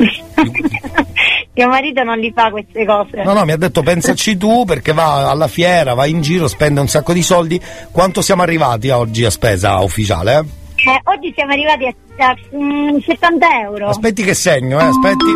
Mio 1.52 1.68
marito 1.68 2.02
non 2.04 2.18
li 2.18 2.32
fa 2.34 2.50
queste 2.50 2.84
cose. 2.86 3.22
No, 3.24 3.32
no, 3.32 3.44
mi 3.44 3.52
ha 3.52 3.56
detto 3.56 3.82
pensaci 3.82 4.36
tu 4.36 4.64
perché 4.64 4.92
va 4.92 5.28
alla 5.28 5.48
fiera, 5.48 5.94
va 5.94 6.06
in 6.06 6.20
giro, 6.20 6.46
spende 6.46 6.80
un 6.80 6.88
sacco 6.88 7.12
di 7.12 7.22
soldi. 7.22 7.60
Quanto 7.90 8.22
siamo 8.22 8.42
arrivati 8.42 8.88
oggi 8.90 9.24
a 9.24 9.30
spesa 9.30 9.78
ufficiale? 9.80 10.34
eh? 10.34 10.58
Eh, 10.90 11.00
oggi 11.04 11.32
siamo 11.34 11.52
arrivati 11.52 11.86
a, 11.86 12.26
a, 12.28 12.36
mm, 12.56 12.98
70 13.04 13.46
euro. 13.62 13.88
Aspetti 13.88 14.22
che 14.22 14.34
segno, 14.34 14.78
eh, 14.80 14.84
aspetti. 14.84 15.32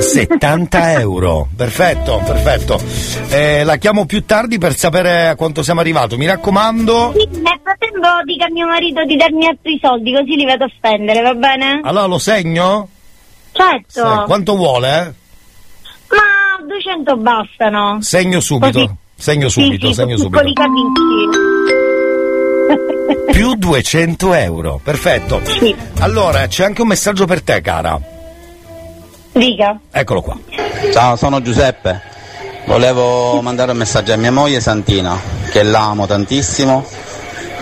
70 0.00 0.92
euro, 1.00 1.46
perfetto, 1.56 2.20
perfetto. 2.24 2.80
Eh, 3.30 3.64
la 3.64 3.76
chiamo 3.76 4.06
più 4.06 4.24
tardi 4.24 4.58
per 4.58 4.74
sapere 4.74 5.28
a 5.28 5.36
quanto 5.36 5.62
siamo 5.62 5.80
arrivati. 5.80 6.16
Mi 6.16 6.26
raccomando. 6.26 7.12
Sì, 7.16 7.26
nel 7.38 7.60
frattempo 7.62 8.08
dica 8.24 8.46
a 8.46 8.50
mio 8.50 8.66
marito 8.66 9.04
di 9.04 9.16
darmi 9.16 9.46
altri 9.46 9.78
soldi 9.80 10.12
così 10.12 10.34
li 10.36 10.44
vado 10.44 10.64
a 10.64 10.70
spendere, 10.74 11.20
va 11.20 11.34
bene? 11.34 11.80
Allora 11.84 12.06
lo 12.06 12.18
segno? 12.18 12.88
Certo. 13.52 14.18
Sì, 14.18 14.24
Quanto 14.26 14.56
vuole? 14.56 14.88
eh? 14.88 15.12
Ma 16.14 16.64
200 16.66 17.16
bastano. 17.16 17.98
Segno 18.00 18.40
subito. 18.40 18.80
Così. 18.80 18.94
Segno 19.16 19.48
subito, 19.48 19.86
sì, 19.88 19.92
sì, 19.92 20.00
segno 20.00 20.16
su 20.16 20.22
subito. 20.24 20.42
Più 23.32 23.54
200 23.54 24.34
euro, 24.34 24.80
perfetto. 24.82 25.40
Allora, 26.00 26.46
c'è 26.46 26.64
anche 26.64 26.82
un 26.82 26.88
messaggio 26.88 27.26
per 27.26 27.42
te, 27.42 27.60
cara. 27.60 27.98
Dica. 29.32 29.78
Eccolo 29.90 30.22
qua. 30.22 30.38
Ciao, 30.92 31.16
sono 31.16 31.40
Giuseppe. 31.42 32.02
Volevo 32.66 33.40
mandare 33.42 33.72
un 33.72 33.78
messaggio 33.78 34.12
a 34.12 34.16
mia 34.16 34.32
moglie 34.32 34.60
Santina, 34.60 35.18
che 35.50 35.62
l'amo 35.62 36.06
tantissimo 36.06 36.84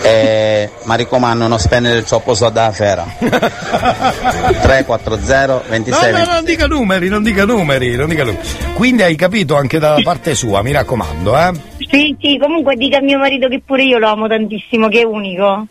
e 0.01 0.69
mi 0.83 0.97
raccomando 0.97 1.47
non 1.47 1.59
spendere 1.59 2.03
troppo 2.03 2.33
soldi 2.33 2.59
alla 2.59 2.71
fiera. 2.71 3.05
340 3.19 5.63
26 5.67 6.11
No, 6.11 6.17
no, 6.17 6.33
non 6.33 6.43
dica 6.43 6.67
numeri, 6.67 7.09
non 7.09 7.23
dica 7.23 7.45
numeri, 7.45 7.95
non 7.95 8.09
dica 8.09 8.23
numeri. 8.23 8.47
Quindi 8.73 9.03
hai 9.03 9.15
capito 9.15 9.55
anche 9.55 9.79
dalla 9.79 10.01
parte 10.01 10.35
sua, 10.35 10.61
mi 10.61 10.71
raccomando, 10.71 11.37
eh? 11.37 11.51
Sì, 11.89 12.15
sì, 12.21 12.37
comunque 12.39 12.75
dica 12.75 12.97
a 12.97 13.01
mio 13.01 13.17
marito 13.17 13.47
che 13.47 13.61
pure 13.65 13.83
io 13.83 13.97
lo 13.97 14.09
amo 14.09 14.27
tantissimo, 14.27 14.87
che 14.87 15.01
è 15.01 15.03
unico. 15.03 15.67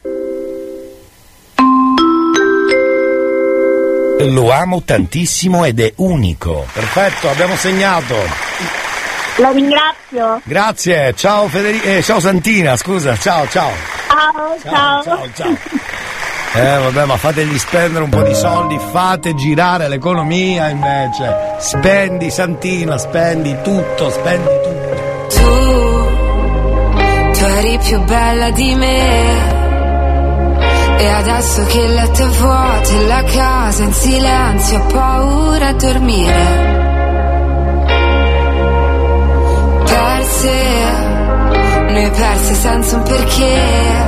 Lo 4.21 4.51
amo 4.51 4.83
tantissimo 4.83 5.65
ed 5.65 5.81
è 5.81 5.93
unico. 5.97 6.67
Perfetto, 6.73 7.31
abbiamo 7.31 7.55
segnato. 7.55 8.17
La 9.37 9.51
ringrazio. 9.51 10.41
Grazie, 10.43 11.15
ciao 11.15 11.47
Federica, 11.47 11.89
eh, 11.89 12.03
ciao 12.03 12.19
Santina, 12.19 12.77
scusa, 12.77 13.17
ciao, 13.17 13.49
ciao. 13.49 13.98
Ciao, 14.19 15.03
ciao. 15.05 15.28
ciao, 15.32 15.57
Eh 16.55 16.78
vabbè, 16.78 17.05
ma 17.05 17.16
fategli 17.16 17.57
spendere 17.57 18.03
un 18.03 18.11
po' 18.11 18.23
di 18.23 18.35
soldi, 18.35 18.77
fate 18.90 19.36
girare 19.36 19.86
l'economia 19.86 20.69
invece. 20.70 21.55
Spendi 21.59 22.28
Santina, 22.28 22.99
spendi 22.99 23.57
tutto, 23.62 24.11
spendi 24.11 24.49
tutto. 24.65 25.36
Tu, 25.36 26.07
tu 27.39 27.45
eri 27.45 27.78
più 27.78 28.01
bella 28.01 28.51
di 28.51 28.74
me. 28.74 29.57
E 30.99 31.07
adesso 31.07 31.65
che 31.66 31.78
il 31.78 31.95
letto 31.95 32.24
è 32.24 32.28
vuoto 32.28 32.90
e 32.90 33.07
la 33.07 33.23
casa 33.23 33.85
in 33.85 33.93
silenzio, 33.93 34.78
ho 34.78 34.86
paura 34.86 35.69
a 35.69 35.73
dormire. 35.74 36.77
Perse, 39.85 41.07
noi 41.89 42.11
perse 42.11 42.55
senza 42.55 42.97
un 42.97 43.03
perché. 43.05 44.07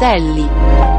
blu 0.00 0.95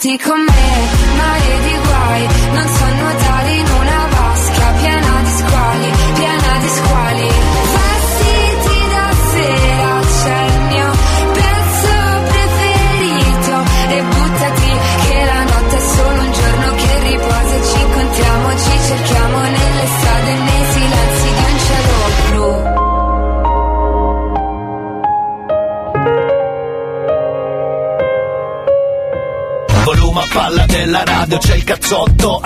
caldo 0.00 0.16
stamattina, 0.16 0.39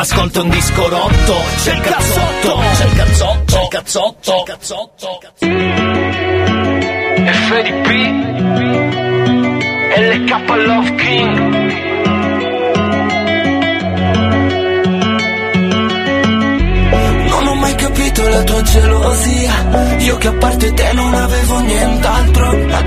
ascolta 0.04 0.42
un 0.42 0.50
disco 0.50 0.86
rotto, 0.86 1.34
c'è 1.62 1.72
il 1.72 1.80
cazzotto, 1.80 2.60
c'è 2.74 2.84
il 2.84 2.92
cazzotto, 2.92 3.44
c'è 3.44 3.62
il 3.62 3.68
cazzotto, 3.68 4.16
c'è 4.20 4.36
il 4.36 4.42
cazzotto. 4.44 5.20
FDP 7.26 7.88
LK 9.96 10.48
Love 10.66 10.94
King 10.96 11.72
Non 17.28 17.46
ho 17.46 17.54
mai 17.54 17.74
capito 17.74 18.28
la 18.28 18.42
tua 18.42 18.62
gelosia 18.62 19.96
Io 20.00 20.16
che 20.18 20.28
a 20.28 20.32
parte 20.32 20.73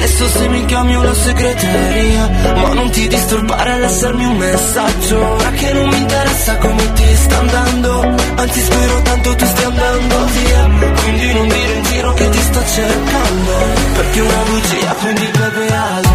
Adesso 0.08 0.40
se 0.40 0.48
mi 0.48 0.66
chiami 0.66 0.96
una 0.96 1.14
segreteria 1.14 2.30
Ma 2.56 2.74
non 2.74 2.90
ti 2.92 3.10
disturbare 3.10 3.72
a 3.74 3.78
lasciarmi 3.78 4.26
un 4.26 4.38
messaggio. 4.38 5.20
Ora 5.20 5.50
che 5.52 5.74
non 5.74 5.90
mi 5.90 5.98
interessa 5.98 6.58
come 6.58 6.94
ti 6.94 7.16
sta 7.16 7.38
andando 7.38 8.16
Anzi 8.36 8.62
spero 8.62 9.02
tanto 9.02 9.36
tu 9.36 9.46
stia 9.46 9.68
andando 9.68 10.26
via. 10.26 10.92
Quindi 11.02 11.34
non 11.34 11.48
dire 11.50 11.74
in 11.74 11.84
giro 11.84 12.14
che 12.14 12.30
ti 12.30 12.40
sto 12.40 12.66
cercando 12.66 13.52
Perché 13.96 14.20
una 14.22 14.44
bugia 14.48 14.94
quindi 14.94 15.28
bebe 15.28 15.74
alias 15.74 16.07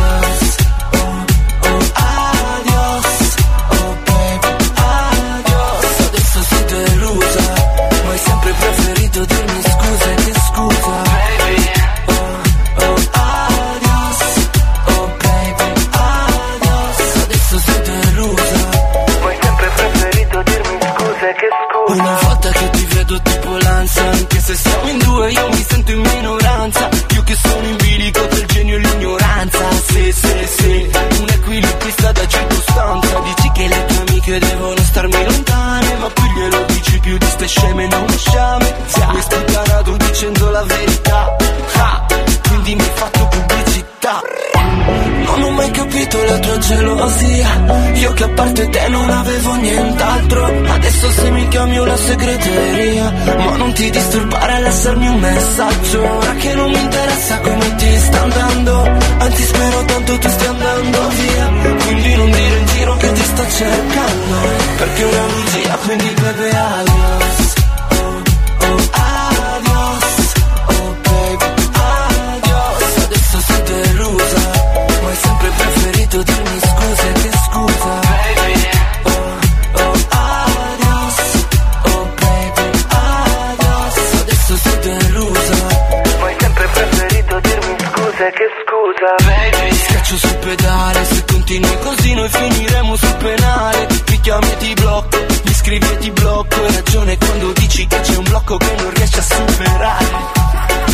messaggio 55.92 56.21
c'è 98.12 98.18
un 98.18 98.24
blocco 98.24 98.56
che 98.58 98.74
non 98.76 98.90
riesci 98.94 99.18
a 99.18 99.22
superare. 99.22 100.06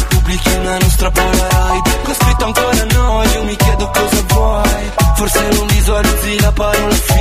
Pubblichi 0.08 0.54
una 0.54 0.78
nostra 0.78 1.10
polaroid 1.10 1.86
scritto 2.12 2.44
ancora 2.44 2.84
no 2.92 3.22
Io 3.32 3.44
mi 3.44 3.56
chiedo 3.56 3.90
cosa 3.90 4.22
vuoi. 4.28 4.90
Forse 5.16 5.48
non 5.52 5.66
visualizzi 5.66 6.40
la 6.40 6.52
parola 6.52 6.94
fine 6.94 7.17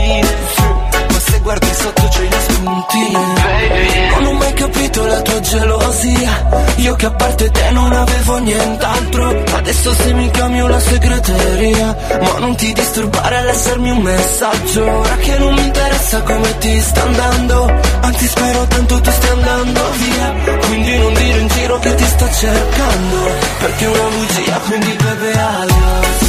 gelosia 5.49 6.75
Io 6.77 6.95
che 6.95 7.05
a 7.05 7.11
parte 7.11 7.49
te 7.51 7.71
non 7.71 7.91
avevo 7.91 8.37
nient'altro. 8.37 9.43
Adesso 9.55 9.93
se 9.93 10.13
mi 10.13 10.29
chiami 10.31 10.61
una 10.61 10.79
segreteria 10.79 11.95
Ma 12.21 12.39
non 12.39 12.55
ti 12.55 12.73
disturbare 12.73 13.37
a 13.37 13.43
lasciarmi 13.43 13.89
un 13.89 13.99
messaggio. 13.99 14.83
Ora 14.83 15.15
che 15.15 15.37
non 15.37 15.53
mi 15.53 15.63
interessa 15.63 16.21
come 16.21 16.57
ti 16.57 16.81
sta 16.81 17.03
andando 17.03 17.73
Anzi 18.01 18.27
spero 18.27 18.65
tanto 18.67 19.01
tu 19.01 19.11
stia 19.11 19.31
andando 19.31 19.81
via. 19.97 20.57
Quindi 20.67 20.97
non 20.97 21.13
dire 21.13 21.39
in 21.39 21.47
giro 21.47 21.79
che 21.79 21.95
ti 21.95 22.05
sto 22.05 22.27
cercando 22.31 23.17
Perché 23.59 23.85
è 23.85 23.87
una 23.87 24.09
bugia 24.15 24.57
quindi 24.67 24.95
bebe 25.01 25.31
alias 25.31 26.26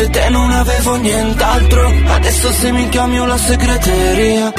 parte 0.00 0.10
te 0.10 0.28
non 0.30 0.50
avevo 0.50 0.96
nient'altro. 0.96 1.92
Adesso 2.06 2.52
se 2.52 2.72
mi 2.72 2.88
chiami 2.88 3.18
una 3.18 3.36
segreteria. 3.36 4.52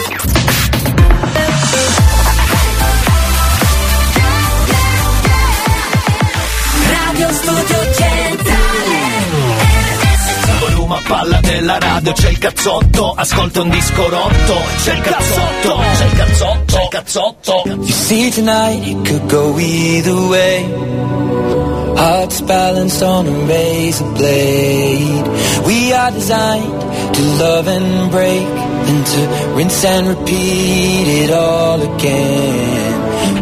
Radio 6.89 7.33
Studio 7.33 7.80
Volume 10.91 10.97
a 10.97 11.01
palla 11.07 11.39
della 11.39 11.77
radio, 11.79 12.11
c'è 12.11 12.29
il 12.29 12.37
cazzotto, 12.37 13.13
ascolta 13.13 13.61
un 13.61 13.69
disco 13.69 14.09
rotto, 14.09 14.55
c'è 14.83 14.93
il 14.93 15.01
cazzotto, 15.01 15.79
c'è 15.97 16.05
il 16.05 16.13
cazzotto, 16.13 16.65
c'è 16.65 16.83
il 16.83 16.87
cazzotto. 16.89 17.63
You 17.65 17.87
see 17.87 18.29
tonight 18.29 18.85
it 18.85 19.07
could 19.07 19.29
go 19.29 19.57
either 19.57 20.13
way. 20.13 20.65
Hearts 21.95 22.41
balanced 22.41 23.01
on 23.03 23.27
a 23.27 23.47
razor 23.47 24.11
blade. 24.13 25.27
We 25.65 25.93
are 25.93 26.11
designed 26.11 27.13
to 27.13 27.21
love 27.37 27.67
and 27.67 28.11
break, 28.11 28.47
then 28.85 29.03
to 29.03 29.55
rinse 29.55 29.85
and 29.85 30.07
repeat 30.07 31.23
it 31.23 31.31
all 31.31 31.81
again. 31.81 32.90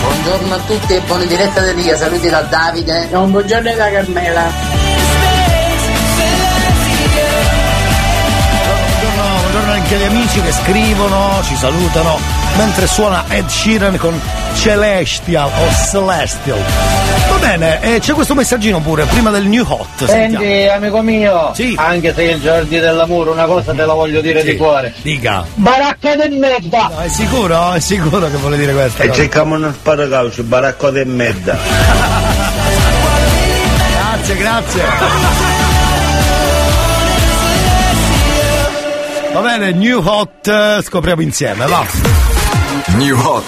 Buongiorno 0.00 0.54
a 0.54 0.58
tutti 0.60 0.94
e 0.94 1.00
buona 1.00 1.24
diretta 1.24 1.60
di 1.60 1.82
Ria, 1.82 1.96
saluti 1.96 2.28
da 2.28 2.42
Davide. 2.42 3.08
un 3.10 3.32
buongiorno 3.32 3.74
da 3.74 3.90
Carmela. 3.90 4.52
Buongiorno, 8.66 9.40
buongiorno 9.40 9.72
anche 9.72 9.94
agli 9.96 10.04
amici 10.04 10.40
che 10.40 10.52
scrivono, 10.52 11.40
ci 11.42 11.56
salutano, 11.56 12.18
mentre 12.58 12.86
suona 12.86 13.24
Ed 13.28 13.48
Sheeran 13.48 13.96
con 13.96 14.20
Celestial 14.54 15.48
o 15.48 15.74
Celestial. 15.90 17.29
Bene, 17.50 17.80
e 17.82 17.98
c'è 17.98 18.12
questo 18.12 18.36
messaggino 18.36 18.78
pure, 18.80 19.04
prima 19.06 19.30
del 19.30 19.44
New 19.46 19.64
Hot. 19.66 20.04
sentiamo. 20.06 20.38
Senti, 20.44 20.68
amico 20.68 21.02
mio, 21.02 21.52
anche 21.74 22.14
se 22.14 22.22
è 22.28 22.32
il 22.34 22.40
giorno 22.40 22.64
dell'amore, 22.68 23.30
una 23.30 23.44
cosa 23.46 23.72
te 23.74 23.84
la 23.84 23.92
voglio 23.92 24.20
dire 24.20 24.44
di 24.44 24.56
cuore. 24.56 24.94
Dica. 25.02 25.44
Baracca 25.54 26.14
del 26.14 26.30
merda! 26.30 26.92
È 27.02 27.08
sicuro? 27.08 27.72
È 27.72 27.80
sicuro 27.80 28.30
che 28.30 28.36
vuole 28.36 28.56
dire 28.56 28.72
questa 28.72 29.02
E 29.02 29.08
cosa? 29.08 29.20
cerchiamo 29.20 29.56
uno 29.56 29.72
sparacaucio, 29.72 30.44
baracco 30.44 30.90
di 30.90 31.04
merda. 31.04 31.58
Grazie, 33.96 34.36
grazie. 34.36 34.82
Va 39.32 39.40
bene, 39.40 39.72
New 39.72 40.00
Hot, 40.06 40.46
eh, 40.46 40.80
scopriamo 40.84 41.20
insieme, 41.20 41.66
va. 41.66 41.84
New 42.94 43.18
Hot. 43.18 43.44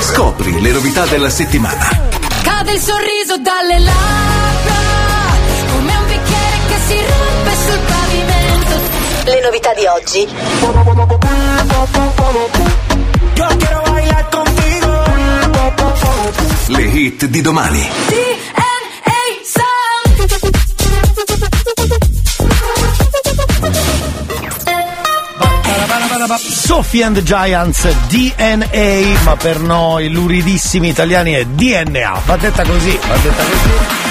Scopri 0.00 0.60
le 0.60 0.72
novità 0.72 1.06
della 1.06 1.30
settimana. 1.30 2.16
Cade 2.58 2.72
il 2.72 2.80
sorriso 2.80 3.36
dalle 3.38 3.78
labbra, 3.78 4.74
come 5.70 5.96
un 5.96 6.06
bicchiere 6.06 6.58
che 6.66 6.78
si 6.88 6.96
rompe 6.96 7.54
sul 7.54 7.78
pavimento. 7.86 8.80
Le 9.26 9.40
novità 9.42 9.74
di 9.74 9.86
oggi. 9.86 10.28
Le 16.66 16.82
hit 16.82 17.26
di 17.26 17.40
domani. 17.40 17.88
DNA 18.08 18.67
Sophie 26.68 27.02
and 27.02 27.22
Giants 27.22 27.88
DNA, 28.08 29.22
ma 29.22 29.36
per 29.36 29.58
noi 29.58 30.10
luridissimi 30.10 30.88
italiani 30.88 31.32
è 31.32 31.46
DNA. 31.46 32.20
Va 32.26 32.36
detta 32.36 32.62
così, 32.62 32.94
va 33.08 33.16
detta 33.16 33.42
così. 33.42 34.07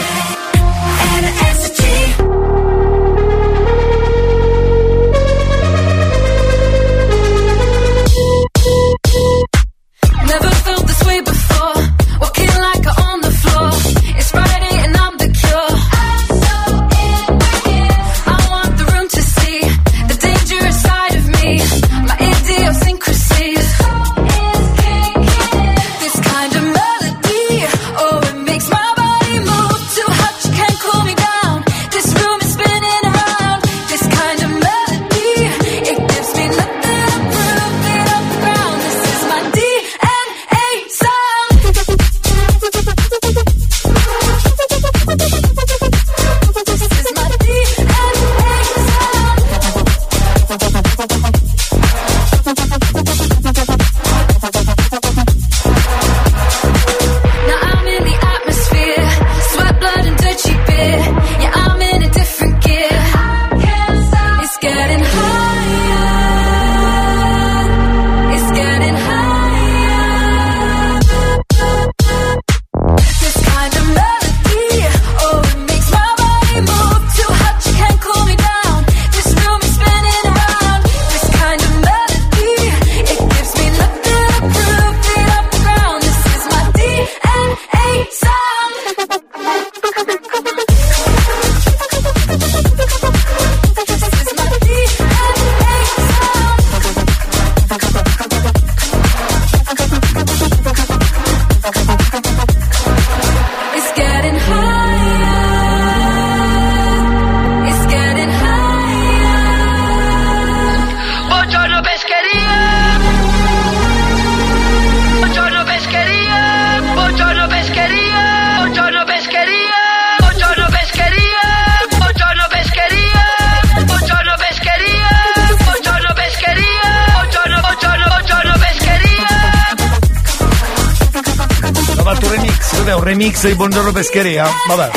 Di 133.47 133.55
Buongiorno 133.55 133.91
Pescheria? 133.93 134.45
Vabbè. 134.67 134.91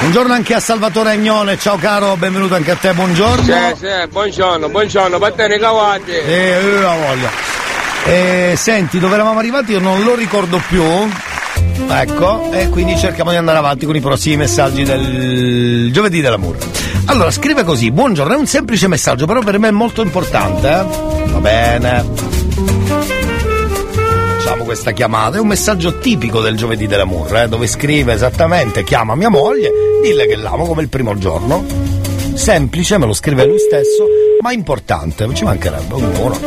Buongiorno 0.00 0.32
anche 0.32 0.54
a 0.54 0.60
Salvatore 0.60 1.12
Agnone, 1.12 1.56
ciao 1.56 1.76
caro, 1.76 2.16
benvenuto 2.16 2.56
anche 2.56 2.72
a 2.72 2.74
te, 2.74 2.92
buongiorno. 2.92 3.44
Sì, 3.44 3.52
sì, 3.78 4.08
buongiorno, 4.10 4.68
buongiorno, 4.68 5.18
battene 5.18 5.58
cavati. 5.58 6.10
Eh, 6.10 6.32
eh, 6.32 6.80
la 6.80 6.94
voglia. 6.94 7.30
Eh, 8.04 8.54
senti, 8.56 8.98
dove 8.98 9.14
eravamo 9.14 9.38
arrivati 9.38 9.72
io 9.72 9.78
non 9.78 10.02
lo 10.02 10.14
ricordo 10.14 10.60
più. 10.68 10.82
Ecco, 11.88 12.50
e 12.52 12.68
quindi 12.68 12.98
cerchiamo 12.98 13.30
di 13.30 13.36
andare 13.36 13.58
avanti 13.58 13.86
con 13.86 13.94
i 13.94 14.00
prossimi 14.00 14.36
messaggi 14.36 14.82
del 14.82 15.90
giovedì 15.92 16.20
dell'amore. 16.20 16.58
Allora, 17.06 17.30
scrive 17.30 17.62
così, 17.62 17.90
buongiorno, 17.92 18.34
è 18.34 18.36
un 18.36 18.46
semplice 18.46 18.88
messaggio, 18.88 19.26
però 19.26 19.40
per 19.40 19.58
me 19.58 19.68
è 19.68 19.72
molto 19.72 20.02
importante, 20.02 20.68
eh? 20.68 20.84
Va 21.30 21.38
bene. 21.38 22.23
Facciamo 24.44 24.64
questa 24.64 24.90
chiamata, 24.90 25.38
è 25.38 25.40
un 25.40 25.46
messaggio 25.46 25.96
tipico 25.96 26.42
del 26.42 26.54
giovedì 26.54 26.86
dell'amore, 26.86 27.44
eh? 27.44 27.48
dove 27.48 27.66
scrive 27.66 28.12
esattamente, 28.12 28.84
chiama 28.84 29.14
mia 29.14 29.30
moglie, 29.30 29.70
dille 30.02 30.26
che 30.26 30.36
l'amo 30.36 30.66
come 30.66 30.82
il 30.82 30.90
primo 30.90 31.16
giorno. 31.16 31.64
Semplice, 32.34 32.98
me 32.98 33.06
lo 33.06 33.14
scrive 33.14 33.46
lui 33.46 33.58
stesso, 33.58 34.06
ma 34.42 34.52
importante, 34.52 35.26
ci 35.34 35.44
mancherebbe 35.44 35.94
ognuno. 35.94 36.38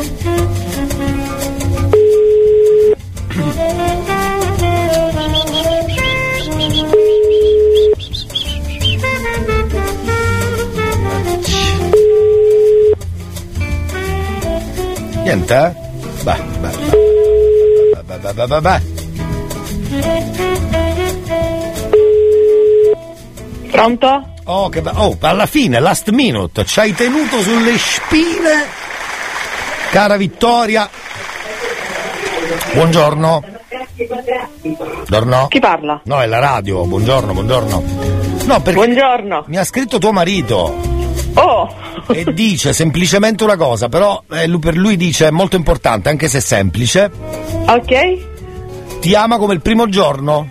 Niente, 15.24 15.56
eh? 15.56 15.87
Beh, 18.28 18.34
beh, 18.34 18.48
beh, 18.48 18.62
beh. 18.62 18.82
Pronto? 23.72 24.34
Oh, 24.46 24.68
che 24.70 24.82
be- 24.82 24.92
oh, 24.96 25.16
alla 25.22 25.46
fine, 25.46 25.80
last 25.80 26.10
minute, 26.10 26.66
ci 26.66 26.80
hai 26.80 26.94
tenuto 26.94 27.42
sulle 27.42 27.78
spine. 27.78 28.66
Cara 29.92 30.18
Vittoria. 30.18 30.90
Buongiorno. 32.74 33.44
Buongiorno. 35.04 35.48
Chi 35.48 35.60
parla? 35.60 36.02
No, 36.04 36.22
è 36.22 36.26
la 36.26 36.40
radio. 36.40 36.84
Buongiorno, 36.86 37.32
buongiorno. 37.34 37.84
No, 38.46 38.62
perché 38.62 38.74
Buongiorno. 38.74 39.44
mi 39.48 39.56
ha 39.58 39.64
scritto 39.64 40.00
tuo 40.00 40.12
marito. 40.12 40.76
Oh! 41.36 41.74
E 42.10 42.34
dice 42.34 42.74
semplicemente 42.74 43.44
una 43.44 43.56
cosa, 43.58 43.88
però 43.90 44.22
eh, 44.32 44.48
lui- 44.48 44.60
per 44.60 44.76
lui 44.76 44.98
dice 44.98 45.28
è 45.28 45.32
molto 45.32 45.56
importante, 45.56 46.10
anche 46.10 46.28
se 46.28 46.40
è 46.40 46.42
semplice. 46.42 47.10
Ok? 47.68 49.00
Ti 49.02 49.16
ama 49.16 49.38
come 49.38 49.54
il 49.54 49.62
primo 49.62 49.88
giorno? 49.90 50.50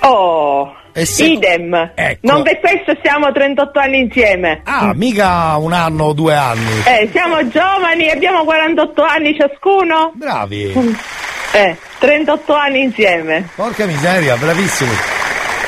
Oh! 0.00 0.74
Se- 0.92 1.24
Idem. 1.26 1.92
Ecco. 1.94 2.18
Non 2.22 2.42
per 2.42 2.58
questo 2.58 2.96
siamo 3.02 3.30
38 3.30 3.78
anni 3.78 3.98
insieme. 4.00 4.62
Ah, 4.64 4.92
mica 4.94 5.54
un 5.58 5.74
anno 5.74 6.04
o 6.04 6.12
due 6.14 6.34
anni. 6.34 6.70
Eh, 6.86 7.10
siamo 7.12 7.46
giovani, 7.48 8.08
abbiamo 8.10 8.44
48 8.44 9.02
anni 9.02 9.36
ciascuno. 9.38 10.12
Bravi. 10.14 10.72
Eh, 11.52 11.76
38 11.98 12.54
anni 12.54 12.82
insieme. 12.84 13.46
Porca 13.54 13.84
miseria, 13.84 14.36
bravissimi. 14.36 14.90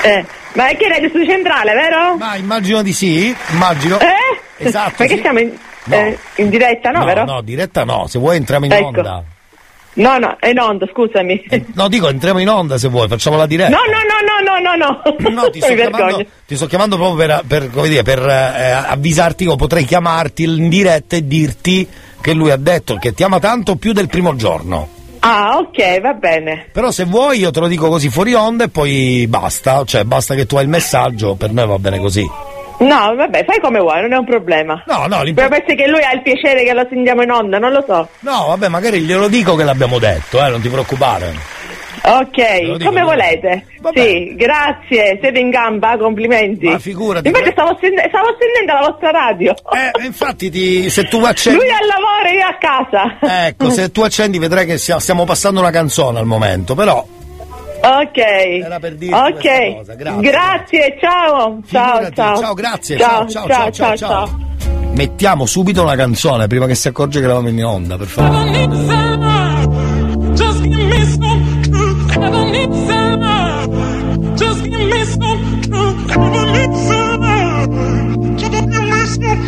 Eh, 0.02 0.24
ma 0.54 0.68
è 0.68 0.76
che 0.78 0.88
Radio 0.88 1.08
Studio 1.10 1.28
Centrale, 1.28 1.74
vero? 1.74 2.16
Ma 2.16 2.36
immagino 2.36 2.80
di 2.80 2.94
sì, 2.94 3.36
immagino. 3.50 3.98
Eh? 4.00 4.64
Esatto, 4.64 4.94
Perché 4.96 5.16
sì. 5.16 5.20
siamo 5.20 5.40
in, 5.40 5.52
No. 5.84 5.96
eh, 5.96 6.18
in 6.36 6.48
diretta, 6.48 6.90
no, 6.90 7.00
no, 7.00 7.04
vero? 7.04 7.24
no, 7.24 7.40
diretta 7.42 7.84
no, 7.84 8.06
se 8.06 8.18
vuoi 8.18 8.36
entriamo 8.38 8.64
in 8.64 8.72
Ecco. 8.72 8.86
onda. 8.86 9.22
No, 9.98 10.16
no, 10.18 10.36
è 10.38 10.50
in 10.50 10.60
onda, 10.60 10.86
scusami. 10.86 11.44
No, 11.74 11.88
dico 11.88 12.08
entriamo 12.08 12.38
in 12.38 12.48
onda 12.48 12.78
se 12.78 12.88
vuoi, 12.88 13.08
facciamo 13.08 13.36
la 13.36 13.46
diretta. 13.46 13.70
No, 13.70 13.82
no, 13.84 13.98
no, 14.06 14.54
no, 14.54 14.76
no, 14.76 14.76
no, 14.76 15.30
no. 15.30 15.42
No, 15.42 15.50
ti 15.50 15.58
sto, 15.60 15.74
chiamando, 15.74 16.26
ti 16.46 16.56
sto 16.56 16.66
chiamando 16.66 16.96
proprio 16.96 17.26
per, 17.26 17.42
per, 17.46 17.70
come 17.70 17.88
dire, 17.88 18.02
per 18.02 18.20
eh, 18.20 18.70
avvisarti 18.70 19.46
o 19.46 19.56
potrei 19.56 19.84
chiamarti 19.84 20.44
in 20.44 20.68
diretta 20.68 21.16
e 21.16 21.26
dirti 21.26 21.86
che 22.20 22.32
lui 22.32 22.52
ha 22.52 22.56
detto 22.56 22.96
che 22.96 23.12
ti 23.12 23.24
ama 23.24 23.40
tanto 23.40 23.74
più 23.74 23.92
del 23.92 24.08
primo 24.08 24.36
giorno. 24.36 24.88
Ah, 25.20 25.56
ok, 25.56 26.00
va 26.00 26.12
bene. 26.12 26.68
Però 26.72 26.92
se 26.92 27.04
vuoi 27.04 27.40
io 27.40 27.50
te 27.50 27.58
lo 27.58 27.66
dico 27.66 27.88
così 27.88 28.08
fuori 28.08 28.34
onda 28.34 28.64
e 28.64 28.68
poi 28.68 29.26
basta, 29.28 29.82
cioè 29.84 30.04
basta 30.04 30.36
che 30.36 30.46
tu 30.46 30.56
hai 30.56 30.62
il 30.62 30.68
messaggio, 30.68 31.34
per 31.34 31.50
noi 31.50 31.66
va 31.66 31.78
bene 31.78 31.98
così. 31.98 32.24
No, 32.78 33.14
vabbè, 33.16 33.44
fai 33.44 33.60
come 33.60 33.80
vuoi, 33.80 34.00
non 34.02 34.12
è 34.12 34.16
un 34.16 34.24
problema. 34.24 34.82
No, 34.86 35.06
no, 35.06 35.22
Però 35.34 35.48
pensi 35.48 35.74
che 35.74 35.88
lui 35.88 36.00
ha 36.02 36.12
il 36.12 36.22
piacere 36.22 36.62
che 36.62 36.72
lo 36.72 36.86
sentiamo 36.88 37.22
in 37.22 37.30
onda, 37.30 37.58
non 37.58 37.72
lo 37.72 37.82
so. 37.86 38.08
No, 38.20 38.46
vabbè, 38.48 38.68
magari 38.68 39.00
glielo 39.00 39.28
dico 39.28 39.56
che 39.56 39.64
l'abbiamo 39.64 39.98
detto, 39.98 40.44
eh, 40.44 40.48
non 40.48 40.60
ti 40.60 40.68
preoccupare. 40.68 41.56
Ok, 42.00 42.60
dico, 42.60 42.84
come 42.84 43.02
volete. 43.02 43.66
Sì, 43.92 44.34
grazie, 44.36 45.18
siete 45.20 45.38
in 45.40 45.50
gamba, 45.50 45.96
complimenti. 45.98 46.66
Ma 46.66 46.78
figurati. 46.78 47.26
Infatti 47.28 47.50
stavo, 47.50 47.76
sent- 47.80 48.08
stavo 48.08 48.28
sentendo 48.38 48.72
la 48.80 48.88
vostra 48.88 49.10
radio. 49.10 49.54
Eh, 49.74 50.04
infatti 50.04 50.48
ti- 50.48 50.88
se 50.90 51.04
tu 51.08 51.18
accendi... 51.24 51.58
Lui 51.58 51.68
al 51.68 51.86
lavoro 51.86 52.28
io 52.32 52.46
a 52.46 52.56
casa. 52.58 53.46
Ecco, 53.48 53.70
se 53.70 53.90
tu 53.90 54.02
accendi 54.02 54.38
vedrai 54.38 54.64
che 54.64 54.78
stiamo 54.78 55.24
passando 55.24 55.58
una 55.60 55.70
canzone 55.70 56.18
al 56.20 56.26
momento, 56.26 56.74
però 56.76 57.04
Ok. 57.80 58.16
Era 58.18 58.78
per 58.78 58.94
dirti 58.96 59.14
ok. 59.14 59.30
questa 59.40 59.76
cosa, 59.76 59.94
grazie. 59.94 60.30
Grazie, 60.30 60.96
ciao. 61.00 61.60
Ciao, 61.70 62.10
ciao. 62.12 62.36
ciao, 62.40 62.54
grazie, 62.54 62.96
Ciao, 62.98 63.28
ciao, 63.28 63.46
ciao, 63.46 63.70
ciao, 63.70 63.96
ciao, 63.96 64.26
ciao. 64.26 64.46
mettiamo 64.92 65.46
subito 65.46 65.82
una 65.82 65.94
canzone 65.94 66.46
prima 66.48 66.66
che 66.66 66.74
si 66.74 66.88
accorge 66.88 67.20
che 67.20 67.24
eravamo 67.24 67.48
in 67.48 67.64
onda, 67.64 67.96
per 67.96 68.06
favore. 68.08 68.50
Just 70.34 70.62
give 70.62 70.82
me 70.82 71.04
some 71.04 71.60
truth. 71.62 72.16
I 72.16 72.30
don't 72.30 72.50
need 72.50 72.72
some. 72.86 74.34
Just 74.36 74.62
give 74.62 74.84
me 74.84 75.04
some 75.04 75.60
truth. 75.62 76.10
I 76.10 76.14
don't 76.14 76.50
need 76.52 76.74
some. 76.74 78.36
Just 78.36 78.50
give 78.50 78.66
me 78.66 79.06
some 79.06 79.47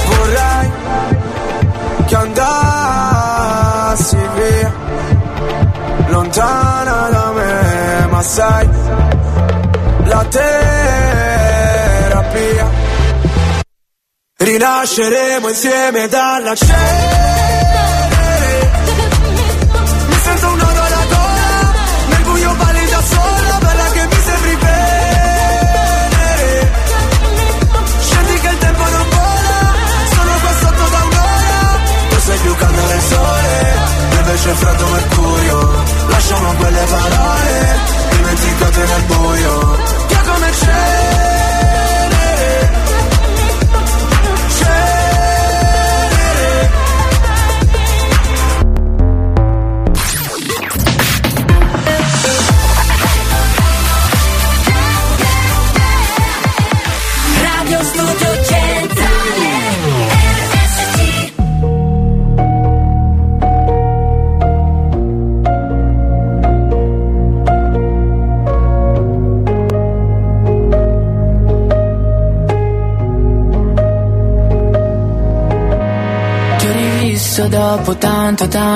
Vorrei 0.07 0.72
che 2.06 2.16
andassi 2.16 4.18
via 4.36 4.72
Lontana 6.07 7.10
da 7.10 7.32
me 7.34 8.07
Ma 8.10 8.22
sai 8.22 8.70
La 10.03 10.24
terapia. 10.30 11.64
Rinasceremo 14.38 15.48
insieme 15.49 16.07
dalla 16.07 16.56
cenere 16.56 17.64
io 34.36 34.41
Invece 34.41 34.52
è 34.52 34.53
freddo 34.53 34.88
mercurio. 34.90 35.84
Lasciamo 36.10 36.53
quelle 36.56 36.86
parole 36.90 37.94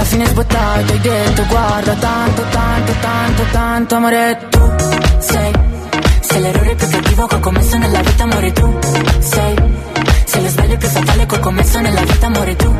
alla 0.00 0.08
fine 0.08 0.26
sbottato 0.26 0.92
hai 0.92 1.00
detto 1.00 1.46
guarda 1.46 1.94
tanto, 1.94 2.42
tanto, 2.50 2.92
tanto, 3.00 3.42
tanto 3.50 3.94
amore 3.96 4.38
tu 4.48 4.74
sei 5.18 5.52
Sei 6.20 6.40
l'errore 6.40 6.74
più 6.74 6.88
cattivo 6.88 7.26
che 7.26 7.34
ho 7.34 7.40
commesso 7.40 7.76
nella 7.76 8.00
vita 8.00 8.22
amore 8.22 8.52
tu 8.52 8.78
sei 9.18 9.54
Sei 10.24 10.42
lo 10.42 10.48
sbaglio 10.48 10.76
più 10.78 10.88
fatale 10.88 11.26
che 11.26 11.34
ho 11.34 11.38
commesso 11.40 11.80
nella 11.80 12.02
vita 12.02 12.26
amore 12.26 12.56
tu 12.56 12.74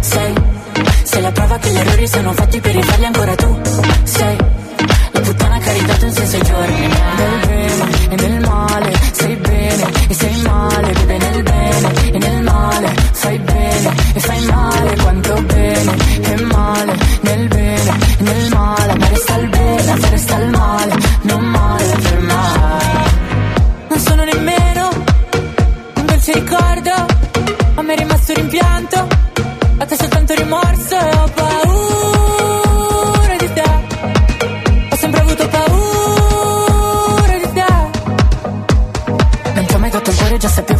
sei 0.00 0.34
Sei 1.02 1.22
la 1.22 1.32
prova 1.32 1.56
che 1.58 1.70
gli 1.70 1.76
errori 1.78 2.08
sono 2.08 2.32
fatti 2.32 2.60
per 2.60 2.74
rifarli 2.74 3.04
ancora 3.06 3.34
tu 3.34 3.60
sei 4.04 4.36
La 5.12 5.20
puttana 5.20 5.58
che 5.58 5.70
ha 5.70 5.72
ridato 5.72 6.04
un 6.04 6.12
senso 6.12 6.36
ai 6.36 6.42
giorni 6.42 6.80
Nel 6.80 7.46
bene 7.46 8.08
e 8.10 8.28
nel 8.28 8.40
male 8.40 8.92
sei 9.12 9.36
bene 9.36 9.90
e 10.08 10.14
sei 10.14 10.42
male 10.42 10.92
Vive 10.92 11.18
nel 11.18 11.42
bene 11.42 12.10
e 12.12 12.18
nel 12.18 12.42
male 12.42 12.94
fai 13.12 13.38
bene 13.38 13.94
e 14.12 14.20
fai 14.20 14.44
male 14.44 14.96
Quanto 14.96 15.42
bene 15.42 15.55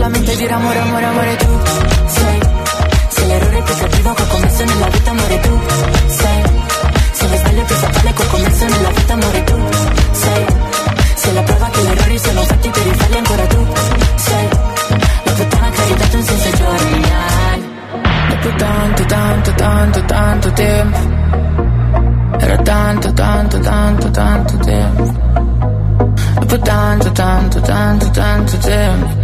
Saputo 0.00 0.24
solamente 0.24 0.36
dire 0.36 0.52
amore, 0.54 0.78
amore, 0.78 1.04
amore 1.04 1.36
tu 1.36 1.60
Sei, 2.06 2.40
sei 3.08 3.26
l'errore 3.26 3.62
più 3.62 3.74
cattivo 3.74 4.12
che 4.14 4.22
ho 4.22 4.26
commesso 4.28 4.64
nella 4.64 4.86
vita, 4.86 5.10
amore 5.10 5.40
tu 5.40 5.60
Sei, 6.06 6.42
sei 7.12 7.28
lo 7.28 7.36
sbaglio 7.36 7.64
più 7.64 7.74
fatale 7.74 8.12
che 8.14 8.22
ho 8.22 8.26
commesso 8.26 8.64
nella 8.64 8.88
vita, 8.88 9.12
amore 9.12 9.44
tu 9.44 9.58
Sei, 10.12 10.46
sei 11.16 11.34
la 11.34 11.42
prova 11.42 11.68
che 11.68 11.80
gli 11.82 11.86
errori 11.86 12.18
sono 12.18 12.40
fatti 12.40 12.70
per 12.70 12.82
rifarli 12.82 13.16
ancora 13.16 13.46
tu 13.46 13.66
Sei, 14.16 14.48
la 15.24 15.32
puttana 15.32 15.70
che 15.70 15.80
ha 15.80 15.84
ridato 15.84 16.16
un 16.16 16.22
senso 16.22 16.48
ai 16.48 16.54
giorni. 16.56 17.08
Dopo 18.30 18.56
tanto, 18.56 19.04
tanto, 19.04 19.52
tanto, 19.52 20.04
tanto 20.04 20.52
tempo. 20.52 20.98
Era 22.38 22.56
tanto, 22.56 23.12
tanto, 23.12 23.60
tanto, 23.60 24.10
tanto 24.10 24.56
tempo. 24.56 25.02
Dopo 26.38 26.58
tanto, 26.58 27.12
tanto, 27.12 27.60
tanto, 27.60 28.10
tanto 28.10 28.56
tempo 28.56 29.20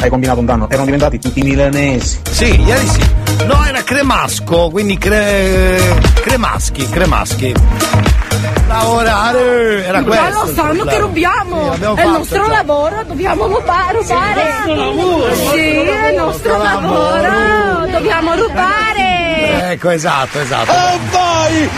hai 0.00 0.08
combinato 0.08 0.40
un 0.40 0.46
danno, 0.46 0.68
erano 0.68 0.84
diventati 0.86 1.18
tutti 1.18 1.42
milanesi. 1.42 2.20
Sì, 2.30 2.60
ieri 2.62 2.86
sì. 2.86 3.00
No, 3.44 3.64
era 3.66 3.82
cremasco, 3.82 4.70
quindi 4.70 4.96
cre... 4.96 5.78
cremaschi, 6.14 6.88
cremaschi. 6.88 7.54
Lavorare 8.66 9.84
era 9.84 10.02
questo. 10.02 10.22
Ma 10.22 10.44
lo 10.44 10.52
sanno 10.54 10.84
che 10.84 10.98
rubiamo! 10.98 11.74
Sì, 11.74 11.82
è 11.82 12.04
il 12.04 12.10
nostro 12.10 12.46
già. 12.46 12.52
lavoro, 12.52 13.04
dobbiamo 13.06 13.46
rubare, 13.46 13.98
rubare! 13.98 14.62
Sì, 14.64 14.70
è 14.70 14.72
il 14.72 14.76
nostro 14.76 14.96
lavoro. 14.96 15.34
Sì, 15.34 15.58
è 15.58 16.08
il 16.08 16.16
nostro 16.16 16.56
lavoro, 16.56 17.86
dobbiamo 17.90 18.34
rubare! 18.36 19.72
Ecco, 19.72 19.90
esatto, 19.90 20.40
esatto. 20.40 20.70
E 20.70 20.98
vai! 21.10 21.70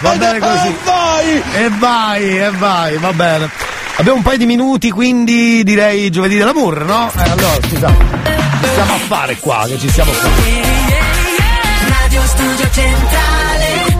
Va 0.00 0.14
bene 0.16 0.38
così. 0.40 0.68
E 0.68 0.74
vai! 0.84 1.42
E 1.54 1.70
vai, 1.78 2.38
e 2.38 2.50
vai, 2.50 2.96
va 2.98 3.12
bene. 3.12 3.61
Abbiamo 3.96 4.18
un 4.18 4.24
paio 4.24 4.38
di 4.38 4.46
minuti, 4.46 4.90
quindi 4.90 5.62
direi 5.62 6.10
giovedì 6.10 6.36
dell'amour, 6.36 6.84
no? 6.84 7.10
Eh, 7.14 7.28
allora, 7.28 7.54
scusa. 7.62 7.88
Ci 7.88 8.68
stiamo 8.68 8.94
a 8.94 8.98
fare 8.98 9.36
qua, 9.36 9.64
che 9.68 9.78
ci 9.78 9.88
stiamo 9.88 10.10
a 10.10 10.14
fare. 10.14 10.32
Radio 11.88 12.22
Studio 12.24 12.70
Centrale 12.70 13.96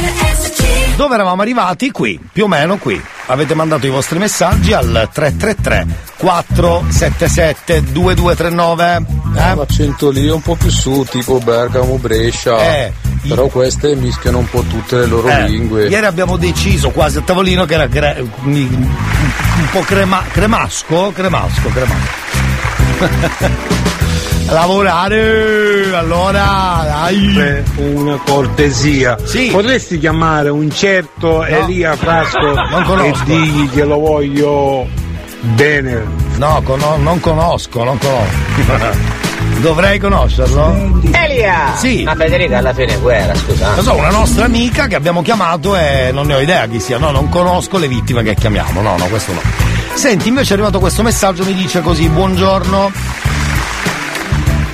RSC 0.00 0.96
Dove 0.96 1.14
eravamo 1.14 1.42
arrivati? 1.42 1.90
Qui, 1.90 2.18
più 2.32 2.44
o 2.44 2.48
meno 2.48 2.76
qui. 2.78 3.00
Avete 3.26 3.54
mandato 3.54 3.86
i 3.86 3.90
vostri 3.90 4.18
messaggi 4.18 4.72
al 4.72 5.08
333 5.12 5.86
477 6.16 7.92
2239. 7.92 8.96
Eh? 9.36 9.54
L'accento 9.54 10.10
lì 10.10 10.26
è 10.26 10.32
un 10.32 10.42
po' 10.42 10.56
più 10.56 10.70
su, 10.70 11.06
tipo 11.08 11.38
Bergamo, 11.38 11.96
Brescia. 11.96 12.58
Eh, 12.58 12.92
Però 13.26 13.46
queste 13.48 13.94
mischiano 13.96 14.38
un 14.38 14.48
po' 14.48 14.62
tutte 14.62 14.96
le 14.98 15.06
loro 15.06 15.28
Eh, 15.28 15.48
lingue. 15.48 15.88
Ieri 15.88 16.06
abbiamo 16.06 16.36
deciso 16.36 16.90
quasi 16.90 17.18
a 17.18 17.20
tavolino 17.22 17.64
che 17.64 17.74
era 17.74 17.88
cre- 17.88 18.24
un 18.44 19.68
po' 19.72 19.80
crema- 19.80 20.24
cremasco, 20.30 21.10
cremasco, 21.14 21.68
cremasco. 21.68 22.26
Lavorare, 24.50 25.94
allora, 25.94 26.82
dai. 26.86 27.62
Una 27.76 28.16
cortesia. 28.24 29.18
Sì. 29.22 29.48
Potresti 29.52 29.98
chiamare 29.98 30.48
un 30.48 30.70
certo 30.70 31.44
Elia 31.44 31.94
Frasco 31.96 32.54
e 33.02 33.14
digli 33.26 33.68
che 33.70 33.84
lo 33.84 33.98
voglio 33.98 34.86
bene. 35.54 36.02
No, 36.38 36.62
cono- 36.64 36.96
non 36.96 37.20
conosco, 37.20 37.84
non 37.84 37.98
conosco. 37.98 39.26
Dovrei 39.60 39.98
conoscerlo? 39.98 41.00
Elia! 41.10 41.74
Sì. 41.76 42.04
Ma 42.04 42.14
Federica 42.14 42.58
alla 42.58 42.72
fine 42.72 42.96
guerra, 42.98 43.34
scusa. 43.34 43.74
Lo 43.74 43.82
so, 43.82 43.94
una 43.96 44.10
nostra 44.10 44.44
amica 44.44 44.86
che 44.86 44.94
abbiamo 44.94 45.20
chiamato 45.22 45.76
e 45.76 46.10
non 46.12 46.26
ne 46.26 46.34
ho 46.34 46.40
idea 46.40 46.66
chi 46.66 46.78
sia. 46.78 46.98
No, 46.98 47.10
non 47.10 47.28
conosco 47.28 47.76
le 47.78 47.88
vittime 47.88 48.22
che 48.22 48.34
chiamiamo. 48.34 48.80
No, 48.80 48.96
no, 48.96 49.06
questo 49.06 49.32
no. 49.32 49.40
Senti, 49.94 50.28
invece 50.28 50.50
è 50.50 50.52
arrivato 50.54 50.78
questo 50.78 51.02
messaggio, 51.02 51.44
mi 51.44 51.54
dice 51.54 51.80
così, 51.80 52.08
buongiorno. 52.08 52.92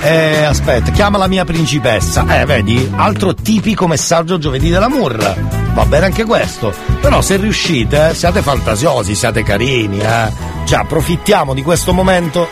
Eh, 0.03 0.45
aspetta, 0.45 0.91
chiama 0.91 1.17
la 1.17 1.29
mia 1.29 1.47
principessa. 1.47 2.41
Eh, 2.41 2.45
vedi, 2.45 2.93
altro 2.95 3.33
tipico 3.33 3.87
messaggio 3.87 4.37
giovedì 4.37 4.69
dell'amour. 4.69 5.64
Va 5.75 5.85
bene 5.85 6.07
anche 6.07 6.25
questo. 6.25 6.73
Però 7.01 7.21
se 7.21 7.37
riuscite, 7.37 8.11
eh, 8.11 8.15
siate 8.15 8.43
fantasiosi, 8.43 9.15
siate 9.15 9.43
carini, 9.43 9.99
eh. 9.99 10.33
Cioè, 10.65 10.79
approfittiamo 10.79 11.53
di 11.53 11.63
questo 11.63 11.93
momento 11.93 12.49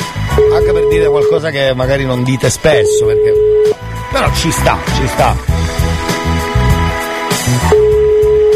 anche 0.54 0.72
per 0.72 0.88
dire 0.88 1.08
qualcosa 1.08 1.50
che 1.50 1.72
magari 1.74 2.04
non 2.04 2.24
dite 2.24 2.50
spesso, 2.50 3.06
perché. 3.06 3.32
Però 4.10 4.30
ci 4.34 4.50
sta, 4.50 4.76
ci 4.96 5.06
sta. 5.06 5.36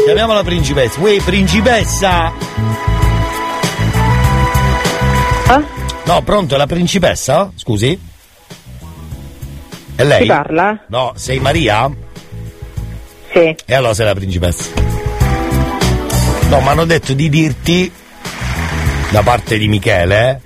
Chiamiamo 0.03 0.33
la 0.33 0.43
principessa. 0.43 0.99
Uè, 0.99 1.21
principessa! 1.23 2.31
No, 6.05 6.21
pronto, 6.21 6.55
è 6.55 6.57
la 6.57 6.67
principessa? 6.67 7.51
Scusi? 7.55 7.99
È 9.95 10.03
lei? 10.03 10.21
Chi 10.21 10.27
parla? 10.27 10.85
No, 10.87 11.11
sei 11.15 11.39
Maria? 11.39 11.91
Sì. 13.31 13.55
E 13.65 13.73
allora 13.75 13.93
sei 13.93 14.05
la 14.05 14.13
principessa. 14.15 14.69
No, 16.49 16.61
mi 16.61 16.67
hanno 16.69 16.85
detto 16.85 17.13
di 17.13 17.29
dirti, 17.29 17.91
da 19.09 19.21
parte 19.21 19.57
di 19.57 19.67
Michele, 19.67 20.41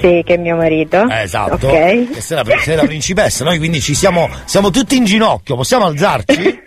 Sì, 0.00 0.22
che 0.24 0.34
è 0.34 0.36
mio 0.36 0.56
marito. 0.56 1.08
eh, 1.08 1.22
esatto, 1.22 1.66
Ok. 1.68 2.12
che 2.12 2.20
sei 2.20 2.36
la, 2.36 2.58
sei 2.60 2.76
la 2.76 2.84
principessa, 2.84 3.44
noi 3.44 3.56
quindi 3.58 3.80
ci 3.80 3.94
siamo, 3.94 4.28
siamo 4.44 4.70
tutti 4.70 4.96
in 4.96 5.04
ginocchio, 5.04 5.56
possiamo 5.56 5.86
alzarci? 5.86 6.66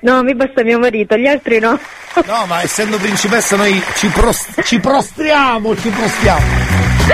No, 0.00 0.22
mi 0.22 0.34
basta 0.34 0.62
mio 0.62 0.78
marito, 0.78 1.16
gli 1.16 1.26
altri 1.26 1.58
no. 1.58 1.78
No, 2.26 2.46
ma 2.46 2.62
essendo 2.62 2.96
principessa 2.96 3.56
noi 3.56 3.82
ci, 3.96 4.06
pros- 4.08 4.46
ci 4.64 4.78
prostriamo, 4.80 5.76
ci 5.76 5.88
prostriamo. 5.90 6.44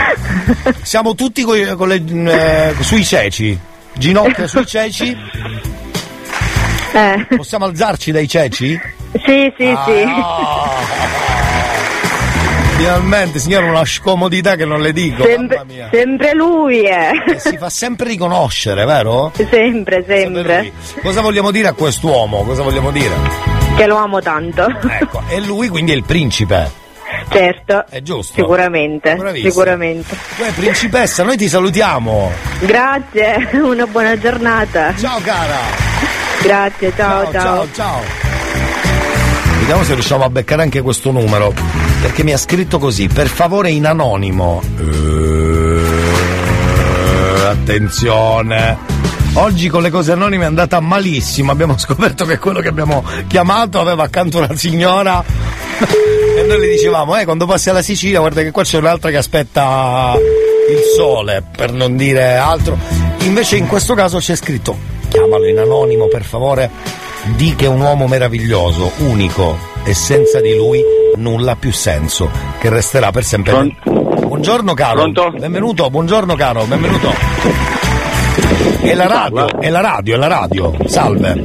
Siamo 0.82 1.14
tutti 1.14 1.42
coi- 1.42 1.74
con 1.74 1.88
le- 1.88 2.70
eh, 2.70 2.74
sui 2.82 3.04
ceci, 3.04 3.58
ginocchia 3.94 4.46
sui 4.46 4.64
ceci. 4.66 5.16
Eh. 6.92 7.26
Possiamo 7.36 7.64
alzarci 7.64 8.10
dai 8.12 8.28
ceci? 8.28 8.78
Sì, 9.24 9.52
sì, 9.56 9.66
Ah, 9.66 9.84
sì. 9.86 10.04
Finalmente, 12.76 13.38
signora, 13.38 13.66
una 13.66 13.84
scomodità 13.84 14.56
che 14.56 14.64
non 14.64 14.80
le 14.80 14.92
dico. 14.92 15.22
Sempre, 15.22 15.58
mamma 15.58 15.72
mia. 15.72 15.88
sempre 15.92 16.34
lui, 16.34 16.82
eh. 16.82 17.10
E 17.32 17.38
si 17.38 17.56
fa 17.56 17.70
sempre 17.70 18.08
riconoscere, 18.08 18.84
vero? 18.84 19.30
Sempre, 19.50 20.04
sempre. 20.06 20.72
Cosa 21.00 21.20
vogliamo 21.20 21.50
dire 21.52 21.68
a 21.68 21.72
quest'uomo? 21.74 22.42
Cosa 22.42 22.62
vogliamo 22.62 22.90
dire? 22.90 23.14
Che 23.76 23.86
lo 23.86 23.96
amo 23.96 24.20
tanto. 24.20 24.66
Ecco, 25.00 25.22
e 25.28 25.40
lui 25.40 25.68
quindi 25.68 25.92
è 25.92 25.94
il 25.94 26.02
principe. 26.04 26.70
Certo. 27.30 27.86
È 27.88 28.02
giusto. 28.02 28.34
Sicuramente, 28.34 29.14
Bravissimo. 29.14 29.50
sicuramente. 29.50 30.16
Tu 30.36 30.44
principessa, 30.54 31.22
noi 31.22 31.36
ti 31.36 31.48
salutiamo. 31.48 32.30
Grazie, 32.60 33.48
una 33.62 33.86
buona 33.86 34.18
giornata. 34.18 34.92
Ciao 34.96 35.20
cara. 35.20 35.91
Grazie, 36.42 36.92
ciao, 36.96 37.30
ciao. 37.30 37.32
ciao, 37.32 37.68
ciao. 37.72 38.00
Vediamo 39.60 39.84
se 39.84 39.94
riusciamo 39.94 40.24
a 40.24 40.28
beccare 40.28 40.62
anche 40.62 40.82
questo 40.82 41.12
numero. 41.12 41.54
Perché 42.00 42.24
mi 42.24 42.32
ha 42.32 42.36
scritto 42.36 42.78
così, 42.78 43.06
per 43.06 43.28
favore 43.28 43.70
in 43.70 43.86
anonimo. 43.86 44.60
Eh, 44.76 45.82
attenzione. 47.46 48.76
Oggi 49.34 49.68
con 49.68 49.82
le 49.82 49.90
cose 49.90 50.10
anonime 50.12 50.42
è 50.42 50.46
andata 50.46 50.80
malissimo. 50.80 51.52
Abbiamo 51.52 51.78
scoperto 51.78 52.24
che 52.24 52.38
quello 52.38 52.58
che 52.58 52.68
abbiamo 52.68 53.04
chiamato 53.28 53.78
aveva 53.78 54.02
accanto 54.02 54.38
una 54.38 54.54
signora. 54.56 55.22
e 56.36 56.42
noi 56.42 56.58
le 56.58 56.68
dicevamo, 56.68 57.16
eh, 57.16 57.24
quando 57.24 57.46
passi 57.46 57.70
alla 57.70 57.82
Sicilia, 57.82 58.18
guarda 58.18 58.42
che 58.42 58.50
qua 58.50 58.64
c'è 58.64 58.78
un'altra 58.78 59.10
che 59.10 59.16
aspetta 59.16 60.14
il 60.68 60.80
sole, 60.96 61.44
per 61.56 61.72
non 61.72 61.96
dire 61.96 62.34
altro. 62.34 62.76
Invece 63.20 63.56
in 63.56 63.68
questo 63.68 63.94
caso 63.94 64.18
c'è 64.18 64.34
scritto, 64.34 64.76
chiamalo 65.12 65.46
in 65.46 65.58
anonimo 65.58 66.06
per 66.06 66.24
favore, 66.24 66.70
di 67.36 67.54
che 67.54 67.66
è 67.66 67.68
un 67.68 67.82
uomo 67.82 68.06
meraviglioso, 68.06 68.92
unico 69.00 69.58
e 69.84 69.92
senza 69.92 70.40
di 70.40 70.56
lui 70.56 70.82
nulla 71.16 71.52
ha 71.52 71.56
più 71.56 71.70
senso, 71.70 72.30
che 72.58 72.70
resterà 72.70 73.10
per 73.10 73.22
sempre. 73.22 73.76
Buongiorno 73.84 74.72
caro. 74.72 75.10
Benvenuto, 75.32 75.90
buongiorno 75.90 76.34
caro, 76.34 76.64
benvenuto. 76.64 77.12
È 78.80 78.94
la 78.94 79.06
radio, 79.06 79.60
è 79.60 79.68
la 79.68 79.80
radio, 79.80 80.14
è 80.14 80.18
la 80.18 80.28
radio. 80.28 80.74
Salve. 80.86 81.44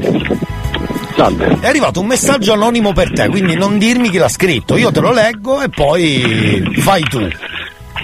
Salve. 1.18 1.58
È 1.60 1.68
arrivato 1.68 2.00
un 2.00 2.08
messaggio 2.08 2.54
anonimo 2.54 2.94
per 2.94 3.12
te, 3.12 3.28
quindi 3.28 3.56
non 3.56 3.78
dirmi 3.78 4.10
chi 4.10 4.18
l'ha 4.18 4.30
scritto, 4.30 4.78
io 4.78 4.94
te 4.94 5.02
lo 5.02 5.12
leggo 5.12 5.62
e 5.62 5.68
poi 5.68 6.72
fai 6.78 7.02
tu. 7.04 7.28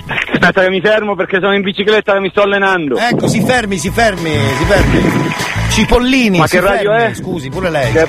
Aspetta 0.05 0.61
che 0.61 0.69
mi 0.69 0.81
fermo 0.81 1.15
perché 1.15 1.39
sono 1.39 1.53
in 1.55 1.61
bicicletta 1.61 2.13
che 2.13 2.19
mi 2.19 2.29
sto 2.29 2.41
allenando. 2.41 2.97
Ecco, 2.97 3.27
si 3.27 3.41
fermi, 3.41 3.77
si 3.77 3.89
fermi, 3.89 4.31
si 4.31 4.63
fermi. 4.65 5.31
Cipollini, 5.69 6.37
Ma 6.39 6.47
che 6.47 6.59
radio 6.59 6.91
fermi. 6.91 7.11
è? 7.11 7.15
Scusi, 7.15 7.49
pure 7.49 7.69
lei. 7.69 7.91
Che-. 7.91 8.07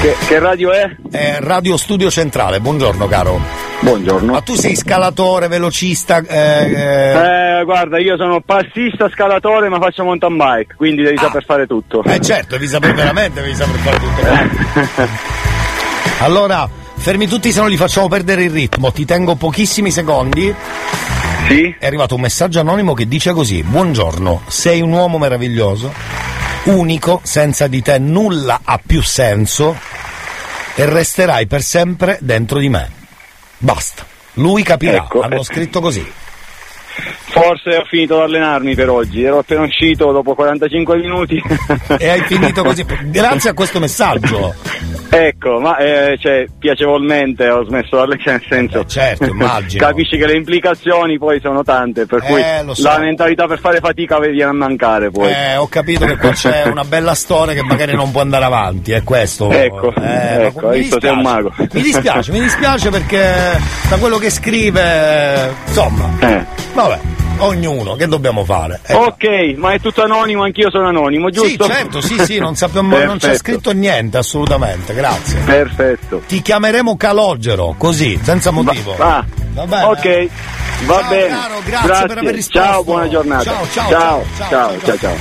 Che, 0.00 0.16
che 0.28 0.38
radio 0.38 0.72
è? 0.72 0.96
È 1.10 1.36
Radio 1.40 1.76
Studio 1.76 2.10
Centrale, 2.10 2.60
buongiorno 2.60 3.06
caro. 3.06 3.38
Buongiorno. 3.80 4.32
Ma 4.32 4.40
tu 4.40 4.54
sei 4.54 4.74
scalatore, 4.74 5.48
velocista, 5.48 6.22
eh, 6.26 6.72
eh, 6.72 7.58
Eh, 7.60 7.64
guarda, 7.64 7.98
io 7.98 8.16
sono 8.16 8.40
passista, 8.40 9.10
scalatore, 9.10 9.68
ma 9.68 9.78
faccio 9.78 10.02
mountain 10.04 10.36
bike, 10.38 10.74
quindi 10.76 11.02
devi 11.02 11.18
saper 11.18 11.44
fare 11.44 11.66
tutto. 11.66 12.02
eh, 12.04 12.18
certo, 12.20 12.54
devi 12.56 12.66
sapere 12.66 12.94
veramente, 12.94 13.42
devi 13.42 13.54
saper 13.54 13.78
fare 13.80 13.98
tutto. 13.98 15.08
Allora, 16.20 16.68
fermi 17.00 17.26
tutti 17.26 17.50
se 17.50 17.60
non 17.60 17.70
li 17.70 17.78
facciamo 17.78 18.08
perdere 18.08 18.44
il 18.44 18.50
ritmo, 18.50 18.92
ti 18.92 19.06
tengo 19.06 19.34
pochissimi 19.34 19.90
secondi. 19.90 20.54
Sì. 21.48 21.74
È 21.78 21.86
arrivato 21.86 22.14
un 22.14 22.20
messaggio 22.20 22.60
anonimo 22.60 22.92
che 22.92 23.08
dice 23.08 23.32
così: 23.32 23.62
Buongiorno, 23.62 24.42
sei 24.46 24.82
un 24.82 24.92
uomo 24.92 25.18
meraviglioso, 25.18 25.92
unico, 26.64 27.20
senza 27.24 27.66
di 27.66 27.80
te 27.80 27.98
nulla 27.98 28.60
ha 28.62 28.78
più 28.84 29.02
senso 29.02 29.76
e 30.74 30.84
resterai 30.84 31.46
per 31.46 31.62
sempre 31.62 32.18
dentro 32.20 32.58
di 32.58 32.68
me. 32.68 32.90
Basta. 33.56 34.06
Lui 34.34 34.62
capirà, 34.62 34.98
Ecco, 34.98 35.22
hanno 35.22 35.42
scritto 35.42 35.80
così. 35.80 36.06
Forse 37.30 37.76
ho 37.76 37.84
finito 37.88 38.16
di 38.16 38.22
allenarmi 38.22 38.74
per 38.74 38.88
oggi, 38.90 39.22
ero 39.22 39.38
appena 39.38 39.62
uscito 39.62 40.10
dopo 40.12 40.34
45 40.34 40.96
minuti. 40.98 41.40
E 41.98 42.08
hai 42.08 42.20
finito 42.22 42.62
così. 42.62 42.84
Grazie 43.06 43.50
a 43.50 43.54
questo 43.54 43.78
messaggio. 43.78 44.54
Ecco, 45.12 45.58
ma 45.58 45.76
eh, 45.78 46.16
cioè, 46.20 46.44
piacevolmente 46.58 47.48
ho 47.48 47.64
smesso 47.64 47.96
la 47.96 48.06
lezione, 48.06 48.38
nel 48.38 48.46
senso. 48.48 48.84
certo, 48.86 49.24
immagino. 49.24 49.84
Capisci 49.84 50.16
che 50.16 50.26
le 50.26 50.34
implicazioni 50.36 51.18
poi 51.18 51.40
sono 51.40 51.62
tante, 51.64 52.06
per 52.06 52.20
cui 52.22 52.40
Eh, 52.40 52.64
so. 52.74 52.82
la 52.82 52.98
mentalità 52.98 53.46
per 53.46 53.58
fare 53.58 53.78
fatica 53.80 54.18
viene 54.20 54.44
a 54.44 54.52
mancare 54.52 55.10
poi. 55.10 55.30
Eh, 55.32 55.56
ho 55.56 55.66
capito 55.68 56.04
che 56.06 56.16
qua 56.16 56.30
c'è 56.30 56.64
una 56.66 56.84
bella 56.84 57.14
storia 57.14 57.54
che 57.54 57.62
magari 57.62 57.94
non 57.94 58.10
può 58.12 58.20
andare 58.20 58.44
avanti, 58.44 58.92
è 58.92 59.02
questo. 59.02 59.50
Ecco, 59.50 59.92
Eh, 59.94 60.44
ecco, 60.46 60.68
mi 60.68 60.74
hai 60.74 60.80
visto, 60.80 61.00
sei 61.00 61.10
un 61.10 61.20
mago. 61.22 61.52
Mi 61.56 61.82
dispiace, 61.82 62.30
mi 62.32 62.40
dispiace 62.40 62.90
perché 62.90 63.58
da 63.88 63.96
quello 63.96 64.18
che 64.18 64.30
scrive, 64.30 65.52
insomma, 65.66 66.08
Eh. 66.20 66.44
vabbè, 66.72 66.98
ognuno, 67.40 67.94
che 67.96 68.06
dobbiamo 68.06 68.44
fare? 68.44 68.80
Eh, 68.86 68.94
Ok, 68.94 69.54
ma 69.56 69.72
è 69.72 69.80
tutto 69.80 70.02
anonimo, 70.02 70.42
anch'io 70.44 70.70
sono 70.70 70.88
anonimo, 70.88 71.26
Sì, 71.32 71.40
giusto? 71.40 71.66
certo, 71.66 72.00
sì, 72.00 72.18
sì, 72.24 72.38
non 72.38 72.54
sappiamo, 72.56 72.96
non 73.04 73.18
c'è 73.18 73.36
scritto 73.36 73.72
niente, 73.72 74.18
assolutamente, 74.18 74.94
grazie. 74.94 75.38
Perfetto. 75.40 76.22
Ti 76.26 76.40
chiameremo 76.42 76.96
Calogero, 76.96 77.74
così, 77.78 78.18
senza 78.22 78.50
motivo. 78.50 78.94
Va, 78.96 79.24
Va 79.52 79.66
bene? 79.66 79.84
ok, 79.84 80.28
va 80.86 81.00
Ciao, 81.00 81.08
bene. 81.10 81.28
caro, 81.28 81.54
grazie 81.64 82.06
per 82.06 82.18
aver 82.18 82.34
risposto. 82.34 82.68
Ciao, 82.68 82.84
buona 82.84 83.08
giornata. 83.08 83.42
Ciao, 83.44 83.66
ciao, 83.72 83.88
ciao, 83.90 84.24
ciao, 84.36 84.48
ciao, 84.48 84.78
ciao, 84.84 84.98
ciao. 84.98 85.14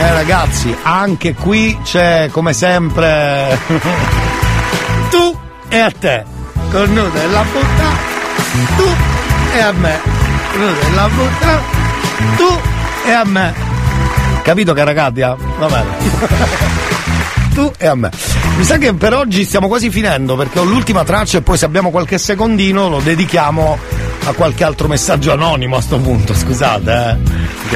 Eh 0.00 0.12
ragazzi, 0.12 0.76
anche 0.82 1.34
qui 1.34 1.76
c'è 1.82 2.28
come 2.30 2.52
sempre 2.52 3.58
tu 5.10 5.38
e 5.68 5.78
a 5.78 5.90
te. 5.90 6.24
Cornuta 6.70 7.22
e 7.22 7.26
la 7.28 7.44
butta, 7.50 8.76
tu 8.76 9.56
e 9.56 9.60
a 9.60 9.72
me. 9.72 10.17
La 10.58 11.08
butta, 11.08 11.62
tu 12.36 12.60
e 13.06 13.12
a 13.12 13.24
me. 13.24 13.54
Capito 14.42 14.72
Caragatia? 14.72 15.36
Va 15.56 15.66
bene. 15.68 15.86
tu 17.54 17.72
e 17.78 17.86
a 17.86 17.94
me. 17.94 18.10
Mi 18.56 18.64
sa 18.64 18.76
che 18.76 18.92
per 18.94 19.14
oggi 19.14 19.44
stiamo 19.44 19.68
quasi 19.68 19.88
finendo 19.88 20.34
perché 20.34 20.58
ho 20.58 20.64
l'ultima 20.64 21.04
traccia 21.04 21.38
e 21.38 21.42
poi 21.42 21.56
se 21.56 21.64
abbiamo 21.64 21.90
qualche 21.90 22.18
secondino 22.18 22.88
lo 22.88 22.98
dedichiamo 22.98 23.78
a 24.24 24.32
qualche 24.32 24.64
altro 24.64 24.88
messaggio 24.88 25.30
anonimo 25.30 25.76
a 25.76 25.80
sto 25.80 25.98
punto, 25.98 26.34
scusate, 26.34 26.92
eh. 26.92 27.16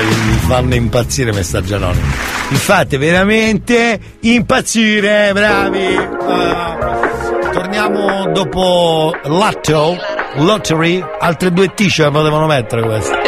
Mi 0.03 0.37
fanno 0.39 0.75
impazzire 0.75 1.31
i 1.31 1.35
messaggi 1.35 1.75
anonimi. 1.75 2.11
Mi 2.49 2.57
fate 2.57 2.99
veramente 2.99 4.01
impazzire, 4.21 5.31
bravi! 5.33 5.95
Eh, 5.95 7.53
torniamo 7.53 8.27
dopo 8.33 9.15
Lotto, 9.25 9.97
Lottery, 10.35 11.05
altre 11.19 11.53
due 11.53 11.75
t-shirt 11.75 12.11
potevano 12.11 12.47
mettere 12.47 12.83
queste. 12.83 13.21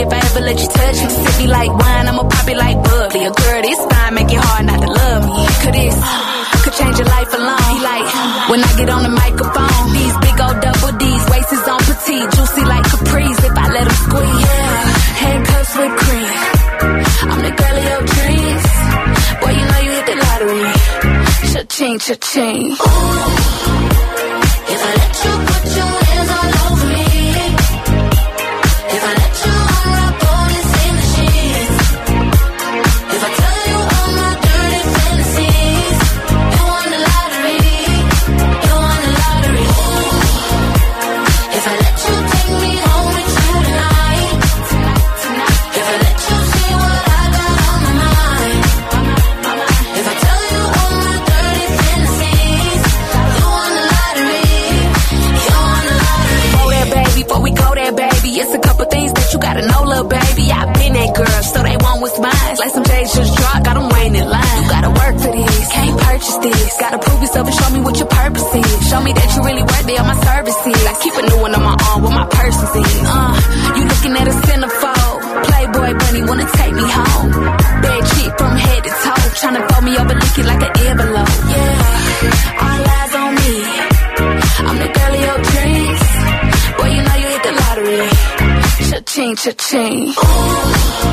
If 0.00 0.08
I 0.08 0.18
ever 0.18 0.40
let 0.40 0.58
you 0.58 0.68
touch 0.68 0.98
me. 1.04 1.08
Sip 1.10 1.34
me 1.38 1.46
like 1.48 1.70
wine, 1.70 2.06
I'ma 2.08 2.24
pop 2.24 2.48
it 2.48 2.56
like 2.56 2.78
bubbly. 2.82 3.24
A 3.26 3.30
girl 3.30 3.62
this 3.62 3.80
fine, 3.90 4.14
make 4.14 4.30
it 4.32 4.40
hard 4.40 4.64
not 4.66 4.80
to 4.80 4.88
love 4.88 5.22
me. 5.28 5.44
Could 5.62 5.74
this, 5.74 5.98
could 6.64 6.74
change 6.80 6.96
your 6.98 7.10
life 7.12 7.32
alone. 7.34 7.76
Like, 7.82 8.06
when 8.50 8.60
I 8.64 8.72
get 8.78 8.88
on 8.88 9.02
the 9.02 9.12
microphone, 9.12 9.84
these 9.92 10.16
big 10.24 10.36
old 10.40 10.58
double 10.64 10.92
D's, 10.96 11.24
waist 11.30 11.52
is 11.52 11.66
on 11.68 11.80
petite, 11.84 12.28
juicy 12.34 12.64
like 12.72 12.84
capris. 12.88 13.38
If 13.44 13.54
I 13.56 13.66
let 13.68 13.86
him 13.86 13.98
squeeze, 14.06 14.42
yeah. 14.48 14.82
handcuffs 15.22 15.74
with 15.76 15.94
cream. 16.02 16.32
I'm 17.30 17.40
the 17.46 17.52
girl 17.60 17.76
of 17.80 17.84
your 17.92 18.02
dreams. 18.16 18.64
Boy, 19.40 19.52
you 19.58 19.64
know 19.70 19.80
you 19.86 19.92
hit 19.92 20.06
the 20.08 20.16
lottery. 20.24 20.72
Cha-ching, 21.52 21.98
cha-ching. 21.98 22.64
If 22.72 23.91
this. 66.42 66.76
Gotta 66.78 66.98
prove 66.98 67.20
yourself 67.22 67.46
and 67.46 67.56
show 67.56 67.70
me 67.70 67.80
what 67.80 67.96
your 67.98 68.08
purpose 68.08 68.54
is. 68.54 68.88
Show 68.90 69.00
me 69.00 69.12
that 69.12 69.28
you 69.34 69.40
really 69.42 69.62
worthy 69.62 69.94
of 69.98 70.06
my 70.06 70.18
services. 70.26 70.80
I 70.86 70.94
keep 70.98 71.14
a 71.14 71.22
new 71.22 71.38
one 71.40 71.54
on 71.54 71.62
my 71.62 71.76
arm 71.88 72.02
with 72.02 72.12
my 72.12 72.26
purses 72.26 72.72
in. 72.74 73.06
Uh, 73.06 73.32
you 73.76 73.82
looking 73.86 74.14
at 74.18 74.26
a 74.26 74.34
centerfold. 74.46 75.18
Playboy 75.46 75.90
bunny 75.98 76.22
wanna 76.26 76.48
take 76.58 76.74
me 76.74 76.86
home. 76.86 77.30
Bad 77.82 78.02
chick 78.12 78.32
from 78.38 78.54
head 78.56 78.82
to 78.84 78.90
toe. 78.90 79.22
Tryna 79.40 79.62
fold 79.70 79.84
me 79.84 79.92
over, 79.96 80.14
lick 80.14 80.38
it 80.38 80.46
like 80.46 80.62
an 80.62 80.72
envelope. 80.86 81.32
Yeah, 81.52 82.62
all 82.66 82.82
eyes 82.96 83.14
on 83.22 83.30
me. 83.38 83.54
I'm 84.66 84.78
the 84.82 84.90
girl 84.96 85.12
of 85.16 85.22
your 85.26 85.38
dreams. 85.50 86.02
Boy, 86.76 86.88
you 86.94 87.02
know 87.06 87.16
you 87.22 87.28
hit 87.32 87.42
the 87.46 87.52
lottery. 87.60 88.08
Cha-ching, 88.90 89.34
cha-ching. 89.36 90.14
If 90.14 91.11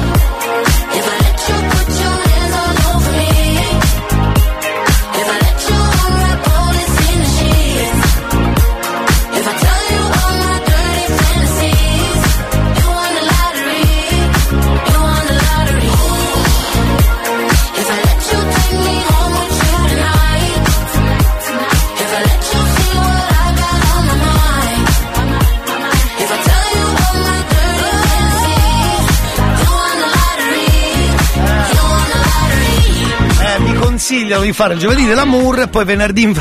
consigliano 34.29 34.43
di 34.43 34.53
fare 34.53 34.73
il 34.75 34.79
giovedì 34.79 35.05
dell'amour 35.05 35.59
e 35.61 35.67
poi 35.67 35.85
venerdì 35.85 36.21
in 36.21 36.33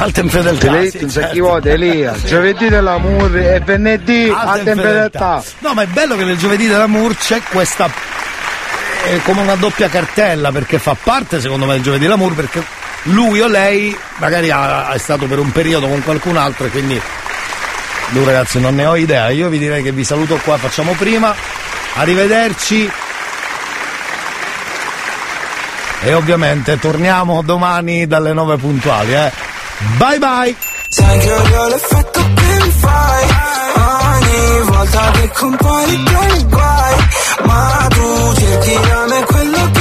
non 1.01 1.11
sa 1.11 1.29
chi 1.29 1.41
vuole, 1.41 1.73
Elia. 1.73 2.15
Giovedì 2.25 2.69
dell'amore 2.69 3.55
e 3.55 3.61
venerdì 3.61 4.27
infedeltà. 4.29 5.43
No, 5.61 5.73
ma 5.75 5.83
è 5.83 5.87
bello 5.87 6.17
che 6.17 6.25
nel 6.25 6.37
giovedì 6.37 6.67
dell'amour 6.67 7.17
c'è 7.17 7.41
questa. 7.51 7.91
È 9.05 9.21
come 9.23 9.41
una 9.41 9.55
doppia 9.55 9.89
cartella 9.89 10.53
perché 10.53 10.79
fa 10.79 10.95
parte, 11.01 11.41
secondo 11.41 11.65
me, 11.65 11.75
del 11.75 11.83
giovedì 11.83 12.05
dell'amour 12.05 12.35
perché 12.35 12.63
lui 13.05 13.41
o 13.41 13.47
lei 13.47 13.97
magari 14.17 14.51
ha- 14.51 14.91
è 14.91 14.99
stato 14.99 15.27
per 15.27 15.39
un 15.39 15.51
periodo 15.51 15.87
con 15.89 16.03
qualcun 16.03 16.37
altro 16.37 16.67
e 16.67 16.71
quindi. 16.71 17.01
Lui 18.11 18.25
ragazzi 18.25 18.59
non 18.59 18.75
ne 18.75 18.87
ho 18.87 18.97
idea. 18.97 19.29
Io 19.31 19.49
vi 19.49 19.59
direi 19.59 19.83
che 19.83 19.93
vi 19.93 20.03
saluto 20.05 20.39
qua, 20.43 20.57
facciamo 20.57 20.93
prima. 20.93 21.35
Arrivederci. 21.95 22.91
E 26.03 26.15
ovviamente 26.15 26.79
torniamo 26.79 27.43
domani 27.43 28.07
dalle 28.07 28.33
9 28.33 28.57
puntuali, 28.57 29.15
eh. 29.15 29.33
Bye 29.97 30.19
bye! 30.19 30.57
Sai 30.89 31.19
che 31.19 31.33
odio 31.33 31.69
l'effetto 31.69 32.21
che 32.35 32.65
mi 32.65 32.71
fai 32.71 33.27
Ogni 33.77 34.71
volta 34.71 35.11
che 35.11 35.31
compari 35.35 36.03
che 36.03 36.45
guai 36.45 36.95
Ma 37.45 37.87
tu 37.91 38.35
cerchi 38.35 38.75
da 38.89 39.05
me 39.07 39.25
quello 39.25 39.71
che 39.71 39.78